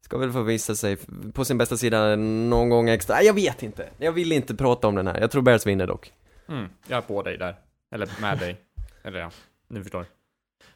Ska 0.00 0.18
väl 0.18 0.32
få 0.32 0.42
visa 0.42 0.74
sig 0.74 0.96
på 1.32 1.44
sin 1.44 1.58
bästa 1.58 1.76
sida 1.76 2.16
någon 2.16 2.68
gång 2.68 2.88
extra. 2.88 3.22
Jag 3.22 3.34
vet 3.34 3.62
inte. 3.62 3.88
Jag 3.98 4.12
vill 4.12 4.32
inte 4.32 4.54
prata 4.54 4.88
om 4.88 4.94
den 4.94 5.06
här. 5.06 5.20
Jag 5.20 5.30
tror 5.30 5.42
Bears 5.42 5.66
vinner 5.66 5.86
dock. 5.86 6.12
Mm, 6.48 6.68
jag 6.86 6.96
är 6.96 7.02
på 7.02 7.22
dig 7.22 7.38
där. 7.38 7.56
Eller 7.94 8.08
med 8.20 8.38
dig. 8.38 8.56
Eller 9.02 9.18
ja, 9.20 9.30
ni 9.68 9.82
förstår. 9.82 10.06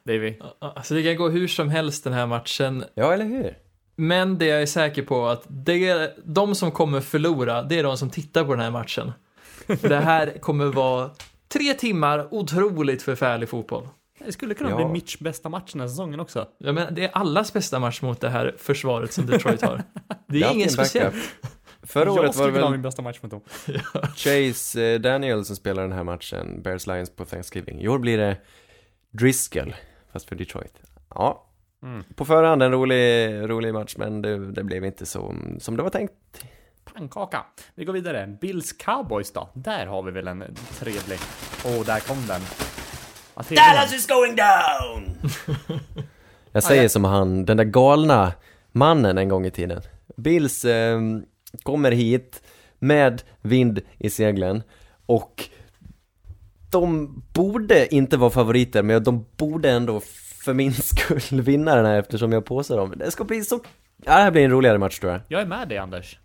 Davy. 0.05 0.35
Alltså 0.59 0.95
det 0.95 1.03
kan 1.03 1.17
gå 1.17 1.29
hur 1.29 1.49
som 1.49 1.69
helst 1.69 2.05
den 2.05 2.13
här 2.13 2.27
matchen. 2.27 2.85
Ja, 2.95 3.13
eller 3.13 3.25
hur? 3.25 3.59
Men 3.97 4.39
det 4.39 4.47
jag 4.47 4.63
är 4.63 4.67
säker 4.67 5.03
på 5.03 5.27
att 5.29 5.43
det, 5.49 6.13
de 6.25 6.55
som 6.55 6.71
kommer 6.71 7.01
förlora, 7.01 7.63
det 7.63 7.79
är 7.79 7.83
de 7.83 7.99
som 7.99 8.11
tittar 8.11 8.45
på 8.45 8.51
den 8.55 8.61
här 8.65 8.71
matchen. 8.71 9.13
Det 9.67 9.97
här 9.97 10.39
kommer 10.41 10.65
vara 10.67 11.11
tre 11.49 11.75
timmar 11.75 12.35
otroligt 12.35 13.03
förfärlig 13.03 13.49
fotboll. 13.49 13.89
Det 14.19 14.33
skulle 14.33 14.55
kunna 14.55 14.71
Ja. 14.71 14.77
bli 14.77 14.85
Mitch 14.87 15.19
bästa 15.19 15.49
match 15.49 15.73
den 15.73 15.81
här 15.81 15.89
säsongen 15.89 16.21
också. 16.21 16.49
Ja, 16.59 16.73
men 16.73 16.95
det 16.95 17.05
är 17.05 17.11
allas 17.13 17.53
bästa 17.53 17.79
match 17.79 18.03
mot 18.03 18.21
det 18.21 18.29
här 18.31 18.55
försvaret 18.59 19.13
som 19.13 19.27
Detroit 19.27 19.63
har. 19.63 19.77
Det 19.77 19.85
Det 20.27 20.39
är 20.39 20.43
är 20.43 20.47
alltid 20.47 20.61
inget 20.61 20.73
speciellt. 20.73 21.15
Förra 21.89 22.05
jag 22.05 22.17
året 22.17 22.37
var 22.37 22.47
det 22.47 22.53
väl 22.53 22.71
min 22.71 22.83
bästa 22.83 23.03
match 23.03 23.19
mot 23.23 23.31
dem. 23.31 23.41
Chase 24.17 24.83
eh, 24.83 25.01
Daniel 25.01 25.45
som 25.45 25.57
spelar 25.57 25.83
den 25.83 25.93
här 25.93 26.05
matchen, 26.05 26.63
Bears 26.63 26.87
Lions 26.87 27.11
på 27.11 27.25
Thanksgiving. 27.25 27.81
I 27.81 27.89
år 27.89 27.99
blir 27.99 28.19
det 28.19 28.37
Driscoll, 29.11 29.75
fast 30.13 30.29
för 30.29 30.37
Detroit. 30.37 30.75
Ja, 31.15 31.45
Mm. 31.83 32.05
på 32.15 32.25
förhand 32.25 32.63
en 32.63 32.73
rolig, 32.73 33.33
rolig 33.51 33.75
match, 33.75 33.95
men 33.97 34.23
det, 34.23 34.53
det 34.53 34.65
blev 34.65 34.85
inte 34.85 35.07
så 35.07 35.35
som 35.59 35.77
det 35.77 35.83
var 35.83 35.91
tänkt. 35.91 36.13
Pannkaka. 36.95 37.45
Vi 37.75 37.85
går 37.85 37.93
vidare. 37.93 38.37
Bills 38.41 38.73
Cowboys 38.73 39.33
då? 39.33 39.49
Där 39.55 39.87
har 39.87 40.03
vi 40.03 40.11
väl 40.11 40.29
en 40.29 40.45
trevlig... 40.79 41.19
Åh, 41.65 41.85
där 41.87 42.01
kom 42.01 42.27
den. 42.27 42.41
Den. 43.49 43.95
is 43.95 44.07
going 44.07 44.37
down! 44.37 45.31
Jag 46.53 46.63
säger 46.63 46.89
som 46.89 47.05
han, 47.05 47.45
den 47.45 47.57
där 47.57 47.65
galna 47.65 48.33
mannen 48.73 49.19
en 49.19 49.29
gång 49.29 49.47
i 49.47 49.51
tiden. 49.51 49.83
Bills 50.17 50.65
eh, 50.65 51.01
kommer 51.63 51.91
hit 51.93 52.43
med 52.79 53.23
vind 53.41 53.81
i 53.99 54.11
seglen 54.11 54.63
och 55.07 55.49
de 56.71 57.15
borde 57.35 57.95
inte 57.95 58.17
vara 58.17 58.31
favoriter, 58.31 58.83
men 58.83 59.05
de 59.05 59.27
borde 59.37 59.71
ändå 59.71 60.01
för 60.45 60.55
min 60.55 60.73
skull 60.83 61.41
vinna 61.41 61.75
den 61.77 61.85
här 61.87 61.99
eftersom 61.99 62.33
jag 62.33 62.45
påstår 62.45 62.77
dem. 62.77 62.95
Det 62.97 63.11
ska 63.11 63.25
bli 63.25 63.45
så... 63.45 63.61
Ja, 63.97 64.17
det 64.17 64.23
här 64.23 64.31
blir 64.31 64.45
en 64.45 64.51
roligare 64.51 64.79
match 64.79 64.99
tror 64.99 65.13
jag. 65.13 65.21
Jag 65.29 65.41
är 65.43 65.47
med 65.47 65.69
dig 65.69 65.79
Anders. 65.79 66.19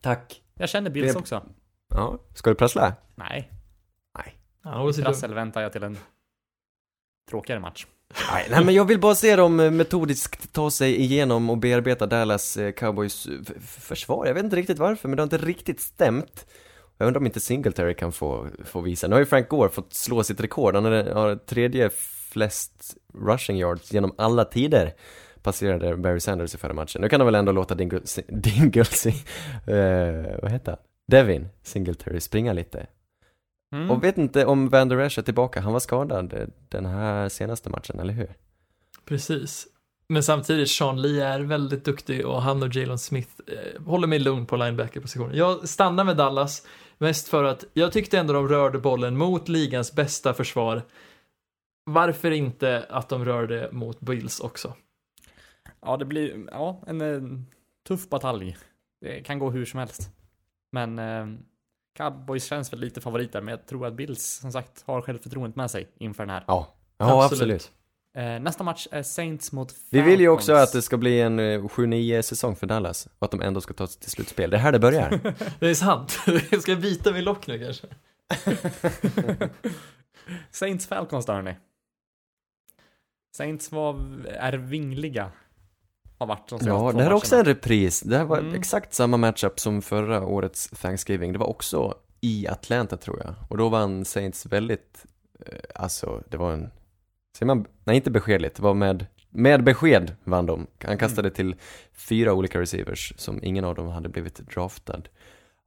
Tack. 0.00 0.42
Jag 0.54 0.68
känner 0.68 0.90
Bills 0.90 1.12
Det- 1.12 1.18
också. 1.18 1.42
Ja, 1.88 2.18
ska 2.34 2.50
du 2.50 2.56
prassla? 2.56 2.94
Nej, 3.14 3.50
Ja, 4.64 4.92
sig 4.92 5.02
lugn. 5.02 5.04
trassel 5.04 5.34
väntar 5.34 5.60
jag 5.60 5.72
till 5.72 5.82
en 5.82 5.98
tråkigare 7.30 7.60
match. 7.60 7.86
Nej, 8.30 8.46
nej 8.50 8.64
men 8.64 8.74
jag 8.74 8.84
vill 8.84 9.00
bara 9.00 9.14
se 9.14 9.36
dem 9.36 9.60
eh, 9.60 9.70
metodiskt 9.70 10.52
ta 10.52 10.70
sig 10.70 11.00
igenom 11.00 11.50
och 11.50 11.58
bearbeta 11.58 12.06
Dallas 12.06 12.56
eh, 12.56 12.72
Cowboys 12.72 13.26
eh, 13.26 13.32
försvar. 13.66 14.26
Jag 14.26 14.34
vet 14.34 14.44
inte 14.44 14.56
riktigt 14.56 14.78
varför, 14.78 15.08
men 15.08 15.16
det 15.16 15.20
har 15.20 15.26
inte 15.26 15.38
riktigt 15.38 15.80
stämt. 15.80 16.46
Jag 16.98 17.06
undrar 17.06 17.20
om 17.20 17.26
inte 17.26 17.40
Singletary 17.40 17.94
kan 17.94 18.12
få, 18.12 18.48
få 18.64 18.80
visa. 18.80 19.08
Nu 19.08 19.14
har 19.14 19.20
ju 19.20 19.26
Frank 19.26 19.48
Gore 19.48 19.68
fått 19.68 19.94
slå 19.94 20.22
sitt 20.22 20.40
rekord. 20.40 20.74
Han 20.74 20.84
har 20.84 21.36
tredje 21.36 21.90
flest 22.30 22.96
rushing 23.14 23.58
yards 23.58 23.92
genom 23.92 24.14
alla 24.18 24.44
tider. 24.44 24.94
Passerade 25.42 25.96
Barry 25.96 26.20
Sanders 26.20 26.54
i 26.54 26.58
förra 26.58 26.72
matchen. 26.72 27.02
Nu 27.02 27.08
kan 27.08 27.20
han 27.20 27.26
väl 27.26 27.34
ändå 27.34 27.52
låta 27.52 27.74
Dingle... 27.74 28.00
Dingle... 28.28 28.80
Uh, 28.80 30.38
vad 30.42 30.50
heter 30.50 30.72
han? 30.72 30.80
Devin 31.08 31.48
Singletary 31.62 32.20
springa 32.20 32.52
lite. 32.52 32.86
Mm. 33.76 33.90
Och 33.90 34.04
vet 34.04 34.18
inte 34.18 34.46
om 34.46 34.68
Van 34.68 34.88
Der 34.88 34.98
Esch 34.98 35.18
är 35.18 35.22
tillbaka. 35.22 35.60
Han 35.60 35.72
var 35.72 35.80
skadad 35.80 36.32
eh, 36.32 36.46
den 36.68 36.86
här 36.86 37.28
senaste 37.28 37.70
matchen, 37.70 38.00
eller 38.00 38.12
hur? 38.12 38.34
Precis. 39.04 39.66
Men 40.08 40.22
samtidigt, 40.22 40.70
Sean 40.70 41.02
Lee 41.02 41.24
är 41.24 41.40
väldigt 41.40 41.84
duktig 41.84 42.26
och 42.26 42.42
han 42.42 42.62
och 42.62 42.74
Jalen 42.74 42.98
Smith 42.98 43.30
eh, 43.46 43.82
håller 43.82 44.06
mig 44.06 44.18
lugn 44.18 44.46
på 44.46 44.56
linebacker-positionen. 44.56 45.36
Jag 45.36 45.68
stannar 45.68 46.04
med 46.04 46.16
Dallas, 46.16 46.66
mest 46.98 47.28
för 47.28 47.44
att 47.44 47.64
jag 47.72 47.92
tyckte 47.92 48.18
ändå 48.18 48.32
de 48.32 48.48
rörde 48.48 48.78
bollen 48.78 49.16
mot 49.16 49.48
ligans 49.48 49.94
bästa 49.94 50.34
försvar. 50.34 50.82
Varför 51.84 52.30
inte 52.30 52.86
att 52.90 53.08
de 53.08 53.24
rörde 53.24 53.68
mot 53.72 54.00
Bills 54.00 54.40
också? 54.40 54.74
Ja, 55.82 55.96
det 55.96 56.04
blir 56.04 56.48
ja, 56.50 56.82
en, 56.86 57.00
eh, 57.00 57.22
tuff 57.88 58.08
batalj. 58.08 58.56
Det 59.00 59.20
kan 59.20 59.38
gå 59.38 59.50
hur 59.50 59.64
som 59.64 59.78
helst. 59.80 60.10
Men 60.72 60.98
eh, 60.98 61.26
Cowboys 61.96 62.44
känns 62.44 62.72
väl 62.72 62.80
lite 62.80 63.00
favoriter, 63.00 63.40
men 63.40 63.52
jag 63.52 63.66
tror 63.66 63.86
att 63.86 63.94
Bills 63.94 64.24
som 64.24 64.52
sagt 64.52 64.84
har 64.86 65.02
självförtroendet 65.02 65.56
med 65.56 65.70
sig 65.70 65.88
inför 65.98 66.22
den 66.22 66.30
här. 66.30 66.44
Ja, 66.46 66.74
ja 66.98 67.24
absolut. 67.24 67.72
Eh, 68.16 68.40
nästa 68.40 68.64
match 68.64 68.86
är 68.90 69.02
Saints 69.02 69.52
mot 69.52 69.72
Falcons. 69.72 69.88
Vi 69.90 70.00
vill 70.00 70.20
ju 70.20 70.28
också 70.28 70.52
att 70.52 70.72
det 70.72 70.82
ska 70.82 70.96
bli 70.96 71.20
en 71.20 71.38
eh, 71.38 71.60
7-9 71.62 72.22
säsong 72.22 72.56
för 72.56 72.66
Dallas 72.66 73.08
och 73.18 73.24
att 73.24 73.30
de 73.30 73.40
ändå 73.40 73.60
ska 73.60 73.74
ta 73.74 73.86
sig 73.86 74.00
till 74.00 74.10
slutspel. 74.10 74.50
Det 74.50 74.56
är 74.56 74.60
här 74.60 74.72
det 74.72 74.78
börjar. 74.78 75.10
Det 75.60 75.66
är 75.66 75.74
sant. 75.74 76.18
Jag 76.50 76.62
ska 76.62 76.76
bita 76.76 77.12
min 77.12 77.24
lock 77.24 77.46
nu 77.46 77.58
kanske. 77.58 77.86
Saints 80.50 80.86
Falcons 80.86 81.26
då 81.26 81.32
hörni. 81.32 81.56
Saints 83.36 83.72
var, 83.72 83.94
är 84.26 84.52
vingliga. 84.52 85.30
Har 86.18 86.26
varit 86.26 86.48
de 86.48 86.58
ja, 86.62 86.92
det 86.92 87.02
här 87.02 87.10
är 87.10 87.14
också 87.14 87.36
en 87.36 87.44
repris. 87.44 88.00
Det 88.00 88.16
här 88.18 88.24
var 88.24 88.38
Mm. 88.38 88.54
exakt 88.54 88.94
samma 88.94 89.16
matchup 89.16 89.60
som 89.60 89.82
förra 89.82 90.26
årets 90.26 90.68
Thanksgiving. 90.70 91.32
Det 91.32 91.38
var 91.38 91.46
också 91.46 91.94
i 92.20 92.48
Atlanta 92.48 92.96
tror 92.96 93.20
jag. 93.24 93.34
Och 93.48 93.56
då 93.56 93.68
vann 93.68 94.04
Saints 94.04 94.46
väldigt, 94.46 95.04
eh, 95.46 95.58
alltså 95.74 96.22
det 96.30 96.36
var 96.36 96.52
en, 96.52 96.70
säger 97.36 97.46
man, 97.46 97.66
nej 97.84 97.96
inte 97.96 98.10
beskedligt, 98.10 98.56
det 98.56 98.62
var 98.62 98.74
med, 98.74 99.06
med 99.30 99.64
besked 99.64 100.16
vann 100.24 100.46
de. 100.46 100.66
Han 100.84 100.98
kastade 100.98 101.30
till 101.30 101.54
fyra 101.92 102.32
olika 102.32 102.60
receivers 102.60 103.12
som 103.16 103.40
ingen 103.44 103.64
av 103.64 103.74
dem 103.74 103.88
hade 103.88 104.08
blivit 104.08 104.36
draftad. 104.36 105.02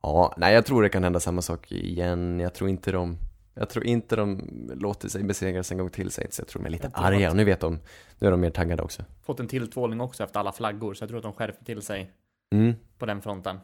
Ja, 0.02 0.34
nej 0.38 0.54
jag 0.54 0.66
tror 0.66 0.84
det 0.84 0.90
kan 0.90 1.04
hända 1.04 1.20
samma 1.20 1.42
sak 1.42 1.72
igen. 1.72 2.40
Jag 2.40 2.54
tror 2.54 2.70
inte 2.70 2.92
de, 2.92 3.18
jag 3.54 3.70
tror 3.70 3.86
inte 3.86 4.16
de 4.16 4.42
låter 4.76 5.10
sig 5.10 5.24
besegras 5.24 5.72
en 5.72 5.78
gång 5.78 5.90
till 5.90 6.12
Saints. 6.12 6.40
Jag 6.40 6.48
tror 6.48 6.62
de 6.62 6.66
är 6.66 6.70
lite 6.72 6.92
arga 6.94 7.28
att- 7.28 7.32
och 7.32 7.38
nu 7.38 7.44
vet 7.44 7.60
de, 7.60 7.80
nu 8.20 8.28
är 8.28 8.32
de 8.32 8.42
mer 8.42 8.50
taggade 8.50 8.84
också. 8.84 9.04
Fått 9.24 9.40
en 9.40 9.48
tilltvålning 9.48 10.02
också 10.02 10.24
efter 10.24 10.40
alla 10.40 10.52
flaggor, 10.52 10.94
så 10.94 11.04
jag 11.04 11.10
tror 11.10 11.18
att 11.18 11.24
de 11.24 11.34
skärper 11.34 11.66
till 11.66 11.82
sig 11.82 12.12
Mm, 12.52 12.74
på 12.98 13.06
den 13.06 13.22
fronten. 13.22 13.60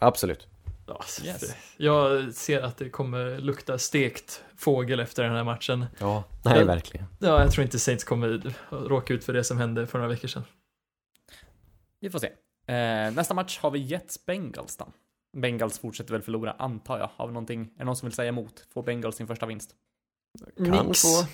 absolut. 0.00 0.48
Ja, 0.86 0.94
alltså, 0.94 1.24
Yes. 1.24 1.56
Jag 1.76 2.34
ser 2.34 2.62
att 2.62 2.76
det 2.76 2.90
kommer 2.90 3.38
lukta 3.38 3.78
stekt 3.78 4.44
fågel 4.56 5.00
efter 5.00 5.22
den 5.22 5.32
här 5.32 5.44
matchen. 5.44 5.86
Ja, 5.98 6.24
nej 6.44 6.58
Jag- 6.58 6.66
verkligen. 6.66 7.06
Ja, 7.18 7.40
jag 7.42 7.52
tror 7.52 7.64
inte 7.64 7.78
Saints 7.78 8.04
kommer 8.04 8.54
råka 8.70 9.14
ut 9.14 9.24
för 9.24 9.32
det 9.32 9.44
som 9.44 9.58
hände 9.58 9.86
för 9.86 9.98
några 9.98 10.08
veckor 10.10 10.28
sedan. 10.28 10.42
Vi 12.00 12.10
får 12.10 12.18
se. 12.18 12.26
Eh, 12.66 13.12
nästa 13.14 13.34
match 13.34 13.58
har 13.58 13.70
vi 13.70 13.78
Jets 13.78 14.26
Bengals 14.26 14.76
då. 14.76 14.92
Bengals 15.36 15.78
fortsätter 15.78 16.12
väl 16.12 16.22
förlora, 16.22 16.52
antar 16.52 16.98
jag. 16.98 17.10
Har 17.16 17.26
vi 17.26 17.32
någonting, 17.32 17.60
är 17.74 17.78
det 17.78 17.84
någon 17.84 17.96
som 17.96 18.08
vill 18.08 18.14
säga 18.14 18.28
emot? 18.28 18.66
Får 18.74 18.82
Bengals 18.82 19.16
sin 19.16 19.26
första 19.26 19.46
vinst? 19.46 19.74
Kan 20.56 20.94
få. 20.94 21.26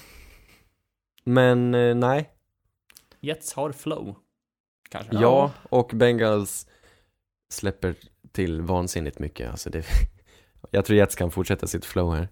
Men 1.24 1.74
eh, 1.74 1.94
nej. 1.94 2.30
Jets 3.20 3.52
har 3.52 3.72
flow. 3.72 4.16
Kanske? 4.88 5.16
Ja. 5.16 5.52
och 5.62 5.90
Bengals 5.94 6.66
släpper 7.52 7.94
till 8.32 8.62
vansinnigt 8.62 9.18
mycket. 9.18 9.50
Alltså 9.50 9.70
det, 9.70 9.84
jag 10.70 10.84
tror 10.84 10.98
Jets 10.98 11.14
kan 11.14 11.30
fortsätta 11.30 11.66
sitt 11.66 11.84
flow 11.84 12.14
här. 12.14 12.28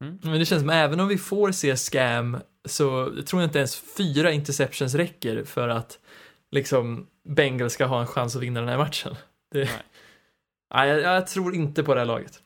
Men 0.00 0.38
det 0.38 0.46
känns 0.46 0.60
som 0.60 0.70
även 0.70 1.00
om 1.00 1.08
vi 1.08 1.18
får 1.18 1.52
se 1.52 1.76
scam 1.76 2.38
så 2.64 3.04
tror 3.26 3.42
jag 3.42 3.48
inte 3.48 3.58
ens 3.58 3.76
fyra 3.76 4.32
interceptions 4.32 4.94
räcker 4.94 5.44
för 5.44 5.68
att 5.68 5.98
liksom 6.50 7.06
Bengals 7.28 7.72
ska 7.72 7.86
ha 7.86 8.00
en 8.00 8.06
chans 8.06 8.36
att 8.36 8.42
vinna 8.42 8.60
den 8.60 8.68
här 8.68 8.78
matchen. 8.78 9.14
Det, 9.52 9.70
Nej. 10.74 10.88
jag, 10.88 11.00
jag 11.00 11.26
tror 11.26 11.54
inte 11.54 11.82
på 11.82 11.94
det 11.94 12.00
här 12.00 12.06
laget. 12.06 12.42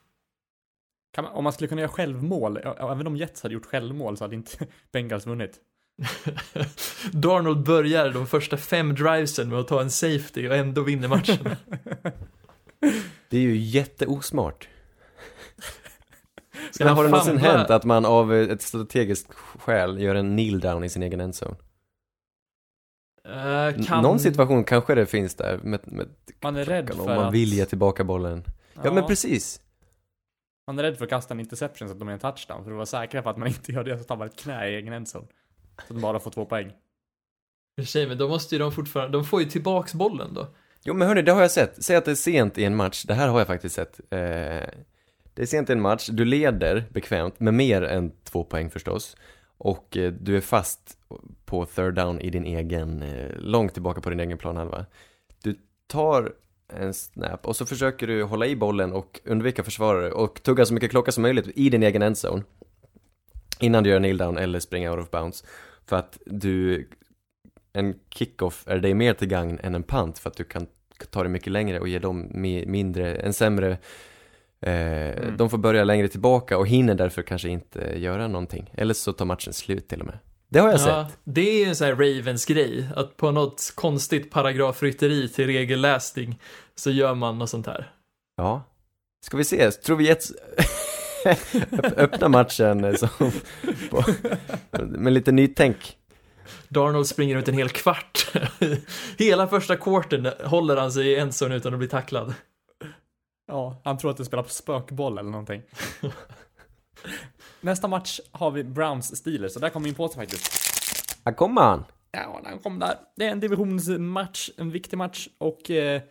Kan 1.14 1.24
man, 1.24 1.32
om 1.32 1.44
man 1.44 1.52
skulle 1.52 1.68
kunna 1.68 1.80
göra 1.80 1.90
självmål, 1.90 2.56
även 2.78 3.06
om 3.06 3.16
Jets 3.16 3.42
hade 3.42 3.54
gjort 3.54 3.66
självmål 3.66 4.16
så 4.16 4.24
hade 4.24 4.34
inte 4.34 4.66
Bengals 4.92 5.26
vunnit. 5.26 5.60
Darnold 7.12 7.66
börjar 7.66 8.10
de 8.10 8.26
första 8.26 8.56
fem 8.56 8.94
drivesen 8.94 9.48
med 9.48 9.58
att 9.58 9.68
ta 9.68 9.80
en 9.80 9.90
safety 9.90 10.48
och 10.48 10.56
ändå 10.56 10.82
vinner 10.82 11.08
matchen. 11.08 11.48
Det 13.28 13.38
är 13.38 13.42
ju 13.42 13.56
jätteosmart. 13.56 14.68
Men 16.78 16.88
har 16.88 17.04
det 17.04 17.10
någonsin 17.10 17.38
hänt 17.38 17.70
att 17.70 17.84
man 17.84 18.04
av 18.04 18.34
ett 18.34 18.62
strategiskt 18.62 19.34
skäl 19.34 20.00
gör 20.00 20.14
en 20.14 20.36
kneel 20.36 20.60
down 20.60 20.84
i 20.84 20.88
sin 20.88 21.02
egen 21.02 21.20
endzone? 21.20 21.56
Eh, 23.28 23.84
kan... 23.84 24.02
Någon 24.02 24.18
situation 24.18 24.64
kanske 24.64 24.94
det 24.94 25.06
finns 25.06 25.34
där 25.34 25.58
med, 25.62 25.80
med 25.84 26.08
Man 26.40 26.56
är 26.56 26.64
rädd 26.64 26.90
om 26.90 26.96
för 26.96 27.16
man 27.16 27.24
att... 27.26 27.34
vill 27.34 27.52
ge 27.52 27.64
tillbaka 27.64 28.04
bollen. 28.04 28.44
Ja, 28.84 28.92
men 28.92 29.06
precis. 29.06 29.60
Man 30.66 30.78
är 30.78 30.82
rädd 30.82 30.96
för 30.96 31.04
att 31.04 31.10
kasta 31.10 31.34
en 31.34 31.40
interception 31.40 31.88
så 31.88 31.92
att 31.92 31.98
de 31.98 32.08
är 32.08 32.12
en 32.12 32.18
touchdown. 32.18 32.64
För 32.64 32.70
att 32.70 32.76
vara 32.76 32.86
säkra 32.86 33.22
på 33.22 33.30
att 33.30 33.36
man 33.36 33.48
inte 33.48 33.72
gör 33.72 33.84
det 33.84 33.98
så 33.98 34.04
tar 34.04 34.16
man 34.16 34.26
ett 34.26 34.36
knä 34.36 34.68
i 34.68 34.74
egen 34.74 34.92
endzone. 34.92 35.26
Så 35.76 35.82
att 35.82 35.88
de 35.88 36.00
bara 36.00 36.20
får 36.20 36.30
två 36.30 36.44
poäng. 36.44 36.72
För 37.78 37.86
sig, 37.86 38.06
men 38.06 38.18
då 38.18 38.28
måste 38.28 38.54
ju 38.54 38.58
de 38.58 38.72
fortfarande, 38.72 39.18
de 39.18 39.24
får 39.24 39.42
ju 39.42 39.48
tillbaks 39.48 39.94
bollen 39.94 40.34
då. 40.34 40.48
Jo 40.84 40.94
men 40.94 41.08
hörni, 41.08 41.22
det 41.22 41.32
har 41.32 41.40
jag 41.40 41.50
sett. 41.50 41.84
Säg 41.84 41.96
att 41.96 42.04
det 42.04 42.10
är 42.10 42.14
sent 42.14 42.58
i 42.58 42.64
en 42.64 42.76
match, 42.76 43.04
det 43.04 43.14
här 43.14 43.28
har 43.28 43.38
jag 43.38 43.46
faktiskt 43.46 43.74
sett. 43.74 44.00
Eh, 44.00 44.18
det 45.34 45.42
är 45.42 45.46
sent 45.46 45.70
i 45.70 45.72
en 45.72 45.80
match, 45.80 46.08
du 46.12 46.24
leder 46.24 46.84
bekvämt 46.90 47.40
med 47.40 47.54
mer 47.54 47.82
än 47.82 48.12
två 48.24 48.44
poäng 48.44 48.70
förstås. 48.70 49.16
Och 49.58 49.96
eh, 49.96 50.12
du 50.12 50.36
är 50.36 50.40
fast 50.40 50.98
på 51.44 51.66
third 51.66 51.94
down 51.94 52.20
i 52.20 52.30
din 52.30 52.44
egen, 52.44 53.02
eh, 53.02 53.30
långt 53.38 53.72
tillbaka 53.72 54.00
på 54.00 54.10
din 54.10 54.20
egen 54.20 54.38
planhalva. 54.38 54.86
Du 55.42 55.56
tar 55.86 56.32
en 56.68 56.94
snap 56.94 57.46
och 57.46 57.56
så 57.56 57.66
försöker 57.66 58.06
du 58.06 58.22
hålla 58.22 58.46
i 58.46 58.56
bollen 58.56 58.92
och 58.92 59.20
undvika 59.24 59.62
försvarare 59.62 60.12
och 60.12 60.42
tugga 60.42 60.66
så 60.66 60.74
mycket 60.74 60.90
klocka 60.90 61.12
som 61.12 61.22
möjligt 61.22 61.48
i 61.54 61.70
din 61.70 61.82
egen 61.82 62.02
endzone. 62.02 62.42
Innan 63.60 63.84
du 63.84 63.90
gör 63.90 63.98
kneel 63.98 64.18
down 64.18 64.38
eller 64.38 64.60
springer 64.60 64.90
out 64.90 65.00
of 65.00 65.10
bounds. 65.10 65.44
För 65.86 65.96
att 65.96 66.18
du, 66.26 66.88
en 67.72 67.94
kickoff 68.10 68.64
är 68.66 68.78
dig 68.78 68.94
mer 68.94 69.14
till 69.14 69.28
gagn 69.28 69.58
än 69.62 69.74
en 69.74 69.82
punt 69.82 70.18
för 70.18 70.30
att 70.30 70.36
du 70.36 70.44
kan 70.44 70.66
ta 71.10 71.22
det 71.22 71.28
mycket 71.28 71.52
längre 71.52 71.80
och 71.80 71.88
ge 71.88 71.98
dem 71.98 72.28
mi- 72.34 72.66
mindre, 72.66 73.14
en 73.16 73.32
sämre 73.32 73.78
Eh, 74.66 75.18
Mm. 75.22 75.36
De 75.36 75.50
får 75.50 75.58
börja 75.58 75.84
längre 75.84 76.08
tillbaka 76.08 76.58
och 76.58 76.66
hinner 76.68 76.94
därför 76.94 77.22
kanske 77.22 77.48
inte 77.48 77.98
göra 77.98 78.28
någonting. 78.28 78.70
Eller 78.74 78.94
så 78.94 79.12
tar 79.12 79.24
matchen 79.24 79.52
slut 79.52 79.88
till 79.88 80.00
och 80.00 80.06
med. 80.06 80.18
Det 80.52 80.58
har 80.60 80.68
jag 80.68 80.80
Ja, 80.80 81.06
sett. 81.08 81.18
det 81.24 81.40
är 81.50 81.58
ju 81.58 81.64
en 81.68 81.76
sån 81.76 81.86
här 81.86 81.94
Ravens 81.94 82.44
grej, 82.44 82.88
att 82.96 83.16
på 83.16 83.30
något 83.30 83.72
konstigt 83.74 84.30
paragrafrytteri 84.30 85.28
till 85.28 85.46
regelläsning 85.46 86.40
så 86.74 86.90
gör 86.90 87.14
man 87.14 87.38
något 87.38 87.50
sånt 87.50 87.66
här. 87.66 87.92
Ja. 88.36 88.62
Ska 89.26 89.36
vi 89.36 89.44
se, 89.44 89.70
tror 89.70 89.96
vi 89.96 90.04
Jets 90.06 90.32
Öpp- 91.24 91.96
öppna 91.96 92.28
matchen 92.28 92.84
eh, 92.84 92.94
som, 92.94 93.08
på, 93.90 94.04
med 94.80 95.12
lite 95.12 95.32
nytänk. 95.32 95.96
Darnold 96.68 97.06
springer 97.06 97.36
runt 97.36 97.48
en 97.48 97.54
hel 97.58 97.68
kvart. 97.68 98.32
Hela 99.18 99.48
första 99.48 99.76
quartern 99.76 100.28
håller 100.44 100.76
han 100.76 100.92
sig 100.92 101.06
i 101.06 101.16
en 101.16 101.32
zon 101.32 101.52
utan 101.52 101.72
att 101.72 101.78
bli 101.78 101.88
tacklad. 101.88 102.34
Ja, 103.48 103.80
han 103.84 103.98
tror 103.98 104.10
att 104.10 104.16
du 104.16 104.24
spelar 104.24 104.42
på 104.42 104.48
spökboll 104.48 105.18
eller 105.18 105.30
någonting. 105.30 105.62
Nästa 107.62 107.88
match 107.88 108.20
har 108.32 108.50
vi 108.50 108.64
Browns 108.64 109.16
Steelers, 109.16 109.52
så 109.52 109.60
där 109.60 109.68
kommer 109.68 109.84
min 109.84 109.94
påse 109.94 110.14
faktiskt. 110.14 110.52
Här 111.24 111.32
kommer 111.32 111.62
han. 111.62 111.84
Ja, 112.10 112.40
den 112.44 112.58
kom 112.58 112.78
där. 112.78 112.94
Det 113.16 113.26
är 113.26 113.30
en 113.30 113.40
divisionsmatch, 113.40 114.50
en 114.56 114.70
viktig 114.70 114.96
match 114.96 115.28
och 115.38 115.70
eh, 115.70 116.02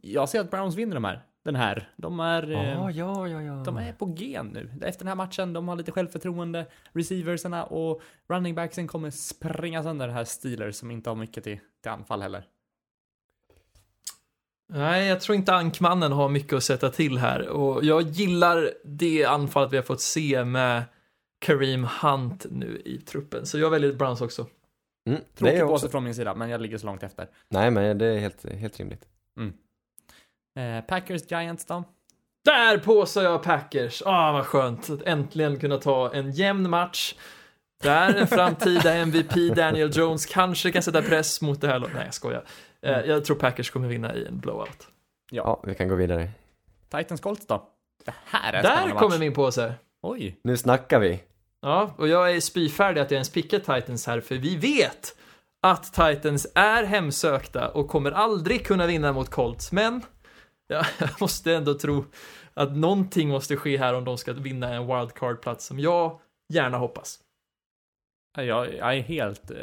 jag 0.00 0.28
ser 0.28 0.40
att 0.40 0.50
Browns 0.50 0.74
vinner 0.74 0.94
de 0.94 1.04
här. 1.04 1.22
Den 1.44 1.56
här. 1.56 1.90
De 1.96 2.20
är, 2.20 2.50
eh, 2.50 2.70
Ja, 2.72 2.90
ja, 2.90 3.28
ja, 3.28 3.42
ja. 3.42 3.62
de 3.64 3.76
är 3.76 3.92
på 3.92 4.06
G 4.06 4.42
nu. 4.42 4.70
Efter 4.82 4.98
den 5.04 5.08
här 5.08 5.14
matchen, 5.14 5.52
de 5.52 5.68
har 5.68 5.76
lite 5.76 5.92
självförtroende. 5.92 6.66
Receiversarna 6.92 7.64
och 7.64 8.02
running 8.28 8.54
backsen 8.54 8.86
kommer 8.86 9.10
springa 9.10 9.82
sönder 9.82 10.06
den 10.06 10.16
här 10.16 10.24
Steelers 10.24 10.76
som 10.76 10.90
inte 10.90 11.10
har 11.10 11.14
mycket 11.16 11.44
till, 11.44 11.58
till 11.82 11.90
anfall 11.90 12.22
heller. 12.22 12.44
Nej, 14.68 15.06
jag 15.06 15.20
tror 15.20 15.36
inte 15.36 15.54
ankmannen 15.54 16.12
har 16.12 16.28
mycket 16.28 16.52
att 16.52 16.64
sätta 16.64 16.90
till 16.90 17.18
här 17.18 17.48
och 17.48 17.84
jag 17.84 18.02
gillar 18.02 18.70
det 18.84 19.24
anfallet 19.24 19.72
vi 19.72 19.76
har 19.76 19.84
fått 19.84 20.00
se 20.00 20.44
med 20.44 20.82
Kareem 21.38 21.86
Hunt 22.02 22.46
nu 22.50 22.82
i 22.84 22.98
truppen, 22.98 23.46
så 23.46 23.58
jag 23.58 23.70
väljer 23.70 23.92
Browns 23.92 24.20
också. 24.20 24.46
Mm, 25.08 25.20
det 25.20 25.38
Tråkig 25.38 25.54
är 25.54 25.58
jag 25.58 25.68
påse 25.68 25.86
också. 25.86 25.92
från 25.92 26.04
min 26.04 26.14
sida, 26.14 26.34
men 26.34 26.48
jag 26.48 26.60
ligger 26.60 26.78
så 26.78 26.86
långt 26.86 27.02
efter. 27.02 27.28
Nej, 27.48 27.70
men 27.70 27.98
det 27.98 28.06
är 28.06 28.18
helt, 28.18 28.52
helt 28.52 28.78
rimligt. 28.78 29.04
Eh, 30.56 30.84
Packers 30.84 31.30
Giants 31.30 31.64
då? 31.64 31.84
Där 32.44 32.78
påsar 32.78 33.22
jag 33.22 33.42
Packers. 33.42 34.02
Ah, 34.06 34.32
vad 34.32 34.46
skönt 34.46 34.90
att 34.90 35.02
äntligen 35.02 35.58
kunna 35.58 35.76
ta 35.76 36.14
en 36.14 36.32
jämn 36.32 36.70
match. 36.70 37.14
Där 37.82 38.14
en 38.14 38.26
framtida 38.26 38.94
MVP 39.02 39.54
Daniel 39.56 39.90
Jones 39.96 40.26
kanske 40.26 40.72
kan 40.72 40.82
sätta 40.82 41.02
press 41.02 41.42
mot 41.42 41.60
det 41.60 41.68
här 41.68 41.78
laget. 41.78 41.94
Nej, 41.94 42.04
jag 42.04 42.14
skojar. 42.14 42.44
Eh, 42.86 43.00
jag 43.00 43.24
tror 43.24 43.36
Packers 43.36 43.70
kommer 43.70 43.88
vinna 43.88 44.14
i 44.14 44.26
en 44.26 44.38
blowout. 44.38 44.88
Ja, 45.30 45.62
vi 45.66 45.74
kan 45.74 45.88
gå 45.88 45.94
vidare. 45.94 46.30
Titans 46.90 47.20
Colts 47.20 47.46
då? 47.46 47.68
Det 48.04 48.14
här 48.24 48.52
är 48.52 48.62
Där 48.62 48.90
kommer 48.90 49.08
match. 49.08 49.18
min 49.18 49.34
påse. 49.34 49.74
Oj. 50.02 50.40
Nu 50.44 50.56
snackar 50.56 51.00
vi. 51.00 51.22
Ja, 51.60 51.94
och 51.98 52.08
jag 52.08 52.36
är 52.36 52.40
spyfärdig 52.40 53.00
att 53.00 53.10
jag 53.10 53.16
ens 53.16 53.30
pickar 53.32 53.58
Titans 53.58 54.06
här, 54.06 54.20
för 54.20 54.34
vi 54.34 54.56
vet 54.56 55.16
att 55.62 55.84
Titans 55.84 56.46
är 56.54 56.84
hemsökta 56.84 57.68
och 57.68 57.88
kommer 57.88 58.12
aldrig 58.12 58.66
kunna 58.66 58.86
vinna 58.86 59.12
mot 59.12 59.30
Colts, 59.30 59.72
men 59.72 60.02
ja, 60.66 60.86
jag 60.98 61.10
måste 61.20 61.54
ändå 61.54 61.74
tro 61.74 62.04
att 62.54 62.76
någonting 62.76 63.28
måste 63.28 63.56
ske 63.56 63.76
här 63.78 63.94
om 63.94 64.04
de 64.04 64.18
ska 64.18 64.32
vinna 64.32 64.74
en 64.74 64.86
wildcard-plats 64.86 65.66
som 65.66 65.80
jag 65.80 66.20
gärna 66.52 66.78
hoppas. 66.78 67.20
Jag, 68.36 68.74
jag 68.74 68.96
är 68.96 69.00
helt... 69.00 69.50
Eh, 69.50 69.56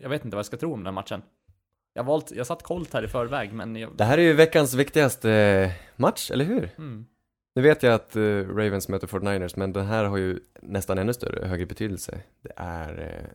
jag 0.00 0.08
vet 0.08 0.24
inte 0.24 0.36
vad 0.36 0.38
jag 0.38 0.46
ska 0.46 0.56
tro 0.56 0.72
om 0.72 0.78
den 0.78 0.86
här 0.86 0.92
matchen. 0.92 1.22
Jag 1.96 2.02
har 2.02 2.06
valt, 2.06 2.30
jag 2.30 2.46
satt 2.46 2.62
Colt 2.62 2.92
här 2.92 3.02
i 3.04 3.08
förväg, 3.08 3.52
men 3.52 3.76
jag... 3.76 3.96
Det 3.96 4.04
här 4.04 4.18
är 4.18 4.22
ju 4.22 4.32
veckans 4.32 4.74
viktigaste 4.74 5.30
eh, 5.32 5.70
match, 5.96 6.30
eller 6.30 6.44
hur? 6.44 6.70
Mm. 6.78 7.06
Nu 7.54 7.62
vet 7.62 7.82
jag 7.82 7.94
att 7.94 8.16
eh, 8.16 8.22
Ravens 8.48 8.88
möter 8.88 9.06
49ers, 9.06 9.54
men 9.56 9.72
den 9.72 9.86
här 9.86 10.04
har 10.04 10.16
ju 10.16 10.40
nästan 10.62 10.98
ännu 10.98 11.12
större, 11.14 11.46
högre 11.46 11.66
betydelse. 11.66 12.20
Det 12.42 12.52
är... 12.56 12.98
eh, 13.22 13.30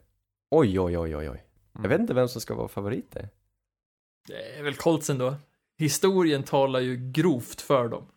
Oj, 0.52 0.80
oj, 0.80 0.98
oj, 0.98 1.15
oj, 1.15 1.30
oj. 1.30 1.44
Jag 1.84 1.90
vet 1.90 1.99
inte 1.99 2.14
vem 2.14 2.27
som 2.27 2.41
ska 2.41 2.56
vara 2.56 2.68
favorit 2.68 3.11
där. 3.11 3.30
Det 4.27 4.60
är 4.60 4.64
väl 4.64 4.76
Colts 4.76 5.10
ändå. 5.10 5.36
Historien 5.77 6.44
talar 6.44 6.80
ju 6.80 7.11
grovt 7.11 7.61
för 7.61 7.88
dem. 7.88 8.07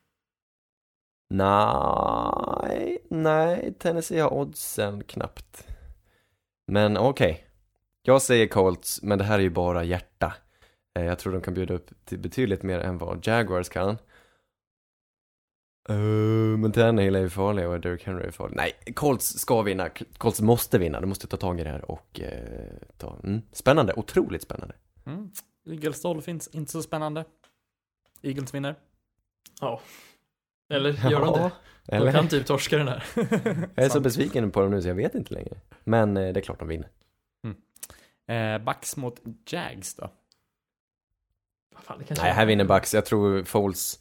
Nej, 1.35 2.99
nej, 3.11 3.75
Tennessee 3.79 4.21
har 4.21 4.33
oddsen 4.35 5.05
knappt. 5.05 5.67
Men 6.67 6.97
okej. 6.97 7.45
Jag 8.03 8.23
säger 8.23 8.47
Colts, 8.47 9.03
men 9.03 9.19
det 9.19 9.25
här 9.25 9.39
är 9.39 9.43
ju 9.43 9.51
bara 9.51 9.85
hjärta. 9.85 10.35
Eh, 10.99 11.05
Jag 11.05 11.19
tror 11.19 11.33
de 11.33 11.43
kan 11.43 11.55
bjuda 11.55 11.75
upp 11.75 11.91
till 12.05 12.19
betydligt 12.19 12.63
mer 12.63 12.79
än 12.81 12.99
vad 12.99 13.27
Jaguars 13.27 13.69
kan. 13.69 13.89
Eh, 15.89 15.97
men 16.59 16.73
Tannehill 16.73 17.17
är 17.17 17.21
ju 17.21 17.31
farlig 17.31 17.69
och 17.69 17.81
Derrick 17.81 18.05
Henry 18.07 18.27
är 18.27 18.31
farlig. 18.31 18.57
Nej, 18.57 18.73
Colts 18.95 19.39
ska 19.39 19.63
vinna. 19.63 19.89
Colts 20.19 20.41
måste 20.41 20.79
vinna. 20.79 21.01
De 21.01 21.07
måste 21.07 21.27
ta 21.27 21.37
tag 21.37 21.61
i 21.61 21.65
det 21.65 21.71
här 21.71 21.91
och 21.91 22.21
eh, 22.21 22.73
ta... 22.99 23.17
Mm. 23.25 23.43
Spännande, 23.53 23.93
otroligt 23.97 24.43
spännande. 24.43 24.75
Mm. 25.07 25.31
Eagles 25.67 26.03
Dolphins, 26.03 26.49
inte 26.53 26.73
så 26.73 26.83
spännande. 26.83 27.25
Eagles 28.23 28.55
vinner. 28.55 28.75
Ja. 29.61 29.81
Eller 30.73 31.11
gör 31.11 31.21
de 31.21 31.39
det? 31.39 31.51
De 31.87 31.97
Eller? 31.97 32.13
kan 32.13 32.29
typ 32.29 32.47
torska 32.47 32.79
den 32.79 32.89
här. 32.89 33.05
Jag 33.75 33.85
är 33.85 33.89
så 33.89 34.01
besviken 34.11 34.51
på 34.51 34.61
dem 34.61 34.71
nu 34.71 34.83
så 34.83 34.89
jag 34.89 34.95
vet 34.95 35.15
inte 35.15 35.35
längre. 35.35 35.57
Men 35.85 36.15
det 36.15 36.21
är 36.21 36.41
klart 36.41 36.59
de 36.59 36.69
vinner. 36.69 36.89
Eh, 38.29 38.59
Bucks 38.59 38.97
mot 38.97 39.21
Jags 39.47 39.95
då? 39.95 40.11
Fan, 41.83 42.03
Nej, 42.11 42.33
här 42.33 42.47
vinner 42.47 42.65
Bucks. 42.65 42.95
Jag 42.95 43.07
tror 43.07 43.45
Foles 43.45 43.99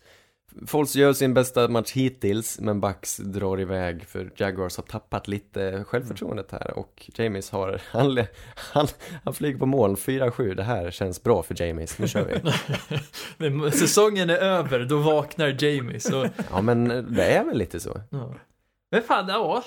Foles 0.68 0.96
gör 0.96 1.14
sin 1.14 1.34
bästa 1.34 1.68
match 1.68 1.92
hittills, 1.94 2.60
men 2.60 2.82
Bucks 2.82 3.18
drar 3.18 3.60
iväg 3.60 4.04
för 4.08 4.32
Jaguars 4.36 4.78
har 4.78 4.84
tappat 4.84 5.28
lite 5.28 5.84
självförtroendet 5.84 6.52
här 6.52 6.78
och 6.78 7.10
James 7.16 7.50
har, 7.50 7.82
han, 7.92 8.24
han, 8.56 8.88
han 9.24 9.34
flyger 9.34 9.60
på 9.60 9.66
moln 9.66 9.96
4-7, 9.96 10.56
det 10.56 10.64
här 10.64 10.92
känns 10.92 11.24
bra 11.24 11.44
för 11.44 11.62
James, 11.62 12.00
nu 12.00 12.08
kör 12.08 12.42
vi. 13.38 13.72
Säsongen 13.72 14.30
är 14.30 14.38
över, 14.38 14.80
då 14.80 14.98
vaknar 14.98 15.64
Jamie. 15.64 16.00
Så, 16.00 16.28
Ja 16.52 16.62
men 16.62 16.88
det 17.16 17.26
är 17.26 17.44
väl 17.44 17.58
lite 17.58 17.80
så. 17.80 18.02
ja. 18.10 18.36
Men 18.92 19.02
fan, 19.02 19.28
ja. 19.28 19.64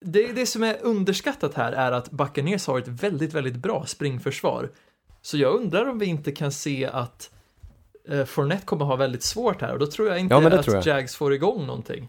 Det, 0.00 0.32
det 0.32 0.46
som 0.46 0.62
är 0.62 0.76
underskattat 0.82 1.54
här 1.54 1.72
är 1.72 1.92
att 1.92 2.10
Buccaneers 2.10 2.66
har 2.66 2.78
ett 2.78 2.88
väldigt, 2.88 3.32
väldigt 3.34 3.56
bra 3.56 3.86
springförsvar. 3.86 4.70
Så 5.22 5.38
jag 5.38 5.54
undrar 5.54 5.88
om 5.88 5.98
vi 5.98 6.06
inte 6.06 6.32
kan 6.32 6.52
se 6.52 6.86
att 6.86 7.30
eh, 8.08 8.24
Fournette 8.24 8.66
kommer 8.66 8.84
ha 8.84 8.96
väldigt 8.96 9.22
svårt 9.22 9.60
här 9.60 9.72
och 9.72 9.78
då 9.78 9.86
tror 9.86 10.08
jag 10.08 10.18
inte 10.18 10.34
Ja, 10.34 10.58
att 10.58 10.66
jag. 10.66 10.86
Jags 10.86 11.16
får 11.16 11.34
igång 11.34 11.66
någonting. 11.66 12.08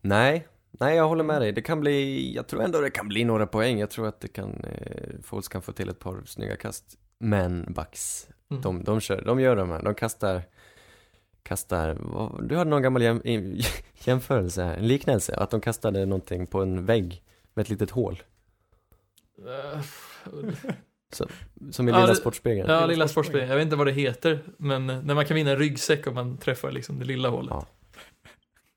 Nej, 0.00 0.46
nej 0.70 0.96
jag 0.96 1.08
håller 1.08 1.24
med 1.24 1.42
dig. 1.42 1.52
Det 1.52 1.62
kan 1.62 1.80
bli, 1.80 2.34
jag 2.34 2.46
tror 2.48 2.62
ändå 2.62 2.80
det 2.80 2.90
kan 2.90 3.08
bli 3.08 3.24
några 3.24 3.46
poäng. 3.46 3.78
Jag 3.78 3.90
tror 3.90 4.06
att 4.08 4.20
det 4.20 4.28
kan, 4.28 4.64
eh, 4.64 5.08
Foles 5.22 5.48
kan 5.48 5.62
få 5.62 5.72
till 5.72 5.88
ett 5.88 5.98
par 5.98 6.22
snygga 6.26 6.56
kast. 6.56 6.84
Men 7.18 7.72
Bucks, 7.72 8.28
Mm. 8.50 8.62
de, 8.62 8.84
de 8.84 9.00
kör, 9.00 9.22
de 9.22 9.40
gör 9.40 9.56
de 9.56 9.70
här, 9.70 9.82
de 9.82 9.94
kastar, 9.94 10.42
kastar, 11.42 11.98
du 12.42 12.56
hade 12.56 12.70
någon 12.70 12.82
gammal 12.82 13.02
jäm, 13.02 13.22
jämförelse 14.04 14.62
här, 14.62 14.76
en 14.76 14.86
liknelse, 14.88 15.34
att 15.36 15.50
de 15.50 15.60
kastade 15.60 16.06
någonting 16.06 16.46
på 16.46 16.62
en 16.62 16.86
vägg 16.86 17.22
med 17.54 17.62
ett 17.62 17.68
litet 17.68 17.90
hål. 17.90 18.22
Eh, 19.38 19.80
Som 21.70 21.88
i 21.88 21.90
Ja, 21.90 21.96
Lilla 21.96 22.06
det- 22.06 22.16
Sportspegeln. 22.16 22.70
Ja, 22.70 22.86
lilla 22.86 23.08
sportspel. 23.08 23.48
Jag 23.48 23.56
vet 23.56 23.64
inte 23.64 23.76
vad 23.76 23.86
det 23.86 23.92
heter, 23.92 24.40
men 24.56 24.86
när 24.86 25.14
man 25.14 25.26
kan 25.26 25.34
vinna 25.34 25.50
en 25.50 25.56
ryggsäck 25.58 26.06
om 26.06 26.14
man 26.14 26.36
träffar 26.36 26.70
liksom 26.72 26.98
det 26.98 27.04
lilla 27.04 27.28
hålet. 27.28 27.50
Ja. 27.50 27.66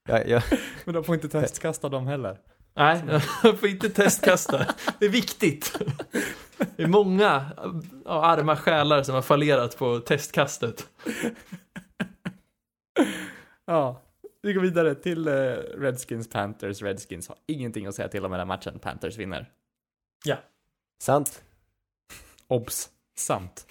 Ja, 0.07 0.23
ja, 0.27 0.41
Men 0.85 0.95
de 0.95 1.03
får 1.03 1.15
inte 1.15 1.29
testkasta 1.29 1.89
dem 1.89 2.07
heller. 2.07 2.37
Nej, 2.75 3.01
jag 3.43 3.59
får 3.59 3.69
inte 3.69 3.89
testkasta. 3.89 4.65
Det 4.99 5.05
är 5.05 5.09
viktigt. 5.09 5.79
Det 6.75 6.83
är 6.83 6.87
många 6.87 7.45
ja, 8.05 8.25
arma 8.25 8.55
själar 8.57 9.03
som 9.03 9.15
har 9.15 9.21
fallerat 9.21 9.77
på 9.77 9.99
testkastet. 9.99 10.87
Ja. 13.65 14.01
Vi 14.41 14.53
går 14.53 14.61
vidare 14.61 14.95
till 14.95 15.27
eh, 15.27 15.33
Redskins 15.77 16.29
Panthers. 16.29 16.81
Redskins 16.81 17.27
har 17.27 17.37
ingenting 17.45 17.85
att 17.85 17.95
säga 17.95 18.07
till 18.07 18.25
om 18.25 18.31
i 18.31 18.37
den 18.37 18.39
här 18.39 18.45
matchen. 18.57 18.79
Panthers 18.79 19.17
vinner. 19.17 19.51
sant. 20.99 21.43
Obs. 22.47 22.89
Sant. 23.15 23.67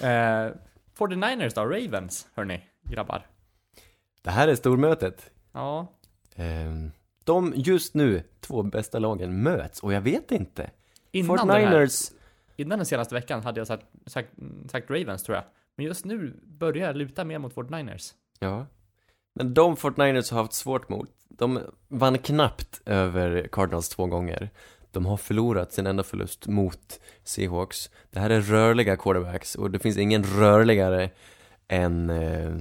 Eh, 0.00 0.50
49ers 0.98 1.54
då? 1.54 1.64
Ravens, 1.64 2.26
hörni, 2.34 2.60
grabbar. 2.82 3.26
Det 4.22 4.30
här 4.30 4.48
är 4.48 4.54
stormötet. 4.54 5.30
Ja. 5.52 5.86
Ehm, 6.34 6.90
De 7.24 7.52
just 7.56 7.94
nu, 7.94 8.22
två 8.40 8.62
bästa 8.62 8.98
lagen 8.98 9.42
möts 9.42 9.80
och 9.82 9.92
jag 9.92 10.00
vet 10.00 10.32
inte. 10.32 10.70
Innan, 11.10 11.36
den 11.36 11.50
här, 11.50 11.86
49ers, 11.86 12.12
innan 12.56 12.78
den 12.78 12.86
senaste 12.86 13.14
veckan 13.14 13.42
hade 13.42 13.60
jag 13.60 13.66
sagt, 13.66 13.86
sagt, 14.06 14.28
sagt 14.70 14.90
Ravens, 14.90 15.22
tror 15.22 15.36
jag. 15.36 15.44
Men 15.76 15.86
just 15.86 16.04
nu 16.04 16.40
börjar 16.44 16.86
jag 16.86 16.96
luta 16.96 17.24
mer 17.24 17.38
mot 17.38 17.54
49ers 17.54 18.14
ja. 18.38 18.66
Men 19.34 19.54
de 19.54 19.76
49ers 19.76 20.32
har 20.32 20.42
haft 20.42 20.52
svårt 20.52 20.88
mot. 20.88 21.10
De 21.28 21.60
vann 21.88 22.18
knappt 22.18 22.80
över 22.86 23.48
Cardinals 23.52 23.88
två 23.88 24.06
gånger. 24.06 24.50
De 24.90 25.06
har 25.06 25.16
förlorat 25.16 25.72
sin 25.72 25.86
enda 25.86 26.02
förlust 26.02 26.46
mot 26.46 27.00
Seahawks. 27.24 27.90
Det 28.10 28.20
här 28.20 28.30
är 28.30 28.40
rörliga 28.40 28.96
quarterbacks 28.96 29.54
och 29.54 29.70
det 29.70 29.78
finns 29.78 29.98
ingen 29.98 30.24
rörligare 30.24 31.10
än, 31.68 32.10
eh, 32.10 32.56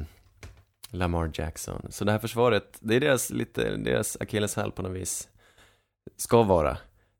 Lamar 0.90 1.32
Jackson. 1.34 1.88
Så 1.90 2.06
det 2.06 2.12
här 2.12 2.20
försvaret, 2.20 2.78
det 2.80 2.96
är 2.96 3.00
deras, 3.00 3.30
lite, 3.30 3.78
deras 3.78 4.18
akilleshäl 4.20 4.72
på 4.72 4.82
något 4.82 4.92
vis. 4.92 5.30
Ska 6.18 6.44
vara. 6.44 6.78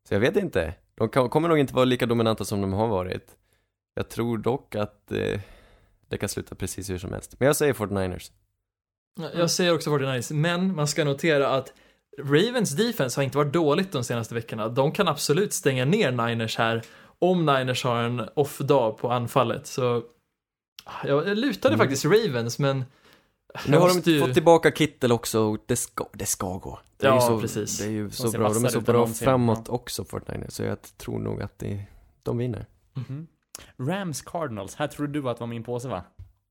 Så 0.08 0.14
jag 0.14 0.20
vet 0.20 0.36
inte. 0.36 0.74
De 0.94 1.08
kan, 1.08 1.28
kommer 1.28 1.48
nog 1.48 1.58
inte 1.58 1.74
vara 1.74 1.84
lika 1.84 2.06
dominanta 2.06 2.44
som 2.44 2.60
de 2.60 2.72
har 2.72 2.88
varit. 2.88 3.36
Jag 3.94 4.08
tror 4.08 4.38
dock 4.38 4.74
att 4.74 5.12
eh, 5.12 5.40
det 6.08 6.18
kan 6.18 6.28
sluta 6.28 6.54
precis 6.54 6.90
hur 6.90 6.98
som 6.98 7.12
helst. 7.12 7.34
Men 7.38 7.46
jag 7.46 7.56
säger 7.56 7.72
49ers. 7.74 8.30
Jag 9.34 9.50
säger 9.50 9.74
också 9.74 9.90
49ers, 9.90 10.32
men 10.34 10.74
man 10.76 10.88
ska 10.88 11.04
notera 11.04 11.48
att 11.48 11.72
Ravens 12.18 12.70
defense 12.76 13.18
har 13.20 13.24
inte 13.24 13.38
varit 13.38 13.52
dåligt 13.52 13.92
de 13.92 14.04
senaste 14.04 14.34
veckorna. 14.34 14.68
De 14.68 14.92
kan 14.92 15.08
absolut 15.08 15.52
stänga 15.52 15.84
ner 15.84 16.12
Niners 16.12 16.56
här 16.56 16.82
om 17.18 17.46
Niners 17.46 17.84
har 17.84 18.02
en 18.02 18.28
off-dag 18.34 18.98
på 18.98 19.10
anfallet. 19.12 19.66
Så 19.66 20.02
jag 21.04 21.38
lutade 21.38 21.74
Mm. 21.74 21.84
faktiskt 21.86 22.04
Ravens, 22.04 22.58
men 22.58 22.84
Nu 23.66 23.76
har 23.76 23.88
de 24.04 24.10
ju- 24.10 24.20
fått 24.20 24.34
tillbaka 24.34 24.70
Kittel 24.70 25.12
också 25.12 25.40
och 25.40 25.58
det 25.66 25.76
ska, 25.76 26.06
det 26.12 26.26
ska 26.26 26.56
gå. 26.58 26.78
Det 26.96 27.06
är 27.06 27.10
Ja, 27.10 27.14
ju 27.16 27.20
så, 27.20 27.40
precis. 27.40 27.78
Det 27.78 27.84
är 27.84 27.90
ju 27.90 28.10
så 28.10 28.30
bra, 28.30 28.48
de 28.52 28.64
är 28.64 28.68
så 28.68 28.80
bra 28.80 29.06
framåt 29.06 29.62
Ja. 29.66 29.72
också 29.74 30.04
Fortnite 30.04 30.50
så 30.50 30.62
jag 30.62 30.78
tror 30.96 31.18
nog 31.18 31.42
att 31.42 31.58
det, 31.58 31.84
de 32.22 32.38
vinner. 32.38 32.66
Mhm. 32.94 33.26
Rams 33.78 34.22
Cardinals, 34.22 34.74
här 34.74 34.86
trodde 34.86 35.12
du 35.20 35.28
att 35.28 35.36
det 35.36 35.40
var 35.40 35.46
min 35.46 35.62
påse 35.64 35.88
va? 35.88 36.02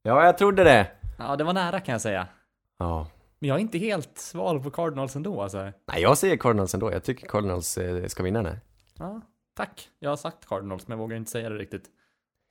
Ja, 0.04 0.26
jag 0.26 0.38
trodde 0.38 0.64
det. 0.64 0.88
Ja, 1.18 1.36
det 1.36 1.44
var 1.44 1.54
nära 1.54 1.80
kan 1.80 1.92
jag 1.94 2.02
säga. 2.02 2.28
Ja. 2.78 3.08
Men 3.40 3.48
jag 3.50 3.56
är 3.56 3.62
inte 3.62 3.78
helt 3.78 4.18
sval 4.18 4.64
på 4.64 4.72
Cardinals 4.72 5.16
ändå 5.16 5.42
alltså. 5.42 5.58
Nej, 5.58 6.02
jag 6.02 6.18
säger 6.18 6.38
Cardinals 6.38 6.74
ändå. 6.74 6.92
Jag 6.92 7.04
tycker 7.04 7.28
Cardinals 7.28 7.78
eh, 7.78 8.08
ska 8.08 8.24
vinna 8.24 8.44
den 8.44 8.52
här. 8.52 8.60
Ja, 9.00 9.22
tack. 9.56 9.90
Jag 10.00 10.10
har 10.10 10.18
sagt 10.18 10.46
Cardinals, 10.48 10.88
men 10.88 10.98
jag 10.98 11.04
vågar 11.04 11.18
inte 11.18 11.32
säga 11.32 11.50
det 11.50 11.58
riktigt. 11.58 11.86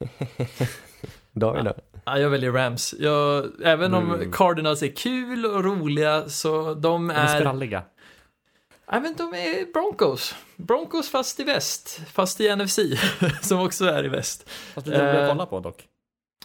David 1.32 1.64
då? 1.64 1.74
Ja, 2.05 2.18
jag 2.18 2.30
väljer 2.30 2.52
Rams. 2.52 2.94
Jag, 2.98 3.51
även 3.64 3.94
om 3.94 4.14
Mm. 4.14 4.32
Cardinals 4.32 4.82
är 4.82 4.96
kul 4.96 5.46
och 5.46 5.64
roliga 5.64 6.28
så 6.28 6.74
de 6.74 6.80
De 6.80 7.10
är 7.10 7.14
är... 7.34 7.38
spralliga. 7.40 7.82
Ja, 8.86 9.01
men 9.01 9.14
de 9.16 9.34
är 9.34 9.72
Broncos. 9.72 10.34
Broncos 10.56 11.09
fast 11.10 11.40
i 11.40 11.44
väst. 11.44 12.01
Fast 12.12 12.40
i 12.40 12.56
NFC, 12.56 12.78
som 13.42 13.60
också 13.60 13.84
är 13.84 14.05
i 14.05 14.09
väst. 14.09 14.51
Fast 14.51 14.86
lite 14.86 14.98
roliga 14.98 15.14
Eh, 15.18 15.22
att 15.24 15.30
kolla 15.30 15.46
på 15.46 15.60
dock. 15.60 15.88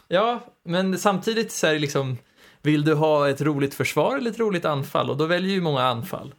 Ja, 0.07 0.39
men 0.63 0.97
samtidigt 0.99 1.51
så 1.51 1.67
är 1.67 1.73
det 1.73 1.79
liksom, 1.79 2.17
vill 2.61 2.83
du 2.83 2.93
ha 2.93 3.29
ett 3.29 3.41
roligt 3.41 3.73
försvar 3.73 4.17
eller 4.17 4.31
ett 4.31 4.39
roligt 4.39 4.65
anfall? 4.65 5.09
Och 5.09 5.17
då 5.17 5.25
väljer 5.25 5.51
ju 5.51 5.61
många 5.61 5.81
anfall. 5.81 6.33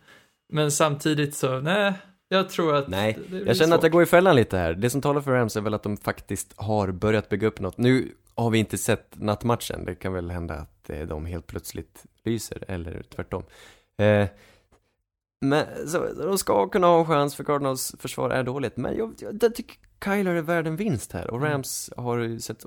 Men 0.53 0.71
samtidigt 0.73 1.35
så, 1.35 1.61
nej, 1.61 1.93
jag 2.29 2.49
tror 2.51 2.77
att 2.77 2.89
Nej, 2.89 3.19
Jag 3.31 3.31
känner 3.31 3.51
att 3.51 3.59
jag 3.59 3.81
svårt. 3.81 3.93
går 3.93 4.03
i 4.03 4.07
fällan 4.07 4.37
lite 4.37 4.57
här. 4.59 4.75
Det 4.75 4.91
som 4.91 5.01
talar 5.03 5.21
för 5.21 5.31
Rams 5.33 5.57
är 5.57 5.61
väl 5.61 5.75
att 5.75 5.83
de 5.83 5.97
faktiskt 5.97 6.53
har 6.57 6.91
börjat 6.91 7.29
bygga 7.29 7.47
upp 7.49 7.61
något. 7.61 7.79
Nu 7.79 8.09
har 8.35 8.51
vi 8.51 8.59
inte 8.59 8.79
sett 8.79 9.13
nattmatchen. 9.17 9.85
Det 9.85 9.95
kan 9.95 10.13
väl 10.13 10.31
hända 10.31 10.55
att 10.55 10.91
eh, 10.91 11.01
de 11.01 11.27
helt 11.27 11.47
plötsligt 11.47 12.05
lyser, 12.25 12.65
eller 12.69 13.03
tvärtom. 13.15 13.43
Eh, 13.99 14.27
men 15.41 15.89
så, 15.89 16.13
de 16.13 16.39
ska 16.39 16.69
kunna 16.69 16.87
ha 16.87 16.99
en 16.99 17.07
chans 17.07 17.35
för 17.35 17.45
Cardinals 17.45 17.95
försvar 17.99 18.31
är 18.31 18.43
dåligt. 18.43 18.77
Men 18.77 18.97
jag, 18.97 19.15
jag, 19.41 19.55
tycker 19.55 19.77
Kyler 20.05 20.35
är 20.35 20.43
värd 20.43 20.67
en 20.67 20.77
vinst 20.77 21.13
här. 21.13 21.31
Och 21.31 21.43
Rams 21.43 21.91
har 21.97 22.19
ju 22.19 22.41
sett 22.41 22.65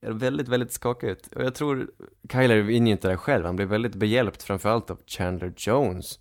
är 0.00 0.10
väldigt, 0.12 0.48
väldigt 0.48 0.72
skakig 0.72 1.08
ut. 1.08 1.26
Och 1.26 1.42
jag 1.42 1.54
tror 1.54 1.90
Kyler 2.32 2.60
vinner 2.60 2.86
ju 2.86 2.92
inte 2.92 3.08
det 3.08 3.16
själv. 3.16 3.44
Han 3.44 3.56
blir 3.56 3.66
väldigt 3.66 3.94
behjälpt 3.94 4.42
framförallt 4.42 4.90
av 4.90 5.00
Chandler 5.06 5.52
Jones. 5.56 6.18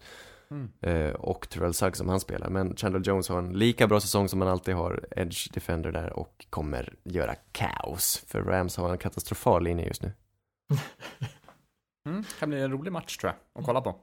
Mm. 0.52 0.72
Eh, 0.82 1.14
och 1.14 1.49
Terrell 1.49 1.74
Suggs 1.74 1.98
som 1.98 2.10
han 2.10 2.19
spelar. 2.19 2.49
Men 2.49 2.76
Chandler 2.76 3.02
Jones 3.02 3.30
har 3.30 3.40
en 3.40 3.53
lika 3.53 3.88
bra 3.88 3.99
säsong 3.99 4.30
som 4.30 4.41
han 4.41 4.49
alltid 4.49 4.76
har, 4.76 5.06
Edge 5.11 5.53
Defender 5.53 5.91
där 5.91 6.14
och 6.14 6.45
kommer 6.49 6.95
göra 7.03 7.36
kaos. 7.52 8.24
För 8.28 8.41
Rams 8.41 8.78
har 8.78 8.91
en 8.91 8.98
katastrofal 8.98 9.64
linje 9.64 9.88
just 9.88 10.02
nu. 10.02 10.11
Mm, 12.07 12.24
kan 12.40 12.49
bli 12.49 12.61
en 12.61 12.72
rolig 12.72 12.91
match 12.91 13.18
tror 13.18 13.32
jag, 13.32 13.60
att 13.60 13.65
kolla 13.65 13.82
på. 13.82 13.95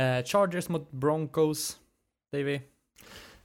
Eh, 0.00 0.24
Chargers 0.24 0.68
mot 0.68 0.90
Broncos. 0.90 1.76
Davy. 2.32 2.60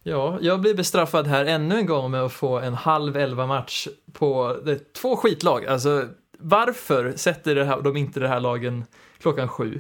Ja, 0.04 0.38
jag 0.42 0.62
blir 0.62 0.74
bestraffad 0.74 1.28
här 1.28 1.46
ännu 1.46 1.76
en 1.76 1.86
gång 1.86 2.12
med 2.12 2.22
att 2.22 2.34
få 2.34 2.60
en 2.60 2.74
halv 2.74 3.18
elva 3.18 3.48
match 3.48 3.88
på 4.14 4.58
det 4.66 4.94
två 4.94 5.16
skitlag. 5.16 5.66
Alltså, 5.66 6.08
varför 6.38 7.14
sätter 7.16 7.56
det 7.56 7.66
här, 7.66 7.82
de 7.82 7.98
inte 7.98 8.20
det 8.20 8.28
här 8.28 8.40
lagen 8.40 8.86
klockan 9.20 9.48
sju? 9.48 9.80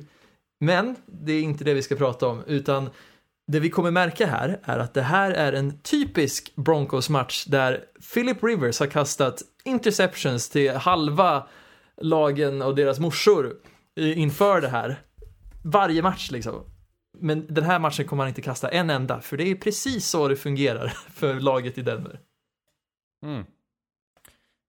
Men 0.60 0.95
det 1.06 1.34
är 1.34 1.41
inte 1.41 1.64
det 1.64 1.73
vi 1.73 1.81
ska 1.81 1.95
prata 1.95 2.27
om, 2.27 2.43
utan 2.48 2.89
det 3.48 3.60
vi 3.60 3.69
kommer 3.69 3.91
märka 3.91 4.26
här 4.27 4.60
är 4.64 4.80
att 4.80 4.93
det 4.93 5.02
här 5.02 5.31
är 5.31 5.53
en 5.53 5.80
typisk 5.81 6.56
Broncos-match 6.56 7.45
där 7.45 7.85
Philip 8.14 8.43
Rivers 8.43 8.80
har 8.80 8.88
kastat 8.88 9.41
interceptions 9.64 10.49
till 10.49 10.72
halva 10.72 11.48
lagen 12.02 12.61
och 12.61 12.76
deras 12.76 12.99
morsor 12.99 13.53
inför 13.95 14.61
det 14.61 14.69
här. 14.69 14.99
Varje 15.64 16.02
match 16.02 16.32
liksom. 16.32 16.64
Men 17.18 17.46
den 17.54 17.64
här 17.64 17.80
matchen 17.80 18.06
kommer 18.08 18.24
han 18.24 18.30
inte 18.30 18.42
kasta 18.42 18.70
en 18.70 18.90
enda, 18.90 19.22
för 19.22 19.38
det 19.38 19.44
är 19.44 19.56
precis 19.56 20.08
så 20.08 20.28
det 20.28 20.36
fungerar 20.36 20.88
för 21.10 21.40
laget 21.40 21.78
i 21.78 21.82
Denver. 21.82 22.20
Mm. 23.26 23.46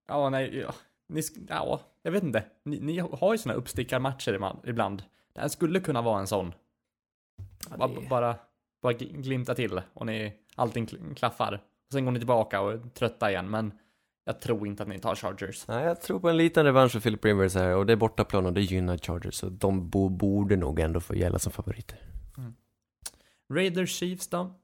Ja, 0.09 0.29
nej, 0.31 0.59
ja. 0.59 0.75
Ni, 1.09 1.23
ja, 1.49 1.81
jag 2.03 2.13
vet 2.13 2.23
inte. 2.23 2.45
Ni, 2.65 2.81
ni 2.81 2.99
har 2.99 3.33
ju 3.35 3.39
såna 3.39 3.55
uppstickarmatcher 3.55 4.33
ibland- 4.35 4.61
ibland. 4.69 5.03
Det 5.33 5.41
här 5.41 5.49
skulle 5.49 5.81
kunna 5.81 6.03
vara 6.03 6.21
en 6.21 6.27
sån. 6.27 6.55
Ja, 7.71 7.77
Bara, 7.77 7.89
det- 7.89 8.09
bara, 8.09 8.37
bara 8.83 8.93
gl- 8.93 9.23
glimta 9.23 9.55
till 9.55 9.81
och 9.95 10.07
ni, 10.07 10.33
allting 10.55 10.87
kl- 10.87 11.15
klaffar. 11.15 11.55
Och 11.87 11.93
sen 11.93 12.05
går 12.05 12.13
ni 12.13 12.19
tillbaka 12.21 12.61
och 12.61 12.73
är 12.73 12.79
trötta 12.95 13.31
igen, 13.31 13.51
men 13.51 13.73
jag 14.25 14.41
tror 14.41 14.67
inte 14.67 14.83
att 14.83 14.89
ni 14.89 14.99
tar 14.99 15.15
Chargers. 15.15 15.69
Nej, 15.69 15.85
jag 15.85 16.01
tror 16.01 16.21
på 16.21 16.29
en 16.29 16.37
liten 16.37 16.65
revansch 16.65 16.93
för 16.93 17.01
Philip 17.01 17.25
Rivers 17.25 17.55
här 17.55 17.77
och 17.77 17.87
det 17.87 17.93
är 17.93 17.97
bortaplan 17.97 18.47
och 18.47 18.53
det 18.53 18.61
gynnar 18.61 18.99
Chargers. 18.99 19.35
Så 19.35 19.49
de 19.49 19.91
bo, 19.91 20.09
borde 20.09 20.57
nog 20.57 20.81
ändå 20.81 21.01
få 21.01 21.15
gälla 21.15 21.39
som 21.39 21.53
favoriter. 21.53 21.99
Raiders 23.53 23.91
Chiefs 23.91 24.29
då? 24.29 24.55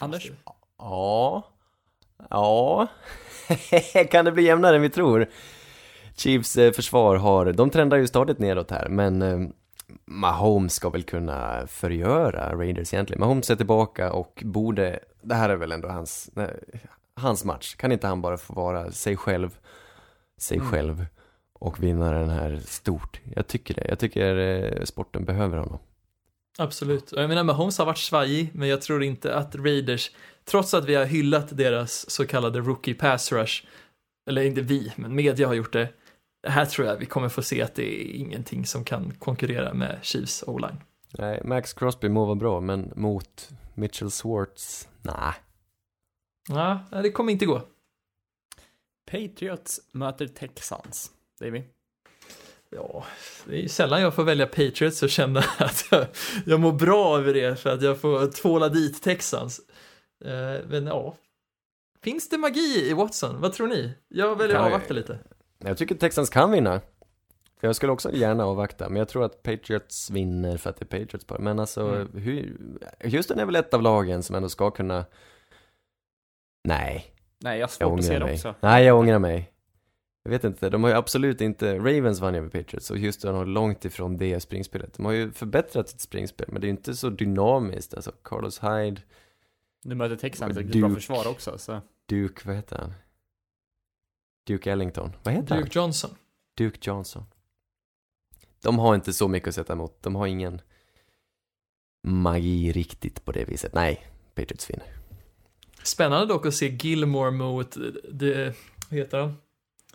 Anders? 0.00 0.30
Ja. 0.78 1.44
Ja. 2.30 2.86
kan 4.10 4.24
det 4.24 4.32
bli 4.32 4.42
jämnare 4.42 4.76
än 4.76 4.82
vi 4.82 4.90
tror? 4.90 5.26
Chiefs 6.16 6.56
eh, 6.56 6.72
försvar 6.72 7.16
har, 7.16 7.52
de 7.52 7.70
trendar 7.70 7.96
ju 7.96 8.06
stadigt 8.06 8.38
nedåt 8.38 8.70
här, 8.70 8.88
men 8.88 9.22
eh, 9.22 9.38
Mahomes 10.04 10.74
ska 10.74 10.90
väl 10.90 11.02
kunna 11.02 11.66
förgöra 11.66 12.56
Raiders 12.56 12.94
egentligen. 12.94 13.20
Mahomes 13.20 13.50
är 13.50 13.56
tillbaka 13.56 14.12
och 14.12 14.42
borde, 14.46 15.00
det 15.22 15.34
här 15.34 15.50
är 15.50 15.56
väl 15.56 15.72
ändå 15.72 15.88
hans, 15.88 16.30
hans 17.20 17.44
match. 17.44 17.74
Kan 17.74 17.92
inte 17.92 18.06
han 18.06 18.22
bara 18.22 18.36
få 18.38 18.52
vara 18.54 18.92
sig 18.92 19.16
själv, 19.16 19.58
sig 20.40 20.56
Mm. 20.56 20.70
själv 20.70 21.06
och 21.52 21.82
vinna 21.82 22.12
den 22.12 22.28
här 22.28 22.60
stort? 22.66 23.20
Jag 23.36 23.46
tycker 23.46 23.74
det. 23.74 23.86
Jag 23.88 23.98
tycker 23.98 24.36
eh, 24.36 24.84
sporten 24.84 25.24
behöver 25.24 25.58
honom. 25.58 25.78
Absolut. 26.58 27.12
Jag 27.16 27.28
menar, 27.28 27.44
Mahomes 27.44 27.78
har 27.78 27.86
varit 27.86 27.98
svajig, 27.98 28.50
men 28.54 28.68
jag 28.68 28.82
tror 28.82 29.02
inte 29.02 29.34
att 29.34 29.54
Raiders, 29.54 30.10
trots 30.44 30.74
att 30.74 30.84
vi 30.84 30.94
har 30.94 31.04
hyllat 31.04 31.56
deras 31.56 32.10
så 32.10 32.26
kallade 32.26 32.60
rookie 32.60 32.94
pass 32.94 33.32
rush, 33.32 33.64
eller 34.30 34.42
inte 34.42 34.60
vi, 34.60 34.92
men 34.96 35.14
media 35.14 35.46
har 35.46 35.54
gjort 35.54 35.72
det, 35.72 35.88
här 36.48 36.64
tror 36.64 36.86
jag 36.88 36.96
vi 36.96 37.06
kommer 37.06 37.28
få 37.28 37.42
se 37.42 37.62
att 37.62 37.74
det 37.74 37.82
är 38.02 38.14
ingenting 38.16 38.66
som 38.66 38.84
kan 38.84 39.10
konkurrera 39.18 39.74
med 39.74 39.98
Chiefs 40.02 40.44
o-line. 40.46 40.76
Nej, 41.18 41.40
Max 41.44 41.72
Crosby 41.72 42.08
må 42.08 42.24
vara 42.24 42.34
bra, 42.34 42.60
men 42.60 42.92
mot 42.96 43.48
Mitchell 43.74 44.10
Swartz, 44.10 44.88
nej. 45.02 45.34
Ja, 46.48 46.80
det 46.90 47.10
kommer 47.12 47.32
inte 47.32 47.46
gå. 47.46 47.62
Patriots 49.10 49.80
möter 49.92 50.26
Texans. 50.26 51.10
Davy? 51.40 51.62
Ja, 52.70 53.04
det 53.46 53.54
är 53.56 53.60
ju 53.62 53.68
sällan 53.68 54.02
jag 54.02 54.14
får 54.14 54.24
välja 54.24 54.46
Patriots 54.46 55.02
och 55.02 55.10
känna 55.10 55.40
att 55.58 55.84
jag, 55.90 56.06
jag 56.46 56.60
mår 56.60 56.72
bra 56.72 57.18
över 57.18 57.34
det 57.34 57.60
för 57.60 57.70
att 57.70 57.82
jag 57.82 58.00
får 58.00 58.26
tvåla 58.26 58.68
dit 58.68 59.02
Texans. 59.02 59.60
Eh, 60.24 60.66
men 60.68 60.86
ja, 60.86 61.16
finns 62.02 62.28
det 62.28 62.38
magi 62.38 62.88
i 62.90 62.92
Watson? 62.92 63.40
Vad 63.40 63.52
tror 63.52 63.66
ni? 63.68 63.94
Jag 64.08 64.36
väljer 64.36 64.56
att 64.56 64.66
avvakta 64.66 64.94
lite. 64.94 65.18
Jag 65.58 65.78
tycker 65.78 65.94
Texans 65.94 66.30
kan 66.30 66.50
vinna. 66.50 66.80
För 67.60 67.66
jag 67.68 67.76
skulle 67.76 67.92
också 67.92 68.12
gärna 68.12 68.44
avvakta, 68.44 68.88
men 68.88 68.96
jag 68.96 69.08
tror 69.08 69.24
att 69.24 69.42
Patriots 69.42 70.10
vinner 70.10 70.56
för 70.56 70.70
att 70.70 70.76
det 70.76 70.94
är 70.94 70.98
Patriots 71.00 71.26
bara. 71.26 71.38
Men 71.38 71.58
alltså, 71.58 71.80
Mm. 71.88 72.08
hur... 72.14 72.56
Houston 73.04 73.38
är 73.38 73.46
väl 73.46 73.56
ett 73.56 73.74
av 73.74 73.82
lagen 73.82 74.22
som 74.22 74.36
ändå 74.36 74.48
ska 74.48 74.70
kunna... 74.70 75.04
Nej, 76.64 77.14
Nej, 77.38 77.58
jag 77.58 77.66
har 77.66 77.70
jag 77.70 77.70
svårt 77.70 77.98
att 77.98 78.04
se 78.04 78.10
ångrar 78.10 78.20
det 78.20 78.24
mig. 78.26 78.34
också. 78.34 78.54
Nej, 78.60 78.84
jag 78.84 78.98
ångrar 78.98 79.18
mig. 79.18 79.52
Jag 80.22 80.30
vet 80.30 80.44
inte, 80.44 80.70
de 80.70 80.82
har 80.82 80.90
ju 80.90 80.96
absolut 80.96 81.40
inte... 81.40 81.78
Ravens 81.78 82.20
vann 82.20 82.34
ju 82.34 82.38
över 82.40 82.48
Patriots 82.48 82.90
och 82.90 82.98
Houston 82.98 83.34
har 83.34 83.46
långt 83.46 83.84
ifrån 83.84 84.16
det 84.16 84.40
springspelet. 84.40 84.94
De 84.94 85.04
har 85.06 85.12
ju 85.12 85.32
förbättrat 85.32 85.88
sitt 85.88 86.00
springspel, 86.00 86.46
men 86.52 86.60
det 86.60 86.64
är 86.64 86.68
ju 86.68 86.76
inte 86.76 86.96
så 86.96 87.10
dynamiskt. 87.10 87.94
Alltså, 87.94 88.12
Carlos 88.22 88.62
Hyde, 88.62 89.00
Nu 89.84 89.94
möter 89.94 90.16
Texans 90.16 90.56
ett 90.56 90.66
bra 90.66 90.80
Duke. 90.88 90.94
försvar 90.94 91.28
också, 91.28 91.58
så. 91.58 91.80
Duke, 92.08 92.42
vad 92.46 92.56
heter 92.56 92.78
han? 92.78 92.94
Duke 94.46 94.72
Ellington, 94.72 95.12
vad 95.22 95.34
heter 95.34 95.54
han? 95.54 95.64
Duke 95.64 95.78
Johnson. 95.78 96.10
Duke 96.56 96.78
Johnson. 96.82 97.24
De 98.62 98.78
har 98.78 98.94
inte 98.94 99.12
så 99.12 99.28
mycket 99.28 99.48
att 99.48 99.54
sätta 99.54 99.72
emot. 99.72 100.02
De 100.02 100.14
har 100.16 100.26
ingen 100.26 100.60
magi 102.06 102.72
riktigt 102.72 103.24
på 103.24 103.32
det 103.32 103.44
viset. 103.44 103.74
Nej, 103.74 104.06
Patriots 104.34 104.70
vinner. 104.70 104.86
Spännande 105.82 106.26
dock 106.26 106.46
att 106.46 106.54
se 106.54 106.68
Gilmore 106.68 107.30
mot, 107.30 107.76
det, 108.12 108.54
vad 108.90 108.98
heter 108.98 109.18
han? 109.18 109.34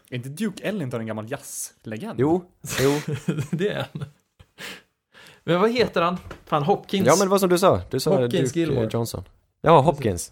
Är 0.10 0.16
inte 0.16 0.30
Duke 0.30 0.64
Ellington 0.64 0.99
en 0.99 1.07
gammal 1.07 1.32
jazzlegend? 1.32 2.20
Jo, 2.20 2.45
jo. 2.82 3.16
det 3.52 3.70
är 3.70 3.88
han. 3.94 4.06
Men 5.44 5.62
vad 5.62 5.72
heter 5.72 6.02
han? 6.02 6.18
Fan, 6.45 6.64
Hopkins. 6.64 7.07
Ja 7.07 7.16
men 7.20 7.30
var 7.30 7.38
som 7.38 7.49
du 7.49 7.57
sa, 7.57 7.82
du 7.90 7.99
sa 7.99 8.12
Hopkins, 8.22 8.49
Duke 8.53 8.60
Gilmore. 8.60 8.90
Johnson. 8.91 9.24
Ja, 9.62 9.80
Hopkins. 9.82 10.32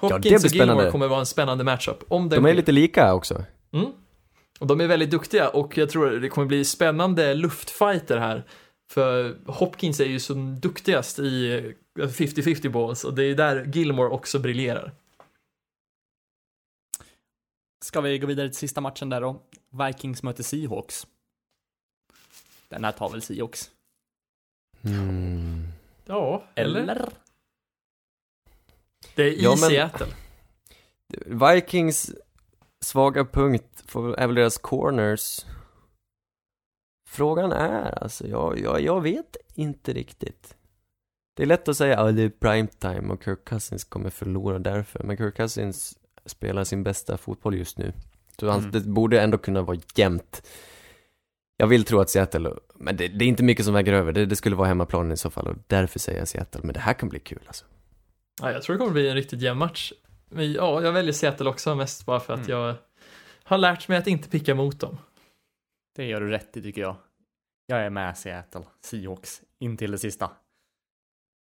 ja, 0.00 0.08
det 0.08 0.14
Hopkins 0.14 0.22
blir 0.22 0.34
och 0.34 0.54
Gilmore 0.54 0.66
spännande. 0.66 0.90
kommer 0.90 1.08
vara 1.08 1.20
en 1.20 1.26
spännande 1.26 1.64
matchup. 1.64 2.04
Om 2.08 2.28
De 2.28 2.46
är 2.46 2.54
lite 2.54 2.72
lika 2.72 3.14
också. 3.14 3.44
Mm. 3.72 3.86
Och 4.60 4.66
de 4.66 4.80
är 4.80 4.86
väldigt 4.86 5.10
duktiga 5.10 5.48
och 5.48 5.78
jag 5.78 5.90
tror 5.90 6.10
det 6.10 6.28
kommer 6.28 6.46
bli 6.46 6.64
spännande 6.64 7.34
luftfighter 7.34 8.18
här. 8.18 8.44
För 8.94 9.38
Hopkins 9.46 10.00
är 10.00 10.04
ju 10.04 10.20
som 10.20 10.60
duktigast 10.60 11.18
i 11.18 11.52
eh, 11.98 12.02
50-50 12.08 12.68
balls 12.68 13.04
och 13.04 13.14
det 13.14 13.24
är 13.24 13.34
där 13.34 13.64
Gilmore 13.74 14.08
också 14.08 14.38
briljerar. 14.38 14.92
Ska 17.84 18.00
vi 18.00 18.18
gå 18.18 18.26
vidare 18.26 18.48
till 18.48 18.56
sista 18.58 18.80
matchen 18.80 19.08
där 19.08 19.20
då? 19.20 19.42
Vikings 19.86 20.22
möter 20.22 20.42
Seahawks. 20.42 21.06
Den 22.68 22.84
här 22.84 22.92
tar 22.92 23.10
väl 23.10 23.22
Seahawks? 23.22 23.70
Mm. 24.84 25.62
Ja, 26.04 26.44
eller? 26.54 26.80
Eller? 26.80 27.08
Det 29.14 29.22
är 29.22 29.26
i 29.32 29.42
Ja, 29.42 29.50
men- 29.60 29.70
Seattle. 29.70 30.06
Vikings 31.26 32.14
svaga 32.84 33.24
punkt 33.24 33.84
är 33.94 34.26
väl 34.26 34.34
deras 34.34 34.58
corners. 34.58 35.40
Frågan 37.14 37.52
är 37.52 38.02
alltså, 38.02 38.26
jag, 38.28 38.58
jag, 38.60 38.80
jag 38.80 39.00
vet 39.00 39.36
inte 39.54 39.92
riktigt. 39.92 40.56
Det 41.36 41.42
är 41.42 41.46
lätt 41.46 41.68
att 41.68 41.76
säga 41.76 42.00
att 42.00 42.16
det 42.16 42.22
är 42.22 42.28
prime 42.28 42.66
time 42.78 43.12
och 43.12 43.24
Kirk 43.24 43.44
Cousins 43.44 43.84
kommer 43.84 44.10
förlora 44.10 44.58
därför. 44.58 45.02
Men 45.04 45.16
Kirk 45.16 45.36
Cousins 45.36 45.98
spelar 46.26 46.64
sin 46.64 46.82
bästa 46.82 47.18
fotboll 47.18 47.54
just 47.54 47.78
nu. 47.78 47.92
Så 48.40 48.50
Mm. 48.50 48.70
det 48.70 48.80
borde 48.80 49.20
ändå 49.20 49.38
kunna 49.38 49.62
vara 49.62 49.78
jämnt. 49.94 50.42
Jag 51.56 51.66
vill 51.66 51.84
tro 51.84 52.00
att 52.00 52.10
Seattle, 52.10 52.50
men 52.74 52.96
det, 52.96 53.08
det 53.08 53.24
är 53.24 53.28
inte 53.28 53.42
mycket 53.42 53.64
som 53.64 53.74
väger 53.74 53.92
över. 53.92 54.12
Det, 54.12 54.26
det 54.26 54.36
skulle 54.36 54.56
vara 54.56 54.68
hemmaplanen 54.68 55.12
i 55.12 55.16
så 55.16 55.30
fall 55.30 55.46
och 55.48 55.56
därför 55.66 55.98
säger 55.98 56.18
jag 56.18 56.28
Seattle. 56.28 56.60
Men 56.64 56.72
det 56.74 56.80
här 56.80 56.92
kan 56.94 57.08
bli 57.08 57.18
kul 57.18 57.40
alltså. 57.46 57.64
Ja, 58.42 58.52
jag 58.52 58.62
tror 58.62 58.74
det 58.74 58.78
kommer 58.78 58.92
bli 58.92 59.08
en 59.08 59.14
riktigt 59.14 59.40
jämn 59.42 59.58
match. 59.58 59.92
Men 60.28 60.52
ja, 60.52 60.82
jag 60.82 60.92
väljer 60.92 61.12
Seattle 61.12 61.48
också 61.50 61.74
mest 61.74 62.06
bara 62.06 62.20
för 62.20 62.32
att 62.34 62.48
Mm. 62.48 62.50
jag 62.50 62.74
har 63.44 63.58
lärt 63.58 63.88
mig 63.88 63.98
att 63.98 64.06
inte 64.06 64.28
picka 64.28 64.54
mot 64.54 64.80
dem. 64.80 64.98
Det 65.96 66.04
gör 66.04 66.20
du 66.20 66.30
rätt 66.30 66.56
i 66.56 66.62
tycker 66.62 66.80
jag. 66.80 66.96
Jag 67.66 67.80
är 67.80 67.90
med 67.90 68.18
Seattle 68.18 68.64
Seahawks 68.80 69.42
in 69.58 69.76
till 69.76 69.90
det 69.90 69.98
sista. 69.98 70.30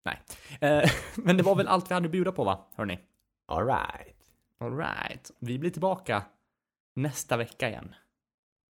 Nej, 0.06 0.22
eh, 0.62 0.90
men 1.16 1.38
det 1.38 1.44
var 1.44 1.56
väl 1.56 1.68
allt 1.68 1.90
vi 1.92 1.94
hade 1.94 2.06
att 2.06 2.12
bjuda 2.12 2.32
på 2.32 2.44
va, 2.44 2.66
hörni? 2.76 3.00
Alright. 3.48 4.18
Alright, 4.60 5.32
vi 5.40 5.60
blir 5.60 5.70
tillbaka 5.72 6.24
nästa 6.96 7.38
vecka 7.38 7.70
igen. 7.70 7.96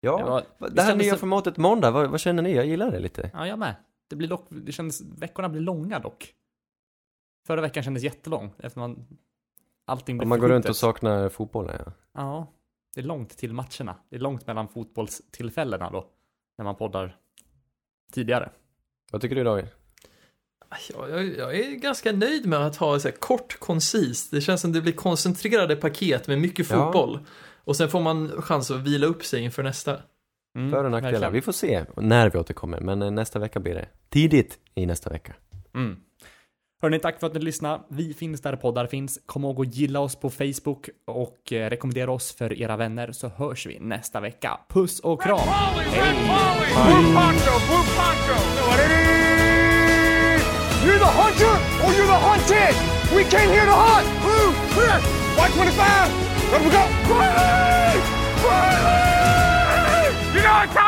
Ja, 0.01 0.17
Det 0.17 0.23
var- 0.23 0.69
det 0.69 0.81
här 0.81 0.95
nya 0.95 1.13
så- 1.13 1.19
formatet 1.19 1.57
måndag, 1.57 1.91
vad, 1.91 2.09
vad 2.09 2.19
känner 2.19 2.43
ni? 2.43 2.55
Jag 2.55 2.65
gillar 2.65 2.91
det 2.91 2.99
lite. 2.99 3.31
Ja, 3.33 3.47
jag 3.47 3.59
med. 3.59 3.75
Det 4.07 4.15
blir 4.15 4.27
dock, 4.27 4.45
det 4.49 4.71
kändes, 4.71 5.01
veckorna 5.01 5.49
blir 5.49 5.61
långa 5.61 5.99
dock. 5.99 6.33
Förra 7.47 7.61
veckan 7.61 7.83
kändes 7.83 8.03
jättelång 8.03 8.51
eftersom 8.57 8.79
man, 8.81 9.07
allting 9.85 10.21
Om 10.21 10.29
man 10.29 10.39
går 10.39 10.49
runt 10.49 10.69
och 10.69 10.75
saknar 10.75 11.29
fotbollen, 11.29 11.81
ja. 11.85 11.91
Ja, 12.13 12.47
det 12.97 13.01
är 13.01 13.05
långt 13.05 13.37
till 13.37 13.53
matcherna. 13.53 13.95
Det 14.09 14.15
är 14.15 14.19
långt 14.19 14.47
mellan 14.47 14.67
fotbollstillfällena 14.67 15.89
då, 15.89 16.07
när 16.57 16.65
man 16.65 16.75
poddar 16.75 17.15
tidigare. 18.11 18.49
Vad 19.11 19.21
tycker 19.21 19.35
du 19.35 19.43
David? 19.43 19.65
Ja, 20.69 21.07
jag, 21.09 21.25
jag 21.37 21.55
är 21.55 21.71
ganska 21.75 22.11
nöjd 22.11 22.45
med 22.45 22.59
att 22.59 22.75
ha 22.75 22.99
så 22.99 23.07
här 23.07 23.15
kort, 23.15 23.59
koncist. 23.59 24.31
Det 24.31 24.41
känns 24.41 24.61
som 24.61 24.71
det 24.71 24.81
blir 24.81 24.93
koncentrerade 24.93 25.75
paket 25.75 26.27
med 26.27 26.39
mycket 26.41 26.69
Ja. 26.69 26.75
fotboll. 26.85 27.19
Och 27.55 27.75
sen 27.75 27.89
får 27.89 28.01
man 28.01 28.41
chans 28.41 28.71
att 28.71 28.81
vila 28.81 29.07
upp 29.07 29.23
sig 29.25 29.41
inför 29.43 29.63
nästa. 29.63 29.99
Mm, 30.57 30.71
För 30.71 30.83
och 30.83 30.91
nackdelar. 30.91 31.31
Vi 31.31 31.41
får 31.41 31.51
se 31.51 31.85
när 31.97 32.29
vi 32.29 32.39
återkommer, 32.39 32.79
men 32.81 33.01
eh, 33.01 33.11
nästa 33.11 33.39
vecka 33.39 33.59
blir 33.59 33.73
det. 33.73 33.87
Tidigt 34.09 34.59
i 34.75 34.85
nästa 34.85 35.09
vecka. 35.09 35.35
Mm. 35.75 35.99
Hörni, 36.81 36.99
tack 36.99 37.19
för 37.19 37.27
att 37.27 37.33
ni 37.33 37.39
lyssnade. 37.39 37.83
Vi 37.89 38.13
finns 38.13 38.41
där 38.41 38.55
poddar 38.55 38.87
finns. 38.87 39.19
Kom 39.25 39.43
ihåg 39.43 39.61
att 39.61 39.75
gilla 39.75 39.99
oss 39.99 40.15
på 40.15 40.29
Facebook 40.29 40.89
och 41.05 41.53
eh, 41.53 41.69
rekommendera 41.69 42.11
oss 42.11 42.35
för 42.35 42.61
era 42.61 42.77
vänner 42.77 43.11
så 43.11 43.27
hörs 43.27 43.65
vi 43.65 43.79
nästa 43.79 44.19
vecka. 44.19 44.59
Puss 44.69 44.99
och 44.99 45.21
kram! 45.21 45.39
Red. 48.77 49.07
You're 50.85 50.99
the 50.99 51.05
hunter 51.05 51.55
or 51.83 51.91
you're 51.97 52.05
the 52.05 52.19
hunted. 52.27 52.75
We 53.15 53.23
came 53.23 53.49
here 53.49 53.65
to 53.65 53.71
hunt. 53.71 54.07
Blue, 54.21 54.53
clear. 54.73 54.99
White 55.35 55.53
25. 55.53 56.11
Let 56.51 56.61
we 56.61 56.69
go. 56.69 56.83
Riley! 57.13 57.99
Riley! 58.45 60.07
You 60.35 60.41
know 60.43 60.61
it's 60.63 60.86